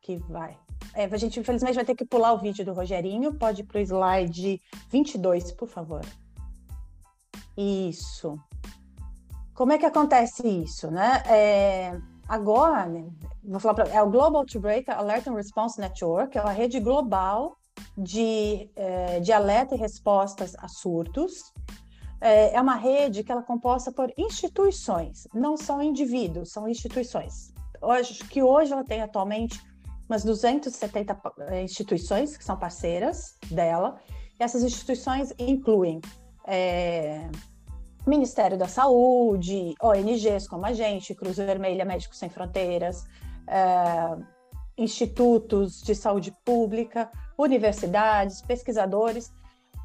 que 0.01 0.17
vai. 0.27 0.57
É, 0.93 1.05
a 1.05 1.17
gente, 1.17 1.39
infelizmente, 1.39 1.75
vai 1.75 1.86
ter 1.86 1.95
que 1.95 2.05
pular 2.05 2.34
o 2.34 2.39
vídeo 2.39 2.65
do 2.65 2.73
Rogerinho. 2.73 3.34
Pode 3.36 3.61
ir 3.61 3.65
para 3.65 3.77
o 3.77 3.82
slide 3.82 4.59
22, 4.89 5.51
por 5.51 5.67
favor. 5.67 6.01
Isso. 7.55 8.39
Como 9.53 9.73
é 9.73 9.77
que 9.77 9.86
acontece 9.86 10.47
isso, 10.47 10.89
né? 10.89 11.21
É, 11.27 11.99
agora, 12.27 12.89
vou 13.43 13.59
falar 13.59 13.73
pra, 13.73 13.88
é 13.89 14.01
o 14.01 14.09
Global 14.09 14.38
Outbreak 14.41 14.89
Alert 14.89 15.27
and 15.27 15.36
Response 15.36 15.80
Network, 15.80 16.38
é 16.38 16.41
uma 16.41 16.51
rede 16.51 16.80
global 16.80 17.57
de, 17.97 18.69
é, 18.75 19.19
de 19.19 19.34
alerta 19.34 19.75
e 19.75 19.77
respostas 19.77 20.55
a 20.57 20.67
surtos. 20.67 21.53
É, 22.22 22.55
é 22.55 22.61
uma 22.61 22.76
rede 22.76 23.24
que 23.24 23.32
ela 23.32 23.41
é 23.41 23.43
composta 23.43 23.91
por 23.91 24.11
instituições, 24.17 25.28
não 25.34 25.55
são 25.55 25.82
indivíduos, 25.82 26.51
são 26.51 26.67
instituições. 26.67 27.53
Hoje, 27.82 28.24
que 28.26 28.43
hoje 28.43 28.74
ela 28.74 28.84
tem 28.84 29.01
atualmente 29.01 29.61
umas 30.09 30.24
270 30.24 31.22
é, 31.47 31.63
instituições 31.63 32.36
que 32.36 32.43
são 32.43 32.57
parceiras 32.57 33.36
dela. 33.51 33.99
E 34.39 34.43
essas 34.43 34.63
instituições 34.63 35.34
incluem 35.38 36.01
é, 36.47 37.30
Ministério 38.07 38.57
da 38.57 38.67
Saúde, 38.67 39.76
ONGs 39.82 40.47
como 40.47 40.65
a 40.65 40.74
gente, 40.74 41.13
Cruz 41.13 41.38
Vermelha, 41.38 41.86
Médicos 41.86 42.17
Sem 42.17 42.30
Fronteiras, 42.30 43.05
é, 43.47 44.17
institutos 44.78 45.82
de 45.82 45.93
saúde 45.93 46.34
pública, 46.43 47.11
universidades, 47.38 48.41
pesquisadores, 48.41 49.32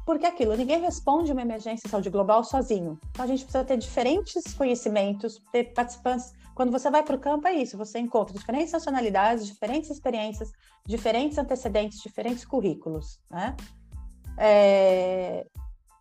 porque 0.05 0.25
aquilo, 0.25 0.55
ninguém 0.55 0.79
responde 0.79 1.31
uma 1.31 1.41
emergência 1.41 1.83
de 1.83 1.89
saúde 1.89 2.11
global 2.11 2.43
sozinho. 2.43 2.99
Então 3.09 3.25
a 3.25 3.27
gente 3.27 3.43
precisa 3.43 3.65
ter 3.65 3.77
diferentes 3.77 4.53
conhecimentos, 4.53 5.41
ter 5.51 5.73
participantes. 5.73 6.31
Quando 6.53 6.71
você 6.71 6.91
vai 6.91 7.03
para 7.03 7.15
o 7.15 7.19
campo, 7.19 7.47
é 7.47 7.53
isso, 7.53 7.77
você 7.77 7.97
encontra 7.99 8.37
diferentes 8.37 8.71
nacionalidades, 8.71 9.47
diferentes 9.47 9.89
experiências, 9.89 10.51
diferentes 10.85 11.37
antecedentes, 11.37 11.99
diferentes 12.01 12.45
currículos, 12.45 13.19
né? 13.29 13.55
É, 14.37 15.45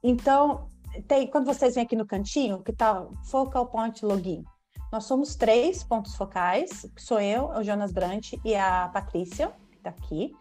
então, 0.02 0.68
tem, 1.08 1.26
quando 1.26 1.46
vocês 1.46 1.74
vêm 1.74 1.84
aqui 1.84 1.96
no 1.96 2.06
cantinho, 2.06 2.62
que 2.62 2.72
está 2.72 3.06
Focal 3.24 3.66
Point 3.68 4.04
Login, 4.04 4.44
nós 4.92 5.04
somos 5.04 5.34
três 5.34 5.82
pontos 5.82 6.14
focais, 6.14 6.86
sou 6.96 7.20
eu, 7.20 7.48
o 7.48 7.64
Jonas 7.64 7.90
Brant 7.90 8.34
e 8.44 8.54
a 8.54 8.88
Patrícia, 8.92 9.52
que 9.70 9.78
está 9.78 9.90
aqui. 9.90 10.32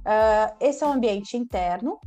Uh, 0.00 0.56
esse 0.60 0.82
é 0.82 0.86
o 0.86 0.90
ambiente 0.90 1.36
interno. 1.36 2.00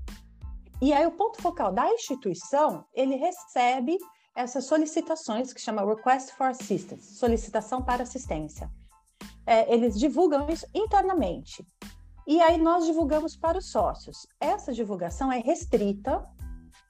E 0.82 0.94
aí 0.94 1.06
o 1.06 1.12
ponto 1.12 1.42
focal 1.42 1.72
da 1.72 1.92
instituição, 1.92 2.86
ele 2.94 3.16
recebe 3.16 3.98
essas 4.36 4.66
solicitações 4.66 5.52
que 5.52 5.60
chama 5.60 5.86
Request 5.86 6.34
for 6.34 6.48
Assistance, 6.48 7.16
solicitação 7.16 7.82
para 7.82 8.04
assistência. 8.04 8.70
É, 9.46 9.74
eles 9.74 10.00
divulgam 10.00 10.48
isso 10.50 10.66
internamente. 10.74 11.66
E 12.26 12.42
aí 12.42 12.58
nós 12.58 12.86
divulgamos 12.86 13.36
para 13.36 13.58
os 13.58 13.72
sócios. 13.72 14.18
Essa 14.40 14.72
divulgação 14.72 15.32
é 15.32 15.40
restrita 15.40 16.24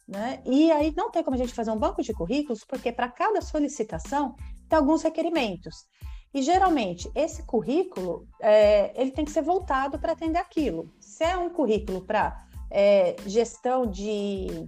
né? 0.09 0.41
E 0.43 0.71
aí 0.71 0.91
não 0.97 1.11
tem 1.11 1.23
como 1.23 1.35
a 1.35 1.37
gente 1.37 1.53
fazer 1.53 1.69
um 1.69 1.77
banco 1.77 2.01
de 2.01 2.11
currículos, 2.13 2.65
porque 2.65 2.91
para 2.91 3.07
cada 3.07 3.41
solicitação 3.41 4.35
tem 4.67 4.77
alguns 4.77 5.03
requerimentos. 5.03 5.85
E 6.33 6.41
geralmente 6.41 7.09
esse 7.13 7.43
currículo 7.43 8.27
é, 8.41 8.91
ele 8.99 9.11
tem 9.11 9.23
que 9.23 9.31
ser 9.31 9.43
voltado 9.43 9.99
para 9.99 10.13
atender 10.13 10.39
aquilo. 10.39 10.91
Se 10.99 11.23
é 11.23 11.37
um 11.37 11.51
currículo 11.51 12.01
para 12.01 12.43
é, 12.69 13.15
gestão 13.25 13.85
de, 13.85 14.67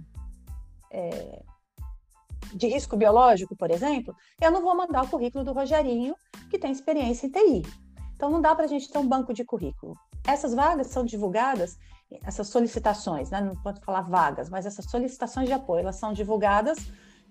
é, 0.90 1.42
de 2.54 2.66
risco 2.68 2.96
biológico, 2.96 3.56
por 3.56 3.70
exemplo, 3.70 4.14
eu 4.40 4.50
não 4.50 4.62
vou 4.62 4.74
mandar 4.74 5.04
o 5.04 5.08
currículo 5.08 5.44
do 5.44 5.52
Rogerinho, 5.52 6.14
que 6.50 6.58
tem 6.58 6.72
experiência 6.72 7.26
em 7.26 7.30
TI. 7.30 7.62
Então 8.14 8.30
não 8.30 8.40
dá 8.40 8.54
para 8.54 8.64
a 8.64 8.68
gente 8.68 8.90
ter 8.90 8.98
um 8.98 9.06
banco 9.06 9.32
de 9.32 9.44
currículo. 9.44 9.96
Essas 10.26 10.54
vagas 10.54 10.88
são 10.88 11.04
divulgadas 11.04 11.76
essas 12.24 12.48
solicitações, 12.48 13.30
né? 13.30 13.40
não 13.40 13.56
pode 13.56 13.80
falar 13.80 14.02
vagas, 14.02 14.50
mas 14.50 14.66
essas 14.66 14.84
solicitações 14.84 15.46
de 15.46 15.52
apoio, 15.52 15.80
elas 15.80 15.96
são 15.96 16.12
divulgadas 16.12 16.78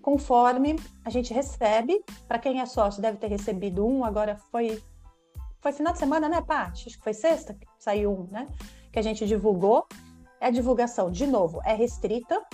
conforme 0.00 0.76
a 1.04 1.10
gente 1.10 1.32
recebe. 1.32 2.04
Para 2.26 2.38
quem 2.38 2.60
é 2.60 2.66
sócio, 2.66 3.00
deve 3.00 3.18
ter 3.18 3.28
recebido 3.28 3.86
um, 3.86 4.04
agora 4.04 4.36
foi 4.50 4.82
foi 5.60 5.72
final 5.72 5.92
de 5.92 6.00
semana, 6.00 6.28
né, 6.28 6.42
Paty? 6.42 6.88
Acho 6.88 6.98
que 6.98 7.04
foi 7.04 7.14
sexta 7.14 7.54
que 7.54 7.64
saiu 7.78 8.10
um, 8.10 8.26
né? 8.32 8.48
Que 8.92 8.98
a 8.98 9.02
gente 9.02 9.24
divulgou. 9.24 9.86
É 10.42 10.46
a 10.46 10.50
divulgação, 10.50 11.08
de 11.08 11.24
novo, 11.24 11.60
é 11.64 11.72
restrita. 11.72 12.44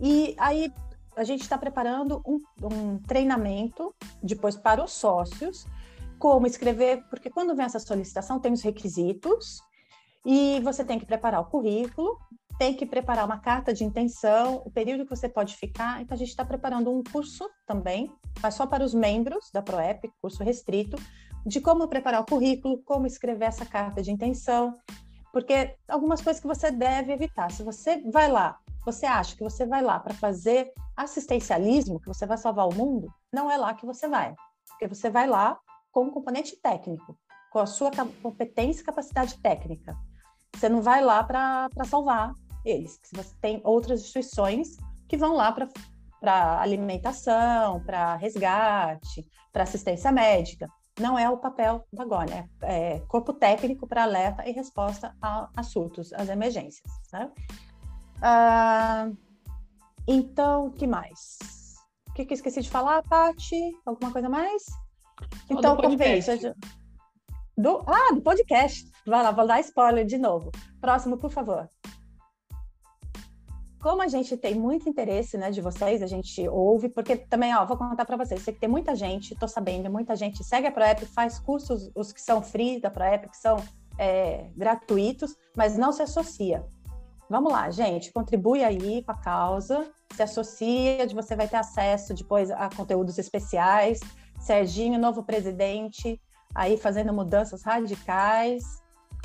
E 0.00 0.36
aí 0.38 0.72
a 1.16 1.24
gente 1.24 1.40
está 1.40 1.58
preparando 1.58 2.22
um, 2.24 2.40
um 2.62 2.98
treinamento 2.98 3.92
depois 4.22 4.54
para 4.56 4.84
os 4.84 4.92
sócios, 4.92 5.66
como 6.16 6.46
escrever, 6.46 7.02
porque 7.10 7.28
quando 7.28 7.56
vem 7.56 7.66
essa 7.66 7.80
solicitação, 7.80 8.38
tem 8.38 8.52
os 8.52 8.62
requisitos, 8.62 9.60
e 10.24 10.60
você 10.60 10.84
tem 10.84 10.96
que 10.96 11.04
preparar 11.04 11.40
o 11.40 11.46
currículo, 11.46 12.16
tem 12.56 12.72
que 12.72 12.86
preparar 12.86 13.26
uma 13.26 13.38
carta 13.38 13.74
de 13.74 13.82
intenção, 13.82 14.62
o 14.64 14.70
período 14.70 15.02
que 15.02 15.10
você 15.10 15.28
pode 15.28 15.56
ficar. 15.56 16.00
Então, 16.00 16.14
a 16.14 16.18
gente 16.18 16.28
está 16.28 16.44
preparando 16.44 16.88
um 16.88 17.02
curso 17.02 17.50
também, 17.66 18.14
mas 18.40 18.54
só 18.54 18.64
para 18.64 18.84
os 18.84 18.94
membros 18.94 19.50
da 19.52 19.60
ProEP, 19.60 20.08
curso 20.22 20.44
restrito, 20.44 20.96
de 21.44 21.60
como 21.60 21.88
preparar 21.88 22.20
o 22.20 22.26
currículo, 22.26 22.80
como 22.84 23.08
escrever 23.08 23.46
essa 23.46 23.66
carta 23.66 24.00
de 24.00 24.12
intenção, 24.12 24.72
porque 25.32 25.76
algumas 25.88 26.20
coisas 26.20 26.40
que 26.40 26.46
você 26.46 26.70
deve 26.70 27.12
evitar. 27.12 27.50
Se 27.50 27.62
você 27.62 28.02
vai 28.10 28.30
lá, 28.30 28.58
você 28.84 29.06
acha 29.06 29.36
que 29.36 29.42
você 29.42 29.66
vai 29.66 29.82
lá 29.82 29.98
para 29.98 30.14
fazer 30.14 30.72
assistencialismo, 30.96 32.00
que 32.00 32.08
você 32.08 32.26
vai 32.26 32.38
salvar 32.38 32.68
o 32.68 32.74
mundo, 32.74 33.12
não 33.32 33.50
é 33.50 33.56
lá 33.56 33.74
que 33.74 33.86
você 33.86 34.08
vai. 34.08 34.34
Porque 34.68 34.88
você 34.88 35.10
vai 35.10 35.26
lá 35.26 35.58
com 35.92 36.04
um 36.04 36.10
componente 36.10 36.56
técnico, 36.60 37.16
com 37.50 37.58
a 37.58 37.66
sua 37.66 37.90
competência 38.22 38.82
e 38.82 38.84
capacidade 38.84 39.38
técnica. 39.40 39.96
Você 40.54 40.68
não 40.68 40.82
vai 40.82 41.02
lá 41.02 41.22
para 41.22 41.68
salvar 41.84 42.32
eles. 42.64 42.98
Você 43.12 43.34
tem 43.40 43.60
outras 43.64 44.00
instituições 44.00 44.76
que 45.08 45.16
vão 45.16 45.34
lá 45.34 45.52
para 46.20 46.60
alimentação, 46.60 47.82
para 47.84 48.16
resgate, 48.16 49.26
para 49.52 49.64
assistência 49.64 50.12
médica. 50.12 50.68
Não 51.00 51.18
é 51.18 51.28
o 51.28 51.36
papel 51.36 51.84
da 51.92 52.04
GONE, 52.04 52.32
é, 52.32 52.94
é 52.94 53.00
corpo 53.00 53.32
técnico 53.32 53.86
para 53.86 54.04
alerta 54.04 54.48
e 54.48 54.52
resposta 54.52 55.16
a, 55.20 55.48
a 55.56 55.62
surtos, 55.62 56.12
às 56.12 56.28
emergências. 56.28 56.90
Né? 57.12 57.30
Ah, 58.22 59.10
então, 60.06 60.66
o 60.66 60.72
que 60.72 60.86
mais? 60.86 61.38
O 62.08 62.12
que, 62.12 62.24
que 62.24 62.32
eu 62.32 62.36
esqueci 62.36 62.60
de 62.60 62.70
falar, 62.70 63.02
Paty? 63.02 63.72
Alguma 63.86 64.12
coisa 64.12 64.28
mais? 64.28 64.64
Então, 65.48 65.76
como 65.76 65.96
vem 65.96 66.18
isso? 66.18 66.30
Do, 67.56 67.84
ah, 67.86 68.14
do 68.14 68.22
podcast. 68.22 68.90
Vai 69.06 69.22
lá, 69.22 69.30
vou 69.30 69.46
dar 69.46 69.60
spoiler 69.60 70.04
de 70.06 70.18
novo. 70.18 70.50
Próximo, 70.80 71.18
por 71.18 71.30
favor. 71.30 71.68
Como 73.80 74.02
a 74.02 74.08
gente 74.08 74.36
tem 74.36 74.54
muito 74.54 74.88
interesse, 74.88 75.38
né, 75.38 75.50
de 75.50 75.62
vocês, 75.62 76.02
a 76.02 76.06
gente 76.06 76.46
ouve, 76.48 76.90
porque 76.90 77.16
também, 77.16 77.54
ó, 77.56 77.64
vou 77.64 77.78
contar 77.78 78.04
para 78.04 78.16
vocês, 78.16 78.42
sei 78.42 78.52
que 78.52 78.60
tem 78.60 78.68
muita 78.68 78.94
gente, 78.94 79.34
tô 79.34 79.48
sabendo, 79.48 79.90
muita 79.90 80.14
gente 80.14 80.44
segue 80.44 80.66
a 80.66 80.72
ProEP, 80.72 81.06
faz 81.06 81.38
cursos, 81.38 81.90
os 81.94 82.12
que 82.12 82.20
são 82.20 82.42
free 82.42 82.78
da 82.78 82.90
ProEP, 82.90 83.30
que 83.30 83.38
são 83.38 83.56
é, 83.98 84.50
gratuitos, 84.54 85.34
mas 85.56 85.78
não 85.78 85.92
se 85.92 86.02
associa. 86.02 86.62
Vamos 87.28 87.52
lá, 87.52 87.70
gente, 87.70 88.12
contribui 88.12 88.62
aí 88.62 89.02
com 89.02 89.12
a 89.12 89.16
causa, 89.16 89.90
se 90.14 90.22
associa, 90.22 91.08
você 91.08 91.34
vai 91.34 91.48
ter 91.48 91.56
acesso 91.56 92.12
depois 92.12 92.50
a 92.50 92.68
conteúdos 92.68 93.16
especiais. 93.18 94.00
Serginho, 94.40 94.98
novo 94.98 95.22
presidente, 95.22 96.20
aí 96.54 96.76
fazendo 96.76 97.12
mudanças 97.12 97.62
radicais, 97.62 98.64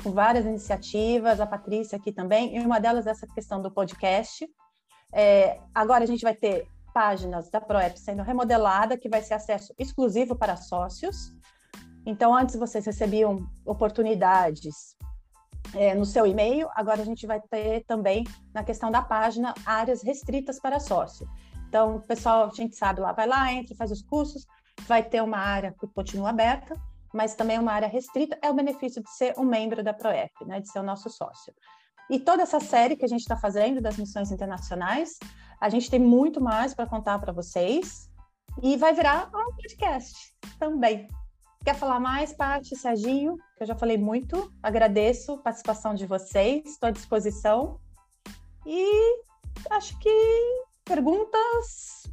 com 0.02 0.12
várias 0.12 0.44
iniciativas, 0.44 1.40
a 1.40 1.46
Patrícia 1.46 1.96
aqui 1.96 2.12
também, 2.12 2.56
e 2.56 2.60
uma 2.60 2.78
delas 2.78 3.06
é 3.06 3.10
essa 3.10 3.26
questão 3.26 3.60
do 3.60 3.70
podcast. 3.70 4.48
É, 5.12 5.60
agora 5.74 6.04
a 6.04 6.06
gente 6.06 6.22
vai 6.22 6.34
ter 6.34 6.66
páginas 6.92 7.50
da 7.50 7.60
ProEP 7.60 7.98
sendo 7.98 8.22
remodelada, 8.22 8.96
que 8.96 9.08
vai 9.08 9.22
ser 9.22 9.34
acesso 9.34 9.74
exclusivo 9.78 10.34
para 10.34 10.56
sócios. 10.56 11.32
Então, 12.06 12.34
antes 12.34 12.56
vocês 12.56 12.86
recebiam 12.86 13.46
oportunidades 13.64 14.96
é, 15.74 15.94
no 15.94 16.04
seu 16.04 16.26
e-mail, 16.26 16.68
agora 16.74 17.02
a 17.02 17.04
gente 17.04 17.26
vai 17.26 17.40
ter 17.40 17.84
também, 17.84 18.24
na 18.54 18.62
questão 18.62 18.90
da 18.90 19.02
página, 19.02 19.52
áreas 19.66 20.02
restritas 20.02 20.60
para 20.60 20.80
sócio. 20.80 21.28
Então, 21.68 21.96
o 21.96 22.00
pessoal, 22.00 22.48
a 22.48 22.54
gente 22.54 22.76
sabe 22.76 23.00
lá, 23.00 23.12
vai 23.12 23.26
lá, 23.26 23.52
entra, 23.52 23.74
faz 23.74 23.90
os 23.90 24.02
cursos, 24.02 24.46
vai 24.86 25.02
ter 25.02 25.22
uma 25.22 25.38
área 25.38 25.74
que 25.78 25.86
continua 25.88 26.30
aberta, 26.30 26.80
mas 27.12 27.34
também 27.34 27.58
uma 27.58 27.72
área 27.72 27.88
restrita, 27.88 28.38
é 28.42 28.50
o 28.50 28.54
benefício 28.54 29.02
de 29.02 29.10
ser 29.10 29.34
um 29.38 29.44
membro 29.44 29.82
da 29.82 29.94
ProEP, 29.94 30.44
né, 30.46 30.60
de 30.60 30.70
ser 30.70 30.78
o 30.78 30.82
nosso 30.82 31.10
sócio. 31.10 31.52
E 32.08 32.20
toda 32.20 32.42
essa 32.42 32.60
série 32.60 32.96
que 32.96 33.04
a 33.04 33.08
gente 33.08 33.22
está 33.22 33.36
fazendo 33.36 33.80
das 33.80 33.96
missões 33.96 34.30
internacionais, 34.30 35.18
a 35.60 35.68
gente 35.68 35.90
tem 35.90 35.98
muito 35.98 36.40
mais 36.40 36.74
para 36.74 36.86
contar 36.86 37.18
para 37.18 37.32
vocês 37.32 38.08
e 38.62 38.76
vai 38.76 38.94
virar 38.94 39.28
um 39.28 39.54
podcast 39.54 40.34
também. 40.58 41.08
Quer 41.64 41.74
falar 41.74 41.98
mais, 41.98 42.32
Paty, 42.32 42.76
Serginho? 42.76 43.36
Que 43.56 43.64
eu 43.64 43.66
já 43.66 43.74
falei 43.74 43.98
muito. 43.98 44.52
Agradeço 44.62 45.32
a 45.32 45.38
participação 45.38 45.94
de 45.94 46.06
vocês, 46.06 46.64
estou 46.64 46.88
à 46.88 46.92
disposição. 46.92 47.80
E 48.64 49.20
acho 49.70 49.98
que 49.98 50.64
perguntas 50.84 52.04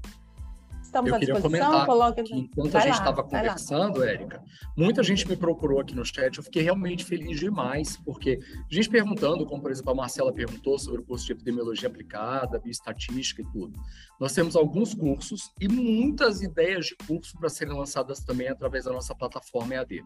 Estamos 0.94 1.10
eu 1.10 1.16
à 1.16 1.20
queria 1.20 1.34
disposição. 1.34 1.86
Comentar 1.86 2.24
que 2.24 2.36
enquanto 2.36 2.72
vai 2.72 2.82
a 2.84 2.86
gente 2.86 3.00
estava 3.00 3.24
conversando, 3.24 4.04
Érica, 4.04 4.44
muita 4.78 5.02
gente 5.02 5.28
me 5.28 5.36
procurou 5.36 5.80
aqui 5.80 5.96
no 5.96 6.06
chat. 6.06 6.38
Eu 6.38 6.44
fiquei 6.44 6.62
realmente 6.62 7.04
feliz 7.04 7.40
demais, 7.40 7.98
porque 7.98 8.40
a 8.70 8.74
gente 8.74 8.88
perguntando, 8.90 9.44
como 9.44 9.60
por 9.60 9.72
exemplo 9.72 9.92
a 9.92 9.96
Marcela 9.96 10.32
perguntou 10.32 10.78
sobre 10.78 11.02
o 11.02 11.04
curso 11.04 11.26
de 11.26 11.32
epidemiologia 11.32 11.90
aplicada, 11.90 12.60
bioestatística 12.60 13.42
e 13.42 13.46
tudo. 13.52 13.80
Nós 14.20 14.34
temos 14.34 14.56
alguns 14.56 14.94
cursos 14.94 15.52
e 15.60 15.68
muitas 15.68 16.44
ideias 16.44 16.86
de 16.86 16.96
curso 17.08 17.36
para 17.40 17.50
serem 17.50 17.76
lançadas 17.76 18.20
também 18.20 18.48
através 18.48 18.86
da 18.86 18.94
nossa 18.94 19.16
plataforma 19.16 19.74
EAD. 19.74 20.04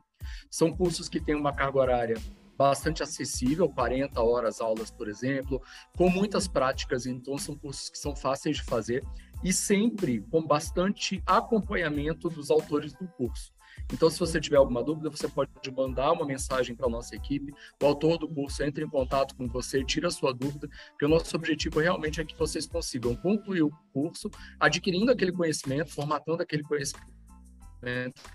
São 0.49 0.71
cursos 0.71 1.09
que 1.09 1.19
têm 1.19 1.35
uma 1.35 1.51
carga 1.51 1.79
horária 1.79 2.15
bastante 2.57 3.03
acessível, 3.03 3.69
40 3.69 4.19
horas 4.21 4.59
aulas, 4.59 4.89
por 4.89 5.07
exemplo, 5.07 5.61
com 5.95 6.09
muitas 6.09 6.47
práticas, 6.47 7.05
então 7.05 7.37
são 7.37 7.55
cursos 7.55 7.89
que 7.89 7.99
são 7.99 8.15
fáceis 8.15 8.57
de 8.57 8.63
fazer 8.63 9.03
e 9.43 9.53
sempre 9.53 10.21
com 10.31 10.41
bastante 10.41 11.21
acompanhamento 11.25 12.29
dos 12.29 12.49
autores 12.49 12.93
do 12.93 13.07
curso. 13.07 13.51
Então, 13.93 14.09
se 14.09 14.19
você 14.19 14.39
tiver 14.39 14.57
alguma 14.57 14.83
dúvida, 14.83 15.09
você 15.09 15.27
pode 15.27 15.49
mandar 15.71 16.11
uma 16.11 16.25
mensagem 16.25 16.75
para 16.75 16.87
a 16.87 16.89
nossa 16.89 17.15
equipe. 17.15 17.53
O 17.81 17.85
autor 17.85 18.17
do 18.17 18.27
curso 18.27 18.63
entra 18.63 18.83
em 18.83 18.89
contato 18.89 19.35
com 19.35 19.47
você, 19.47 19.83
tira 19.83 20.07
a 20.07 20.11
sua 20.11 20.33
dúvida, 20.33 20.67
porque 20.89 21.05
o 21.05 21.09
nosso 21.09 21.35
objetivo 21.35 21.79
realmente 21.79 22.19
é 22.19 22.25
que 22.25 22.37
vocês 22.37 22.65
consigam 22.65 23.15
concluir 23.15 23.61
o 23.61 23.71
curso, 23.93 24.29
adquirindo 24.59 25.11
aquele 25.11 25.31
conhecimento, 25.31 25.93
formatando 25.93 26.43
aquele 26.43 26.63
conhecimento 26.63 27.07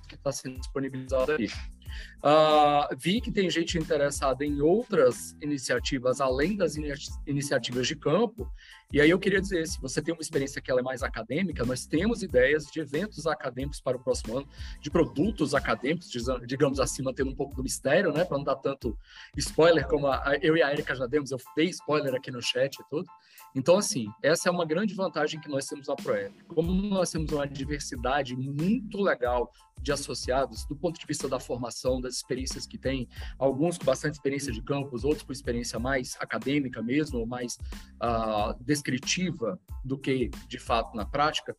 que 0.09 0.15
está 0.15 0.33
sendo 0.33 0.59
disponibilizado 0.59 1.33
ali. 1.33 1.49
Uh, 2.23 2.95
vi 2.97 3.21
que 3.21 3.33
tem 3.33 3.51
gente 3.51 3.77
interessada 3.77 4.45
em 4.45 4.61
outras 4.61 5.37
iniciativas 5.43 6.21
além 6.21 6.57
das 6.57 6.77
in 6.77 6.85
iniciativas 7.27 7.87
de 7.89 7.97
campo, 7.97 8.49
e 8.93 9.01
aí 9.01 9.11
eu 9.11 9.19
queria 9.19 9.41
dizer, 9.41 9.67
se 9.67 9.81
você 9.81 10.03
tem 10.03 10.13
uma 10.13 10.21
experiência 10.21 10.61
que 10.61 10.71
ela 10.71 10.81
é 10.81 10.83
mais 10.83 11.03
acadêmica, 11.03 11.65
nós 11.65 11.87
temos 11.87 12.23
ideias 12.23 12.67
de 12.67 12.79
eventos 12.79 13.27
acadêmicos 13.27 13.81
para 13.81 13.97
o 13.97 14.01
próximo 14.01 14.39
ano, 14.39 14.49
de 14.81 14.91
produtos 14.91 15.55
acadêmicos, 15.55 16.11
digamos 16.47 16.79
assim, 16.79 17.03
mantendo 17.03 17.31
um 17.31 17.35
pouco 17.35 17.57
do 17.57 17.63
mistério, 17.63 18.13
né, 18.13 18.25
para 18.25 18.37
não 18.37 18.45
dar 18.45 18.57
tanto 18.57 18.97
spoiler 19.37 19.89
como 19.89 20.07
a, 20.07 20.37
eu 20.43 20.57
e 20.57 20.63
a 20.63 20.71
Erika 20.73 20.95
já 20.95 21.07
demos, 21.07 21.31
eu 21.31 21.39
dei 21.57 21.71
spoiler 21.71 22.15
aqui 22.15 22.31
no 22.31 22.43
chat 22.43 22.75
e 22.75 22.85
tudo. 22.91 23.09
Então, 23.55 23.77
assim, 23.77 24.07
essa 24.23 24.49
é 24.49 24.53
uma 24.53 24.65
grande 24.65 24.95
vantagem 24.95 25.41
que 25.41 25.49
nós 25.49 25.67
temos 25.67 25.87
na 25.89 25.95
ProEP. 25.95 26.33
Como 26.45 26.73
nós 26.73 27.11
temos 27.11 27.31
uma 27.33 27.47
diversidade 27.47 28.35
muito 28.35 29.01
legal 29.01 29.53
de 29.81 29.93
associados, 29.93 30.65
do 30.65 30.77
ponto 30.77 30.99
de 30.99 31.07
vista 31.07 31.29
da 31.29 31.41
formação, 31.41 32.01
das 32.01 32.15
experiências 32.15 32.67
que 32.67 32.79
tem, 32.79 33.09
alguns 33.39 33.77
com 33.77 33.85
bastante 33.85 34.15
experiência 34.15 34.53
de 34.53 34.63
campus, 34.63 35.05
outros 35.05 35.25
com 35.25 35.33
experiência 35.33 35.79
mais 35.79 36.17
acadêmica 36.21 36.81
mesmo, 36.81 37.27
mais 37.27 37.59
uh, 38.01 38.55
descritiva 38.61 39.61
do 39.85 39.99
que 39.99 40.31
de 40.47 40.59
fato 40.59 40.97
na 40.97 41.05
prática, 41.05 41.57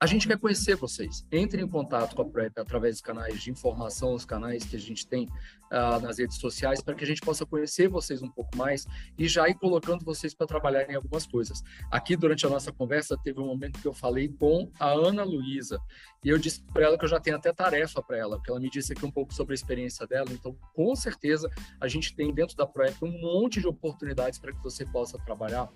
a 0.00 0.06
gente 0.06 0.28
quer 0.28 0.38
conhecer 0.38 0.76
vocês. 0.76 1.26
Entre 1.30 1.60
em 1.60 1.66
contato 1.66 2.14
com 2.14 2.22
a 2.22 2.24
PrEP 2.24 2.56
através 2.56 2.94
dos 2.94 3.00
canais 3.00 3.42
de 3.42 3.50
informação, 3.50 4.14
os 4.14 4.24
canais 4.24 4.64
que 4.64 4.76
a 4.76 4.78
gente 4.78 5.04
tem 5.04 5.24
uh, 5.24 6.00
nas 6.00 6.18
redes 6.18 6.36
sociais, 6.38 6.80
para 6.80 6.94
que 6.94 7.02
a 7.02 7.06
gente 7.06 7.20
possa 7.20 7.44
conhecer 7.44 7.88
vocês 7.88 8.22
um 8.22 8.30
pouco 8.30 8.56
mais 8.56 8.86
e 9.18 9.26
já 9.26 9.48
ir 9.48 9.54
colocando 9.54 10.04
vocês 10.04 10.32
para 10.32 10.46
trabalhar 10.46 10.88
em 10.88 10.94
algumas 10.94 11.26
coisas. 11.26 11.64
Aqui, 11.90 12.16
durante 12.16 12.46
a 12.46 12.48
nossa 12.48 12.70
conversa, 12.70 13.18
teve 13.18 13.40
um 13.40 13.46
momento 13.46 13.80
que 13.80 13.88
eu 13.88 13.92
falei 13.92 14.28
com 14.28 14.70
a 14.78 14.90
Ana 14.90 15.24
Luísa 15.24 15.80
e 16.24 16.28
eu 16.28 16.38
disse 16.38 16.62
para 16.72 16.84
ela 16.84 16.98
que 16.98 17.04
eu 17.04 17.08
já 17.08 17.18
tenho 17.18 17.36
até 17.36 17.52
tarefa 17.52 18.00
para 18.00 18.18
ela, 18.18 18.36
porque 18.36 18.50
ela 18.50 18.60
me 18.60 18.70
disse 18.70 18.92
aqui 18.92 19.04
um 19.04 19.10
pouco 19.10 19.34
sobre 19.34 19.52
a 19.52 19.56
experiência 19.56 20.06
dela. 20.06 20.28
Então, 20.30 20.56
com 20.74 20.94
certeza, 20.94 21.50
a 21.80 21.88
gente 21.88 22.14
tem 22.14 22.32
dentro 22.32 22.56
da 22.56 22.66
PrEP 22.66 23.02
um 23.02 23.20
monte 23.20 23.60
de 23.60 23.66
oportunidades 23.66 24.38
para 24.38 24.52
que 24.52 24.62
você 24.62 24.86
possa 24.86 25.18
trabalhar 25.18 25.68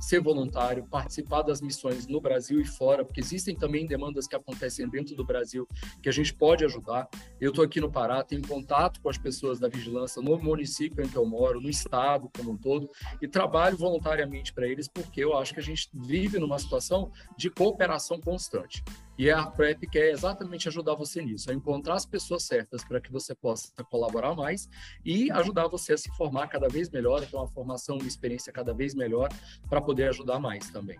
ser 0.00 0.20
voluntário, 0.20 0.86
participar 0.86 1.42
das 1.42 1.60
missões 1.60 2.06
no 2.06 2.20
Brasil 2.20 2.60
e 2.60 2.64
fora, 2.64 3.04
porque 3.04 3.20
existem 3.20 3.54
também 3.54 3.86
demandas 3.86 4.26
que 4.26 4.34
acontecem 4.34 4.88
dentro 4.88 5.14
do 5.14 5.24
Brasil 5.24 5.68
que 6.02 6.08
a 6.08 6.12
gente 6.12 6.34
pode 6.34 6.64
ajudar. 6.64 7.08
Eu 7.40 7.50
estou 7.50 7.64
aqui 7.64 7.80
no 7.80 7.90
Pará, 7.90 8.24
tenho 8.24 8.46
contato 8.46 9.00
com 9.00 9.08
as 9.08 9.18
pessoas 9.18 9.60
da 9.60 9.68
vigilância 9.68 10.22
no 10.22 10.38
município 10.38 11.04
em 11.04 11.08
que 11.08 11.16
eu 11.16 11.26
moro, 11.26 11.60
no 11.60 11.68
estado 11.68 12.30
como 12.36 12.52
um 12.52 12.56
todo, 12.56 12.90
e 13.20 13.28
trabalho 13.28 13.76
voluntariamente 13.76 14.52
para 14.52 14.66
eles, 14.66 14.88
porque 14.88 15.22
eu 15.22 15.36
acho 15.36 15.52
que 15.52 15.60
a 15.60 15.62
gente 15.62 15.88
vive 15.92 16.38
numa 16.38 16.58
situação 16.58 17.12
de 17.36 17.50
cooperação 17.50 18.18
constante. 18.20 18.82
E 19.20 19.30
a 19.30 19.44
PrEP 19.44 19.86
quer 19.86 20.08
exatamente 20.12 20.66
ajudar 20.66 20.94
você 20.94 21.20
nisso, 21.20 21.50
a 21.50 21.54
encontrar 21.54 21.92
as 21.92 22.06
pessoas 22.06 22.42
certas 22.42 22.82
para 22.82 22.98
que 23.02 23.12
você 23.12 23.34
possa 23.34 23.70
colaborar 23.90 24.34
mais 24.34 24.66
e 25.04 25.30
ajudar 25.32 25.68
você 25.68 25.92
a 25.92 25.98
se 25.98 26.08
formar 26.16 26.48
cada 26.48 26.68
vez 26.70 26.88
melhor, 26.88 27.20
ter 27.20 27.36
uma 27.36 27.46
formação, 27.46 27.98
uma 27.98 28.08
experiência 28.08 28.50
cada 28.50 28.72
vez 28.72 28.94
melhor 28.94 29.28
para 29.68 29.78
poder 29.82 30.08
ajudar 30.08 30.38
mais 30.38 30.70
também. 30.70 30.98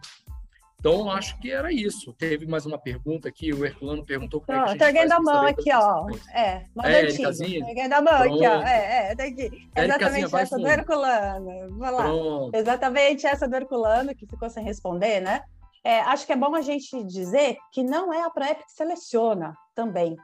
Então, 0.79 1.11
acho 1.11 1.39
que 1.41 1.51
era 1.51 1.73
isso. 1.73 2.13
Teve 2.13 2.47
mais 2.47 2.67
uma 2.67 2.77
pergunta 2.77 3.27
aqui, 3.27 3.55
o 3.55 3.65
Herculano 3.65 4.05
perguntou 4.05 4.43
como 4.43 4.59
oh, 4.59 4.61
é 4.61 4.65
que 4.65 4.69
a 4.69 4.73
gente 4.73 4.81
Tô 4.81 4.85
erguendo 4.85 5.13
a 5.13 5.21
mão 5.21 5.47
aqui, 5.47 5.73
ó. 5.73 6.09
É, 6.35 6.67
é 6.85 7.01
erguendo 7.71 7.95
a 7.95 8.03
mão 8.03 8.19
Pronto. 8.19 8.35
aqui, 8.35 8.47
ó. 8.47 8.63
É, 8.69 9.13
é, 9.13 9.17
tá 9.17 9.25
aqui. 9.25 9.71
Exatamente 9.75 10.37
essa 10.37 10.57
fundo. 10.57 10.63
do 10.63 10.69
Herculano. 10.69 11.69
Vamos 11.71 11.81
lá. 11.81 12.03
Pronto. 12.03 12.55
Exatamente 12.55 13.27
essa 13.27 13.49
do 13.49 13.57
Herculano, 13.57 14.15
que 14.15 14.27
ficou 14.27 14.51
sem 14.51 14.63
responder, 14.63 15.21
né? 15.21 15.43
É, 15.83 16.01
acho 16.01 16.27
que 16.27 16.33
é 16.33 16.37
bom 16.37 16.55
a 16.55 16.61
gente 16.61 17.03
dizer 17.05 17.57
que 17.73 17.83
não 17.83 18.13
é 18.13 18.23
a 18.23 18.31
ProEP 18.31 18.65
que 18.65 18.73
seleciona 18.73 19.55
também. 19.75 20.17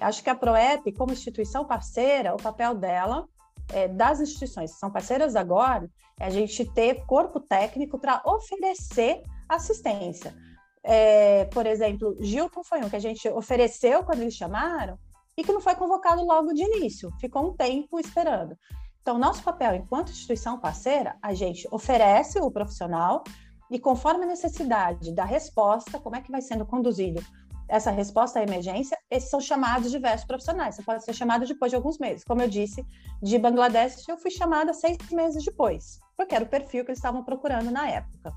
Acho 0.00 0.22
que 0.22 0.30
a 0.30 0.34
ProEP, 0.34 0.92
como 0.92 1.12
instituição 1.12 1.64
parceira, 1.64 2.34
o 2.34 2.36
papel 2.36 2.74
dela, 2.74 3.26
é, 3.72 3.88
das 3.88 4.20
instituições 4.20 4.72
que 4.72 4.78
são 4.78 4.90
parceiras 4.90 5.34
agora, 5.34 5.88
é 6.18 6.26
a 6.26 6.30
gente 6.30 6.64
ter 6.72 7.04
corpo 7.06 7.40
técnico 7.40 7.98
para 7.98 8.22
oferecer 8.24 9.22
assistência. 9.48 10.34
É, 10.82 11.44
por 11.46 11.66
exemplo, 11.66 12.16
Gilton 12.20 12.62
foi 12.62 12.80
um 12.80 12.88
que 12.88 12.96
a 12.96 13.00
gente 13.00 13.28
ofereceu 13.28 14.04
quando 14.04 14.20
eles 14.20 14.34
chamaram 14.34 14.98
e 15.36 15.42
que 15.42 15.52
não 15.52 15.60
foi 15.60 15.74
convocado 15.74 16.22
logo 16.24 16.52
de 16.52 16.62
início, 16.62 17.10
ficou 17.20 17.50
um 17.50 17.56
tempo 17.56 17.98
esperando. 17.98 18.56
Então, 19.00 19.18
nosso 19.18 19.42
papel 19.42 19.74
enquanto 19.74 20.10
instituição 20.10 20.60
parceira, 20.60 21.16
a 21.22 21.32
gente 21.32 21.66
oferece 21.70 22.38
o 22.38 22.50
profissional, 22.50 23.24
e 23.70 23.78
conforme 23.78 24.24
a 24.24 24.28
necessidade 24.28 25.14
da 25.14 25.24
resposta, 25.24 25.98
como 25.98 26.16
é 26.16 26.20
que 26.20 26.30
vai 26.30 26.42
sendo 26.42 26.66
conduzido 26.66 27.24
essa 27.70 27.90
resposta 27.90 28.40
à 28.40 28.42
emergência, 28.42 28.98
esses 29.08 29.30
são 29.30 29.40
chamados 29.40 29.92
diversos 29.92 30.26
profissionais. 30.26 30.74
Você 30.74 30.82
pode 30.82 31.04
ser 31.04 31.12
chamado 31.12 31.46
depois 31.46 31.70
de 31.70 31.76
alguns 31.76 31.98
meses. 31.98 32.24
Como 32.24 32.42
eu 32.42 32.48
disse, 32.48 32.84
de 33.22 33.38
Bangladesh 33.38 34.08
eu 34.08 34.18
fui 34.18 34.30
chamada 34.30 34.74
seis 34.74 34.98
meses 35.12 35.44
depois, 35.44 36.00
porque 36.16 36.34
era 36.34 36.44
o 36.44 36.48
perfil 36.48 36.84
que 36.84 36.90
eles 36.90 36.98
estavam 36.98 37.22
procurando 37.22 37.70
na 37.70 37.88
época. 37.88 38.34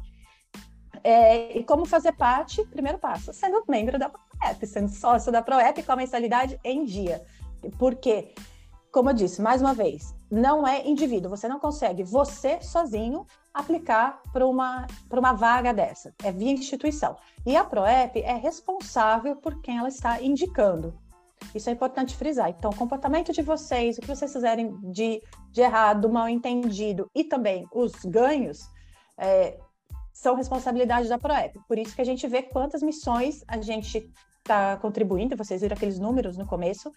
É, 1.04 1.58
e 1.58 1.64
como 1.64 1.86
fazer 1.86 2.14
parte? 2.14 2.64
Primeiro 2.66 3.00
passo, 3.00 3.34
sendo 3.34 3.64
membro 3.68 3.98
da 3.98 4.10
ProEP, 4.10 4.68
sendo 4.68 4.90
sócio 4.90 5.32
da 5.32 5.42
ProEP 5.42 5.82
com 5.84 5.92
a 5.92 5.98
mensalidade 5.98 6.60
em 6.64 6.86
dia. 6.86 7.26
Porque, 7.80 8.36
como 8.94 9.10
eu 9.10 9.14
disse, 9.14 9.42
mais 9.42 9.60
uma 9.60 9.74
vez, 9.74 10.14
não 10.30 10.68
é 10.68 10.88
indivíduo, 10.88 11.28
você 11.28 11.48
não 11.48 11.60
consegue, 11.60 12.04
você 12.04 12.62
sozinho, 12.62 13.26
aplicar 13.52 14.22
para 14.32 14.46
uma, 14.46 14.86
uma 15.12 15.34
vaga 15.34 15.74
dessa, 15.74 16.14
é 16.24 16.32
via 16.32 16.52
instituição. 16.52 17.18
E 17.44 17.56
a 17.56 17.64
ProEP 17.64 18.22
é 18.22 18.36
responsável 18.36 19.36
por 19.36 19.60
quem 19.62 19.80
ela 19.80 19.88
está 19.88 20.22
indicando. 20.22 20.94
Isso 21.56 21.72
é 21.72 21.74
importante 21.74 22.16
frisar. 22.16 22.52
Então, 22.52 22.70
o 22.70 22.76
comportamento 22.76 23.34
de 23.34 23.42
vocês, 23.42 23.98
o 23.98 24.02
que 24.02 24.08
vocês 24.08 24.32
fizerem 24.32 24.78
de, 24.92 25.24
de 25.52 25.62
errado, 25.62 26.08
mal 26.08 26.30
entendido 26.30 27.10
e 27.16 27.24
também 27.24 27.68
os 27.74 27.94
ganhos 28.06 28.70
é, 29.18 29.60
são 30.14 30.36
responsabilidade 30.36 31.10
da 31.10 31.18
ProEP. 31.18 31.60
Por 31.68 31.80
isso 31.80 31.96
que 31.96 32.02
a 32.02 32.06
gente 32.06 32.28
vê 32.28 32.44
quantas 32.44 32.84
missões 32.84 33.44
a 33.48 33.60
gente 33.60 34.08
está 34.38 34.78
contribuindo, 34.78 35.36
vocês 35.36 35.62
viram 35.62 35.76
aqueles 35.76 35.98
números 35.98 36.38
no 36.38 36.46
começo, 36.46 36.92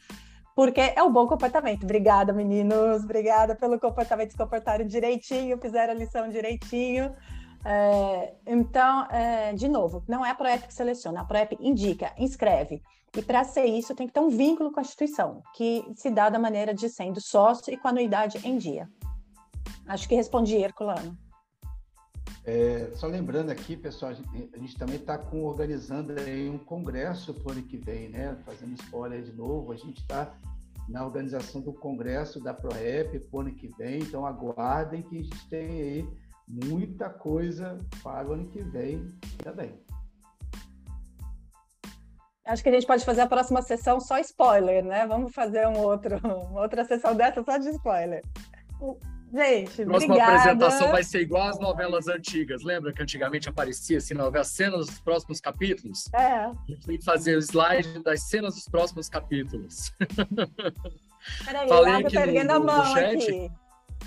porque 0.56 0.80
é 0.80 1.02
o 1.02 1.10
bom 1.10 1.28
comportamento. 1.28 1.84
Obrigada, 1.84 2.32
meninos. 2.32 3.04
Obrigada 3.04 3.54
pelo 3.54 3.78
comportamento. 3.78 4.30
Se 4.30 4.38
comportaram 4.38 4.86
direitinho, 4.86 5.58
fizeram 5.58 5.92
a 5.92 5.96
lição 5.96 6.30
direitinho. 6.30 7.14
É, 7.62 8.32
então, 8.46 9.06
é, 9.10 9.52
de 9.52 9.68
novo, 9.68 10.02
não 10.08 10.24
é 10.24 10.30
a 10.30 10.34
ProEP 10.34 10.66
que 10.66 10.72
seleciona, 10.72 11.20
a 11.20 11.24
ProEP 11.24 11.58
indica, 11.60 12.14
inscreve. 12.16 12.82
E 13.14 13.20
para 13.20 13.44
ser 13.44 13.66
isso, 13.66 13.94
tem 13.94 14.06
que 14.06 14.14
ter 14.14 14.20
um 14.20 14.30
vínculo 14.30 14.72
com 14.72 14.80
a 14.80 14.82
instituição, 14.82 15.42
que 15.54 15.84
se 15.94 16.10
dá 16.10 16.30
da 16.30 16.38
maneira 16.38 16.72
de 16.72 16.88
sendo 16.88 17.20
sócio 17.20 17.72
e 17.72 17.76
com 17.76 17.88
anuidade 17.88 18.38
em 18.42 18.56
dia. 18.56 18.88
Acho 19.86 20.08
que 20.08 20.14
respondi, 20.14 20.56
Herculano. 20.56 21.18
É, 22.44 22.90
só 22.94 23.06
lembrando 23.06 23.50
aqui, 23.50 23.76
pessoal, 23.76 24.12
a 24.12 24.14
gente, 24.14 24.50
a 24.54 24.58
gente 24.58 24.78
também 24.78 24.96
está 24.96 25.20
organizando 25.32 26.12
aí 26.18 26.48
um 26.48 26.58
congresso 26.58 27.34
para 27.34 27.48
o 27.48 27.52
ano 27.52 27.62
que 27.62 27.76
vem, 27.76 28.08
né? 28.08 28.36
Fazendo 28.44 28.74
spoiler 28.74 29.22
de 29.22 29.32
novo, 29.32 29.72
a 29.72 29.76
gente 29.76 30.00
está 30.00 30.32
na 30.88 31.04
organização 31.04 31.60
do 31.60 31.72
congresso 31.72 32.40
da 32.40 32.54
ProRep 32.54 33.18
para 33.18 33.36
o 33.36 33.40
ano 33.40 33.52
que 33.52 33.68
vem, 33.76 34.00
então 34.00 34.24
aguardem 34.24 35.02
que 35.02 35.18
a 35.18 35.22
gente 35.22 35.48
tem 35.48 35.82
aí 35.82 36.08
muita 36.46 37.10
coisa 37.10 37.78
para 38.02 38.28
o 38.28 38.32
ano 38.34 38.46
que 38.46 38.62
vem 38.62 39.08
também. 39.42 39.74
Acho 42.44 42.62
que 42.62 42.68
a 42.68 42.72
gente 42.72 42.86
pode 42.86 43.04
fazer 43.04 43.22
a 43.22 43.26
próxima 43.26 43.60
sessão 43.60 43.98
só 43.98 44.20
spoiler, 44.20 44.84
né? 44.84 45.04
Vamos 45.04 45.34
fazer 45.34 45.66
um 45.66 45.78
outro, 45.78 46.16
uma 46.22 46.60
outra 46.60 46.84
sessão 46.84 47.16
dessa 47.16 47.42
só 47.42 47.56
de 47.56 47.70
spoiler. 47.70 48.22
Gente, 49.36 49.82
a 49.82 49.84
próxima 49.84 50.14
obrigada. 50.14 50.38
apresentação 50.38 50.90
vai 50.90 51.04
ser 51.04 51.20
igual 51.20 51.48
às 51.48 51.60
novelas 51.60 52.08
antigas. 52.08 52.62
Lembra 52.62 52.90
que 52.90 53.02
antigamente 53.02 53.50
aparecia 53.50 53.98
assim, 53.98 54.14
as 54.34 54.48
cenas 54.48 54.86
dos 54.86 54.98
próximos 54.98 55.42
capítulos? 55.42 56.08
É. 56.14 56.46
A 56.46 56.56
gente 56.66 56.86
tem 56.86 56.96
que 56.96 57.04
fazer 57.04 57.36
o 57.36 57.38
slide 57.40 57.98
das 58.02 58.22
cenas 58.22 58.54
dos 58.54 58.66
próximos 58.66 59.10
capítulos. 59.10 59.92
Peraí, 61.44 61.68
Falei 61.68 61.94
aqui 61.94 62.44
no, 62.44 62.60
no, 62.60 62.64
no 62.64 62.84
chat. 62.86 63.22
Aqui. 63.22 63.50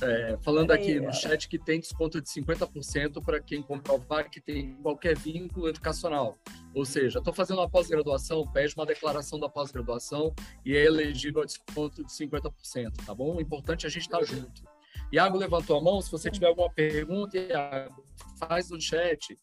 É, 0.02 0.38
falando 0.42 0.72
aqui 0.72 1.00
no 1.00 1.14
chat 1.14 1.48
que 1.48 1.60
tem 1.60 1.80
desconto 1.80 2.22
de 2.22 2.30
50% 2.30 3.24
para 3.24 3.40
quem 3.40 3.62
comprovar 3.62 4.30
que 4.30 4.40
tem 4.40 4.74
qualquer 4.76 5.16
vínculo 5.16 5.68
educacional. 5.68 6.38
Ou 6.74 6.86
seja, 6.86 7.20
estou 7.20 7.34
fazendo 7.34 7.60
uma 7.60 7.70
pós-graduação, 7.70 8.48
pede 8.52 8.74
uma 8.76 8.86
declaração 8.86 9.40
da 9.40 9.50
pós-graduação 9.50 10.34
e 10.66 10.76
é 10.76 10.86
elegível 10.86 11.42
a 11.44 11.46
desconto 11.46 12.04
de 12.04 12.12
50%, 12.12 13.06
tá 13.06 13.14
bom? 13.14 13.36
O 13.36 13.42
importante 13.42 13.86
é 13.86 13.90
a 13.90 13.92
gente 13.92 14.04
estar 14.04 14.20
tá 14.20 14.24
junto. 14.24 14.79
Iago 15.12 15.38
levantou 15.38 15.78
a 15.78 15.82
mão. 15.82 16.02
Se 16.02 16.12
você 16.12 16.30
tiver 16.30 16.48
alguma 16.48 16.70
pergunta, 16.70 17.38
Iago, 17.38 18.04
faz 18.38 18.70
no 18.70 18.80
chat, 18.80 19.38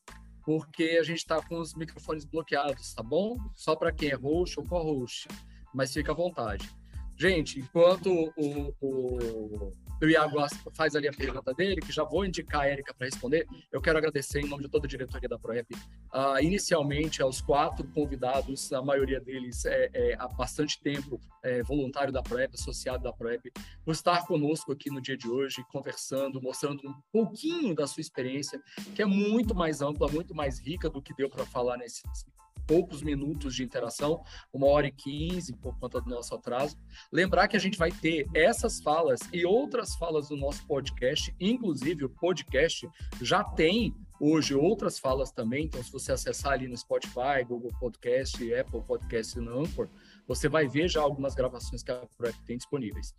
porque 0.45 0.97
a 1.01 1.03
gente 1.03 1.19
está 1.19 1.43
com 1.43 1.59
os 1.59 1.75
microfones 1.75 2.25
bloqueados, 2.25 2.95
tá 2.95 3.03
bom? 3.03 3.37
Só 3.55 3.75
para 3.75 3.93
quem 3.93 4.11
é 4.11 4.15
host 4.15 4.61
ou 4.61 4.67
co-host, 4.67 5.29
mas 5.75 5.93
fica 5.93 6.13
à 6.13 6.15
vontade. 6.15 6.71
Gente, 7.19 7.61
enquanto 7.61 8.11
o, 8.37 8.75
o 8.81 9.73
o 10.01 10.09
Iago 10.09 10.37
faz 10.75 10.95
ali 10.95 11.09
a 11.09 11.13
pergunta 11.13 11.55
dele, 11.55 11.81
que 11.81 11.93
já 11.93 12.05
vou 12.05 12.25
indicar 12.25 12.63
a 12.63 12.67
Érica 12.67 12.95
para 12.95 13.07
responder, 13.07 13.47
eu 13.73 13.81
quero 13.81 13.99
agradecer 13.99 14.41
em 14.41 14.49
nome 14.49 14.65
de 14.65 14.69
toda 14.69 14.87
a 14.87 14.89
diretoria 14.89 15.29
da 15.29 15.39
ProEP, 15.39 15.75
uh, 15.75 16.39
inicialmente 16.43 17.23
aos 17.23 17.41
quatro 17.41 17.87
convidados, 17.89 18.73
a 18.73 18.83
maioria 18.83 19.21
deles 19.21 19.65
é, 19.65 19.91
é 19.93 20.17
há 20.19 20.29
bastante 20.29 20.81
tempo 20.81 21.21
é, 21.43 21.63
voluntário 21.63 22.13
da 22.13 22.23
ProEP, 22.23 22.55
associado 22.55 23.03
da 23.03 23.13
ProEP, 23.13 23.51
por 23.85 23.93
estar 23.93 24.27
conosco 24.27 24.73
aqui 24.73 24.91
no 24.91 25.01
dia 25.01 25.17
de 25.17 25.29
hoje, 25.29 25.65
conversando, 25.71 26.41
mostrando 26.43 26.87
um 26.87 26.95
pouquinho 27.13 27.75
da 27.75 27.87
sua 27.87 28.01
experiência, 28.01 28.61
que 28.95 29.03
é 29.03 29.07
muito 29.07 29.55
mais 29.55 29.81
ampla, 29.81 30.09
muito 30.09 30.35
mais 30.35 30.59
rica 30.59 30.91
do 30.91 31.01
que 31.01 31.15
deu 31.15 31.31
para 31.31 31.47
falar 31.47 31.77
nesses 31.77 32.03
poucos 32.67 33.03
minutos 33.03 33.55
de 33.55 33.63
interação, 33.63 34.23
uma 34.53 34.67
hora 34.67 34.87
e 34.87 34.93
quinze, 34.93 35.55
por 35.55 35.79
conta 35.79 36.01
do 36.01 36.11
nosso 36.11 36.35
atraso. 36.35 36.77
Lembrar 37.13 37.49
que 37.49 37.57
a 37.57 37.61
gente 37.61 37.79
vai 37.79 37.91
ter 37.91 38.27
essas 38.35 38.81
falas 38.81 39.21
e 39.33 39.45
outras 39.45 39.95
falas 39.97 40.29
do 40.29 40.37
nosso 40.37 40.67
podcast, 40.67 41.35
inclusive 41.41 42.05
o 42.05 42.11
podcast 42.11 42.89
já 43.21 43.45
tem 43.45 43.95
hoje 44.21 44.55
outras 44.55 44.99
falas 44.99 45.31
também, 45.31 45.67
então 45.67 45.83
se 45.83 45.93
você 45.93 46.13
acessar 46.13 46.53
ali 46.53 46.67
no 46.67 46.77
Spotify, 46.77 47.45
Google 47.47 47.73
Podcast, 47.79 48.55
Apple 48.55 48.83
Podcast 48.83 49.39
e 49.39 49.43
no 49.43 49.61
Anchor, 49.61 49.89
você 50.27 50.49
vai 50.49 50.67
ver 50.67 50.89
já 50.89 51.03
algumas 51.03 51.35
gravações 51.35 51.83
que 51.83 51.93
a 51.93 52.07
ProEP 52.17 52.37
tem 52.47 52.57
disponíveis 52.57 53.15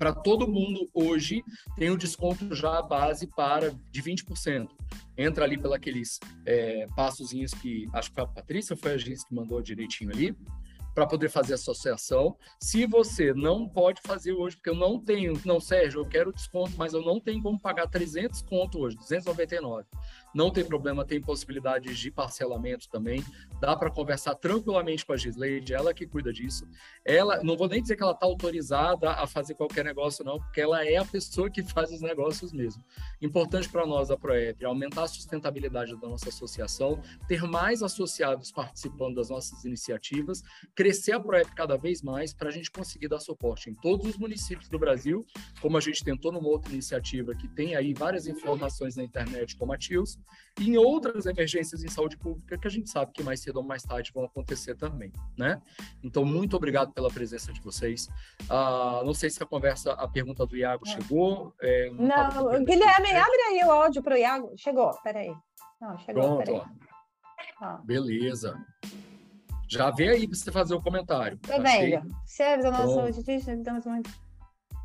para 0.00 0.14
todo 0.14 0.48
mundo 0.48 0.88
hoje 0.94 1.44
tem 1.76 1.90
um 1.90 1.96
desconto 1.96 2.54
já 2.54 2.80
base 2.80 3.26
para 3.26 3.70
de 3.90 4.02
20%. 4.02 4.66
Entra 5.14 5.44
ali 5.44 5.58
pelos 5.58 6.18
é, 6.46 6.86
passozinhos 6.96 7.52
que 7.52 7.86
acho 7.92 8.08
que 8.08 8.14
foi 8.14 8.24
a 8.24 8.26
Patrícia, 8.26 8.74
foi 8.74 8.92
a 8.92 8.96
gente 8.96 9.26
que 9.28 9.34
mandou 9.34 9.60
direitinho 9.60 10.10
ali 10.10 10.34
para 10.94 11.06
poder 11.06 11.28
fazer 11.28 11.52
associação. 11.52 12.34
Se 12.58 12.86
você 12.86 13.34
não 13.34 13.68
pode 13.68 14.00
fazer 14.06 14.32
hoje, 14.32 14.56
porque 14.56 14.70
eu 14.70 14.74
não 14.74 14.98
tenho, 14.98 15.38
não, 15.44 15.60
Sérgio, 15.60 16.00
eu 16.00 16.08
quero 16.08 16.32
desconto, 16.32 16.72
mas 16.78 16.94
eu 16.94 17.02
não 17.02 17.20
tenho 17.20 17.42
como 17.42 17.60
pagar 17.60 17.86
300 17.86 18.40
conto 18.40 18.78
hoje, 18.78 18.96
299 18.96 19.86
não 20.34 20.50
tem 20.50 20.64
problema, 20.64 21.04
tem 21.04 21.20
possibilidades 21.20 21.98
de 21.98 22.10
parcelamento 22.10 22.88
também. 22.88 23.24
Dá 23.60 23.76
para 23.76 23.90
conversar 23.90 24.34
tranquilamente 24.34 25.04
com 25.04 25.12
a 25.12 25.16
Gisleide, 25.16 25.74
ela 25.74 25.92
que 25.92 26.06
cuida 26.06 26.32
disso. 26.32 26.66
Ela, 27.04 27.42
não 27.42 27.56
vou 27.56 27.68
nem 27.68 27.82
dizer 27.82 27.96
que 27.96 28.02
ela 28.02 28.12
está 28.12 28.26
autorizada 28.26 29.10
a 29.10 29.26
fazer 29.26 29.54
qualquer 29.54 29.84
negócio, 29.84 30.24
não, 30.24 30.38
porque 30.38 30.60
ela 30.60 30.84
é 30.84 30.96
a 30.96 31.04
pessoa 31.04 31.50
que 31.50 31.62
faz 31.70 31.90
os 31.90 32.00
negócios 32.00 32.52
mesmo. 32.52 32.82
Importante 33.20 33.68
para 33.68 33.86
nós, 33.86 34.10
a 34.10 34.16
ProEP, 34.16 34.64
aumentar 34.64 35.04
a 35.04 35.08
sustentabilidade 35.08 35.98
da 36.00 36.08
nossa 36.08 36.28
associação, 36.28 37.00
ter 37.26 37.42
mais 37.42 37.82
associados 37.82 38.52
participando 38.52 39.16
das 39.16 39.30
nossas 39.30 39.64
iniciativas, 39.64 40.42
crescer 40.74 41.12
a 41.12 41.20
ProEP 41.20 41.54
cada 41.54 41.76
vez 41.76 42.02
mais 42.02 42.32
para 42.32 42.48
a 42.48 42.52
gente 42.52 42.70
conseguir 42.70 43.08
dar 43.08 43.20
suporte 43.20 43.70
em 43.70 43.74
todos 43.74 44.06
os 44.06 44.16
municípios 44.16 44.68
do 44.68 44.78
Brasil, 44.78 45.24
como 45.60 45.76
a 45.76 45.80
gente 45.80 46.04
tentou 46.04 46.32
numa 46.32 46.48
outra 46.48 46.72
iniciativa 46.72 47.34
que 47.34 47.48
tem 47.48 47.74
aí 47.74 47.92
várias 47.92 48.26
informações 48.26 48.96
na 48.96 49.02
internet, 49.02 49.56
como 49.56 49.72
a 49.72 49.78
TIOS, 49.78 50.18
e 50.58 50.70
em 50.70 50.76
outras 50.76 51.26
emergências 51.26 51.82
em 51.82 51.88
saúde 51.88 52.16
pública 52.16 52.58
que 52.58 52.66
a 52.66 52.70
gente 52.70 52.90
sabe 52.90 53.12
que 53.12 53.22
mais 53.22 53.40
cedo 53.40 53.56
ou 53.56 53.62
mais 53.62 53.82
tarde 53.82 54.10
vão 54.12 54.24
acontecer 54.24 54.74
também, 54.76 55.12
né? 55.36 55.60
Então, 56.02 56.24
muito 56.24 56.56
obrigado 56.56 56.92
pela 56.92 57.08
presença 57.08 57.52
de 57.52 57.60
vocês. 57.60 58.08
Ah, 58.48 59.02
não 59.04 59.14
sei 59.14 59.30
se 59.30 59.42
a 59.42 59.46
conversa, 59.46 59.92
a 59.92 60.08
pergunta 60.08 60.46
do 60.46 60.56
Iago 60.56 60.86
chegou. 60.86 61.54
É, 61.60 61.90
não, 61.90 62.52
não 62.52 62.64
Guilherme, 62.64 63.10
abre 63.10 63.40
aí 63.48 63.62
o 63.64 63.70
áudio 63.70 64.02
para 64.02 64.14
o 64.14 64.18
Iago. 64.18 64.52
Chegou, 64.56 64.90
peraí. 65.02 65.32
Não, 65.80 65.98
chegou, 65.98 66.42
Pronto, 66.42 66.66
ó. 67.62 67.78
Beleza. 67.84 68.58
Já 69.68 69.90
vê 69.90 70.08
aí 70.08 70.26
para 70.26 70.36
você 70.36 70.50
fazer 70.50 70.74
o 70.74 70.82
comentário. 70.82 71.38
Tô 71.38 71.60
vendo. 71.62 72.10
Serve 72.26 72.64
da 72.64 72.70
nossa 72.70 73.12
saúde, 73.12 73.32
estamos 73.32 73.86
muito 73.86 74.10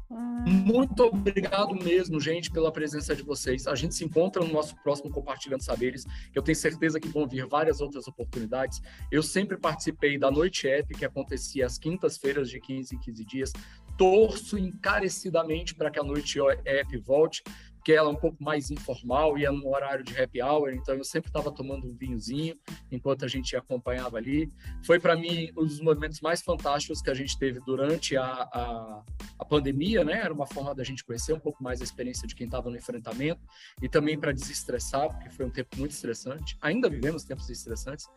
muito 0.09 1.03
obrigado 1.03 1.73
mesmo, 1.75 2.19
gente, 2.19 2.51
pela 2.51 2.71
presença 2.71 3.15
de 3.15 3.23
vocês. 3.23 3.65
A 3.67 3.73
gente 3.73 3.95
se 3.95 4.05
encontra 4.05 4.43
no 4.43 4.51
nosso 4.51 4.75
próximo 4.83 5.09
Compartilhando 5.09 5.61
Saberes, 5.61 6.05
eu 6.33 6.41
tenho 6.41 6.55
certeza 6.55 6.99
que 6.99 7.07
vão 7.07 7.27
vir 7.27 7.45
várias 7.47 7.81
outras 7.81 8.07
oportunidades. 8.07 8.81
Eu 9.11 9.23
sempre 9.23 9.57
participei 9.57 10.17
da 10.17 10.29
Noite 10.29 10.67
App, 10.67 10.93
que 10.93 11.05
acontecia 11.05 11.65
às 11.65 11.77
quintas-feiras 11.77 12.49
de 12.49 12.59
15 12.59 12.95
em 12.95 12.99
15 12.99 13.25
dias. 13.25 13.53
Torço 13.97 14.57
encarecidamente 14.57 15.73
para 15.73 15.89
que 15.89 15.99
a 15.99 16.03
Noite 16.03 16.39
App 16.65 16.97
volte 16.97 17.41
porque 17.85 17.93
ela 17.93 18.09
é 18.09 18.11
um 18.11 18.15
pouco 18.15 18.43
mais 18.43 18.71
informal 18.71 19.37
e 19.37 19.45
é 19.45 19.51
no 19.51 19.67
horário 19.67 20.03
de 20.03 20.19
happy 20.19 20.41
hour, 20.41 20.73
então 20.73 20.95
eu 20.95 21.03
sempre 21.03 21.29
estava 21.29 21.51
tomando 21.51 21.85
um 21.85 21.95
vinhozinho 21.95 22.55
enquanto 22.91 23.23
a 23.23 23.27
gente 23.27 23.55
acompanhava 23.55 24.17
ali. 24.17 24.49
Foi 24.83 24.99
para 24.99 25.15
mim 25.15 25.51
um 25.55 25.63
dos 25.63 25.79
momentos 25.79 26.19
mais 26.19 26.41
fantásticos 26.41 26.99
que 26.99 27.11
a 27.11 27.13
gente 27.13 27.37
teve 27.37 27.59
durante 27.59 28.17
a, 28.17 28.25
a, 28.25 29.03
a 29.37 29.45
pandemia, 29.45 30.03
né? 30.03 30.13
Era 30.13 30.33
uma 30.33 30.47
forma 30.47 30.73
da 30.73 30.83
gente 30.83 31.05
conhecer 31.05 31.33
um 31.33 31.39
pouco 31.39 31.63
mais 31.63 31.79
a 31.79 31.83
experiência 31.83 32.27
de 32.27 32.33
quem 32.33 32.45
estava 32.47 32.71
no 32.71 32.75
enfrentamento 32.75 33.41
e 33.79 33.87
também 33.87 34.19
para 34.19 34.31
desestressar, 34.31 35.07
porque 35.07 35.29
foi 35.29 35.45
um 35.45 35.51
tempo 35.51 35.77
muito 35.77 35.91
estressante. 35.91 36.57
Ainda 36.61 36.89
vivemos 36.89 37.23
tempos 37.23 37.47
estressantes, 37.51 38.07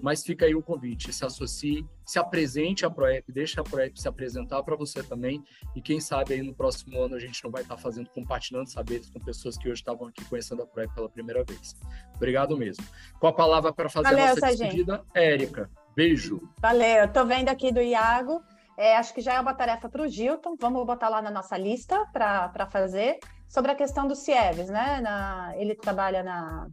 mas 0.00 0.22
fica 0.22 0.46
aí 0.46 0.54
o 0.54 0.62
convite, 0.62 1.12
se 1.12 1.24
associe, 1.24 1.84
se 2.06 2.20
apresente 2.20 2.86
à 2.86 2.90
ProEP, 2.90 3.32
deixe 3.32 3.58
a 3.58 3.64
ProEP 3.64 4.00
se 4.00 4.06
apresentar 4.06 4.62
para 4.62 4.76
você 4.76 5.02
também 5.02 5.42
e 5.74 5.82
quem 5.82 6.00
sabe 6.00 6.34
aí 6.34 6.42
no 6.42 6.54
próximo 6.54 7.02
ano 7.02 7.16
a 7.16 7.18
gente 7.18 7.42
não 7.42 7.50
vai 7.50 7.62
estar 7.62 7.74
tá 7.74 7.82
fazendo, 7.82 8.08
compartilhando 8.10 8.70
saberes 8.70 9.10
com 9.10 9.18
pessoas 9.18 9.58
que 9.58 9.68
hoje 9.68 9.80
estavam 9.80 10.06
aqui 10.06 10.24
conhecendo 10.26 10.62
a 10.62 10.66
ProEP 10.66 10.94
pela 10.94 11.08
primeira 11.08 11.42
vez. 11.44 11.74
Obrigado 12.14 12.56
mesmo. 12.56 12.84
Com 13.18 13.26
a 13.26 13.32
palavra 13.32 13.72
para 13.72 13.88
fazer 13.88 14.10
Valeu, 14.10 14.24
a 14.24 14.28
nossa 14.28 14.46
despedida, 14.46 15.04
Érica. 15.12 15.68
Beijo. 15.96 16.40
Valeu, 16.60 16.98
eu 16.98 17.12
tô 17.12 17.26
vendo 17.26 17.48
aqui 17.48 17.72
do 17.72 17.80
Iago. 17.80 18.40
É, 18.78 18.96
acho 18.96 19.12
que 19.12 19.22
já 19.22 19.34
é 19.34 19.40
uma 19.40 19.54
tarefa 19.54 19.88
para 19.88 20.02
o 20.02 20.08
Gilton, 20.08 20.54
vamos 20.60 20.86
botar 20.86 21.08
lá 21.08 21.20
na 21.20 21.30
nossa 21.30 21.56
lista 21.56 22.06
para 22.12 22.68
fazer. 22.70 23.18
Sobre 23.48 23.72
a 23.72 23.74
questão 23.74 24.06
do 24.06 24.14
CIEVES, 24.14 24.68
né? 24.68 25.00
Na, 25.00 25.54
ele 25.56 25.74
trabalha 25.74 26.22
na, 26.22 26.68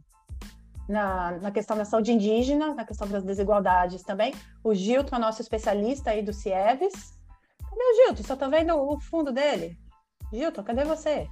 na, 0.88 1.32
na, 1.38 1.50
questão 1.50 1.76
da 1.76 1.84
saúde 1.84 2.12
indígena, 2.12 2.74
na 2.74 2.84
questão 2.84 3.08
das 3.08 3.24
desigualdades 3.24 4.02
também. 4.02 4.34
O 4.62 4.74
Gilton 4.74 5.16
é 5.16 5.18
nosso 5.18 5.40
especialista 5.40 6.10
aí 6.10 6.22
do 6.22 6.32
CIEVES. 6.32 7.14
Cadê 7.68 7.82
o 7.82 7.96
Gilton? 7.96 8.22
Só 8.22 8.36
tô 8.36 8.48
vendo 8.48 8.76
o 8.76 9.00
fundo 9.00 9.32
dele. 9.32 9.78
Gilton, 10.32 10.62
cadê 10.62 10.84
você? 10.84 11.28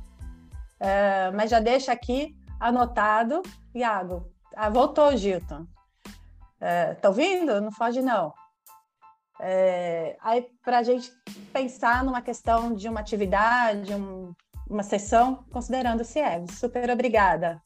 É, 0.80 1.30
mas 1.32 1.50
já 1.50 1.60
deixa 1.60 1.92
aqui 1.92 2.36
anotado. 2.58 3.42
Iago, 3.74 4.30
ah, 4.56 4.68
voltou, 4.68 5.16
Gilton. 5.16 5.66
É, 6.60 6.94
tá 6.94 7.08
ouvindo? 7.08 7.60
Não 7.60 7.72
foge, 7.72 8.00
não. 8.02 8.32
É, 9.40 10.16
aí, 10.20 10.46
para 10.64 10.78
a 10.78 10.82
gente 10.82 11.10
pensar 11.52 12.04
numa 12.04 12.22
questão 12.22 12.72
de 12.72 12.88
uma 12.88 13.00
atividade, 13.00 13.92
um, 13.92 14.32
uma 14.70 14.84
sessão, 14.84 15.44
considerando 15.52 16.02
o 16.02 16.04
CIEVS. 16.04 16.58
Super 16.58 16.90
obrigada. 16.90 17.60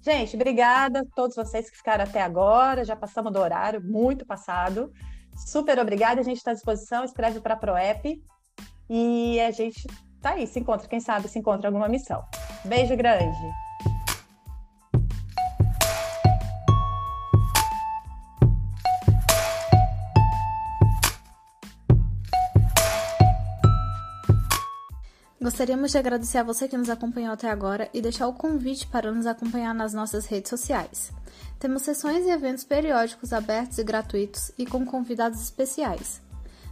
Gente, 0.00 0.36
obrigada 0.36 1.00
a 1.00 1.04
todos 1.04 1.36
vocês 1.36 1.68
que 1.68 1.76
ficaram 1.76 2.04
até 2.04 2.22
agora. 2.22 2.84
Já 2.84 2.96
passamos 2.96 3.32
do 3.32 3.38
horário, 3.38 3.82
muito 3.82 4.24
passado. 4.24 4.92
Super 5.46 5.78
obrigada. 5.78 6.20
A 6.20 6.24
gente 6.24 6.38
está 6.38 6.52
à 6.52 6.54
disposição. 6.54 7.04
Escreve 7.04 7.40
para 7.40 7.54
a 7.54 7.56
ProEP. 7.56 8.22
E 8.88 9.40
a 9.40 9.50
gente 9.50 9.86
tá 10.20 10.30
aí, 10.30 10.46
se 10.46 10.58
encontra, 10.58 10.88
quem 10.88 11.00
sabe 11.00 11.28
se 11.28 11.38
encontra 11.38 11.68
alguma 11.68 11.88
missão. 11.88 12.24
Beijo 12.64 12.96
grande. 12.96 13.67
Gostaríamos 25.48 25.92
de 25.92 25.96
agradecer 25.96 26.36
a 26.36 26.42
você 26.42 26.68
que 26.68 26.76
nos 26.76 26.90
acompanhou 26.90 27.32
até 27.32 27.48
agora 27.48 27.88
e 27.94 28.02
deixar 28.02 28.28
o 28.28 28.34
convite 28.34 28.86
para 28.86 29.10
nos 29.10 29.24
acompanhar 29.24 29.74
nas 29.74 29.94
nossas 29.94 30.26
redes 30.26 30.50
sociais. 30.50 31.10
Temos 31.58 31.80
sessões 31.80 32.26
e 32.26 32.28
eventos 32.28 32.64
periódicos 32.64 33.32
abertos 33.32 33.78
e 33.78 33.82
gratuitos 33.82 34.52
e 34.58 34.66
com 34.66 34.84
convidados 34.84 35.40
especiais. 35.40 36.20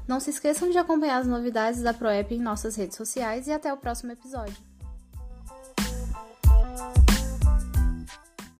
Não 0.07 0.21
se 0.21 0.29
esqueçam 0.29 0.69
de 0.71 0.77
acompanhar 0.77 1.23
as 1.23 1.27
novidades 1.27 1.81
da 1.81 1.95
ProEP 1.95 2.35
em 2.35 2.39
nossas 2.39 2.77
redes 2.77 2.99
sociais 2.99 3.47
e 3.47 3.51
até 3.51 3.73
o 3.73 3.79
próximo 3.79 4.13
episódio. 4.13 4.66